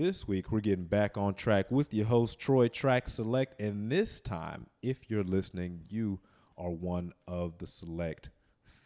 this 0.00 0.26
week 0.26 0.50
we're 0.50 0.60
getting 0.60 0.86
back 0.86 1.18
on 1.18 1.34
track 1.34 1.70
with 1.70 1.92
your 1.92 2.06
host 2.06 2.38
Troy 2.38 2.68
Track 2.68 3.06
Select, 3.06 3.60
and 3.60 3.92
this 3.92 4.18
time, 4.18 4.66
if 4.80 5.10
you're 5.10 5.22
listening, 5.22 5.82
you 5.90 6.20
are 6.56 6.70
one 6.70 7.12
of 7.28 7.58
the 7.58 7.66
select 7.66 8.30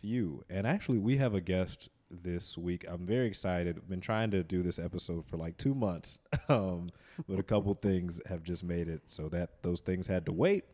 few. 0.00 0.42
And 0.50 0.66
actually, 0.66 0.98
we 0.98 1.19
have 1.19 1.32
a 1.32 1.40
guest 1.40 1.88
this 2.11 2.58
week. 2.58 2.85
I'm 2.88 3.06
very 3.06 3.29
excited. 3.29 3.77
I've 3.77 3.88
been 3.88 4.00
trying 4.00 4.32
to 4.32 4.42
do 4.42 4.61
this 4.61 4.80
episode 4.80 5.24
for 5.24 5.37
like 5.37 5.56
two 5.56 5.72
months, 5.72 6.19
um, 6.49 6.90
but 7.28 7.38
a 7.38 7.44
couple 7.44 7.72
things 7.74 8.21
have 8.26 8.42
just 8.42 8.65
made 8.65 8.88
it 8.88 9.03
so 9.06 9.28
that 9.28 9.62
those 9.62 9.81
things 9.81 10.08
had 10.08 10.26
to 10.26 10.33
wait. 10.33 10.65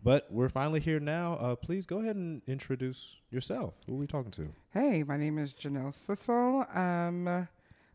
But 0.00 0.28
we're 0.30 0.48
finally 0.48 0.78
here 0.78 1.00
now. 1.00 1.34
Uh, 1.34 1.56
please 1.56 1.86
go 1.86 1.98
ahead 1.98 2.14
and 2.14 2.40
introduce 2.46 3.16
yourself. 3.32 3.74
Who 3.88 3.94
are 3.94 3.98
we 3.98 4.06
talking 4.06 4.30
to? 4.30 4.48
Hey, 4.72 5.02
my 5.02 5.16
name 5.16 5.38
is 5.38 5.52
Janelle 5.52 5.92
Sissel. 5.92 6.72
Um, 6.76 7.48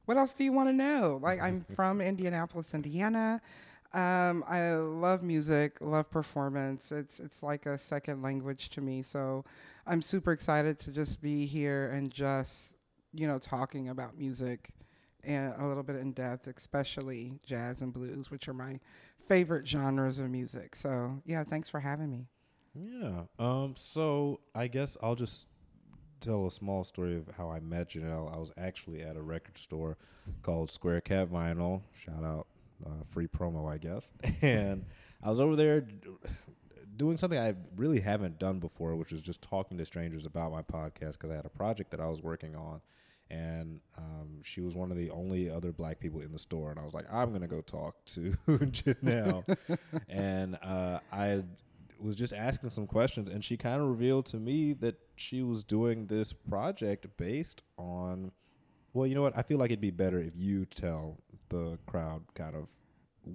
what 0.05 0.17
else 0.17 0.33
do 0.33 0.43
you 0.43 0.51
want 0.51 0.70
to 0.70 0.73
know? 0.73 1.19
Like, 1.21 1.41
I'm 1.41 1.61
from 1.75 2.01
Indianapolis, 2.01 2.73
Indiana. 2.73 3.41
Um, 3.93 4.43
I 4.47 4.73
love 4.73 5.21
music, 5.21 5.78
love 5.79 6.09
performance. 6.09 6.91
It's 6.91 7.19
it's 7.19 7.43
like 7.43 7.68
a 7.68 7.78
second 7.78 8.23
language 8.23 8.69
to 8.69 8.81
me. 8.81 9.04
So 9.04 9.45
I'm 9.86 10.01
super 10.01 10.31
excited 10.31 10.79
to 10.79 10.92
just 10.92 11.21
be 11.21 11.45
here 11.45 11.92
and 11.92 12.11
just 12.11 12.75
you 13.14 13.28
know 13.28 13.37
talking 13.37 13.89
about 13.89 14.18
music 14.18 14.71
and 15.23 15.54
a 15.59 15.68
little 15.68 15.83
bit 15.83 15.97
in 15.97 16.11
depth, 16.11 16.47
especially 16.47 17.39
jazz 17.45 17.83
and 17.83 17.93
blues, 17.93 18.31
which 18.31 18.47
are 18.47 18.54
my 18.54 18.79
favorite 19.28 19.67
genres 19.67 20.20
of 20.20 20.29
music. 20.29 20.75
So 20.75 21.21
yeah, 21.25 21.43
thanks 21.43 21.70
for 21.70 21.79
having 21.79 22.09
me. 22.09 22.25
Yeah. 22.73 23.25
Um. 23.37 23.75
So 23.78 24.39
I 24.56 24.67
guess 24.67 24.97
I'll 25.04 25.15
just 25.15 25.45
tell 26.23 26.47
a 26.47 26.51
small 26.51 26.83
story 26.83 27.18
of 27.18 27.27
how 27.37 27.50
I 27.50 27.59
met 27.59 27.89
Janelle. 27.89 28.33
I 28.33 28.37
was 28.37 28.51
actually 28.57 29.01
at 29.01 29.18
a 29.18 29.21
record 29.21 29.57
store 29.57 29.97
called 30.41 30.71
Square 30.71 31.01
Cat 31.01 31.29
Vinyl. 31.29 31.81
Shout 31.93 32.23
out, 32.23 32.47
uh, 32.86 33.03
free 33.09 33.27
promo, 33.27 33.69
I 33.72 33.77
guess. 33.77 34.09
and 34.41 34.86
I 35.22 35.30
was 35.30 35.39
over 35.39 35.56
there 35.56 35.86
doing 36.95 37.17
something 37.17 37.39
I 37.39 37.56
really 37.75 38.00
haven't 38.00 38.39
done 38.39 38.59
before, 38.59 38.95
which 38.95 39.11
was 39.11 39.22
just 39.22 39.42
talking 39.42 39.78
to 39.78 39.86
strangers 39.86 40.25
about 40.25 40.52
my 40.52 40.61
podcast 40.61 41.14
because 41.14 41.31
I 41.31 41.36
had 41.36 41.45
a 41.45 41.50
project 41.50 41.92
that 41.92 42.00
I 42.00 42.08
was 42.08 42.22
working 42.22 42.55
on. 42.55 42.81
And 43.30 43.80
um, 43.98 44.42
she 44.44 44.61
was 44.61 44.76
one 44.76 44.92
of 44.92 44.98
the 44.98 45.09
only 45.09 45.50
other 45.50 45.72
black 45.72 46.00
people 46.00 46.20
in 46.22 46.31
the 46.31 46.38
store, 46.38 46.70
and 46.70 46.80
I 46.80 46.83
was 46.83 46.94
like, 46.94 47.11
"I'm 47.11 47.31
gonna 47.31 47.48
go 47.48 47.61
talk 47.61 47.95
to 48.08 48.38
Janelle." 48.48 49.58
and 50.09 50.55
uh, 50.61 51.00
I 51.11 51.42
was 52.04 52.16
just 52.16 52.34
asking 52.34 52.70
some 52.70 52.88
questions, 52.88 53.30
and 53.30 53.44
she 53.44 53.58
kind 53.58 53.82
of 53.82 53.88
revealed 53.88 54.26
to 54.28 54.38
me 54.38 54.73
that 54.73 54.96
she 55.16 55.42
was 55.42 55.64
doing 55.64 56.08
this 56.08 56.34
project 56.34 57.08
based 57.18 57.64
on. 57.78 58.32
Well, 58.94 59.08
you 59.08 59.16
know 59.16 59.23
what? 59.23 59.36
I 59.36 59.42
feel 59.42 59.58
like 59.58 59.72
it'd 59.72 59.82
be 59.82 59.90
better 59.90 60.20
if 60.20 60.34
you 60.36 60.66
tell 60.66 61.18
the 61.50 61.80
crowd 61.88 62.22
kind 62.36 62.56
of 62.56 62.70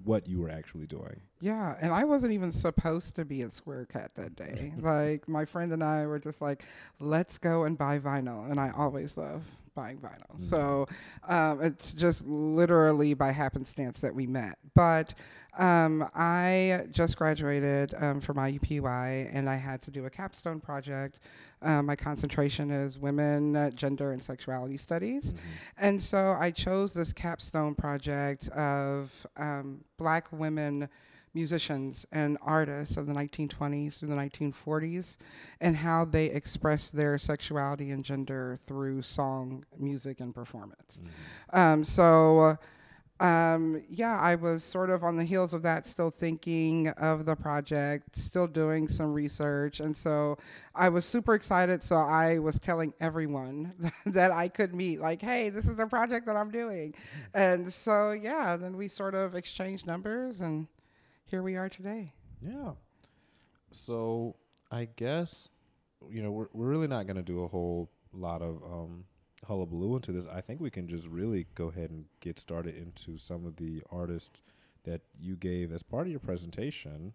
what 0.04 0.28
you 0.28 0.40
were 0.40 0.50
actually 0.50 0.86
doing. 0.86 1.20
Yeah, 1.40 1.76
and 1.80 1.92
I 1.92 2.04
wasn't 2.04 2.32
even 2.32 2.52
supposed 2.52 3.14
to 3.16 3.24
be 3.24 3.42
at 3.42 3.52
Square 3.52 3.86
Cat 3.86 4.14
that 4.16 4.36
day. 4.36 4.72
like 4.78 5.28
my 5.28 5.44
friend 5.44 5.72
and 5.72 5.82
I 5.82 6.06
were 6.06 6.18
just 6.18 6.40
like, 6.40 6.62
"Let's 7.00 7.38
go 7.38 7.64
and 7.64 7.78
buy 7.78 7.98
vinyl," 7.98 8.50
and 8.50 8.60
I 8.60 8.70
always 8.76 9.16
love 9.16 9.44
buying 9.74 9.98
vinyl. 9.98 10.36
Mm-hmm. 10.36 10.42
So 10.42 10.86
um, 11.26 11.62
it's 11.62 11.94
just 11.94 12.26
literally 12.26 13.14
by 13.14 13.32
happenstance 13.32 14.00
that 14.00 14.14
we 14.14 14.26
met. 14.26 14.58
But 14.74 15.14
um, 15.58 16.08
I 16.14 16.84
just 16.90 17.16
graduated 17.16 17.92
um, 17.98 18.20
from 18.20 18.36
IUPUI, 18.36 19.28
and 19.32 19.50
I 19.50 19.56
had 19.56 19.80
to 19.82 19.90
do 19.90 20.06
a 20.06 20.10
capstone 20.10 20.60
project. 20.60 21.18
Um, 21.62 21.86
my 21.86 21.96
concentration 21.96 22.70
is 22.70 22.98
women, 22.98 23.56
uh, 23.56 23.70
gender, 23.70 24.12
and 24.12 24.22
sexuality 24.22 24.76
studies. 24.76 25.32
Mm-hmm. 25.32 25.48
And 25.78 26.02
so 26.02 26.36
I 26.38 26.52
chose 26.52 26.94
this 26.94 27.12
capstone 27.12 27.74
project 27.74 28.48
of 28.50 29.26
um, 29.36 29.80
black 29.96 30.28
women 30.30 30.88
musicians 31.34 32.06
and 32.12 32.38
artists 32.40 32.96
of 32.96 33.06
the 33.06 33.12
1920s 33.12 33.98
through 33.98 34.08
the 34.08 34.14
1940s 34.14 35.18
and 35.60 35.76
how 35.76 36.04
they 36.04 36.26
expressed 36.26 36.96
their 36.96 37.18
sexuality 37.18 37.90
and 37.90 38.04
gender 38.04 38.58
through 38.66 39.02
song, 39.02 39.64
music, 39.78 40.20
and 40.20 40.34
performance. 40.34 41.00
Mm-hmm. 41.02 41.58
Um, 41.58 41.84
so, 41.84 42.56
um, 43.20 43.82
yeah, 43.88 44.18
I 44.20 44.36
was 44.36 44.62
sort 44.62 44.90
of 44.90 45.02
on 45.02 45.16
the 45.16 45.24
heels 45.24 45.52
of 45.52 45.62
that, 45.62 45.86
still 45.86 46.10
thinking 46.10 46.88
of 46.88 47.26
the 47.26 47.34
project, 47.34 48.16
still 48.16 48.46
doing 48.46 48.86
some 48.86 49.12
research. 49.12 49.80
And 49.80 49.96
so 49.96 50.38
I 50.74 50.88
was 50.88 51.04
super 51.04 51.34
excited. 51.34 51.82
So 51.82 51.96
I 51.96 52.38
was 52.38 52.58
telling 52.58 52.94
everyone 53.00 53.72
that 54.06 54.30
I 54.30 54.48
could 54.48 54.74
meet, 54.74 55.00
like, 55.00 55.20
hey, 55.20 55.48
this 55.48 55.66
is 55.66 55.76
the 55.76 55.86
project 55.86 56.26
that 56.26 56.36
I'm 56.36 56.50
doing. 56.50 56.92
Mm-hmm. 56.92 57.20
And 57.34 57.72
so, 57.72 58.12
yeah, 58.12 58.56
then 58.56 58.76
we 58.76 58.88
sort 58.88 59.14
of 59.14 59.34
exchanged 59.34 59.86
numbers 59.86 60.40
and 60.40 60.68
here 61.26 61.42
we 61.42 61.56
are 61.56 61.68
today. 61.68 62.12
Yeah. 62.40 62.72
So 63.72 64.36
I 64.70 64.88
guess 64.96 65.48
you 66.10 66.22
know 66.22 66.30
we're 66.30 66.48
we're 66.52 66.68
really 66.68 66.86
not 66.86 67.06
going 67.06 67.16
to 67.16 67.22
do 67.22 67.42
a 67.42 67.48
whole 67.48 67.90
lot 68.12 68.42
of 68.42 68.62
um, 68.62 69.04
hullabaloo 69.46 69.96
into 69.96 70.12
this. 70.12 70.26
I 70.26 70.40
think 70.40 70.60
we 70.60 70.70
can 70.70 70.88
just 70.88 71.06
really 71.06 71.46
go 71.54 71.68
ahead 71.68 71.90
and 71.90 72.06
get 72.20 72.38
started 72.38 72.76
into 72.76 73.18
some 73.18 73.46
of 73.46 73.56
the 73.56 73.82
artists 73.90 74.42
that 74.84 75.02
you 75.20 75.36
gave 75.36 75.72
as 75.72 75.82
part 75.82 76.06
of 76.06 76.10
your 76.10 76.20
presentation. 76.20 77.12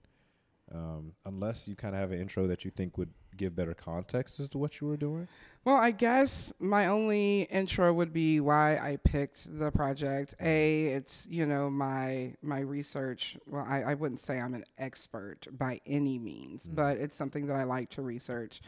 Um, 0.73 1.13
unless 1.25 1.67
you 1.67 1.75
kind 1.75 1.93
of 1.93 2.01
have 2.01 2.11
an 2.11 2.21
intro 2.21 2.47
that 2.47 2.63
you 2.63 2.71
think 2.71 2.97
would 2.97 3.11
give 3.35 3.55
better 3.55 3.73
context 3.73 4.39
as 4.39 4.47
to 4.49 4.57
what 4.57 4.79
you 4.79 4.87
were 4.87 4.97
doing? 4.97 5.27
Well, 5.65 5.77
I 5.77 5.91
guess 5.91 6.53
my 6.59 6.87
only 6.87 7.43
intro 7.43 7.91
would 7.93 8.13
be 8.13 8.39
why 8.39 8.77
I 8.77 8.97
picked 9.03 9.57
the 9.59 9.71
project. 9.71 10.35
A, 10.41 10.87
it's 10.87 11.27
you 11.29 11.45
know 11.45 11.69
my 11.69 12.33
my 12.41 12.59
research. 12.59 13.37
Well, 13.45 13.65
I, 13.67 13.83
I 13.83 13.93
wouldn't 13.93 14.19
say 14.19 14.39
I'm 14.39 14.53
an 14.53 14.65
expert 14.77 15.47
by 15.51 15.79
any 15.85 16.19
means, 16.19 16.65
mm. 16.65 16.75
but 16.75 16.97
it's 16.97 17.15
something 17.15 17.47
that 17.47 17.55
I 17.55 17.63
like 17.63 17.89
to 17.91 18.01
research. 18.01 18.61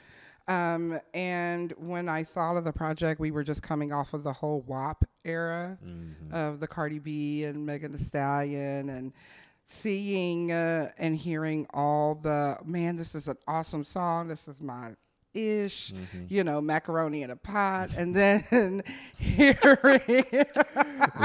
Um, 0.47 0.99
and 1.13 1.73
when 1.77 2.07
I 2.07 2.23
thought 2.23 2.57
of 2.57 2.65
the 2.65 2.73
project, 2.73 3.19
we 3.19 3.31
were 3.31 3.43
just 3.43 3.63
coming 3.63 3.91
off 3.91 4.13
of 4.13 4.23
the 4.23 4.33
whole 4.33 4.61
WAP 4.67 5.03
era 5.23 5.77
mm-hmm. 5.83 6.33
of 6.33 6.59
the 6.59 6.67
Cardi 6.67 6.99
B 6.99 7.43
and 7.45 7.65
Megan 7.65 7.91
Thee 7.91 7.97
Stallion 7.97 8.89
and 8.89 9.11
seeing 9.65 10.51
uh, 10.51 10.91
and 10.97 11.15
hearing 11.15 11.65
all 11.73 12.15
the 12.15 12.57
man, 12.63 12.95
this 12.95 13.15
is 13.15 13.27
an 13.27 13.37
awesome 13.47 13.83
song. 13.83 14.27
This 14.27 14.47
is 14.47 14.61
my 14.61 14.91
ish, 15.33 15.91
mm-hmm. 15.91 16.25
you 16.29 16.43
know, 16.43 16.61
macaroni 16.61 17.23
in 17.23 17.29
a 17.29 17.35
pot, 17.35 17.95
and 17.95 18.15
then 18.15 18.81
hearing, 19.19 20.25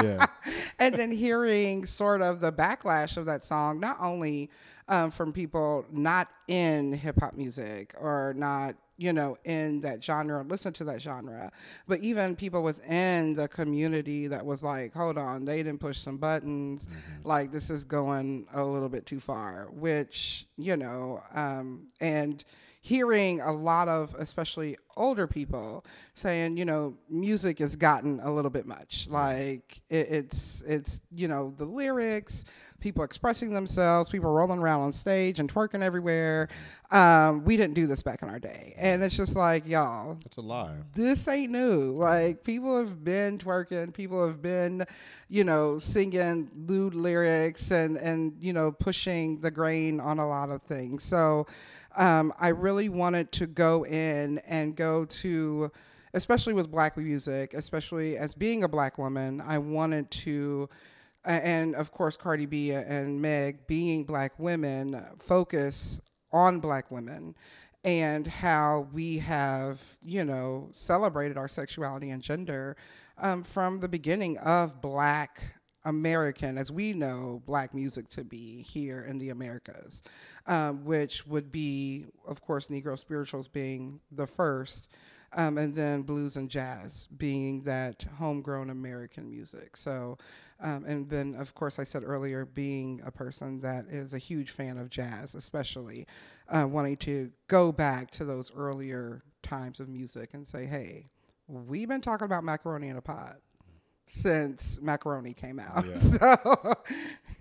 yeah. 0.03 0.27
and 0.79 0.95
then 0.95 1.11
hearing 1.11 1.87
sort 1.87 2.23
of 2.23 2.41
the 2.41 2.53
backlash 2.53 3.17
of 3.17 3.27
that 3.27 3.45
song, 3.45 3.81
not 3.81 3.97
only 4.01 4.51
um, 4.89 5.11
from 5.11 5.33
people 5.33 5.87
not 5.91 6.29
in 6.49 6.93
hip 6.93 7.21
hop 7.21 7.35
music 7.35 7.95
or 7.99 8.35
not 8.37 8.75
you 9.01 9.15
know, 9.15 9.35
in 9.45 9.81
that 9.81 10.05
genre, 10.05 10.45
listen 10.45 10.75
to 10.75 10.85
that 10.85 11.01
genre. 11.01 11.51
But 11.89 12.01
even 12.01 12.37
people 12.37 12.63
within 12.63 13.33
the 13.33 13.49
community 13.49 14.27
that 14.27 14.45
was 14.45 14.63
like, 14.63 14.93
hold 14.93 15.17
on, 15.17 15.47
they 15.47 15.63
didn't 15.63 15.81
push 15.81 15.97
some 15.97 16.19
buttons. 16.19 16.87
Mm-hmm. 16.87 17.27
Like, 17.27 17.51
this 17.51 17.71
is 17.71 17.85
going 17.85 18.47
a 18.53 18.63
little 18.63 18.91
bit 18.91 19.07
too 19.07 19.19
far, 19.19 19.69
which, 19.73 20.47
you 20.59 20.77
know, 20.77 21.23
um, 21.35 21.87
and 22.01 22.45
hearing 22.83 23.41
a 23.41 23.53
lot 23.53 23.89
of, 23.89 24.15
especially 24.19 24.77
older 24.97 25.27
people, 25.27 25.85
saying, 26.13 26.59
you 26.59 26.67
know, 26.67 26.95
music 27.09 27.59
has 27.59 27.77
gotten 27.77 28.21
a 28.21 28.31
little 28.31 28.51
bit 28.51 28.67
much. 28.67 29.09
Like, 29.11 29.81
it, 29.89 30.09
it's, 30.11 30.63
it's, 30.67 31.01
you 31.15 31.27
know, 31.27 31.55
the 31.57 31.65
lyrics, 31.65 32.45
people 32.81 33.05
expressing 33.05 33.53
themselves, 33.53 34.11
people 34.11 34.31
rolling 34.31 34.59
around 34.59 34.81
on 34.81 34.93
stage 34.93 35.41
and 35.41 35.53
twerking 35.53 35.83
everywhere. 35.83 36.49
Um, 36.91 37.45
we 37.45 37.57
didn't 37.57 37.75
do 37.75 37.87
this 37.87 38.03
back 38.03 38.23
in 38.23 38.29
our 38.29 38.39
day. 38.39 38.75
And 38.77 39.03
it's 39.03 39.17
just 39.17 39.37
like, 39.37 39.67
y'all. 39.67 40.19
It's 40.25 40.39
a 40.39 40.41
lie. 40.41 40.77
This 40.93 41.29
ain't 41.29 41.53
new. 41.53 41.93
Like, 41.93 42.43
people 42.43 42.79
have 42.79 43.05
been 43.05 43.39
twerking, 43.39 43.95
people 43.95 44.27
have 44.27 44.43
been, 44.43 44.85
you 45.29 45.45
know, 45.45 45.79
singing 45.79 46.51
lewd 46.67 46.95
lyrics 46.95 47.71
and, 47.71 47.97
and, 47.97 48.33
you 48.41 48.53
know, 48.53 48.73
pushing 48.73 49.41
the 49.41 49.51
grain 49.51 50.01
on 50.01 50.19
a 50.19 50.29
lot 50.29 50.51
of 50.51 50.63
things. 50.63 51.05
So 51.05 51.47
um, 51.97 52.33
I 52.41 52.49
really 52.49 52.89
wanted 52.89 53.31
to 53.33 53.47
go 53.47 53.85
in 53.85 54.39
and 54.47 54.75
go 54.75 55.05
to, 55.05 55.71
especially 56.15 56.55
with 56.55 56.71
black 56.71 56.97
music, 56.97 57.55
especially 57.55 58.17
as 58.17 58.35
being 58.35 58.65
a 58.65 58.69
black 58.69 58.99
woman, 58.99 59.41
I 59.41 59.59
wanted 59.59 60.11
to 60.11 60.69
and 61.25 61.75
of 61.75 61.93
course 61.93 62.17
Cardi 62.17 62.47
B 62.47 62.73
and 62.73 63.21
Meg 63.21 63.67
being 63.67 64.05
black 64.05 64.39
women 64.39 65.05
focus 65.19 66.01
on 66.33 66.61
black 66.61 66.91
women 66.91 67.35
and 67.85 68.27
how 68.27 68.89
we 68.93 69.19
have, 69.19 69.83
you 70.03 70.25
know, 70.25 70.69
celebrated 70.73 71.39
our 71.39 71.49
sexuality 71.49 72.11
and 72.11 72.23
gender 72.23 72.77
um, 73.19 73.43
from 73.43 73.81
the 73.81 73.89
beginning 73.89 74.37
of 74.39 74.81
black 74.81 75.55
American, 75.85 76.59
as 76.59 76.71
we 76.71 76.93
know 76.93 77.43
black 77.47 77.75
music 77.75 78.09
to 78.11 78.23
be 78.23 78.63
here 78.63 79.03
in 79.09 79.17
the 79.17 79.31
Americas, 79.31 80.03
um, 80.47 80.85
which 80.85 81.27
would 81.27 81.51
be, 81.51 82.05
of 82.29 82.43
course, 82.43 82.69
Negro 82.69 82.99
spirituals 82.99 83.49
being 83.49 84.01
the 84.13 84.27
first. 84.27 84.89
Um, 85.33 85.59
and 85.59 85.73
then 85.73 86.03
blues 86.03 86.37
and 86.37 86.51
jazz 86.51 87.09
being 87.17 87.63
that 87.63 88.05
homegrown 88.19 88.69
American 88.69 89.31
music. 89.31 89.77
So, 89.77 90.19
um, 90.61 90.85
and 90.85 91.09
then 91.09 91.35
of 91.35 91.55
course 91.55 91.79
I 91.79 91.85
said 91.85 92.03
earlier, 92.05 92.45
being 92.45 93.01
a 93.05 93.11
person 93.11 93.61
that 93.61 93.87
is 93.89 94.15
a 94.15 94.19
huge 94.19 94.51
fan 94.51 94.79
of 94.79 94.91
jazz, 94.91 95.35
especially 95.35 96.07
uh, 96.49 96.67
wanting 96.67 96.97
to 96.99 97.31
go 97.49 97.73
back 97.73 98.11
to 98.13 98.25
those 98.25 98.53
earlier 98.55 99.23
times 99.43 99.81
of 99.81 99.89
music 99.89 100.35
and 100.35 100.47
say, 100.47 100.67
hey, 100.67 101.09
we've 101.47 101.89
been 101.89 102.01
talking 102.01 102.25
about 102.25 102.45
macaroni 102.45 102.89
in 102.89 102.97
a 102.97 103.03
pot 103.03 103.37
since 104.07 104.81
macaroni 104.81 105.33
came 105.33 105.59
out. 105.59 105.87
Yeah. 105.87 105.97
So, 106.01 106.75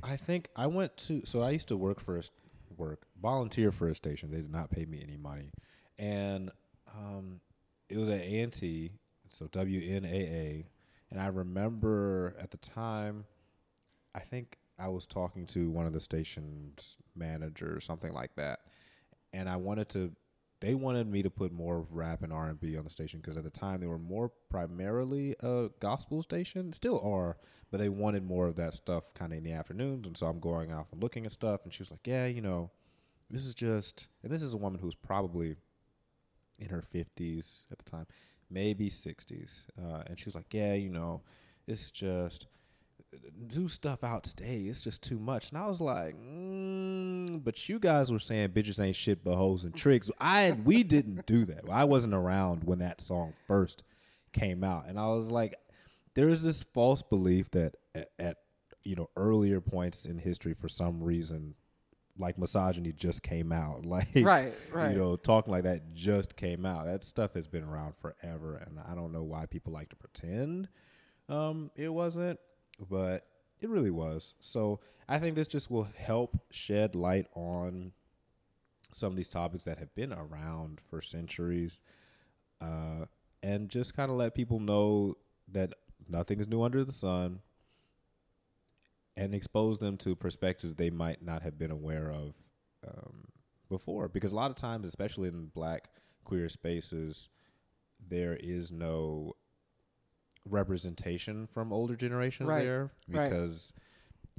I 0.02 0.16
think 0.16 0.48
I 0.56 0.68
went 0.68 0.96
to 0.98 1.24
so 1.26 1.42
I 1.42 1.50
used 1.50 1.68
to 1.70 1.78
work 1.78 2.00
for 2.00 2.18
a 2.18 2.24
st- 2.24 2.34
work 2.78 3.02
volunteer 3.22 3.72
for 3.72 3.90
a 3.90 3.96
station. 3.96 4.30
They 4.30 4.38
did 4.38 4.52
not 4.52 4.70
pay 4.72 4.86
me 4.86 5.02
any 5.04 5.18
money, 5.18 5.50
and 5.98 6.52
um, 6.96 7.42
it 7.90 7.98
was 7.98 8.08
at 8.10 8.22
A 8.22 8.40
and 8.40 8.54
T, 8.54 8.92
so 9.30 9.48
WNAA, 9.48 10.66
and 11.12 11.20
I 11.20 11.28
remember 11.28 12.36
at 12.40 12.52
the 12.52 12.58
time, 12.58 13.26
I 14.14 14.20
think 14.20 14.58
I 14.78 14.88
was 14.90 15.06
talking 15.06 15.46
to 15.48 15.70
one 15.70 15.86
of 15.86 15.94
the 15.94 16.00
station's 16.00 16.98
managers, 17.16 17.86
something 17.86 18.14
like 18.14 18.36
that, 18.36 18.62
and 19.34 19.50
I 19.50 19.58
wanted 19.58 19.90
to. 19.90 20.12
They 20.62 20.76
wanted 20.76 21.08
me 21.08 21.24
to 21.24 21.30
put 21.30 21.54
more 21.54 21.88
rap 21.90 22.22
and 22.22 22.34
R 22.34 22.50
and 22.50 22.60
B 22.60 22.76
on 22.76 22.84
the 22.84 22.90
station 22.90 23.22
because 23.22 23.38
at 23.38 23.46
the 23.46 23.50
time 23.50 23.80
they 23.80 23.88
were 23.88 23.98
more 23.98 24.30
primarily 24.50 25.34
a 25.42 25.70
gospel 25.80 26.22
station, 26.22 26.74
still 26.74 27.00
are, 27.00 27.38
but 27.72 27.80
they 27.80 27.88
wanted 27.88 28.26
more 28.26 28.48
of 28.48 28.58
that 28.58 28.76
stuff 28.76 29.14
kind 29.14 29.32
of 29.32 29.38
in 29.38 29.46
the 29.46 29.54
afternoons. 29.54 30.06
And 30.06 30.18
so 30.18 30.28
I'm 30.28 30.42
going 30.42 30.70
out 30.70 30.88
and 30.92 31.02
looking 31.02 31.26
at 31.26 31.32
stuff, 31.32 31.62
and 31.64 31.74
she 31.74 31.82
was 31.82 31.92
like, 31.92 32.06
"Yeah, 32.06 32.26
you 32.26 32.42
know, 32.42 32.72
this 33.30 33.46
is 33.46 33.54
just," 33.54 34.10
and 34.22 34.34
this 34.34 34.42
is 34.42 34.54
a 34.54 34.58
woman 34.58 34.82
who's 34.82 34.96
probably 34.96 35.56
in 36.60 36.70
her 36.70 36.82
50s 36.82 37.66
at 37.72 37.78
the 37.78 37.90
time, 37.90 38.06
maybe 38.50 38.90
60s, 38.90 39.66
uh, 39.78 40.04
and 40.08 40.20
she 40.20 40.26
was 40.26 40.36
like, 40.36 40.54
"Yeah, 40.54 40.74
you 40.74 40.90
know, 40.90 41.22
it's 41.68 41.92
just." 41.92 42.48
do 43.48 43.68
stuff 43.68 44.04
out 44.04 44.24
today. 44.24 44.62
It's 44.64 44.82
just 44.82 45.02
too 45.02 45.18
much. 45.20 45.50
And 45.50 45.58
I 45.58 45.68
was 45.68 45.82
like, 45.82 46.16
mm, 46.16 47.44
but 47.44 47.68
you 47.68 47.80
guys 47.80 48.12
were 48.12 48.20
saying 48.20 48.50
bitches 48.50 48.80
ain't 48.84 48.96
shit 48.96 49.24
but 49.24 49.36
hoes 49.36 49.64
and 49.64 49.74
tricks. 49.74 50.12
I 50.20 50.52
we 50.64 50.84
didn't 50.84 51.26
do 51.26 51.46
that. 51.46 51.62
I 51.70 51.86
wasn't 51.86 52.14
around 52.14 52.64
when 52.66 52.80
that 52.80 53.02
song 53.02 53.34
first 53.48 53.84
came 54.32 54.64
out, 54.64 54.86
and 54.88 55.00
I 55.00 55.08
was 55.08 55.32
like, 55.32 55.56
there 56.14 56.30
is 56.30 56.44
this 56.44 56.64
false 56.64 57.02
belief 57.02 57.50
that 57.52 57.76
at, 57.96 58.10
at 58.20 58.38
you 58.84 58.96
know 58.96 59.10
earlier 59.16 59.62
points 59.62 60.06
in 60.06 60.20
history, 60.20 60.54
for 60.54 60.70
some 60.70 61.02
reason, 61.04 61.56
like 62.20 62.38
misogyny 62.38 62.92
just 62.92 63.24
came 63.24 63.52
out. 63.52 63.86
Like 63.90 64.10
right, 64.16 64.54
right. 64.72 64.92
you 64.92 64.98
know, 64.98 65.16
talking 65.16 65.52
like 65.52 65.64
that 65.64 65.96
just 65.96 66.36
came 66.36 66.66
out. 66.66 66.86
That 66.86 67.04
stuff 67.04 67.34
has 67.34 67.48
been 67.48 67.64
around 67.64 67.96
forever, 68.00 68.56
and 68.58 68.80
I 68.88 68.94
don't 68.94 69.12
know 69.12 69.24
why 69.24 69.48
people 69.48 69.74
like 69.74 69.90
to 69.90 69.96
pretend 69.96 70.70
um, 71.30 71.72
it 71.76 71.90
wasn't, 71.90 72.40
but 72.90 73.26
it 73.62 73.70
really 73.70 73.92
was. 73.92 74.34
So 74.40 74.80
I 75.08 75.20
think 75.20 75.36
this 75.36 75.48
just 75.48 75.70
will 75.72 75.88
help 75.98 76.38
shed 76.52 76.96
light 76.96 77.28
on 77.36 77.94
some 78.92 79.14
of 79.14 79.16
these 79.16 79.30
topics 79.30 79.66
that 79.66 79.78
have 79.78 79.94
been 79.96 80.12
around 80.12 80.82
for 80.90 81.02
centuries, 81.02 81.82
uh, 82.60 83.06
and 83.44 83.70
just 83.70 83.96
kind 83.96 84.12
of 84.12 84.18
let 84.18 84.36
people 84.36 84.60
know 84.60 85.16
that 85.52 85.74
nothing 86.08 86.40
is 86.40 86.48
new 86.48 86.64
under 86.64 86.84
the 86.84 86.92
sun, 86.92 87.40
and 89.16 89.34
expose 89.34 89.80
them 89.80 89.98
to 89.98 90.16
perspectives 90.16 90.76
they 90.76 90.90
might 90.90 91.22
not 91.24 91.42
have 91.42 91.58
been 91.58 91.72
aware 91.72 92.12
of 92.12 92.34
um, 92.88 93.26
before. 93.70 94.08
Because 94.08 94.32
a 94.32 94.36
lot 94.36 94.50
of 94.50 94.56
times, 94.56 94.88
especially 94.88 95.30
in 95.30 95.48
black 95.48 95.90
queer 96.24 96.50
spaces, 96.50 97.30
there 98.08 98.38
is 98.40 98.72
no 98.72 99.34
representation 100.46 101.48
from 101.48 101.74
older 101.74 101.96
generations 101.96 102.50
Right, 102.50 102.64
there 102.64 102.92
right. 103.10 103.30
because 103.30 103.74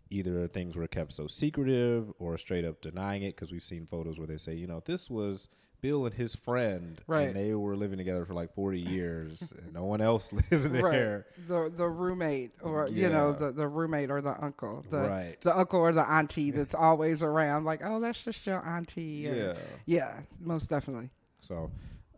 either 0.09 0.47
things 0.49 0.77
were 0.77 0.89
kept 0.89 1.13
so 1.13 1.27
secretive 1.27 2.11
or 2.19 2.37
straight 2.39 2.65
up 2.65 2.81
denying 2.81 3.23
it 3.23 3.37
because 3.37 3.53
we've 3.53 3.63
seen 3.63 3.87
photos 3.87 4.19
where 4.19 4.27
they 4.27 4.37
say 4.39 4.55
you 4.55 4.67
know 4.67 4.83
this 4.85 5.09
was 5.09 5.49
bill 5.81 6.07
and 6.07 6.15
his 6.15 6.35
friend 6.35 7.01
Right. 7.07 7.29
and 7.29 7.37
they 7.37 7.55
were 7.55 7.77
living 7.77 7.99
together 7.99 8.25
for 8.25 8.35
like 8.35 8.55
40 8.55 8.81
years 8.81 9.53
and 9.63 9.73
no 9.73 9.85
one 9.85 10.01
else 10.01 10.33
lived 10.51 10.73
there 10.73 11.27
Right. 11.27 11.47
The 11.47 11.73
the 11.75 11.89
roommate 11.89 12.53
or 12.63 12.89
you 12.89 13.09
know 13.09 13.33
the, 13.33 13.53
the 13.53 13.67
roommate 13.69 14.11
or 14.11 14.21
the 14.21 14.43
uncle. 14.43 14.85
The 14.89 14.99
Right. 15.01 15.41
the 15.41 15.57
uncle 15.57 15.81
or 15.81 15.93
the 15.93 16.09
auntie 16.09 16.51
that's 16.51 16.75
always 16.75 17.23
around 17.23 17.65
like, 17.65 17.81
"Oh, 17.85 17.99
that's 18.01 18.23
just 18.25 18.47
your 18.47 18.65
auntie." 18.67 19.27
yeah 19.31 19.55
Yeah, 19.87 20.21
most 20.41 20.69
definitely. 20.69 21.11
So, 21.41 21.71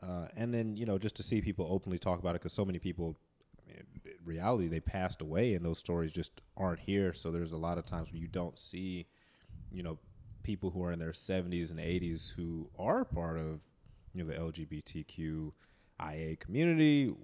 uh, 0.02 0.26
and 0.36 0.52
then 0.52 0.76
you 0.76 0.86
know, 0.86 0.98
just 0.98 1.14
to 1.16 1.22
see 1.22 1.40
people 1.40 1.66
openly 1.70 1.98
talk 1.98 2.18
about 2.18 2.30
it, 2.34 2.40
because 2.40 2.52
so 2.52 2.64
many 2.64 2.80
people, 2.80 3.16
I 3.62 3.68
mean, 3.68 3.84
in 4.04 4.12
reality, 4.24 4.66
they 4.66 4.80
passed 4.80 5.20
away, 5.22 5.54
and 5.54 5.64
those 5.64 5.78
stories 5.78 6.10
just 6.10 6.40
aren't 6.56 6.80
here. 6.80 7.12
So 7.12 7.30
there's 7.30 7.52
a 7.52 7.56
lot 7.56 7.78
of 7.78 7.86
times 7.86 8.10
where 8.12 8.20
you 8.20 8.26
don't 8.28 8.58
see, 8.58 9.06
you 9.70 9.82
know, 9.84 9.98
people 10.42 10.70
who 10.70 10.82
are 10.84 10.92
in 10.92 10.98
their 10.98 11.12
70s 11.12 11.70
and 11.70 11.78
80s 11.78 12.32
who 12.32 12.68
are 12.78 13.04
part 13.04 13.38
of, 13.38 13.60
you 14.12 14.22
know, 14.22 14.24
the 14.24 14.34
LGBTQIA 14.34 16.40
community. 16.40 17.14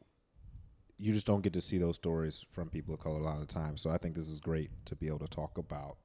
You 1.01 1.13
just 1.13 1.27
don't 1.27 1.43
get 1.43 1.53
to 1.53 1.61
see 1.61 1.79
those 1.79 1.97
stories 1.97 2.45
from 2.51 2.69
people 2.69 2.95
of 2.95 3.01
color 3.01 3.21
a 3.21 3.23
lot 3.23 3.41
of 3.41 3.49
times. 3.49 3.83
So 3.83 3.91
I 3.91 3.99
think 3.99 4.15
this 4.15 4.29
is 4.29 4.41
great 4.41 4.71
to 4.87 4.97
be 4.97 5.07
able 5.07 5.21
to 5.21 5.29
talk 5.29 5.59
about 5.59 5.99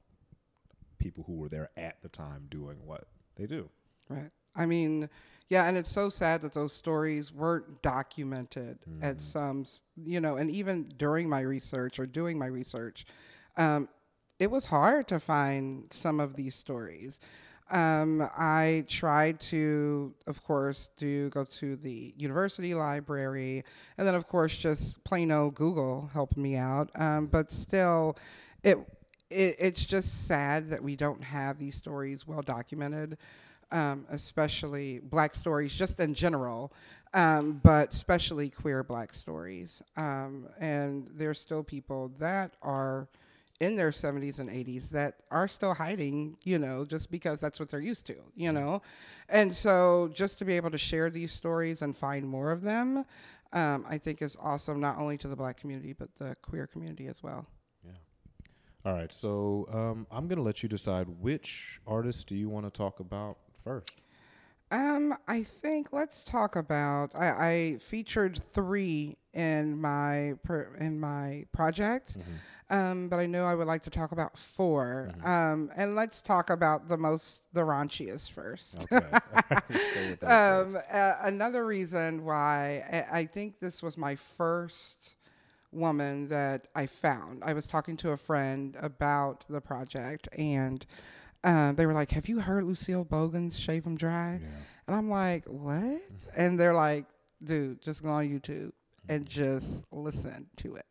people 0.98 1.24
who 1.26 1.34
were 1.34 1.48
there 1.48 1.70
at 1.76 2.00
the 2.02 2.08
time 2.08 2.46
doing 2.50 2.78
what 2.84 3.04
they 3.36 3.46
do. 3.46 3.68
Right. 4.08 4.30
I 4.56 4.66
mean, 4.66 5.08
yeah, 5.48 5.66
and 5.66 5.76
it's 5.76 5.90
so 5.90 6.08
sad 6.08 6.42
that 6.42 6.54
those 6.54 6.72
stories 6.72 7.32
weren't 7.32 7.82
documented 7.82 8.78
at 9.02 9.20
some, 9.20 9.64
you 9.96 10.20
know, 10.20 10.36
and 10.36 10.50
even 10.50 10.92
during 10.96 11.28
my 11.28 11.40
research 11.40 11.98
or 11.98 12.06
doing 12.06 12.38
my 12.38 12.46
research, 12.46 13.04
um, 13.56 13.88
it 14.38 14.50
was 14.50 14.66
hard 14.66 15.08
to 15.08 15.20
find 15.20 15.92
some 15.92 16.20
of 16.20 16.36
these 16.36 16.54
stories. 16.54 17.20
Um, 17.70 18.28
I 18.36 18.84
tried 18.88 19.40
to, 19.40 20.14
of 20.26 20.42
course, 20.42 20.90
to 20.98 21.30
go 21.30 21.44
to 21.44 21.76
the 21.76 22.14
university 22.16 22.74
library, 22.74 23.64
and 23.96 24.06
then, 24.06 24.14
of 24.14 24.26
course, 24.26 24.54
just 24.56 25.02
plain 25.04 25.32
old 25.32 25.54
Google 25.54 26.10
helped 26.12 26.36
me 26.36 26.56
out. 26.56 26.90
Um, 26.94 27.26
but 27.26 27.50
still, 27.50 28.16
it, 28.62 28.76
it 29.30 29.56
it's 29.58 29.84
just 29.84 30.26
sad 30.26 30.68
that 30.70 30.82
we 30.82 30.94
don't 30.94 31.24
have 31.24 31.58
these 31.58 31.74
stories 31.74 32.26
well 32.26 32.42
documented 32.42 33.16
um, 33.74 34.06
especially 34.10 35.00
black 35.00 35.34
stories 35.34 35.74
just 35.74 35.98
in 35.98 36.14
general, 36.14 36.72
um, 37.12 37.60
but 37.62 37.92
especially 37.92 38.48
queer 38.48 38.84
black 38.84 39.12
stories. 39.12 39.82
Um, 39.96 40.48
and 40.60 41.08
there's 41.12 41.40
still 41.40 41.64
people 41.64 42.12
that 42.18 42.52
are 42.62 43.08
in 43.60 43.76
their 43.76 43.90
70s 43.90 44.40
and 44.40 44.50
80s 44.50 44.90
that 44.90 45.14
are 45.30 45.46
still 45.46 45.74
hiding, 45.74 46.36
you 46.42 46.58
know, 46.58 46.84
just 46.84 47.10
because 47.10 47.40
that's 47.40 47.60
what 47.60 47.68
they're 47.68 47.80
used 47.80 48.06
to, 48.06 48.16
you 48.34 48.52
know? 48.52 48.82
And 49.28 49.54
so 49.54 50.10
just 50.12 50.38
to 50.38 50.44
be 50.44 50.54
able 50.54 50.70
to 50.70 50.78
share 50.78 51.08
these 51.08 51.32
stories 51.32 51.82
and 51.82 51.96
find 51.96 52.28
more 52.28 52.50
of 52.50 52.62
them, 52.62 53.04
um, 53.52 53.86
I 53.88 53.98
think 53.98 54.22
is 54.22 54.36
awesome, 54.42 54.80
not 54.80 54.98
only 54.98 55.16
to 55.18 55.28
the 55.28 55.36
black 55.36 55.56
community, 55.56 55.92
but 55.92 56.14
the 56.16 56.36
queer 56.42 56.66
community 56.66 57.06
as 57.06 57.22
well. 57.22 57.46
Yeah. 57.84 57.92
All 58.84 58.92
right, 58.92 59.12
so 59.12 59.68
um, 59.72 60.06
I'm 60.10 60.26
gonna 60.26 60.42
let 60.42 60.62
you 60.62 60.68
decide 60.68 61.06
which 61.20 61.80
artist 61.86 62.26
do 62.26 62.34
you 62.34 62.48
want 62.48 62.66
to 62.66 62.70
talk 62.76 62.98
about 62.98 63.38
first. 63.62 63.92
Um, 64.70 65.14
I 65.28 65.44
think 65.44 65.92
let's 65.92 66.24
talk 66.24 66.56
about. 66.56 67.14
I, 67.14 67.28
I 67.28 67.78
featured 67.78 68.40
three 68.52 69.16
in 69.32 69.80
my 69.80 70.34
per, 70.42 70.74
in 70.80 70.98
my 70.98 71.44
project, 71.52 72.16
um, 72.74 73.08
but 73.08 73.18
I 73.18 73.26
know 73.26 73.44
I 73.44 73.54
would 73.54 73.66
like 73.66 73.82
to 73.82 73.90
talk 73.90 74.12
about 74.12 74.36
4 74.36 75.12
Um, 75.24 75.70
and 75.76 75.94
let's 75.94 76.20
talk 76.22 76.50
about 76.50 76.88
the 76.88 76.96
most 76.96 77.52
the 77.54 77.60
raunchiest 77.60 78.30
first. 78.32 78.86
Okay. 78.92 79.06
First. 80.20 80.22
Um, 80.24 80.78
uh, 80.92 81.14
another 81.22 81.66
reason 81.66 82.24
why 82.24 82.82
I, 83.12 83.20
I 83.20 83.24
think 83.26 83.60
this 83.60 83.82
was 83.82 83.96
my 83.96 84.16
first 84.16 85.16
woman 85.72 86.28
that 86.28 86.68
I 86.74 86.86
found. 86.86 87.42
I 87.44 87.52
was 87.52 87.66
talking 87.66 87.96
to 87.98 88.10
a 88.10 88.16
friend 88.16 88.76
about 88.80 89.44
the 89.48 89.60
project, 89.60 90.28
and 90.36 90.84
uh, 91.42 91.72
they 91.72 91.86
were 91.86 91.92
like, 91.92 92.10
"Have 92.10 92.28
you 92.28 92.40
heard 92.40 92.64
Lucille 92.64 93.04
Bogan's 93.04 93.58
Shave 93.58 93.86
'Em 93.86 93.96
Dry?" 93.96 94.40
And 94.86 94.96
I'm 94.96 95.10
like, 95.10 95.44
"What?" 95.46 96.00
And 96.36 96.58
they're 96.58 96.74
like, 96.74 97.06
"Dude, 97.42 97.82
just 97.82 98.02
go 98.02 98.10
on 98.10 98.24
YouTube 98.28 98.72
and 99.08 99.26
just 99.28 99.84
listen 99.92 100.46
to 100.56 100.76
it." 100.76 100.86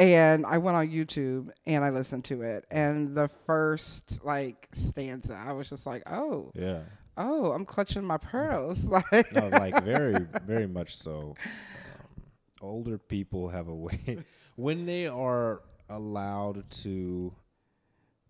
And 0.00 0.46
I 0.46 0.56
went 0.56 0.78
on 0.78 0.88
YouTube 0.88 1.50
and 1.66 1.84
I 1.84 1.90
listened 1.90 2.24
to 2.24 2.40
it, 2.40 2.64
and 2.70 3.14
the 3.14 3.28
first 3.28 4.24
like 4.24 4.66
stanza, 4.72 5.34
I 5.34 5.52
was 5.52 5.68
just 5.68 5.84
like, 5.86 6.02
"Oh." 6.10 6.50
yeah. 6.54 6.80
oh, 7.18 7.52
I'm 7.52 7.66
clutching 7.66 8.02
my 8.04 8.16
pearls. 8.16 8.88
Like, 8.88 9.04
No, 9.34 9.48
like 9.48 9.84
very, 9.84 10.26
very 10.46 10.66
much 10.66 10.96
so. 10.96 11.34
Um, 11.44 12.22
older 12.62 12.96
people 12.96 13.48
have 13.50 13.68
a 13.68 13.74
way 13.74 14.24
when 14.56 14.86
they 14.86 15.06
are 15.06 15.60
allowed 15.90 16.70
to, 16.70 17.34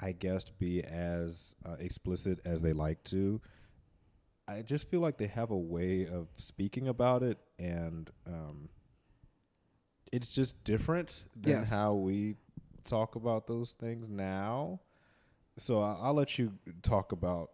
I 0.00 0.10
guess, 0.10 0.50
be 0.50 0.82
as 0.82 1.54
uh, 1.64 1.76
explicit 1.78 2.40
as 2.44 2.62
they 2.62 2.72
like 2.72 3.04
to. 3.04 3.40
I 4.48 4.62
just 4.62 4.90
feel 4.90 4.98
like 5.00 5.18
they 5.18 5.28
have 5.28 5.52
a 5.52 5.56
way 5.56 6.08
of 6.08 6.26
speaking 6.36 6.88
about 6.88 7.22
it, 7.22 7.38
and 7.60 8.10
um, 8.26 8.68
it's 10.12 10.32
just 10.34 10.62
different 10.64 11.26
than 11.40 11.52
Yes. 11.60 11.70
how 11.70 11.94
we 11.94 12.36
talk 12.84 13.14
about 13.16 13.46
those 13.46 13.74
things 13.74 14.08
now. 14.08 14.80
So 15.56 15.80
I'll, 15.80 15.98
I'll 16.02 16.14
let 16.14 16.38
you 16.38 16.52
talk 16.82 17.12
about 17.12 17.50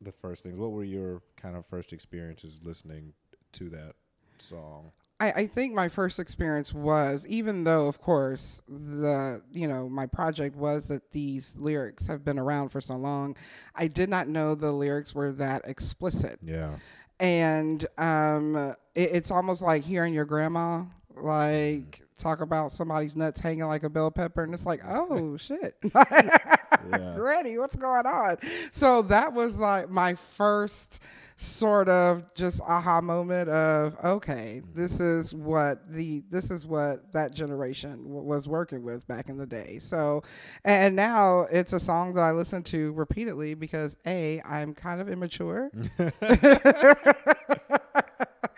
the 0.00 0.12
first 0.12 0.42
things. 0.42 0.58
What 0.58 0.72
were 0.72 0.84
your 0.84 1.22
kind 1.36 1.56
of 1.56 1.64
first 1.66 1.92
experiences 1.92 2.60
listening 2.62 3.12
to 3.52 3.70
that 3.70 3.94
song? 4.38 4.90
I, 5.20 5.30
I 5.32 5.46
think 5.46 5.72
my 5.74 5.88
first 5.88 6.18
experience 6.18 6.74
was, 6.74 7.24
even 7.28 7.62
though, 7.64 7.86
of 7.86 8.00
course, 8.00 8.60
the 8.68 9.40
you 9.52 9.68
know 9.68 9.88
my 9.88 10.06
project 10.06 10.56
was 10.56 10.88
that 10.88 11.12
these 11.12 11.54
lyrics 11.56 12.08
have 12.08 12.24
been 12.24 12.38
around 12.38 12.70
for 12.70 12.80
so 12.80 12.96
long, 12.96 13.36
I 13.76 13.86
did 13.86 14.10
not 14.10 14.26
know 14.28 14.56
the 14.56 14.72
lyrics 14.72 15.14
were 15.14 15.30
that 15.34 15.62
explicit, 15.66 16.40
Yeah. 16.42 16.74
and 17.20 17.86
um, 17.96 18.56
it, 18.96 19.10
it's 19.12 19.30
almost 19.30 19.62
like 19.62 19.84
hearing 19.84 20.12
your 20.12 20.24
grandma 20.24 20.82
like 21.16 21.32
mm-hmm. 21.32 22.04
talk 22.18 22.40
about 22.40 22.72
somebody's 22.72 23.16
nuts 23.16 23.40
hanging 23.40 23.66
like 23.66 23.82
a 23.82 23.90
bell 23.90 24.10
pepper, 24.10 24.42
and 24.42 24.54
it's 24.54 24.66
like, 24.66 24.80
oh 24.86 25.36
shit. 25.36 25.74
Yeah. 25.94 27.12
Granny, 27.16 27.58
what's 27.58 27.76
going 27.76 28.06
on? 28.06 28.36
So 28.70 29.02
that 29.02 29.32
was 29.32 29.58
like 29.58 29.90
my 29.90 30.14
first 30.14 31.00
sort 31.36 31.88
of 31.88 32.32
just 32.34 32.60
aha 32.62 33.00
moment 33.00 33.48
of 33.48 33.96
okay, 34.04 34.62
this 34.74 34.98
mm-hmm. 34.98 35.20
is 35.20 35.34
what 35.34 35.88
the 35.88 36.22
this 36.30 36.50
is 36.50 36.66
what 36.66 37.12
that 37.12 37.34
generation 37.34 38.04
w- 38.04 38.22
was 38.22 38.46
working 38.46 38.82
with 38.82 39.06
back 39.08 39.28
in 39.28 39.36
the 39.36 39.46
day. 39.46 39.78
So, 39.80 40.22
and 40.64 40.94
now 40.94 41.46
it's 41.50 41.72
a 41.72 41.80
song 41.80 42.14
that 42.14 42.22
I 42.22 42.32
listen 42.32 42.62
to 42.64 42.92
repeatedly 42.92 43.54
because 43.54 43.96
a 44.06 44.40
I'm 44.42 44.74
kind 44.74 45.00
of 45.00 45.08
immature. 45.08 45.70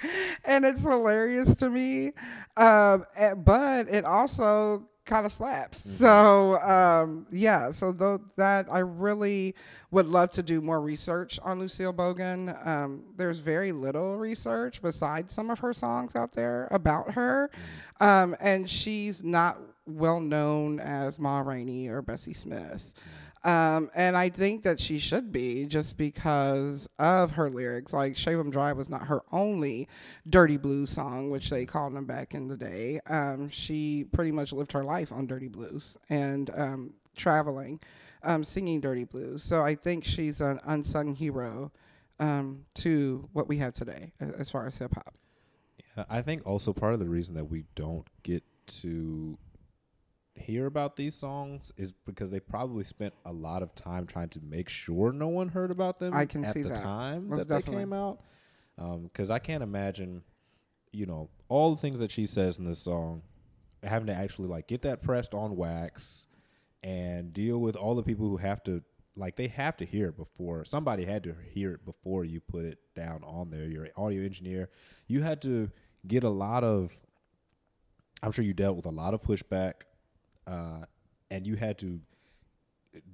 and 0.44 0.64
it's 0.64 0.82
hilarious 0.82 1.54
to 1.56 1.70
me. 1.70 2.12
Um, 2.56 3.04
but 3.36 3.88
it 3.88 4.04
also 4.04 4.88
kind 5.06 5.24
of 5.24 5.32
slaps. 5.32 5.78
So 5.78 6.60
um, 6.60 7.26
yeah, 7.30 7.70
so 7.70 7.92
though 7.92 8.20
that 8.36 8.66
I 8.70 8.80
really 8.80 9.54
would 9.90 10.06
love 10.06 10.30
to 10.32 10.42
do 10.42 10.60
more 10.60 10.80
research 10.80 11.38
on 11.42 11.58
Lucille 11.58 11.94
Bogan. 11.94 12.66
Um, 12.66 13.04
there's 13.16 13.38
very 13.38 13.72
little 13.72 14.18
research 14.18 14.82
besides 14.82 15.32
some 15.32 15.48
of 15.50 15.60
her 15.60 15.72
songs 15.72 16.16
out 16.16 16.32
there 16.32 16.68
about 16.70 17.12
her, 17.14 17.50
um, 18.00 18.36
and 18.40 18.68
she's 18.68 19.24
not 19.24 19.58
well 19.86 20.20
known 20.20 20.80
as 20.80 21.18
Ma 21.20 21.38
Rainey 21.40 21.88
or 21.88 22.02
Bessie 22.02 22.34
Smith. 22.34 23.00
Um, 23.46 23.90
and 23.94 24.16
I 24.16 24.28
think 24.28 24.64
that 24.64 24.80
she 24.80 24.98
should 24.98 25.30
be 25.30 25.66
just 25.66 25.96
because 25.96 26.88
of 26.98 27.30
her 27.32 27.48
lyrics. 27.48 27.92
Like 27.94 28.16
Shave 28.16 28.40
'em 28.40 28.50
Dry 28.50 28.72
was 28.72 28.90
not 28.90 29.06
her 29.06 29.22
only 29.30 29.88
dirty 30.28 30.56
blues 30.56 30.90
song, 30.90 31.30
which 31.30 31.48
they 31.48 31.64
called 31.64 31.94
them 31.94 32.06
back 32.06 32.34
in 32.34 32.48
the 32.48 32.56
day. 32.56 32.98
Um, 33.08 33.48
she 33.48 34.04
pretty 34.10 34.32
much 34.32 34.52
lived 34.52 34.72
her 34.72 34.82
life 34.82 35.12
on 35.12 35.28
dirty 35.28 35.46
blues 35.46 35.96
and 36.10 36.50
um, 36.58 36.94
traveling, 37.16 37.78
um, 38.24 38.42
singing 38.42 38.80
dirty 38.80 39.04
blues. 39.04 39.44
So 39.44 39.62
I 39.62 39.76
think 39.76 40.04
she's 40.04 40.40
an 40.40 40.58
unsung 40.64 41.14
hero 41.14 41.70
um, 42.18 42.64
to 42.74 43.28
what 43.32 43.46
we 43.46 43.58
have 43.58 43.74
today 43.74 44.12
as 44.18 44.50
far 44.50 44.66
as 44.66 44.76
hip 44.76 44.92
hop. 44.94 45.14
Yeah, 45.96 46.04
I 46.10 46.20
think 46.20 46.44
also 46.44 46.72
part 46.72 46.94
of 46.94 46.98
the 46.98 47.08
reason 47.08 47.34
that 47.34 47.44
we 47.44 47.62
don't 47.76 48.08
get 48.24 48.42
to 48.82 49.38
hear 50.38 50.66
about 50.66 50.96
these 50.96 51.14
songs 51.14 51.72
is 51.76 51.92
because 51.92 52.30
they 52.30 52.40
probably 52.40 52.84
spent 52.84 53.14
a 53.24 53.32
lot 53.32 53.62
of 53.62 53.74
time 53.74 54.06
trying 54.06 54.28
to 54.30 54.40
make 54.40 54.68
sure 54.68 55.12
no 55.12 55.28
one 55.28 55.48
heard 55.48 55.70
about 55.70 55.98
them 55.98 56.14
I 56.14 56.26
can 56.26 56.44
at 56.44 56.54
see 56.54 56.62
the 56.62 56.70
that. 56.70 56.82
time 56.82 57.28
Most 57.28 57.48
that 57.48 57.64
they 57.64 57.72
came 57.72 57.92
out. 57.92 58.20
Um, 58.78 59.04
because 59.04 59.30
I 59.30 59.38
can't 59.38 59.62
imagine, 59.62 60.22
you 60.92 61.06
know, 61.06 61.30
all 61.48 61.74
the 61.74 61.80
things 61.80 61.98
that 62.00 62.10
she 62.10 62.26
says 62.26 62.58
in 62.58 62.66
this 62.66 62.78
song, 62.78 63.22
having 63.82 64.06
to 64.08 64.14
actually 64.14 64.48
like 64.48 64.66
get 64.68 64.82
that 64.82 65.02
pressed 65.02 65.34
on 65.34 65.56
wax 65.56 66.26
and 66.82 67.32
deal 67.32 67.58
with 67.58 67.76
all 67.76 67.94
the 67.94 68.02
people 68.02 68.28
who 68.28 68.36
have 68.36 68.62
to 68.64 68.82
like 69.16 69.36
they 69.36 69.48
have 69.48 69.76
to 69.78 69.86
hear 69.86 70.08
it 70.08 70.16
before 70.16 70.62
somebody 70.64 71.06
had 71.06 71.24
to 71.24 71.34
hear 71.50 71.72
it 71.72 71.84
before 71.86 72.24
you 72.24 72.38
put 72.38 72.64
it 72.66 72.78
down 72.94 73.22
on 73.24 73.50
there. 73.50 73.64
You're 73.64 73.88
audio 73.96 74.22
engineer. 74.22 74.68
You 75.06 75.22
had 75.22 75.40
to 75.42 75.70
get 76.06 76.22
a 76.22 76.28
lot 76.28 76.62
of 76.64 76.92
I'm 78.22 78.32
sure 78.32 78.44
you 78.44 78.54
dealt 78.54 78.76
with 78.76 78.86
a 78.86 78.90
lot 78.90 79.14
of 79.14 79.22
pushback, 79.22 79.72
uh, 80.46 80.84
and 81.30 81.46
you 81.46 81.56
had 81.56 81.78
to 81.78 82.00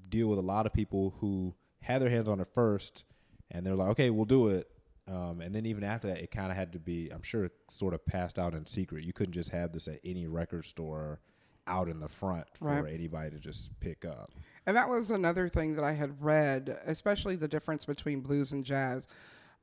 deal 0.08 0.28
with 0.28 0.38
a 0.38 0.42
lot 0.42 0.66
of 0.66 0.72
people 0.72 1.14
who 1.20 1.54
had 1.80 2.00
their 2.02 2.10
hands 2.10 2.28
on 2.28 2.40
it 2.40 2.46
first, 2.46 3.04
and 3.50 3.64
they're 3.66 3.74
like, 3.74 3.88
"Okay, 3.90 4.10
we'll 4.10 4.24
do 4.24 4.48
it." 4.48 4.68
Um, 5.08 5.40
and 5.40 5.52
then 5.54 5.66
even 5.66 5.82
after 5.82 6.06
that, 6.08 6.18
it 6.20 6.30
kind 6.30 6.50
of 6.52 6.56
had 6.56 6.72
to 6.74 6.78
be, 6.78 7.10
I'm 7.10 7.22
sure, 7.22 7.50
sort 7.68 7.92
of 7.92 8.06
passed 8.06 8.38
out 8.38 8.54
in 8.54 8.66
secret. 8.66 9.04
You 9.04 9.12
couldn't 9.12 9.32
just 9.32 9.50
have 9.50 9.72
this 9.72 9.88
at 9.88 9.98
any 10.04 10.26
record 10.28 10.64
store 10.64 11.20
out 11.66 11.88
in 11.88 11.98
the 11.98 12.08
front 12.08 12.46
for 12.56 12.66
Right. 12.66 12.92
anybody 12.94 13.30
to 13.30 13.38
just 13.38 13.78
pick 13.80 14.04
up. 14.04 14.30
And 14.66 14.76
that 14.76 14.88
was 14.88 15.10
another 15.10 15.48
thing 15.48 15.74
that 15.74 15.84
I 15.84 15.92
had 15.92 16.22
read, 16.22 16.78
especially 16.86 17.34
the 17.36 17.48
difference 17.48 17.84
between 17.84 18.20
blues 18.20 18.52
and 18.52 18.64
jazz. 18.64 19.08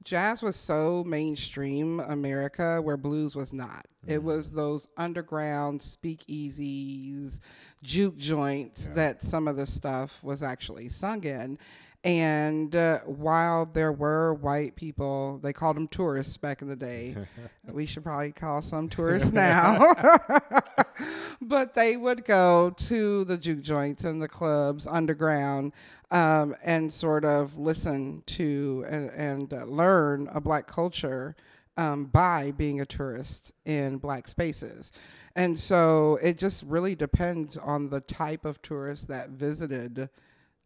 Jazz 0.03 0.41
was 0.41 0.55
so 0.55 1.03
mainstream 1.03 1.99
America 1.99 2.81
where 2.81 2.97
blues 2.97 3.35
was 3.35 3.51
not. 3.53 3.85
It 4.07 4.23
was 4.23 4.51
those 4.51 4.87
underground 4.97 5.81
speakeasies, 5.81 7.41
juke 7.83 8.17
joints 8.17 8.87
that 8.95 9.21
some 9.21 9.47
of 9.47 9.57
the 9.57 9.65
stuff 9.65 10.23
was 10.23 10.41
actually 10.41 10.89
sung 10.89 11.23
in. 11.25 11.59
And 12.05 12.73
uh, 12.75 12.99
while 12.99 13.65
there 13.65 13.91
were 13.91 14.33
white 14.35 14.77
people, 14.77 15.37
they 15.43 15.51
called 15.51 15.75
them 15.75 15.87
tourists 15.89 16.37
back 16.37 16.61
in 16.61 16.69
the 16.69 16.75
day. 16.75 17.15
we 17.71 17.85
should 17.85 18.03
probably 18.03 18.31
call 18.31 18.61
some 18.61 18.87
tourists 18.87 19.31
now. 19.33 19.79
but 21.41 21.73
they 21.73 21.97
would 21.97 22.25
go 22.25 22.71
to 22.71 23.23
the 23.25 23.37
juke 23.37 23.61
joints 23.61 24.03
and 24.03 24.21
the 24.21 24.27
clubs 24.27 24.87
underground 24.87 25.73
um, 26.11 26.55
and 26.63 26.91
sort 26.91 27.25
of 27.25 27.57
listen 27.57 28.23
to 28.25 28.85
and, 28.87 29.09
and 29.11 29.53
uh, 29.53 29.63
learn 29.65 30.29
a 30.33 30.41
black 30.41 30.67
culture 30.67 31.35
um, 31.77 32.05
by 32.05 32.51
being 32.51 32.81
a 32.81 32.85
tourist 32.85 33.53
in 33.65 33.97
black 33.97 34.27
spaces. 34.27 34.91
And 35.35 35.57
so 35.57 36.19
it 36.21 36.37
just 36.37 36.63
really 36.63 36.95
depends 36.95 37.55
on 37.55 37.89
the 37.89 38.01
type 38.01 38.43
of 38.43 38.61
tourist 38.61 39.07
that 39.07 39.29
visited 39.29 40.09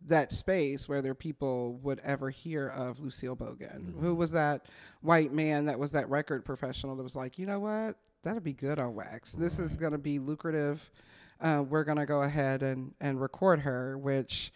that 0.07 0.31
space 0.31 0.89
whether 0.89 1.13
people 1.13 1.75
would 1.83 1.99
ever 2.03 2.29
hear 2.29 2.67
of 2.67 2.99
Lucille 2.99 3.35
Bogan. 3.35 3.99
Who 3.99 4.15
was 4.15 4.31
that 4.31 4.67
white 5.01 5.31
man 5.31 5.65
that 5.65 5.79
was 5.79 5.91
that 5.93 6.09
record 6.09 6.43
professional 6.43 6.95
that 6.95 7.03
was 7.03 7.15
like, 7.15 7.39
you 7.39 7.45
know 7.45 7.59
what, 7.59 7.95
that'll 8.23 8.41
be 8.41 8.53
good 8.53 8.79
on 8.79 8.95
wax. 8.95 9.33
This 9.33 9.59
is 9.59 9.77
going 9.77 9.93
to 9.93 9.97
be 9.97 10.19
lucrative. 10.19 10.91
Uh, 11.39 11.63
we're 11.67 11.83
going 11.83 11.97
to 11.97 12.05
go 12.05 12.23
ahead 12.23 12.63
and, 12.63 12.93
and 13.01 13.19
record 13.19 13.59
her, 13.61 13.97
which 13.97 14.51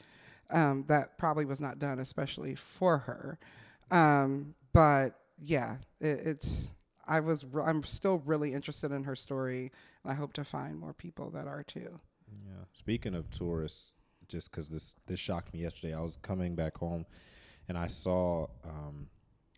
um, 0.50 0.86
that 0.88 1.18
probably 1.18 1.46
was 1.46 1.60
not 1.60 1.80
done 1.80 2.00
especially 2.00 2.56
for 2.56 2.98
her. 3.00 3.40
Um, 3.92 4.54
but 4.74 5.20
yeah, 5.42 5.78
it, 6.00 6.22
it's. 6.26 6.74
I 7.06 7.20
was. 7.22 7.46
Re- 7.46 7.64
I'm 7.66 7.84
still 7.84 8.22
really 8.26 8.54
interested 8.54 8.92
in 8.92 9.04
her 9.06 9.16
story, 9.16 9.72
and 10.04 10.12
I 10.12 10.16
hope 10.16 10.34
to 10.34 10.44
find 10.44 10.78
more 10.78 10.94
people 10.94 11.32
that 11.32 11.48
are 11.48 11.64
too. 11.64 12.00
Yeah. 12.46 12.66
Speaking 12.74 13.16
of 13.16 13.30
tourists, 13.32 13.94
just 14.30 14.52
because 14.52 14.70
this 14.70 14.96
this 15.06 15.20
shocked 15.20 15.54
me 15.54 15.62
yesterday, 15.62 15.94
I 15.94 16.02
was 16.02 16.18
coming 16.22 16.56
back 16.56 16.78
home, 16.78 17.06
and 17.68 17.78
I 17.78 17.88
saw, 17.88 18.48
um, 18.64 19.10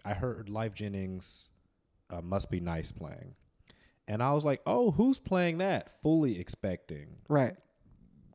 I 0.06 0.14
heard 0.14 0.48
Lyfe 0.50 0.74
Jennings, 0.74 1.50
uh, 2.10 2.22
"Must 2.22 2.50
Be 2.52 2.60
Nice" 2.60 2.92
playing, 2.92 3.36
and 4.08 4.22
I 4.24 4.34
was 4.34 4.44
like, 4.44 4.62
"Oh, 4.66 4.92
who's 4.92 5.20
playing 5.20 5.58
that?" 5.60 5.90
Fully 6.02 6.40
expecting 6.40 7.18
Right. 7.28 7.56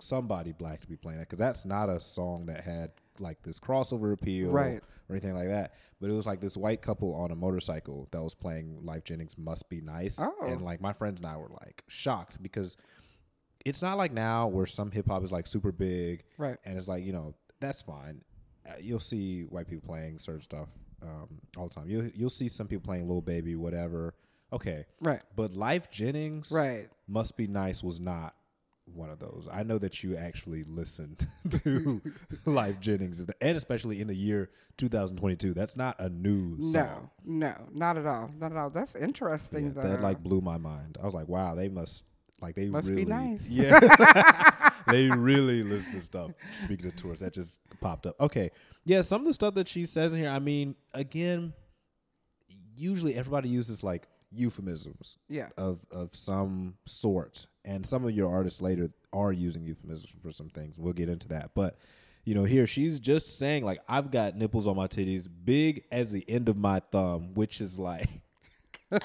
somebody 0.00 0.52
black 0.52 0.80
to 0.80 0.88
be 0.88 0.96
playing 0.96 1.18
that 1.18 1.28
because 1.28 1.38
that's 1.38 1.64
not 1.64 1.88
a 1.88 2.00
song 2.00 2.46
that 2.46 2.64
had 2.64 2.92
like 3.20 3.40
this 3.42 3.60
crossover 3.60 4.12
appeal 4.12 4.50
Right. 4.50 4.82
or 5.08 5.14
anything 5.14 5.34
like 5.34 5.46
that. 5.46 5.72
But 6.00 6.10
it 6.10 6.14
was 6.14 6.26
like 6.26 6.40
this 6.40 6.56
white 6.56 6.82
couple 6.82 7.14
on 7.14 7.30
a 7.30 7.36
motorcycle 7.36 8.08
that 8.10 8.20
was 8.22 8.34
playing 8.34 8.82
Lyfe 8.82 9.04
Jennings 9.04 9.38
"Must 9.38 9.68
Be 9.68 9.80
Nice," 9.80 10.18
Oh. 10.20 10.34
and 10.46 10.62
like 10.62 10.80
my 10.80 10.92
friends 10.92 11.20
and 11.20 11.26
I 11.28 11.36
were 11.36 11.48
like 11.64 11.84
shocked 11.88 12.42
because 12.42 12.76
it's 13.64 13.80
not 13.82 13.96
like 13.98 14.12
now 14.12 14.46
where 14.48 14.66
some 14.66 14.90
hip 14.90 15.06
hop 15.08 15.22
is 15.24 15.32
like 15.32 15.46
super 15.46 15.72
big, 15.72 16.24
Right. 16.38 16.56
And 16.64 16.76
it's 16.76 16.88
like 16.88 17.04
you 17.04 17.12
know 17.12 17.34
that's 17.60 17.82
fine. 17.82 18.22
Uh, 18.68 18.72
you'll 18.80 19.00
see 19.00 19.42
white 19.42 19.68
people 19.68 19.86
playing 19.86 20.18
certain 20.18 20.40
stuff 20.42 20.68
um, 21.02 21.28
all 21.56 21.68
the 21.68 21.74
time. 21.74 21.88
You'll 21.88 22.06
you'll 22.14 22.30
see 22.30 22.48
some 22.48 22.66
people 22.66 22.84
playing 22.84 23.08
Lil 23.08 23.20
Baby, 23.20 23.56
whatever. 23.56 24.14
Okay, 24.52 24.84
Right. 25.00 25.20
but 25.34 25.52
Lyfe 25.52 25.90
Jennings, 25.90 26.50
Right. 26.52 26.88
must 27.08 27.36
be 27.36 27.46
nice 27.48 27.82
was 27.82 27.98
not 27.98 28.34
one 28.84 29.10
of 29.10 29.18
those. 29.18 29.48
I 29.50 29.62
know 29.64 29.78
that 29.78 30.04
you 30.04 30.14
actually 30.16 30.62
listened 30.64 31.26
to 31.50 32.00
Lyfe 32.46 32.78
Jennings, 32.80 33.24
and 33.40 33.56
especially 33.56 34.00
in 34.00 34.06
the 34.06 34.14
year 34.14 34.50
2022. 34.76 35.54
That's 35.54 35.76
not 35.76 35.96
a 35.98 36.08
new 36.08 36.56
song. 36.62 37.10
No, 37.24 37.48
no, 37.48 37.54
not 37.72 37.96
at 37.96 38.06
all, 38.06 38.30
not 38.38 38.52
at 38.52 38.58
all. 38.58 38.70
That's 38.70 38.94
interesting. 38.94 39.66
Yeah, 39.66 39.72
though. 39.72 39.82
that 39.88 40.02
like 40.02 40.22
blew 40.22 40.40
my 40.40 40.58
mind. 40.58 40.98
I 41.02 41.04
was 41.04 41.14
like, 41.14 41.28
wow, 41.28 41.54
they 41.54 41.68
must 41.68 42.04
like 42.44 42.54
they 42.54 42.66
Must 42.66 42.88
be 42.88 42.94
really 42.94 43.04
nice. 43.06 43.48
Yeah, 43.50 43.78
they 44.90 45.08
really 45.08 45.62
listen 45.62 45.92
to 45.92 46.00
stuff. 46.00 46.30
Speaking 46.52 46.86
of 46.86 46.96
tours, 46.96 47.20
that 47.20 47.32
just 47.34 47.60
popped 47.80 48.06
up. 48.06 48.14
Okay, 48.20 48.50
yeah, 48.84 49.02
some 49.02 49.22
of 49.22 49.26
the 49.26 49.34
stuff 49.34 49.54
that 49.54 49.66
she 49.68 49.86
says 49.86 50.12
in 50.12 50.20
here. 50.20 50.28
I 50.28 50.38
mean, 50.38 50.76
again, 50.92 51.52
usually 52.76 53.14
everybody 53.14 53.48
uses 53.48 53.82
like 53.82 54.06
euphemisms 54.30 55.16
Yeah. 55.28 55.48
of 55.56 55.80
of 55.90 56.14
some 56.14 56.74
sort, 56.86 57.46
and 57.64 57.86
some 57.86 58.04
of 58.04 58.10
your 58.12 58.30
artists 58.32 58.60
later 58.60 58.90
are 59.12 59.32
using 59.32 59.64
euphemisms 59.64 60.12
for 60.22 60.30
some 60.32 60.48
things. 60.50 60.76
We'll 60.76 60.92
get 60.92 61.08
into 61.08 61.28
that, 61.28 61.52
but 61.54 61.78
you 62.24 62.34
know, 62.34 62.44
here 62.44 62.66
she's 62.66 63.00
just 63.00 63.38
saying 63.38 63.64
like 63.64 63.78
I've 63.88 64.10
got 64.10 64.34
nipples 64.36 64.66
on 64.66 64.76
my 64.76 64.86
titties 64.86 65.28
big 65.44 65.84
as 65.92 66.10
the 66.10 66.24
end 66.28 66.48
of 66.48 66.56
my 66.56 66.80
thumb, 66.90 67.34
which 67.34 67.60
is 67.60 67.78
like 67.78 68.08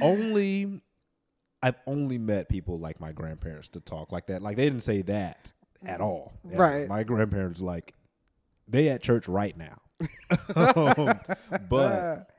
only 0.00 0.80
I've 1.62 1.76
only 1.86 2.18
met 2.18 2.48
people 2.48 2.78
like 2.78 3.00
my 3.00 3.12
grandparents 3.12 3.68
to 3.68 3.80
talk 3.80 4.10
like 4.12 4.26
that. 4.26 4.42
Like 4.42 4.56
they 4.56 4.64
didn't 4.64 4.82
say 4.82 5.02
that 5.02 5.52
at 5.86 6.00
all. 6.00 6.32
Right. 6.44 6.88
My 6.88 7.04
grandparents 7.04 7.60
like 7.60 7.94
they 8.68 8.88
at 8.88 9.02
church 9.02 9.28
right 9.28 9.56
now. 9.56 9.78
Um, 10.56 11.12
but 11.68 12.30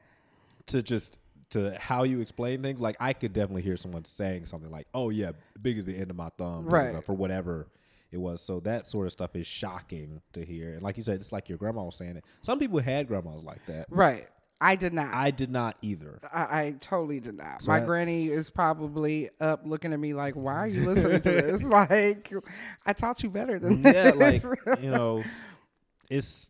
to 0.67 0.83
just 0.83 1.19
to 1.51 1.77
how 1.79 2.03
you 2.03 2.19
explain 2.19 2.61
things, 2.61 2.81
like 2.81 2.97
I 2.99 3.13
could 3.13 3.33
definitely 3.33 3.61
hear 3.61 3.77
someone 3.77 4.05
saying 4.05 4.45
something 4.45 4.71
like, 4.71 4.87
"Oh 4.93 5.09
yeah, 5.09 5.31
big 5.61 5.77
as 5.77 5.85
the 5.85 5.95
end 5.95 6.09
of 6.09 6.17
my 6.17 6.29
thumb," 6.37 6.65
Right. 6.65 7.03
for 7.03 7.13
whatever 7.13 7.67
it 8.11 8.17
was. 8.17 8.41
So 8.41 8.59
that 8.61 8.87
sort 8.87 9.05
of 9.07 9.11
stuff 9.11 9.35
is 9.35 9.47
shocking 9.47 10.21
to 10.33 10.43
hear. 10.43 10.73
And 10.73 10.83
like 10.83 10.97
you 10.97 11.03
said, 11.03 11.15
it's 11.15 11.31
like 11.31 11.49
your 11.49 11.57
grandma 11.57 11.83
was 11.83 11.95
saying 11.95 12.17
it. 12.17 12.25
Some 12.41 12.59
people 12.59 12.79
had 12.79 13.07
grandmas 13.07 13.43
like 13.43 13.65
that. 13.67 13.87
Right. 13.89 14.27
I 14.63 14.75
did 14.77 14.93
not. 14.93 15.13
I 15.13 15.31
did 15.31 15.51
not 15.51 15.75
either. 15.81 16.19
I, 16.33 16.41
I 16.61 16.75
totally 16.79 17.19
did 17.19 17.35
not. 17.35 17.61
So 17.61 17.69
My 17.71 17.75
that's- 17.79 17.87
granny 17.87 18.27
is 18.27 18.49
probably 18.49 19.29
up 19.41 19.61
looking 19.65 19.91
at 19.93 19.99
me 19.99 20.13
like, 20.13 20.35
"Why 20.35 20.53
are 20.55 20.67
you 20.67 20.87
listening 20.87 21.21
to 21.21 21.29
this?" 21.31 21.63
like, 21.79 22.31
I 22.85 22.93
taught 22.93 23.21
you 23.23 23.29
better 23.29 23.59
than 23.59 23.81
this. 23.81 23.93
yeah, 23.93 24.11
this. 24.11 24.43
like 24.65 24.81
you 24.81 24.89
know, 24.91 25.23
it's. 26.09 26.49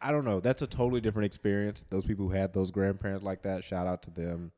I 0.00 0.10
don't 0.10 0.24
know. 0.24 0.40
That's 0.40 0.62
a 0.62 0.66
totally 0.66 1.00
different 1.00 1.26
experience. 1.26 1.84
Those 1.90 2.04
people 2.04 2.26
who 2.26 2.32
had 2.32 2.52
those 2.52 2.70
grandparents 2.70 3.22
like 3.22 3.42
that, 3.42 3.62
shout 3.64 3.86
out 3.86 4.02
to 4.04 4.10
them. 4.10 4.50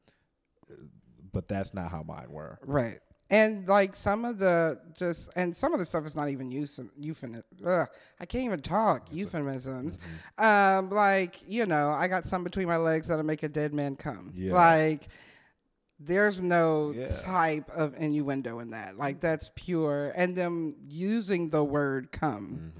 But 1.32 1.48
that's 1.48 1.74
not 1.74 1.90
how 1.90 2.02
mine 2.04 2.30
were. 2.30 2.58
right. 2.62 3.00
And 3.34 3.66
like 3.66 3.94
some 3.94 4.24
of 4.24 4.38
the 4.38 4.78
just 4.96 5.30
and 5.34 5.56
some 5.56 5.72
of 5.72 5.78
the 5.80 5.84
stuff 5.84 6.04
is 6.06 6.14
not 6.14 6.28
even 6.28 6.50
euphem 6.50 6.88
euphemism. 6.98 7.44
Ugh, 7.66 7.88
I 8.20 8.26
can't 8.26 8.44
even 8.44 8.60
talk 8.60 9.08
euphemisms. 9.12 9.98
Mm-hmm. 10.38 10.44
Um, 10.44 10.90
like 10.90 11.36
you 11.48 11.66
know, 11.66 11.90
I 11.90 12.06
got 12.08 12.24
some 12.24 12.44
between 12.44 12.68
my 12.68 12.76
legs 12.76 13.08
that'll 13.08 13.24
make 13.24 13.42
a 13.42 13.48
dead 13.48 13.72
man 13.74 13.96
come. 13.96 14.30
Yeah. 14.34 14.52
Like 14.52 15.08
there's 15.98 16.42
no 16.42 16.92
Yeah. 16.94 17.08
type 17.24 17.70
of 17.70 17.94
innuendo 17.96 18.58
in 18.60 18.70
that. 18.70 18.98
Like 18.98 19.20
that's 19.20 19.50
pure. 19.56 20.12
And 20.14 20.36
them 20.36 20.76
using 20.88 21.48
the 21.50 21.64
word 21.64 22.12
come. 22.12 22.72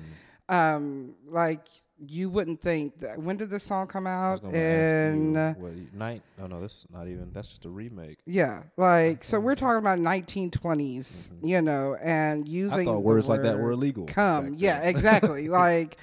Mm-hmm. 0.49 0.55
Um, 0.55 1.15
like 1.27 1.67
you 2.09 2.29
wouldn't 2.31 2.61
think 2.61 2.99
that. 2.99 3.19
When 3.19 3.37
did 3.37 3.51
this 3.51 3.63
song 3.65 3.87
come 3.87 4.07
out? 4.07 4.43
And 4.53 5.35
you, 5.35 5.55
what, 5.59 5.73
night? 5.95 6.23
No, 6.39 6.47
no, 6.47 6.61
that's 6.61 6.87
not 6.91 7.07
even. 7.09 7.31
That's 7.33 7.49
just 7.49 7.65
a 7.65 7.69
remake. 7.71 8.19
yeah, 8.27 8.63
like 8.77 9.23
so 9.25 9.39
we're 9.41 9.55
talking 9.55 9.79
about 9.79 9.99
1920s, 9.99 11.31
you 11.43 11.63
know, 11.63 11.97
and 12.03 12.49
using 12.49 12.79
Mm-hmm. 12.79 12.81
I 12.81 12.85
thought 12.85 12.93
the 12.95 13.01
words 13.01 13.27
like 13.27 13.43
that 13.43 13.59
were 13.59 13.73
illegal. 13.73 14.07
Come, 14.07 14.55
yeah, 14.57 14.81
exactly. 14.83 15.49
like 15.49 15.97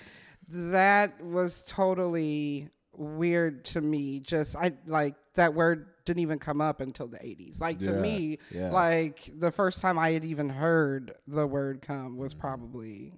that 0.49 1.21
was 1.23 1.63
totally 1.63 2.69
weird 2.95 3.63
to 3.65 3.81
me. 3.81 4.19
Just 4.19 4.55
I 4.55 4.73
like 4.85 5.15
that 5.35 5.53
word 5.53 5.87
didn't 6.05 6.21
even 6.21 6.39
come 6.39 6.61
up 6.61 6.81
until 6.81 7.07
the 7.07 7.17
80s. 7.19 7.61
Like 7.61 7.79
to 7.79 7.91
Yeah, 7.91 7.99
me, 7.99 8.37
yeah. 8.51 8.71
like 8.71 9.29
the 9.37 9.51
first 9.51 9.81
time 9.81 9.99
I 9.99 10.11
had 10.11 10.25
even 10.25 10.49
heard 10.49 11.11
the 11.27 11.45
word 11.47 11.81
come 11.81 12.17
was 12.17 12.33
Mm-hmm. 12.33 12.41
probably, 12.41 13.13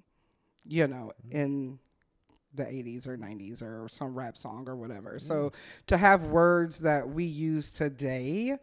you 0.67 0.87
know, 0.87 1.11
in 1.31 1.79
the 2.55 2.63
80s 2.63 3.07
or 3.07 3.17
90s 3.17 3.61
or 3.63 3.87
some 3.89 4.13
rap 4.15 4.37
song 4.37 4.67
or 4.67 4.75
whatever. 4.75 5.19
So 5.19 5.51
to 5.87 5.97
have 5.97 6.25
words 6.27 6.79
that 6.79 7.09
we 7.09 7.23
use 7.23 7.71
today 7.71 8.57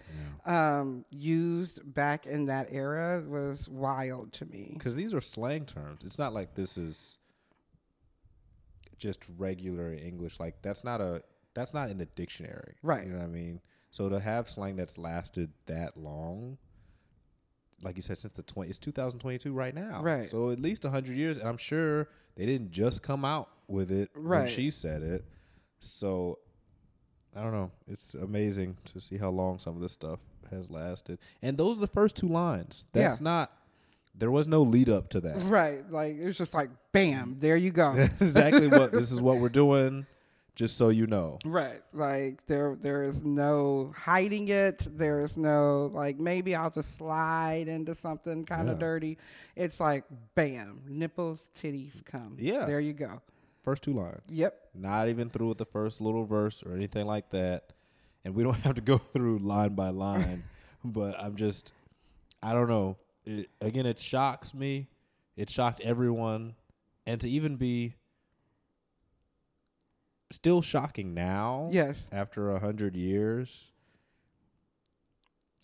um, 0.46 1.04
used 1.10 1.80
back 1.94 2.26
in 2.26 2.46
that 2.46 2.68
era 2.70 3.22
was 3.26 3.68
wild 3.68 4.32
to 4.34 4.46
me. 4.46 4.70
because 4.74 4.94
these 4.94 5.12
are 5.12 5.20
slang 5.20 5.64
terms. 5.66 6.02
It's 6.04 6.18
not 6.18 6.32
like 6.32 6.54
this 6.54 6.76
is 6.76 7.18
just 8.98 9.20
regular 9.38 9.92
English. 9.92 10.38
Like 10.38 10.62
that's 10.62 10.84
not 10.84 11.00
a 11.00 11.22
that's 11.54 11.74
not 11.74 11.90
in 11.90 11.98
the 11.98 12.06
dictionary. 12.06 12.76
Right. 12.82 13.06
You 13.06 13.12
know 13.12 13.18
what 13.18 13.24
I 13.24 13.28
mean? 13.28 13.60
So 13.90 14.08
to 14.08 14.20
have 14.20 14.48
slang 14.48 14.76
that's 14.76 14.98
lasted 14.98 15.50
that 15.66 15.96
long, 15.96 16.58
like 17.82 17.96
you 17.96 18.02
said, 18.02 18.18
since 18.18 18.32
the 18.34 18.42
twenty, 18.42 18.70
it's 18.70 18.78
2022 18.78 19.52
right 19.52 19.74
now. 19.74 20.00
Right. 20.02 20.28
So 20.28 20.50
at 20.50 20.60
least 20.60 20.84
hundred 20.84 21.16
years, 21.16 21.38
and 21.38 21.48
I'm 21.48 21.56
sure 21.56 22.08
they 22.36 22.46
didn't 22.46 22.70
just 22.70 23.02
come 23.02 23.24
out 23.24 23.48
with 23.70 23.90
it 23.90 24.10
when 24.14 24.24
Right. 24.24 24.50
she 24.50 24.70
said 24.70 25.02
it. 25.02 25.24
So 25.78 26.38
I 27.34 27.42
don't 27.42 27.52
know. 27.52 27.70
It's 27.86 28.14
amazing 28.14 28.76
to 28.86 29.00
see 29.00 29.16
how 29.16 29.30
long 29.30 29.58
some 29.58 29.76
of 29.76 29.82
this 29.82 29.92
stuff 29.92 30.18
has 30.50 30.68
lasted. 30.68 31.18
And 31.42 31.56
those 31.56 31.76
are 31.78 31.80
the 31.80 31.86
first 31.86 32.16
two 32.16 32.26
lines. 32.28 32.86
That's 32.92 33.20
Yeah. 33.20 33.24
not. 33.24 33.52
There 34.16 34.32
was 34.32 34.48
no 34.48 34.62
lead 34.62 34.88
up 34.88 35.08
to 35.10 35.20
that. 35.20 35.36
Right. 35.44 35.88
Like 35.90 36.16
it 36.16 36.26
was 36.26 36.36
just 36.36 36.54
like 36.54 36.70
bam, 36.92 37.36
there 37.38 37.56
you 37.56 37.70
go. 37.70 37.92
exactly 38.20 38.66
what 38.68 38.90
this 38.92 39.12
is 39.12 39.22
what 39.22 39.38
we're 39.38 39.48
doing. 39.48 40.06
Just 40.56 40.76
so 40.76 40.88
you 40.88 41.06
know. 41.06 41.38
right. 41.46 41.80
Like 41.94 42.44
there 42.46 42.76
there 42.78 43.04
is 43.04 43.22
no 43.24 43.92
hiding 43.96 44.48
it. 44.48 44.86
There 44.90 45.22
is 45.22 45.38
no 45.38 45.90
like 45.94 46.18
maybe 46.18 46.54
I'll 46.56 46.68
just 46.70 46.96
slide 46.96 47.68
into 47.68 47.94
something 47.94 48.44
kind 48.44 48.68
of 48.68 48.76
Yeah. 48.76 48.80
dirty. 48.86 49.18
It's 49.56 49.78
like 49.78 50.04
bam, 50.34 50.82
nipples, 50.88 51.48
titties 51.54 52.04
come. 52.04 52.36
Yeah. 52.38 52.66
There 52.66 52.80
you 52.80 52.92
go. 52.92 53.22
First 53.62 53.82
two 53.82 53.92
lines. 53.92 54.22
Yep. 54.28 54.58
Not 54.74 55.08
even 55.08 55.28
through 55.30 55.48
with 55.48 55.58
the 55.58 55.66
first 55.66 56.00
little 56.00 56.24
verse 56.24 56.62
or 56.64 56.74
anything 56.74 57.06
like 57.06 57.30
that. 57.30 57.72
And 58.24 58.34
we 58.34 58.42
don't 58.44 58.54
have 58.54 58.74
to 58.76 58.80
go 58.80 58.98
through 58.98 59.38
line 59.38 59.74
by 59.74 59.90
line. 59.90 60.42
but 60.84 61.18
I'm 61.20 61.36
just, 61.36 61.72
I 62.42 62.52
don't 62.54 62.68
know. 62.68 62.96
It, 63.26 63.50
again, 63.60 63.86
it 63.86 64.00
shocks 64.00 64.54
me. 64.54 64.88
It 65.36 65.50
shocked 65.50 65.80
everyone. 65.82 66.54
And 67.06 67.20
to 67.20 67.28
even 67.28 67.56
be 67.56 67.94
still 70.30 70.62
shocking 70.62 71.12
now, 71.12 71.68
Yes. 71.72 72.08
after 72.12 72.50
a 72.54 72.60
hundred 72.60 72.96
years, 72.96 73.72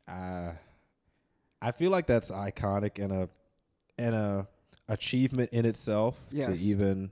uh, 0.09 0.53
I 1.63 1.73
feel 1.73 1.91
like 1.91 2.07
that's 2.07 2.31
iconic 2.31 3.03
and 3.03 3.13
a 3.13 3.29
and 3.99 4.15
a 4.15 4.49
achievement 4.89 5.51
in 5.53 5.65
itself 5.65 6.21
Yes. 6.31 6.47
to 6.47 6.65
even 6.67 7.11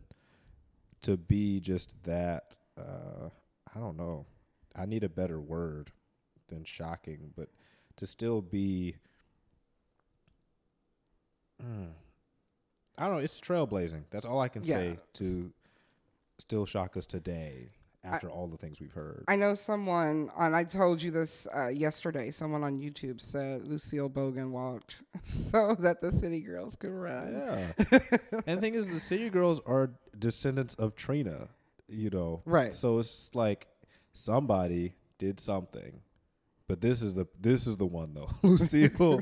to 1.04 1.16
be 1.16 1.60
just 1.60 2.02
that. 2.04 2.58
Uh, 2.76 3.28
I 3.74 3.78
don't 3.78 3.96
know. 3.96 4.26
I 4.76 4.86
need 4.86 5.04
a 5.04 5.08
better 5.08 5.40
word 5.40 5.92
than 6.48 6.64
shocking, 6.64 7.32
but 7.36 7.48
to 7.96 8.06
still 8.06 8.42
be. 8.42 8.96
Mm, 11.64 11.90
I 12.98 13.06
don't 13.06 13.14
know. 13.16 13.18
It's 13.22 13.40
trailblazing. 13.40 14.04
That's 14.10 14.26
all 14.26 14.40
I 14.40 14.48
can 14.48 14.64
Yeah. 14.64 14.74
say 14.76 14.98
to 15.14 15.52
still 16.38 16.66
shock 16.66 16.96
us 16.96 17.06
today 17.06 17.70
after 18.04 18.30
all 18.30 18.46
the 18.46 18.56
things 18.56 18.80
we've 18.80 18.92
heard. 18.92 19.24
I 19.28 19.36
know 19.36 19.54
someone, 19.54 20.30
and 20.38 20.54
I 20.54 20.64
told 20.64 21.02
you 21.02 21.10
this 21.10 21.46
uh, 21.54 21.68
yesterday. 21.68 22.30
Someone 22.30 22.62
on 22.62 22.78
YouTube 22.78 23.20
said 23.20 23.66
Lucille 23.66 24.10
Bogan 24.10 24.50
walked 24.50 25.02
so 25.22 25.74
that 25.80 26.00
the 26.00 26.12
City 26.12 26.40
Girls 26.40 26.76
could 26.76 26.92
run. 26.92 27.32
Yeah. 27.34 27.98
and 28.46 28.58
the 28.58 28.60
thing 28.60 28.74
is, 28.74 28.88
the 28.88 29.00
City 29.00 29.30
Girls 29.30 29.60
are 29.66 29.90
descendants 30.18 30.74
of 30.74 30.94
Trina, 30.94 31.48
you 31.88 32.10
know. 32.10 32.42
Right. 32.44 32.74
So 32.74 32.98
it's 32.98 33.30
like 33.34 33.66
somebody 34.12 34.94
did 35.18 35.40
something. 35.40 36.00
But 36.66 36.80
this 36.80 37.02
is 37.02 37.14
the 37.14 37.26
this 37.38 37.66
is 37.66 37.76
the 37.76 37.86
one 37.86 38.14
though. 38.14 38.30
Lucille 38.42 39.20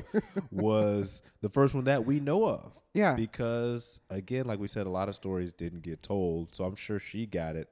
was 0.49 1.21
the 1.41 1.49
first 1.49 1.75
one 1.75 1.83
that 1.85 2.05
we 2.05 2.19
know 2.19 2.45
of. 2.45 2.71
Yeah. 2.93 3.15
Because 3.15 3.99
again, 4.09 4.45
like 4.45 4.59
we 4.59 4.67
said, 4.67 4.87
a 4.87 4.89
lot 4.89 5.09
of 5.09 5.15
stories 5.15 5.51
didn't 5.51 5.81
get 5.81 6.01
told. 6.01 6.55
So 6.55 6.63
I'm 6.63 6.75
sure 6.75 6.99
she 6.99 7.25
got 7.25 7.55
it 7.55 7.67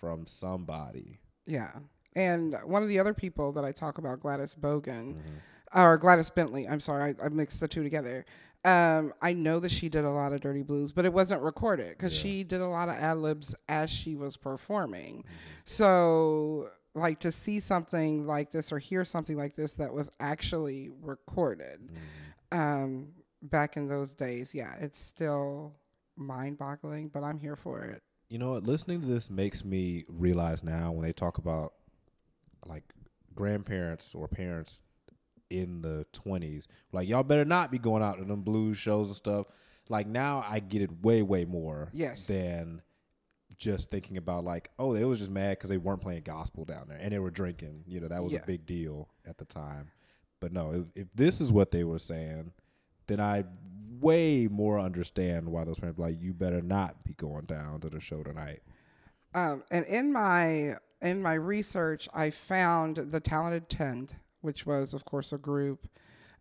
from 0.00 0.26
somebody. 0.26 1.20
Yeah. 1.46 1.70
And 2.16 2.56
one 2.64 2.82
of 2.82 2.88
the 2.88 2.98
other 2.98 3.14
people 3.14 3.52
that 3.52 3.64
I 3.64 3.72
talk 3.72 3.98
about, 3.98 4.20
Gladys 4.20 4.56
Bogan, 4.56 5.14
Mm-hmm. 5.14 5.78
or 5.78 5.96
Gladys 5.98 6.30
Bentley, 6.30 6.66
I'm 6.66 6.80
sorry, 6.80 7.14
I, 7.20 7.26
I 7.26 7.28
mixed 7.28 7.60
the 7.60 7.68
two 7.68 7.82
together. 7.84 8.24
Um, 8.64 9.12
I 9.22 9.32
know 9.32 9.58
that 9.60 9.70
she 9.70 9.88
did 9.88 10.04
a 10.04 10.10
lot 10.10 10.32
of 10.32 10.40
Dirty 10.40 10.62
Blues, 10.62 10.92
but 10.92 11.04
it 11.04 11.12
wasn't 11.12 11.42
recorded 11.42 11.90
because 11.96 12.12
she 12.14 12.42
did 12.44 12.60
a 12.60 12.66
lot 12.66 12.88
of 12.88 12.96
ad 12.96 13.18
libs 13.18 13.54
as 13.68 13.88
she 13.90 14.16
was 14.16 14.36
performing. 14.36 15.24
So, 15.64 16.68
like 16.94 17.20
to 17.20 17.30
see 17.32 17.60
something 17.60 18.26
like 18.26 18.50
this 18.50 18.72
or 18.72 18.78
hear 18.80 19.04
something 19.04 19.36
like 19.36 19.54
this 19.54 19.74
that 19.74 19.94
was 19.94 20.10
actually 20.18 20.90
recorded 21.00 21.92
um, 22.52 23.08
back 23.42 23.76
in 23.76 23.88
those 23.88 24.14
days, 24.14 24.52
yeah, 24.54 24.74
it's 24.80 24.98
still 24.98 25.76
mind 26.16 26.58
boggling, 26.58 27.08
but 27.08 27.22
I'm 27.22 27.38
here 27.38 27.56
for 27.56 27.82
it. 27.84 28.02
You 28.30 28.38
know 28.38 28.52
what? 28.52 28.62
Listening 28.64 29.00
to 29.02 29.06
this 29.06 29.28
makes 29.28 29.64
me 29.64 30.04
realize 30.08 30.62
now 30.62 30.92
when 30.92 31.02
they 31.02 31.12
talk 31.12 31.36
about 31.38 31.74
like 32.64 32.84
grandparents 33.34 34.14
or 34.14 34.28
parents 34.28 34.82
in 35.50 35.82
the 35.82 36.06
20s, 36.12 36.66
like, 36.92 37.08
y'all 37.08 37.24
better 37.24 37.44
not 37.44 37.72
be 37.72 37.78
going 37.78 38.02
out 38.04 38.18
to 38.18 38.24
them 38.24 38.42
blues 38.42 38.78
shows 38.78 39.08
and 39.08 39.16
stuff. 39.16 39.46
Like, 39.88 40.06
now 40.06 40.44
I 40.48 40.60
get 40.60 40.80
it 40.80 41.02
way, 41.02 41.22
way 41.22 41.44
more 41.44 41.90
Yes. 41.92 42.28
than 42.28 42.82
just 43.58 43.90
thinking 43.90 44.16
about 44.16 44.44
like, 44.44 44.70
oh, 44.78 44.94
they 44.94 45.04
was 45.04 45.18
just 45.18 45.30
mad 45.32 45.58
because 45.58 45.68
they 45.68 45.76
weren't 45.76 46.00
playing 46.00 46.22
gospel 46.22 46.64
down 46.64 46.86
there 46.88 46.98
and 46.98 47.12
they 47.12 47.18
were 47.18 47.32
drinking. 47.32 47.82
You 47.88 48.00
know, 48.00 48.08
that 48.08 48.22
was 48.22 48.32
Yeah. 48.32 48.38
a 48.42 48.46
big 48.46 48.64
deal 48.64 49.08
at 49.26 49.38
the 49.38 49.44
time. 49.44 49.90
But 50.38 50.52
no, 50.52 50.72
if, 50.94 51.02
if 51.02 51.08
this 51.16 51.40
is 51.40 51.52
what 51.52 51.72
they 51.72 51.82
were 51.82 51.98
saying, 51.98 52.52
then 53.08 53.18
I 53.20 53.44
way 54.00 54.48
more 54.50 54.78
understand 54.78 55.48
why 55.48 55.64
those 55.64 55.78
parents 55.78 55.98
like, 55.98 56.20
you 56.20 56.32
better 56.32 56.62
not 56.62 57.04
be 57.04 57.14
going 57.14 57.44
down 57.44 57.80
to 57.80 57.90
the 57.90 58.00
show 58.00 58.22
tonight. 58.22 58.60
Um, 59.34 59.62
and 59.70 59.84
in 59.86 60.12
my 60.12 60.76
in 61.02 61.22
my 61.22 61.34
research, 61.34 62.08
I 62.12 62.30
found 62.30 62.96
the 62.96 63.20
Talented 63.20 63.68
Ten, 63.68 64.08
which 64.42 64.66
was, 64.66 64.92
of 64.92 65.04
course, 65.04 65.32
a 65.32 65.38
group 65.38 65.88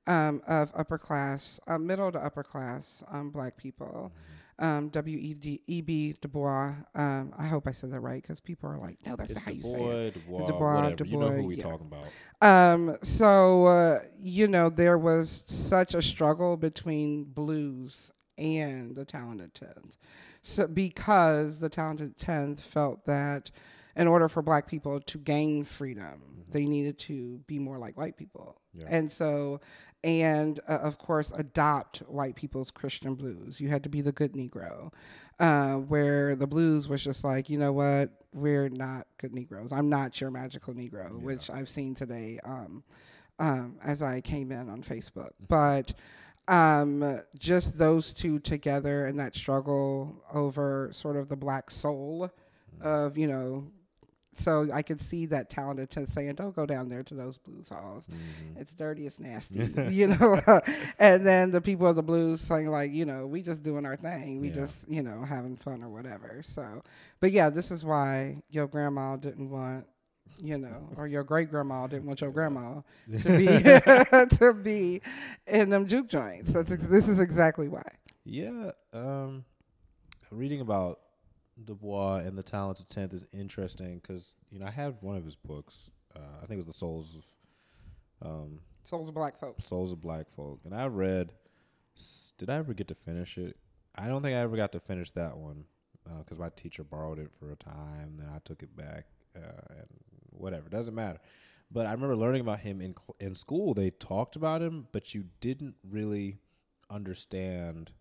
um, 0.07 0.41
of 0.47 0.71
upper 0.75 0.97
class, 0.97 1.59
uh, 1.67 1.77
middle 1.77 2.11
to 2.11 2.19
upper 2.19 2.43
class 2.43 3.03
um, 3.11 3.29
black 3.29 3.55
people. 3.55 4.11
Um, 4.59 4.89
W 4.89 5.17
E 5.17 5.33
D 5.33 5.61
E 5.67 5.81
B 5.81 6.13
Du 6.19 6.27
Bois. 6.27 6.73
Um, 6.93 7.33
I 7.37 7.47
hope 7.47 7.67
I 7.67 7.71
said 7.71 7.91
that 7.91 8.01
right 8.01 8.21
because 8.21 8.41
people 8.41 8.69
are 8.69 8.77
like, 8.77 8.97
no, 9.05 9.15
that's 9.15 9.31
It's 9.31 9.39
not 9.39 9.45
how 9.45 9.51
you 9.51 9.63
say 9.63 9.81
it. 9.81 10.13
Du 10.13 10.19
Bois, 10.21 10.45
Du 10.45 10.53
Bois, 10.53 10.75
whatever. 10.75 10.95
Du 10.95 11.05
you 11.05 11.17
know 11.17 11.29
who 11.29 11.45
we 11.45 11.55
yeah. 11.55 11.63
talking 11.63 11.87
about. 11.87 12.07
Um, 12.41 12.97
so 13.01 13.65
uh, 13.65 13.99
you 14.19 14.47
know, 14.47 14.69
there 14.69 14.97
was 14.97 15.43
such 15.47 15.95
a 15.95 16.01
struggle 16.01 16.57
between 16.57 17.23
blues 17.23 18.11
and 18.37 18.95
the 18.95 19.05
talented 19.05 19.53
tenth. 19.53 19.97
So 20.41 20.67
because 20.67 21.59
the 21.59 21.69
talented 21.69 22.17
tenth 22.17 22.61
felt 22.61 23.05
that 23.05 23.51
in 23.95 24.07
order 24.07 24.29
for 24.29 24.41
black 24.41 24.67
people 24.67 24.99
to 25.01 25.17
gain 25.17 25.65
freedom, 25.65 26.45
they 26.51 26.65
needed 26.65 26.97
to 26.99 27.39
be 27.47 27.59
more 27.59 27.77
like 27.77 27.97
white 27.97 28.17
people. 28.17 28.61
Yeah. 28.73 28.85
And 28.89 29.11
so 29.11 29.61
and 30.03 30.59
uh, 30.67 30.79
of 30.81 30.97
course 30.97 31.31
adopt 31.35 31.97
white 31.99 32.35
people's 32.35 32.71
Christian 32.71 33.15
blues. 33.15 33.59
You 33.59 33.69
had 33.69 33.83
to 33.83 33.89
be 33.89 34.01
the 34.01 34.11
good 34.11 34.33
Negro, 34.33 34.93
uh, 35.39 35.75
where 35.75 36.35
the 36.35 36.47
blues 36.47 36.87
was 36.87 37.03
just 37.03 37.23
like, 37.23 37.49
you 37.49 37.57
know 37.57 37.73
what, 37.73 38.09
we're 38.33 38.69
not 38.69 39.07
good 39.17 39.33
Negroes. 39.33 39.71
I'm 39.71 39.89
not 39.89 40.19
your 40.21 40.31
magical 40.31 40.73
Negro, 40.73 41.21
which 41.21 41.49
I've 41.49 41.69
seen 41.69 41.95
today 41.95 42.39
um, 42.43 42.83
um, 43.39 43.77
as 43.83 44.01
I 44.01 44.21
came 44.21 44.51
in 44.51 44.69
on 44.69 44.83
Facebook. 44.83 45.31
But 45.47 45.93
um, 46.47 47.21
just 47.37 47.77
those 47.77 48.13
two 48.13 48.39
together 48.39 49.05
and 49.05 49.19
that 49.19 49.35
struggle 49.35 50.23
over 50.33 50.89
sort 50.91 51.15
of 51.15 51.29
the 51.29 51.37
black 51.37 51.69
soul 51.69 52.31
of, 52.81 53.17
you 53.17 53.27
know, 53.27 53.67
so 54.31 54.67
I 54.71 54.81
could 54.83 55.01
see 55.01 55.25
that 55.27 55.49
talented 55.49 55.89
to 55.91 56.05
saying, 56.07 56.35
"Don't 56.35 56.55
go 56.55 56.65
down 56.65 56.87
there 56.87 57.03
to 57.03 57.13
those 57.15 57.37
blues 57.37 57.69
halls. 57.69 58.07
It's 58.57 58.73
dirty, 58.73 59.07
it's 59.07 59.19
nasty," 59.19 59.67
you 59.89 60.07
know. 60.07 60.39
and 60.99 61.25
then 61.25 61.51
the 61.51 61.61
people 61.61 61.87
of 61.87 61.95
the 61.95 62.03
blues 62.03 62.39
saying, 62.41 62.67
like, 62.67 62.91
you 62.91 63.05
know, 63.05 63.25
we 63.27 63.41
just 63.41 63.63
doing 63.63 63.85
our 63.85 63.95
thing. 63.97 64.41
We 64.41 64.49
Yeah. 64.49 64.53
just, 64.55 64.87
you 64.89 65.01
know, 65.03 65.23
having 65.23 65.55
fun 65.55 65.83
or 65.83 65.89
whatever. 65.89 66.41
So, 66.43 66.83
but 67.19 67.31
yeah, 67.31 67.49
this 67.49 67.71
is 67.71 67.83
why 67.83 68.41
your 68.49 68.67
grandma 68.67 69.15
didn't 69.15 69.49
want, 69.49 69.87
you 70.41 70.57
know, 70.57 70.89
or 70.95 71.07
your 71.07 71.23
great 71.23 71.49
grandma 71.49 71.87
didn't 71.87 72.05
want 72.05 72.21
your 72.21 72.31
grandma 72.31 72.81
to 73.23 73.37
be 73.37 73.47
to 74.37 74.53
be 74.53 75.01
in 75.47 75.69
them 75.69 75.87
juke 75.87 76.07
joints. 76.07 76.53
That's 76.53 76.71
ex- 76.71 76.85
this 76.85 77.07
is 77.09 77.19
exactly 77.19 77.67
why. 77.67 77.81
Yeah, 78.25 78.71
um, 78.93 79.43
reading 80.29 80.61
about 80.61 80.99
Du 81.65 81.75
Bois 81.75 82.17
and 82.17 82.37
the 82.37 82.43
Talented 82.43 82.89
Tenth 82.89 83.13
is 83.13 83.25
interesting 83.33 83.99
because 83.99 84.35
you 84.49 84.59
know 84.59 84.65
I 84.67 84.71
had 84.71 84.95
one 85.01 85.15
of 85.17 85.25
his 85.25 85.35
books. 85.35 85.89
Uh, 86.15 86.19
I 86.37 86.45
think 86.45 86.51
it 86.53 86.57
was 86.57 86.67
the 86.67 86.73
Souls 86.73 87.15
of 88.21 88.27
um, 88.29 88.59
Souls 88.83 89.07
of 89.09 89.15
Black 89.15 89.39
folk. 89.39 89.57
Souls 89.63 89.91
of 89.93 90.01
Black 90.01 90.29
Folk, 90.29 90.61
and 90.65 90.73
I 90.73 90.87
read. 90.87 91.33
s- 91.97 92.33
Did 92.37 92.49
I 92.49 92.55
ever 92.55 92.73
get 92.73 92.87
to 92.89 92.95
finish 92.95 93.37
it? 93.37 93.57
I 93.95 94.07
don't 94.07 94.21
think 94.21 94.35
I 94.35 94.39
ever 94.39 94.55
got 94.55 94.71
to 94.73 94.79
finish 94.79 95.11
that 95.11 95.37
one 95.37 95.65
because 96.19 96.39
my 96.39 96.49
teacher 96.49 96.83
borrowed 96.83 97.19
it 97.19 97.29
for 97.39 97.51
a 97.51 97.55
time. 97.55 98.15
Then 98.17 98.27
I 98.33 98.39
took 98.43 98.63
it 98.63 98.75
back, 98.75 99.05
uh, 99.35 99.61
and 99.77 99.87
whatever 100.31 100.69
doesn't 100.69 100.95
matter. 100.95 101.19
But 101.71 101.85
I 101.85 101.91
remember 101.91 102.15
learning 102.15 102.41
about 102.41 102.59
him 102.61 102.81
in 102.81 102.95
cl- 102.97 103.15
in 103.19 103.35
school. 103.35 103.73
They 103.73 103.91
talked 103.91 104.35
about 104.35 104.61
him, 104.61 104.87
but 104.91 105.13
you 105.13 105.25
didn't 105.41 105.75
really 105.87 106.39
understand 106.89 107.91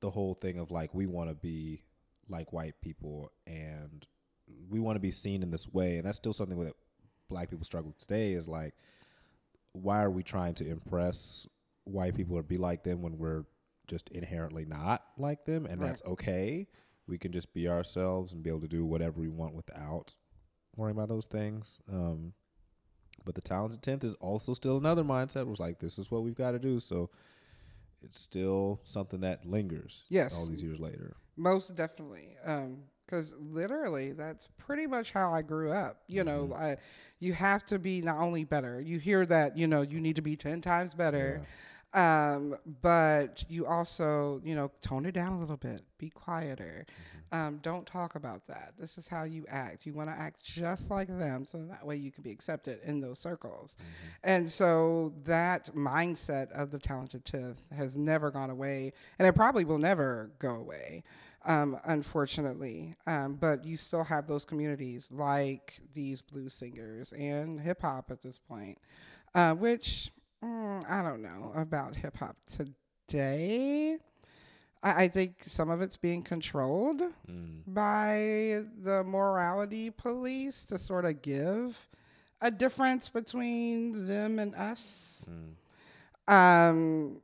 the 0.00 0.10
whole 0.10 0.34
thing 0.34 0.58
of 0.58 0.70
like 0.70 0.92
we 0.94 1.06
want 1.06 1.30
to 1.30 1.34
be 1.34 1.82
like 2.28 2.52
white 2.52 2.74
people 2.80 3.30
and 3.46 4.06
we 4.68 4.78
want 4.78 4.96
to 4.96 5.00
be 5.00 5.10
seen 5.10 5.42
in 5.42 5.50
this 5.50 5.68
way, 5.72 5.96
and 5.96 6.06
that's 6.06 6.18
still 6.18 6.32
something 6.34 6.58
that 6.64 6.74
black 7.28 7.50
people 7.50 7.64
struggle 7.64 7.88
with 7.90 7.98
today. 7.98 8.32
Is 8.32 8.46
like 8.48 8.74
why 9.72 10.02
are 10.02 10.10
we 10.10 10.22
trying 10.22 10.54
to 10.54 10.68
impress 10.68 11.46
white 11.84 12.14
people 12.14 12.36
or 12.38 12.42
be 12.42 12.56
like 12.56 12.84
them 12.84 13.02
when 13.02 13.18
we're 13.18 13.44
just 13.86 14.08
inherently 14.10 14.64
not 14.64 15.02
like 15.18 15.44
them 15.44 15.66
and 15.66 15.80
Right. 15.80 15.88
that's 15.88 16.02
okay 16.04 16.66
we 17.06 17.18
can 17.18 17.32
just 17.32 17.52
be 17.52 17.68
ourselves 17.68 18.32
and 18.32 18.42
be 18.42 18.48
able 18.48 18.60
to 18.60 18.68
do 18.68 18.84
whatever 18.84 19.20
we 19.20 19.28
want 19.28 19.52
without 19.54 20.14
worrying 20.76 20.96
about 20.96 21.08
those 21.08 21.26
things 21.26 21.80
um, 21.92 22.32
but 23.24 23.34
the 23.34 23.40
talented 23.42 23.82
10th 23.82 24.04
is 24.04 24.14
also 24.20 24.54
still 24.54 24.78
another 24.78 25.02
mindset 25.04 25.46
was 25.46 25.58
like 25.60 25.80
this 25.80 25.98
is 25.98 26.10
what 26.10 26.22
we've 26.22 26.36
got 26.36 26.52
to 26.52 26.58
do 26.58 26.78
so 26.80 27.10
it's 28.04 28.20
still 28.20 28.80
something 28.84 29.20
that 29.20 29.44
lingers 29.46 30.04
Yes. 30.08 30.38
all 30.38 30.46
these 30.46 30.62
years 30.62 30.78
later 30.78 31.16
Most 31.36 31.74
definitely. 31.74 32.36
Um, 32.44 32.78
because 33.06 33.36
literally, 33.38 34.12
that's 34.12 34.48
pretty 34.56 34.86
much 34.86 35.12
how 35.12 35.30
I 35.30 35.42
grew 35.42 35.70
up. 35.70 35.98
You 36.06 36.24
know, 36.24 36.44
mm-hmm. 36.44 36.62
I, 36.62 36.76
you 37.18 37.32
have 37.34 37.64
to 37.66 37.78
be 37.78 38.00
not 38.00 38.18
only 38.18 38.44
better, 38.44 38.80
you 38.80 38.98
hear 38.98 39.26
that, 39.26 39.58
you 39.58 39.66
know, 39.66 39.82
you 39.82 40.00
need 40.00 40.16
to 40.16 40.22
be 40.22 40.36
10 40.36 40.60
times 40.62 40.94
better. 40.94 41.42
Um, 41.94 42.56
but 42.82 43.44
you 43.48 43.66
also, 43.66 44.40
you 44.44 44.56
know, 44.56 44.70
tone 44.80 45.06
it 45.06 45.12
down 45.12 45.34
a 45.34 45.40
little 45.40 45.56
bit, 45.56 45.82
be 45.98 46.10
quieter. 46.10 46.86
Um, 47.30 47.58
don't 47.62 47.86
talk 47.86 48.16
about 48.16 48.46
that. 48.48 48.74
This 48.78 48.98
is 48.98 49.08
how 49.08 49.24
you 49.24 49.44
act. 49.48 49.86
You 49.86 49.94
want 49.94 50.08
to 50.08 50.14
act 50.14 50.44
just 50.44 50.90
like 50.90 51.08
them, 51.08 51.44
so 51.44 51.58
that 51.66 51.84
way 51.86 51.96
you 51.96 52.10
can 52.10 52.22
be 52.22 52.30
accepted 52.30 52.80
in 52.84 53.00
those 53.00 53.18
circles. 53.18 53.78
And 54.22 54.48
so 54.48 55.12
that 55.24 55.70
mindset 55.74 56.50
of 56.52 56.70
the 56.70 56.78
talented 56.78 57.24
tenth 57.24 57.64
has 57.72 57.96
never 57.96 58.30
gone 58.30 58.50
away, 58.50 58.92
and 59.18 59.26
it 59.26 59.34
probably 59.34 59.64
will 59.64 59.78
never 59.78 60.30
go 60.38 60.56
away, 60.56 61.02
um, 61.44 61.78
unfortunately. 61.84 62.94
Um, 63.06 63.34
but 63.34 63.64
you 63.64 63.76
still 63.76 64.04
have 64.04 64.26
those 64.26 64.44
communities 64.44 65.10
like 65.12 65.80
these 65.92 66.22
blues 66.22 66.54
singers 66.54 67.12
and 67.12 67.60
hip 67.60 67.82
hop 67.82 68.10
at 68.10 68.22
this 68.22 68.38
point, 68.38 68.78
uh, 69.34 69.54
which 69.54 70.12
mm, 70.44 70.90
I 70.90 71.02
don't 71.02 71.22
know 71.22 71.52
about 71.54 71.94
hip 71.96 72.16
hop 72.16 72.36
today. 72.46 73.98
I, 74.82 75.04
I 75.04 75.08
think 75.08 75.36
some 75.42 75.70
of 75.70 75.80
it's 75.82 75.96
being 75.96 76.22
controlled 76.22 77.00
Mm. 77.30 77.62
by 77.66 78.64
the 78.82 79.02
morality 79.04 79.90
police 79.90 80.64
to 80.66 80.78
sort 80.78 81.04
of 81.06 81.22
give 81.22 81.88
a 82.40 82.50
difference 82.50 83.08
between 83.08 84.06
them 84.06 84.38
and 84.38 84.54
us. 84.54 85.24
Um, 86.28 87.20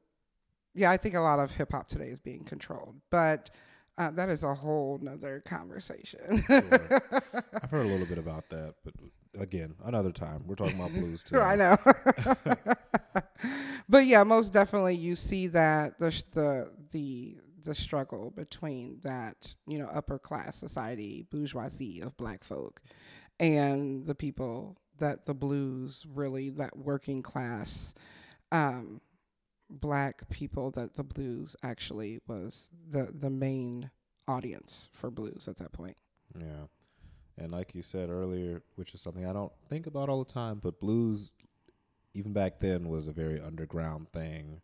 yeah, 0.74 0.90
I 0.90 0.96
think 0.96 1.14
a 1.14 1.20
lot 1.20 1.38
of 1.40 1.52
hip 1.52 1.72
hop 1.72 1.88
today 1.88 2.09
is 2.09 2.20
being 2.20 2.44
controlled, 2.44 2.94
but 3.11 3.50
uh, 3.98 4.11
that 4.12 4.28
is 4.30 4.44
a 4.44 4.54
whole 4.54 4.98
nother 5.02 5.40
conversation. 5.44 6.42
i've 6.48 7.70
heard 7.70 7.85
a 7.87 7.88
little 7.88 8.06
bit 8.06 8.18
about 8.18 8.48
that 8.48 8.74
but 8.85 8.94
again 9.38 9.74
another 9.84 10.10
time 10.10 10.42
we're 10.46 10.56
talking 10.56 10.76
about 10.76 10.90
blues 10.90 11.22
too 11.22 11.38
I 11.40 11.54
know. 11.54 11.76
but 13.88 14.06
yeah, 14.06 14.24
most 14.24 14.52
definitely 14.52 14.96
you 14.96 15.14
see 15.14 15.46
that 15.48 15.98
the 15.98 16.10
the 16.32 16.72
the 16.90 17.36
the 17.64 17.74
struggle 17.74 18.30
between 18.30 18.98
that, 19.02 19.54
you 19.66 19.78
know, 19.78 19.86
upper 19.86 20.18
class 20.18 20.56
society, 20.56 21.26
bourgeoisie 21.30 22.00
of 22.00 22.16
black 22.16 22.42
folk 22.42 22.80
and 23.38 24.06
the 24.06 24.14
people 24.14 24.76
that 24.98 25.24
the 25.24 25.34
blues 25.34 26.06
really 26.14 26.50
that 26.50 26.76
working 26.76 27.22
class 27.22 27.94
um 28.52 29.00
black 29.70 30.28
people 30.28 30.70
that 30.70 30.94
the 30.94 31.04
blues 31.04 31.56
actually 31.62 32.20
was 32.26 32.68
the 32.88 33.10
the 33.14 33.30
main 33.30 33.90
audience 34.28 34.88
for 34.92 35.10
blues 35.10 35.48
at 35.48 35.56
that 35.56 35.72
point. 35.72 35.96
Yeah. 36.38 36.66
And 37.40 37.50
like 37.53 37.74
you 37.74 37.83
said 37.83 38.11
earlier, 38.11 38.62
which 38.76 38.94
is 38.94 39.00
something 39.00 39.26
I 39.26 39.33
don't 39.33 39.53
think 39.68 39.87
about 39.87 40.09
all 40.09 40.22
the 40.22 40.31
time, 40.33 40.61
but 40.62 40.79
blues, 40.79 41.33
even 42.14 42.33
back 42.33 42.61
then, 42.61 42.88
was 42.88 43.09
a 43.09 43.12
very 43.12 43.40
underground 43.40 44.12
thing. 44.12 44.61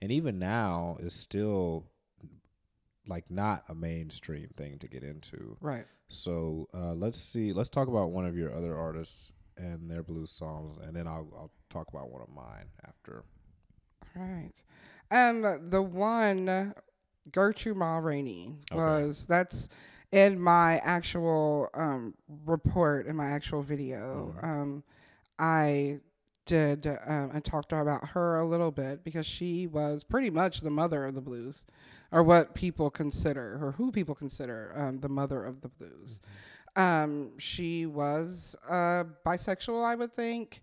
And 0.00 0.12
even 0.12 0.38
now, 0.38 0.96
is 1.00 1.14
still 1.14 1.86
like 3.06 3.30
not 3.30 3.64
a 3.68 3.74
mainstream 3.74 4.50
thing 4.56 4.78
to 4.78 4.88
get 4.88 5.02
into. 5.02 5.56
Right. 5.60 5.86
So 6.08 6.68
uh, 6.74 6.92
let's 6.92 7.18
see. 7.18 7.52
Let's 7.52 7.70
talk 7.70 7.88
about 7.88 8.10
one 8.10 8.26
of 8.26 8.36
your 8.36 8.54
other 8.54 8.76
artists 8.76 9.32
and 9.56 9.90
their 9.90 10.02
blues 10.02 10.30
songs, 10.30 10.76
and 10.82 10.94
then 10.94 11.06
I'll, 11.06 11.28
I'll 11.34 11.50
talk 11.70 11.88
about 11.88 12.10
one 12.10 12.22
of 12.22 12.28
mine 12.28 12.66
after. 12.86 13.24
Right. 14.14 14.52
Um, 15.10 15.70
the 15.70 15.82
one 15.82 16.74
Gertrude 17.32 17.76
Ma 17.76 17.98
Rainey 17.98 18.54
Okay. 18.70 18.76
was 18.76 19.26
that's 19.26 19.68
in 20.12 20.40
my 20.40 20.78
actual 20.78 21.68
um 21.74 22.14
report 22.46 23.06
in 23.06 23.16
my 23.16 23.30
actual 23.30 23.62
video. 23.62 24.34
Mm-hmm. 24.36 24.46
Um, 24.46 24.82
I 25.38 26.00
did 26.48 26.86
um, 26.86 27.30
and 27.34 27.44
talked 27.44 27.72
about 27.72 28.08
her 28.08 28.40
a 28.40 28.48
little 28.48 28.70
bit 28.70 29.04
because 29.04 29.26
she 29.26 29.66
was 29.66 30.02
pretty 30.02 30.30
much 30.30 30.60
the 30.62 30.70
mother 30.70 31.04
of 31.04 31.14
the 31.14 31.20
blues, 31.20 31.66
or 32.10 32.22
what 32.22 32.54
people 32.54 32.90
consider, 32.90 33.58
or 33.62 33.72
who 33.72 33.92
people 33.92 34.14
consider 34.14 34.72
um, 34.74 34.98
the 34.98 35.08
mother 35.08 35.44
of 35.44 35.60
the 35.60 35.68
blues. 35.68 36.22
Um, 36.74 37.38
she 37.38 37.86
was 37.86 38.56
uh, 38.68 39.04
bisexual, 39.26 39.84
I 39.84 39.94
would 39.94 40.12
think, 40.12 40.60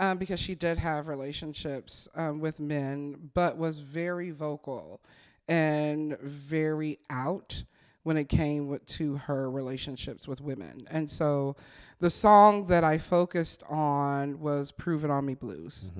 um, 0.00 0.18
because 0.18 0.40
she 0.40 0.54
did 0.54 0.76
have 0.78 1.08
relationships 1.08 2.08
um, 2.16 2.40
with 2.40 2.58
men, 2.58 3.30
but 3.34 3.56
was 3.56 3.78
very 3.78 4.30
vocal 4.32 5.00
and 5.46 6.18
very 6.20 6.98
out 7.10 7.62
when 8.04 8.16
it 8.16 8.28
came 8.28 8.68
with, 8.68 8.84
to 8.86 9.16
her 9.16 9.50
relationships 9.50 10.26
with 10.26 10.40
women. 10.40 10.86
And 10.90 11.08
so 11.08 11.56
the 12.00 12.10
song 12.10 12.66
that 12.66 12.84
I 12.84 12.98
focused 12.98 13.62
on 13.68 14.40
was 14.40 14.72
Prove 14.72 15.04
It 15.04 15.10
On 15.10 15.24
Me 15.24 15.34
Blues. 15.34 15.90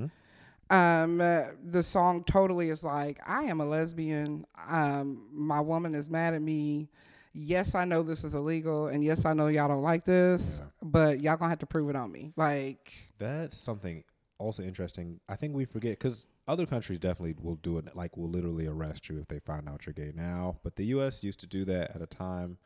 Um, 0.70 1.20
uh, 1.20 1.44
the 1.70 1.82
song 1.82 2.24
totally 2.24 2.68
is 2.70 2.84
like, 2.84 3.18
I 3.26 3.44
am 3.44 3.60
a 3.60 3.64
lesbian. 3.64 4.44
Um, 4.68 5.26
my 5.32 5.60
woman 5.60 5.94
is 5.94 6.10
mad 6.10 6.34
at 6.34 6.42
me. 6.42 6.88
Yes, 7.32 7.74
I 7.74 7.84
know 7.84 8.02
this 8.02 8.24
is 8.24 8.34
illegal, 8.34 8.88
and 8.88 9.04
yes, 9.04 9.24
I 9.24 9.32
know 9.32 9.48
y'all 9.48 9.68
don't 9.68 9.82
like 9.82 10.04
this, 10.04 10.60
but 10.82 11.20
y'all 11.20 11.36
gonna 11.36 11.50
have 11.50 11.58
to 11.60 11.66
prove 11.66 11.88
it 11.88 11.96
on 11.96 12.10
me. 12.10 12.32
Like, 12.36 12.92
That's 13.18 13.56
something 13.56 14.02
also 14.38 14.62
interesting. 14.62 15.20
I 15.28 15.36
think 15.36 15.54
we 15.54 15.64
forget 15.64 15.92
because 15.92 16.26
other 16.48 16.66
countries 16.66 16.98
definitely 16.98 17.36
will 17.40 17.56
do 17.56 17.78
it. 17.78 17.94
Like, 17.94 18.16
will 18.16 18.28
literally 18.28 18.66
arrest 18.66 19.08
you 19.08 19.18
if 19.18 19.28
they 19.28 19.38
find 19.38 19.68
out 19.68 19.86
you're 19.86 19.92
gay 19.92 20.12
now. 20.14 20.58
But 20.62 20.76
the 20.76 20.86
U.S. 20.86 21.22
used 21.22 21.40
to 21.40 21.46
do 21.46 21.64
that 21.66 21.94
at 21.94 22.02
a 22.02 22.06
time. 22.06 22.58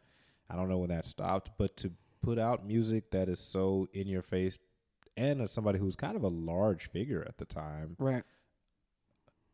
I 0.49 0.57
don't 0.57 0.69
know 0.69 0.79
when 0.79 0.91
that 0.91 1.05
stopped, 1.07 1.51
but 1.59 1.77
to 1.79 1.93
put 2.23 2.39
out 2.39 2.67
music 2.67 3.11
that 3.11 3.29
is 3.29 3.41
so 3.41 3.89
in 3.93 4.07
your 4.07 4.23
face, 4.23 4.59
and 5.17 5.41
as 5.41 5.51
somebody 5.51 5.79
who's 5.79 5.97
kind 5.97 6.17
of 6.17 6.23
a 6.23 6.29
large 6.29 6.89
figure 6.91 7.25
at 7.27 7.39
the 7.39 7.45
time, 7.45 7.97
right, 7.99 8.23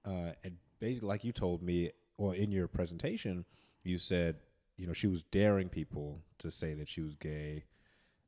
uh, 0.04 0.32
and 0.44 0.56
basically, 0.78 1.08
like 1.08 1.24
you 1.24 1.32
told 1.32 1.62
me, 1.62 1.90
or 2.16 2.34
in 2.34 2.52
your 2.52 2.68
presentation, 2.68 3.44
you 3.84 3.98
said, 3.98 4.36
you 4.76 4.86
know, 4.86 4.92
she 4.92 5.06
was 5.06 5.22
daring 5.22 5.68
people 5.68 6.20
to 6.38 6.50
say 6.50 6.74
that 6.74 6.88
she 6.88 7.00
was 7.00 7.14
gay, 7.16 7.64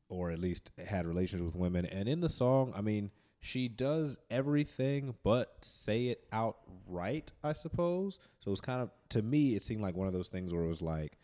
or 0.09 0.31
at 0.31 0.39
least 0.39 0.71
had 0.87 1.07
relations 1.07 1.43
with 1.43 1.55
women. 1.55 1.87
And 1.87 2.09
in 2.09 2.21
the 2.21 2.29
song, 2.29 2.73
I 2.77 2.81
mean, 2.81 3.11
she 3.41 3.69
does 3.69 4.19
everything 4.31 5.15
but 5.23 5.65
say 5.65 6.09
it 6.09 6.25
outright, 6.33 7.33
I 7.43 7.55
suppose. 7.55 8.19
So 8.39 8.51
it's 8.53 8.61
kind 8.61 8.83
of, 8.83 8.91
to 9.11 9.23
me, 9.23 9.55
it 9.55 9.63
seemed 9.63 9.81
like 9.83 9.97
one 9.97 10.07
of 10.07 10.13
those 10.13 10.29
things 10.29 10.53
where 10.53 10.63
it 10.63 10.69
was 10.69 10.83
like, 10.83 11.17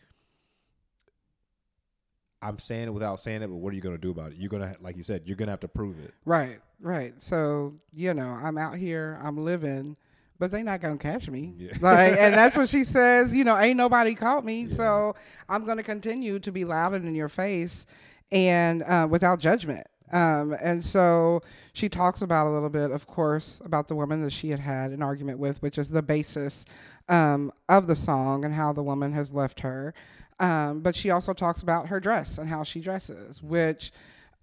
I'm 2.41 2.59
saying 2.59 2.87
it 2.87 2.93
without 2.93 3.19
saying 3.19 3.41
it, 3.41 3.47
but 3.47 3.55
what 3.55 3.71
are 3.73 3.75
you 3.75 3.81
going 3.81 3.95
to 3.95 4.01
do 4.01 4.11
about 4.11 4.31
it? 4.31 4.37
You're 4.37 4.49
going 4.49 4.61
to, 4.61 4.75
like 4.81 4.95
you 4.95 5.03
said, 5.03 5.23
you're 5.25 5.35
going 5.35 5.47
to 5.47 5.51
have 5.51 5.59
to 5.61 5.67
prove 5.67 5.99
it. 5.99 6.13
right, 6.25 6.59
right. 6.79 7.19
So 7.21 7.73
you 7.95 8.13
know, 8.13 8.29
I'm 8.29 8.57
out 8.57 8.75
here, 8.75 9.19
I'm 9.23 9.43
living, 9.43 9.97
but 10.39 10.51
they 10.51 10.61
not 10.61 10.81
gonna 10.81 10.97
catch 10.97 11.29
me. 11.29 11.53
Yeah. 11.57 11.71
Like, 11.81 12.13
and 12.13 12.33
that's 12.33 12.55
what 12.55 12.69
she 12.69 12.83
says. 12.83 13.35
You 13.35 13.43
know, 13.43 13.57
ain't 13.57 13.77
nobody 13.77 14.13
caught 14.13 14.45
me, 14.45 14.67
so 14.67 15.15
I'm 15.49 15.65
gonna 15.65 15.83
continue 15.83 16.39
to 16.39 16.51
be 16.51 16.63
loud 16.63 16.93
and 16.93 17.07
in 17.07 17.15
your 17.15 17.29
face, 17.29 17.85
and 18.31 18.83
uh, 18.83 19.07
without 19.09 19.39
judgment. 19.39 19.87
Um, 20.11 20.55
and 20.61 20.83
so 20.83 21.41
she 21.73 21.89
talks 21.89 22.21
about 22.21 22.47
a 22.47 22.51
little 22.51 22.69
bit, 22.69 22.91
of 22.91 23.07
course, 23.07 23.61
about 23.65 23.87
the 23.87 23.95
woman 23.95 24.21
that 24.21 24.31
she 24.31 24.49
had 24.49 24.59
had 24.59 24.91
an 24.91 25.01
argument 25.01 25.39
with, 25.39 25.61
which 25.61 25.77
is 25.77 25.89
the 25.89 26.01
basis 26.01 26.65
um, 27.09 27.51
of 27.67 27.87
the 27.87 27.95
song 27.95 28.45
and 28.45 28.53
how 28.53 28.73
the 28.73 28.83
woman 28.83 29.11
has 29.13 29.33
left 29.33 29.59
her. 29.61 29.93
Um, 30.39 30.81
but 30.81 30.95
she 30.95 31.09
also 31.09 31.33
talks 31.33 31.61
about 31.61 31.87
her 31.87 31.99
dress 31.99 32.37
and 32.37 32.47
how 32.47 32.63
she 32.63 32.79
dresses, 32.79 33.41
which 33.41 33.91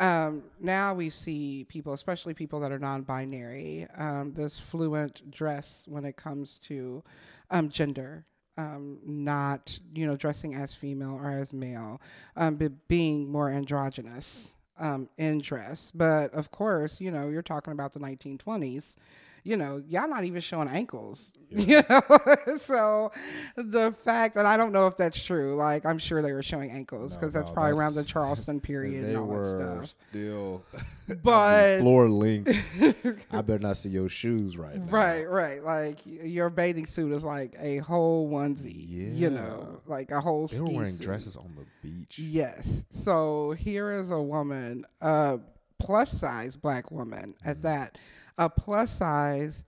um, 0.00 0.42
now 0.60 0.92
we 0.92 1.08
see 1.08 1.64
people, 1.68 1.92
especially 1.92 2.34
people 2.34 2.60
that 2.60 2.72
are 2.72 2.78
non-binary, 2.78 3.86
um, 3.96 4.32
this 4.34 4.58
fluent 4.58 5.30
dress 5.30 5.84
when 5.88 6.04
it 6.04 6.16
comes 6.16 6.58
to 6.60 7.02
um, 7.50 7.68
gender, 7.68 8.26
um, 8.58 8.98
not 9.04 9.78
you 9.94 10.06
know 10.06 10.16
dressing 10.16 10.54
as 10.54 10.74
female 10.74 11.18
or 11.22 11.30
as 11.30 11.52
male, 11.52 12.00
um, 12.36 12.56
but 12.56 12.88
being 12.88 13.30
more 13.30 13.50
androgynous 13.50 14.54
um, 14.78 15.08
in 15.18 15.40
dress. 15.40 15.92
But 15.94 16.32
of 16.34 16.50
course, 16.50 17.00
you 17.00 17.10
know 17.10 17.28
you're 17.28 17.42
talking 17.42 17.72
about 17.72 17.92
the 17.92 18.00
1920s. 18.00 18.96
You 19.44 19.58
know, 19.58 19.82
y'all 19.86 20.08
not 20.08 20.24
even 20.24 20.40
showing 20.40 20.68
ankles. 20.68 21.32
You 21.56 21.84
know, 21.88 22.00
so 22.56 23.12
the 23.54 23.92
fact 23.92 24.34
that 24.34 24.44
I 24.44 24.56
don't 24.56 24.72
know 24.72 24.88
if 24.88 24.96
that's 24.96 25.22
true. 25.22 25.54
Like, 25.54 25.86
I'm 25.86 25.98
sure 25.98 26.20
they 26.20 26.32
were 26.32 26.42
showing 26.42 26.72
ankles 26.72 27.14
No, 27.14 27.20
because 27.20 27.32
that's 27.32 27.48
no, 27.50 27.54
probably 27.54 27.78
around 27.78 27.94
the 27.94 28.02
Charleston 28.02 28.60
period 28.60 29.04
they 29.04 29.08
and 29.10 29.18
all 29.18 29.26
were 29.26 29.44
that 29.44 29.86
stuff. 29.86 29.94
still 30.10 30.64
But 31.22 31.78
floor 31.78 32.08
length. 32.08 32.48
I 33.30 33.42
better 33.42 33.60
not 33.60 33.76
see 33.76 33.90
your 33.90 34.08
shoes 34.08 34.56
right 34.56 34.74
now. 34.74 34.90
Right, 34.90 35.30
right. 35.30 35.62
Like 35.62 35.98
your 36.04 36.50
bathing 36.50 36.86
suit 36.86 37.12
is 37.12 37.24
like 37.24 37.54
a 37.60 37.78
whole 37.78 38.28
onesie. 38.28 39.16
You 39.16 39.30
know, 39.30 39.80
like 39.86 40.10
a 40.10 40.20
whole 40.20 40.48
They 40.48 40.60
were 40.60 40.72
wearing 40.72 40.94
suit. 40.94 41.04
dresses 41.04 41.36
on 41.36 41.54
the 41.56 41.66
beach. 41.88 42.18
Yes. 42.18 42.84
So 42.90 43.52
here 43.52 43.92
is 43.92 44.10
a 44.10 44.20
woman, 44.20 44.86
a 45.00 45.38
plus 45.78 46.10
size 46.10 46.56
black 46.56 46.90
woman 46.90 47.34
at 47.44 47.58
mm-hmm. 47.58 47.62
that, 47.62 47.98
a 48.38 48.48
plus 48.50 48.90
size, 48.90 49.64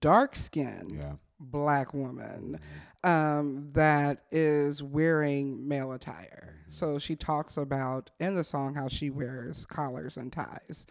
dark 0.00 0.34
skinned 0.34 0.92
Yeah. 0.92 1.14
black 1.40 1.94
woman 1.94 2.58
um, 3.04 3.70
that 3.72 4.24
is 4.32 4.82
wearing 4.82 5.66
male 5.68 5.92
attire. 5.92 6.56
So 6.68 6.98
she 6.98 7.14
talks 7.16 7.56
about 7.56 8.10
in 8.20 8.34
the 8.34 8.44
song 8.44 8.74
how 8.74 8.88
she 8.88 9.10
wears 9.10 9.64
collars 9.64 10.16
and 10.16 10.32
ties. 10.32 10.86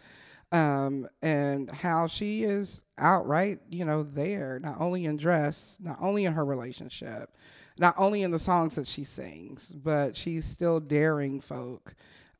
Um, 0.50 1.06
and 1.20 1.70
how 1.70 2.06
she 2.06 2.42
is 2.44 2.82
outright, 2.96 3.60
you 3.68 3.84
know, 3.84 4.02
there, 4.02 4.58
not 4.58 4.80
only 4.80 5.04
in 5.04 5.18
dress, 5.18 5.78
not 5.82 5.98
only 6.00 6.24
in 6.24 6.32
her 6.32 6.44
relationship, 6.46 7.36
not 7.78 7.94
only 7.98 8.22
in 8.22 8.30
the 8.30 8.38
songs 8.38 8.74
that 8.76 8.86
she 8.86 9.04
sings, 9.04 9.68
but 9.70 10.16
she's 10.16 10.46
still 10.46 10.80
daring 10.80 11.38
folk 11.42 11.94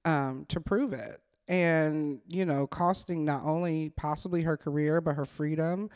um, 0.07 0.46
to 0.48 0.59
prove 0.59 0.94
it. 0.94 1.20
And, 1.48 2.20
you 2.28 2.44
know, 2.44 2.66
costing 2.66 3.24
not 3.24 3.42
only 3.44 3.88
possibly 3.90 4.42
her 4.42 4.56
career, 4.56 5.00
but 5.00 5.14
her 5.14 5.24
freedom. 5.24 5.88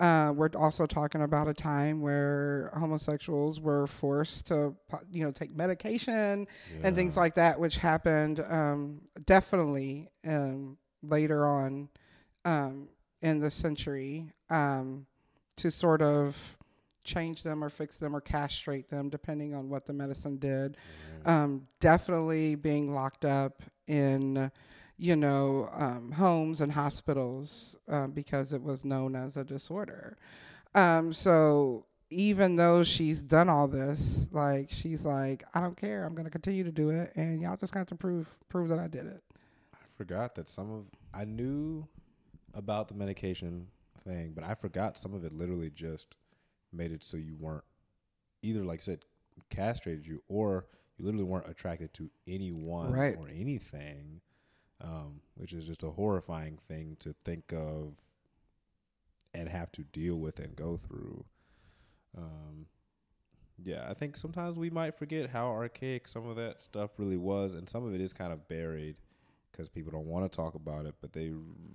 Uh, 0.00 0.32
we're 0.34 0.48
also 0.56 0.86
talking 0.86 1.22
about 1.22 1.46
a 1.46 1.54
time 1.54 2.00
where 2.00 2.72
homosexuals 2.74 3.60
were 3.60 3.86
forced 3.86 4.46
to, 4.46 4.74
you 5.12 5.22
know, 5.22 5.30
take 5.30 5.54
medication 5.54 6.46
and 6.82 6.96
things 6.96 7.16
like 7.16 7.34
that, 7.34 7.60
which 7.60 7.76
happened 7.76 8.44
um, 8.48 9.00
definitely 9.26 10.08
um, 10.26 10.76
later 11.02 11.46
on 11.46 11.88
um, 12.44 12.88
in 13.22 13.38
the 13.38 13.50
century 13.50 14.32
um, 14.50 15.06
to 15.56 15.70
sort 15.70 16.02
of 16.02 16.58
change 17.04 17.42
them 17.42 17.62
or 17.62 17.68
fix 17.68 17.98
them 17.98 18.16
or 18.16 18.20
castrate 18.20 18.88
them, 18.88 19.10
depending 19.10 19.54
on 19.54 19.68
what 19.68 19.86
the 19.86 19.92
medicine 19.92 20.38
did. 20.38 20.76
Um, 21.24 21.68
definitely 21.78 22.54
being 22.56 22.94
locked 22.94 23.24
up 23.24 23.62
in, 23.86 24.50
you 24.96 25.16
know, 25.16 25.68
um, 25.72 26.12
homes 26.12 26.60
and 26.60 26.72
hospitals 26.72 27.76
uh, 27.88 28.06
because 28.06 28.52
it 28.52 28.62
was 28.62 28.84
known 28.84 29.16
as 29.16 29.36
a 29.36 29.44
disorder. 29.44 30.16
Um, 30.74 31.12
so 31.12 31.86
even 32.10 32.56
though 32.56 32.84
she's 32.84 33.22
done 33.22 33.48
all 33.48 33.66
this, 33.68 34.28
like 34.32 34.70
she's 34.70 35.04
like, 35.04 35.42
I 35.54 35.60
don't 35.60 35.76
care. 35.76 36.04
I'm 36.04 36.14
gonna 36.14 36.30
continue 36.30 36.64
to 36.64 36.72
do 36.72 36.90
it, 36.90 37.12
and 37.16 37.40
y'all 37.40 37.56
just 37.56 37.74
got 37.74 37.86
to 37.88 37.94
prove 37.96 38.28
prove 38.48 38.68
that 38.68 38.78
I 38.78 38.86
did 38.88 39.06
it. 39.06 39.22
I 39.74 39.78
forgot 39.96 40.34
that 40.36 40.48
some 40.48 40.70
of 40.70 40.84
I 41.12 41.24
knew 41.24 41.86
about 42.54 42.88
the 42.88 42.94
medication 42.94 43.66
thing, 44.04 44.32
but 44.34 44.44
I 44.44 44.54
forgot 44.54 44.96
some 44.98 45.12
of 45.14 45.24
it 45.24 45.32
literally 45.32 45.70
just 45.70 46.16
made 46.72 46.92
it 46.92 47.02
so 47.02 47.16
you 47.16 47.36
weren't 47.38 47.64
either 48.42 48.64
like 48.64 48.80
I 48.80 48.82
said 48.82 49.04
castrated 49.50 50.06
you 50.06 50.22
or 50.28 50.66
you 50.98 51.04
literally 51.04 51.24
weren't 51.24 51.48
attracted 51.48 51.92
to 51.94 52.10
anyone 52.28 52.92
Right. 52.92 53.16
or 53.18 53.28
anything. 53.28 54.20
Um, 54.80 55.20
which 55.36 55.52
is 55.52 55.66
just 55.66 55.82
a 55.82 55.90
horrifying 55.90 56.58
thing 56.68 56.96
to 57.00 57.14
think 57.24 57.52
of 57.52 57.94
and 59.32 59.48
have 59.48 59.72
to 59.72 59.82
deal 59.82 60.16
with 60.16 60.38
and 60.38 60.54
go 60.56 60.76
through. 60.76 61.24
Um, 62.16 62.66
yeah, 63.62 63.86
I 63.88 63.94
think 63.94 64.16
sometimes 64.16 64.58
we 64.58 64.70
might 64.70 64.98
forget 64.98 65.30
how 65.30 65.48
archaic 65.48 66.08
some 66.08 66.28
of 66.28 66.36
that 66.36 66.60
stuff 66.60 66.90
really 66.98 67.16
was, 67.16 67.54
and 67.54 67.68
some 67.68 67.84
of 67.84 67.94
it 67.94 68.00
is 68.00 68.12
kind 68.12 68.32
of 68.32 68.48
buried 68.48 68.96
because 69.50 69.68
people 69.68 69.92
don't 69.92 70.06
want 70.06 70.30
to 70.30 70.36
talk 70.36 70.54
about 70.54 70.86
it. 70.86 70.94
But 71.00 71.12
they 71.12 71.32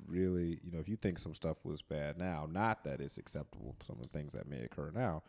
really, 0.07 0.59
you 0.63 0.71
know, 0.71 0.79
if 0.79 0.89
you 0.89 0.97
think 0.97 1.19
some 1.19 1.33
stuff 1.33 1.57
was 1.63 1.81
bad 1.81 2.17
now, 2.17 2.47
not 2.51 2.83
that 2.83 2.99
it's 2.99 3.17
acceptable, 3.17 3.75
some 3.85 3.97
of 3.97 4.03
the 4.03 4.09
things 4.09 4.33
that 4.33 4.47
may 4.47 4.62
occur 4.62 4.91
now, 4.93 5.23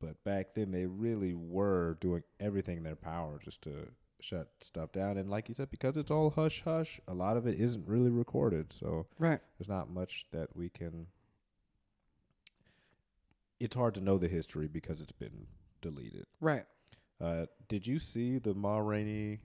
but 0.00 0.22
back 0.24 0.54
then 0.54 0.70
they 0.70 0.86
really 0.86 1.34
were 1.34 1.98
doing 2.00 2.22
everything 2.38 2.78
in 2.78 2.84
their 2.84 2.96
power 2.96 3.40
just 3.42 3.62
to 3.62 3.88
shut 4.22 4.48
stuff 4.60 4.92
down. 4.92 5.16
And 5.16 5.28
like 5.30 5.48
you 5.48 5.54
said, 5.54 5.70
because 5.70 5.96
it's 5.96 6.10
all 6.10 6.30
hush 6.30 6.62
hush, 6.62 7.00
a 7.08 7.14
lot 7.14 7.36
of 7.36 7.46
it 7.46 7.58
isn't 7.60 7.86
really 7.86 8.10
recorded, 8.10 8.72
so 8.72 9.06
Right. 9.18 9.40
there's 9.58 9.68
not 9.68 9.90
much 9.90 10.26
that 10.32 10.54
we 10.56 10.68
can. 10.68 11.06
It's 13.58 13.76
hard 13.76 13.94
to 13.94 14.00
know 14.00 14.16
the 14.18 14.28
history 14.28 14.68
because 14.68 15.00
it's 15.00 15.12
been 15.12 15.46
deleted. 15.82 16.26
Right. 16.40 16.64
Uh, 17.20 17.46
did 17.68 17.86
you 17.86 17.98
see 17.98 18.38
the 18.38 18.54
Ma 18.54 18.78
Rainey 18.78 19.40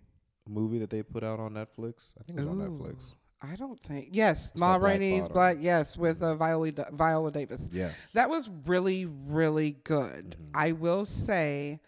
movie 0.47 0.79
that 0.79 0.89
they 0.89 1.03
put 1.03 1.23
out 1.23 1.39
on 1.39 1.53
Netflix? 1.53 2.13
I 2.19 2.23
think 2.23 2.39
it 2.39 2.45
was 2.45 2.47
on 2.47 2.57
Netflix. 2.59 3.03
I 3.41 3.55
don't 3.57 3.79
think. 3.79 4.09
Yes, 4.11 4.51
It's 4.51 4.57
Ma 4.57 4.77
Black 4.79 4.93
Rainey's 4.93 5.23
Bottom. 5.23 5.33
Black. 5.33 5.57
Yes, 5.59 5.97
with 5.97 6.21
uh, 6.23 6.35
Viola 6.35 6.71
Viola 6.93 7.31
Davis. 7.31 7.69
Yes. 7.73 7.93
That 8.13 8.29
was 8.29 8.49
really, 8.65 9.05
really 9.05 9.73
good. 9.83 10.37
Mhm. 10.39 10.49
I 10.55 10.71
will 10.71 11.03
say, 11.05 11.81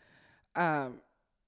um, 0.56 1.00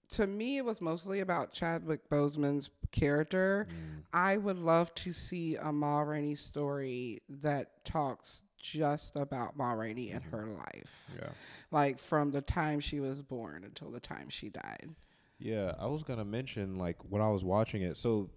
to 0.09 0.27
me, 0.27 0.57
it 0.57 0.65
was 0.65 0.81
mostly 0.81 1.19
about 1.19 1.51
Chadwick 1.53 2.09
Boseman's 2.09 2.69
character. 2.91 3.67
Mm. 3.69 4.03
I 4.13 4.37
would 4.37 4.57
love 4.57 4.93
to 4.95 5.13
see 5.13 5.55
a 5.55 5.71
Ma 5.71 6.01
Rainey 6.01 6.35
story 6.35 7.21
that 7.29 7.85
talks 7.85 8.41
just 8.57 9.15
about 9.15 9.55
Ma 9.55 9.71
Rainey 9.71 10.11
and 10.11 10.23
her 10.25 10.45
life, 10.47 11.11
Yeah. 11.17 11.29
like 11.71 11.97
from 11.99 12.31
the 12.31 12.41
time 12.41 12.79
she 12.79 12.99
was 12.99 13.21
born 13.21 13.63
until 13.63 13.89
the 13.91 13.99
time 14.01 14.29
she 14.29 14.49
died. 14.49 14.89
Yeah, 15.37 15.75
I 15.79 15.85
was 15.87 16.03
gonna 16.03 16.25
mention 16.25 16.75
like 16.75 16.97
when 17.09 17.21
I 17.21 17.29
was 17.29 17.43
watching 17.45 17.81
it. 17.83 17.95
So 17.95 18.29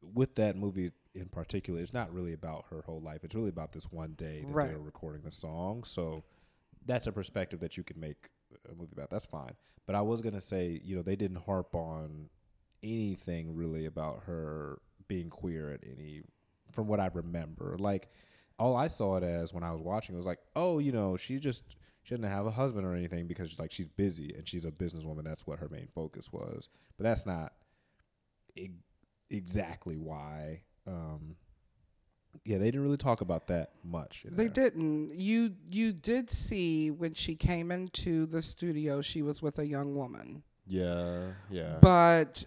with 0.00 0.34
that 0.36 0.56
movie 0.56 0.92
in 1.14 1.26
particular, 1.28 1.80
it's 1.80 1.92
not 1.92 2.12
really 2.12 2.32
about 2.32 2.66
her 2.70 2.82
whole 2.82 3.00
life. 3.00 3.24
It's 3.24 3.34
really 3.34 3.48
about 3.50 3.72
this 3.72 3.90
one 3.90 4.14
day 4.14 4.42
that 4.46 4.52
Right. 4.52 4.68
they're 4.68 4.78
recording 4.78 5.22
the 5.22 5.30
song. 5.32 5.84
So 5.84 6.24
that's 6.86 7.06
a 7.06 7.12
perspective 7.12 7.60
that 7.60 7.76
you 7.76 7.82
can 7.84 7.98
make 8.00 8.30
a 8.70 8.74
movie 8.74 8.92
about. 8.92 9.10
That's 9.10 9.26
fine. 9.26 9.52
But 9.86 9.94
I 9.94 10.02
was 10.02 10.20
gonna 10.20 10.40
say, 10.40 10.80
you 10.84 10.96
know, 10.96 11.02
they 11.02 11.16
didn't 11.16 11.44
harp 11.44 11.74
on 11.74 12.28
anything 12.82 13.54
really 13.54 13.86
about 13.86 14.22
her 14.26 14.80
being 15.08 15.30
queer 15.30 15.70
at 15.70 15.80
any, 15.84 16.22
from 16.72 16.86
what 16.86 17.00
I 17.00 17.10
remember. 17.12 17.76
Like 17.78 18.08
all 18.58 18.76
I 18.76 18.86
saw 18.88 19.16
it 19.16 19.22
as 19.22 19.52
when 19.52 19.62
I 19.62 19.72
was 19.72 19.80
watching 19.80 20.16
was 20.16 20.26
like, 20.26 20.38
oh, 20.54 20.78
you 20.78 20.92
know, 20.92 21.16
she 21.16 21.38
just 21.38 21.76
she 22.02 22.14
doesn't 22.14 22.30
have 22.30 22.46
a 22.46 22.50
husband 22.50 22.86
or 22.86 22.94
anything 22.94 23.26
because 23.26 23.58
like 23.58 23.72
she's 23.72 23.88
busy 23.88 24.32
and 24.36 24.46
she's 24.48 24.64
a 24.64 24.70
businesswoman. 24.70 25.24
That's 25.24 25.46
what 25.46 25.58
her 25.58 25.68
main 25.68 25.88
focus 25.94 26.32
was. 26.32 26.68
But 26.96 27.04
that's 27.04 27.26
not 27.26 27.52
e- 28.54 28.70
exactly 29.30 29.96
why. 29.96 30.62
Um, 30.86 31.36
yeah, 32.44 32.58
they 32.58 32.66
didn't 32.66 32.82
really 32.82 32.96
talk 32.96 33.20
about 33.20 33.46
that 33.46 33.70
much. 33.84 34.24
They 34.28 34.48
there. 34.48 34.70
didn't. 34.70 35.18
You 35.18 35.52
you 35.70 35.92
did 35.92 36.30
see 36.30 36.90
when 36.90 37.14
she 37.14 37.34
came 37.36 37.70
into 37.70 38.26
the 38.26 38.42
studio, 38.42 39.00
she 39.00 39.22
was 39.22 39.42
with 39.42 39.58
a 39.58 39.66
young 39.66 39.94
woman. 39.94 40.42
Yeah, 40.66 41.32
yeah. 41.50 41.78
But 41.80 42.44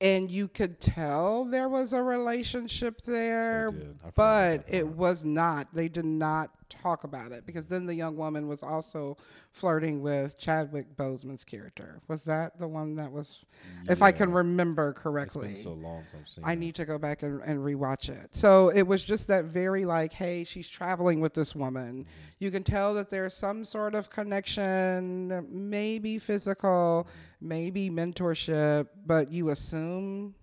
and 0.00 0.30
you 0.30 0.48
could 0.48 0.80
tell 0.80 1.44
there 1.44 1.68
was 1.68 1.92
a 1.92 2.02
relationship 2.02 3.02
there, 3.02 3.70
did. 3.70 3.98
I 4.04 4.10
forgot 4.10 4.14
about 4.14 4.66
but 4.66 4.74
it 4.74 4.86
was 4.86 5.24
not. 5.24 5.72
They 5.72 5.88
did 5.88 6.04
not 6.04 6.50
talk 6.68 7.04
about 7.04 7.32
it 7.32 7.46
because 7.46 7.66
then 7.66 7.86
the 7.86 7.94
young 7.94 8.16
woman 8.16 8.46
was 8.48 8.62
also 8.62 9.16
flirting 9.52 10.02
with 10.02 10.38
Chadwick 10.38 10.96
Boseman's 10.96 11.44
character. 11.44 12.00
Was 12.08 12.24
that 12.24 12.58
the 12.58 12.68
one 12.68 12.94
that 12.96 13.10
was? 13.10 13.44
If 13.88 14.02
I 14.02 14.12
can 14.12 14.30
Yeah. 14.30 14.36
remember 14.36 14.90
It's 14.90 15.00
correctly. 15.00 15.48
been 15.48 15.56
so 15.56 15.72
long 15.72 16.02
since 16.08 16.14
I've 16.22 16.28
seen. 16.28 16.44
I 16.44 16.52
it. 16.52 16.58
need 16.58 16.74
to 16.76 16.84
go 16.84 16.98
back 16.98 17.22
and, 17.22 17.40
and 17.42 17.60
rewatch 17.60 18.08
it. 18.08 18.34
So 18.34 18.68
it 18.70 18.82
was 18.82 19.02
just 19.02 19.26
that 19.28 19.44
very 19.46 19.84
like, 19.84 20.12
hey, 20.12 20.44
she's 20.44 20.68
traveling 20.68 21.20
with 21.20 21.34
this 21.34 21.54
woman. 21.54 22.00
Mm-hmm. 22.04 22.10
You 22.38 22.50
can 22.50 22.62
tell 22.62 22.94
that 22.94 23.08
there's 23.10 23.34
some 23.34 23.64
sort 23.64 23.94
of 23.94 24.10
connection, 24.10 25.46
maybe 25.50 26.18
physical, 26.18 27.06
maybe 27.40 27.90
mentorship, 27.90 28.88
but 29.06 29.30
you 29.32 29.50
assume, 29.50 30.34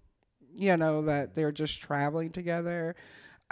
you 0.56 0.78
know, 0.78 1.02
that 1.04 1.36
they're 1.36 1.52
just 1.52 1.82
traveling 1.82 2.30
together. 2.32 2.96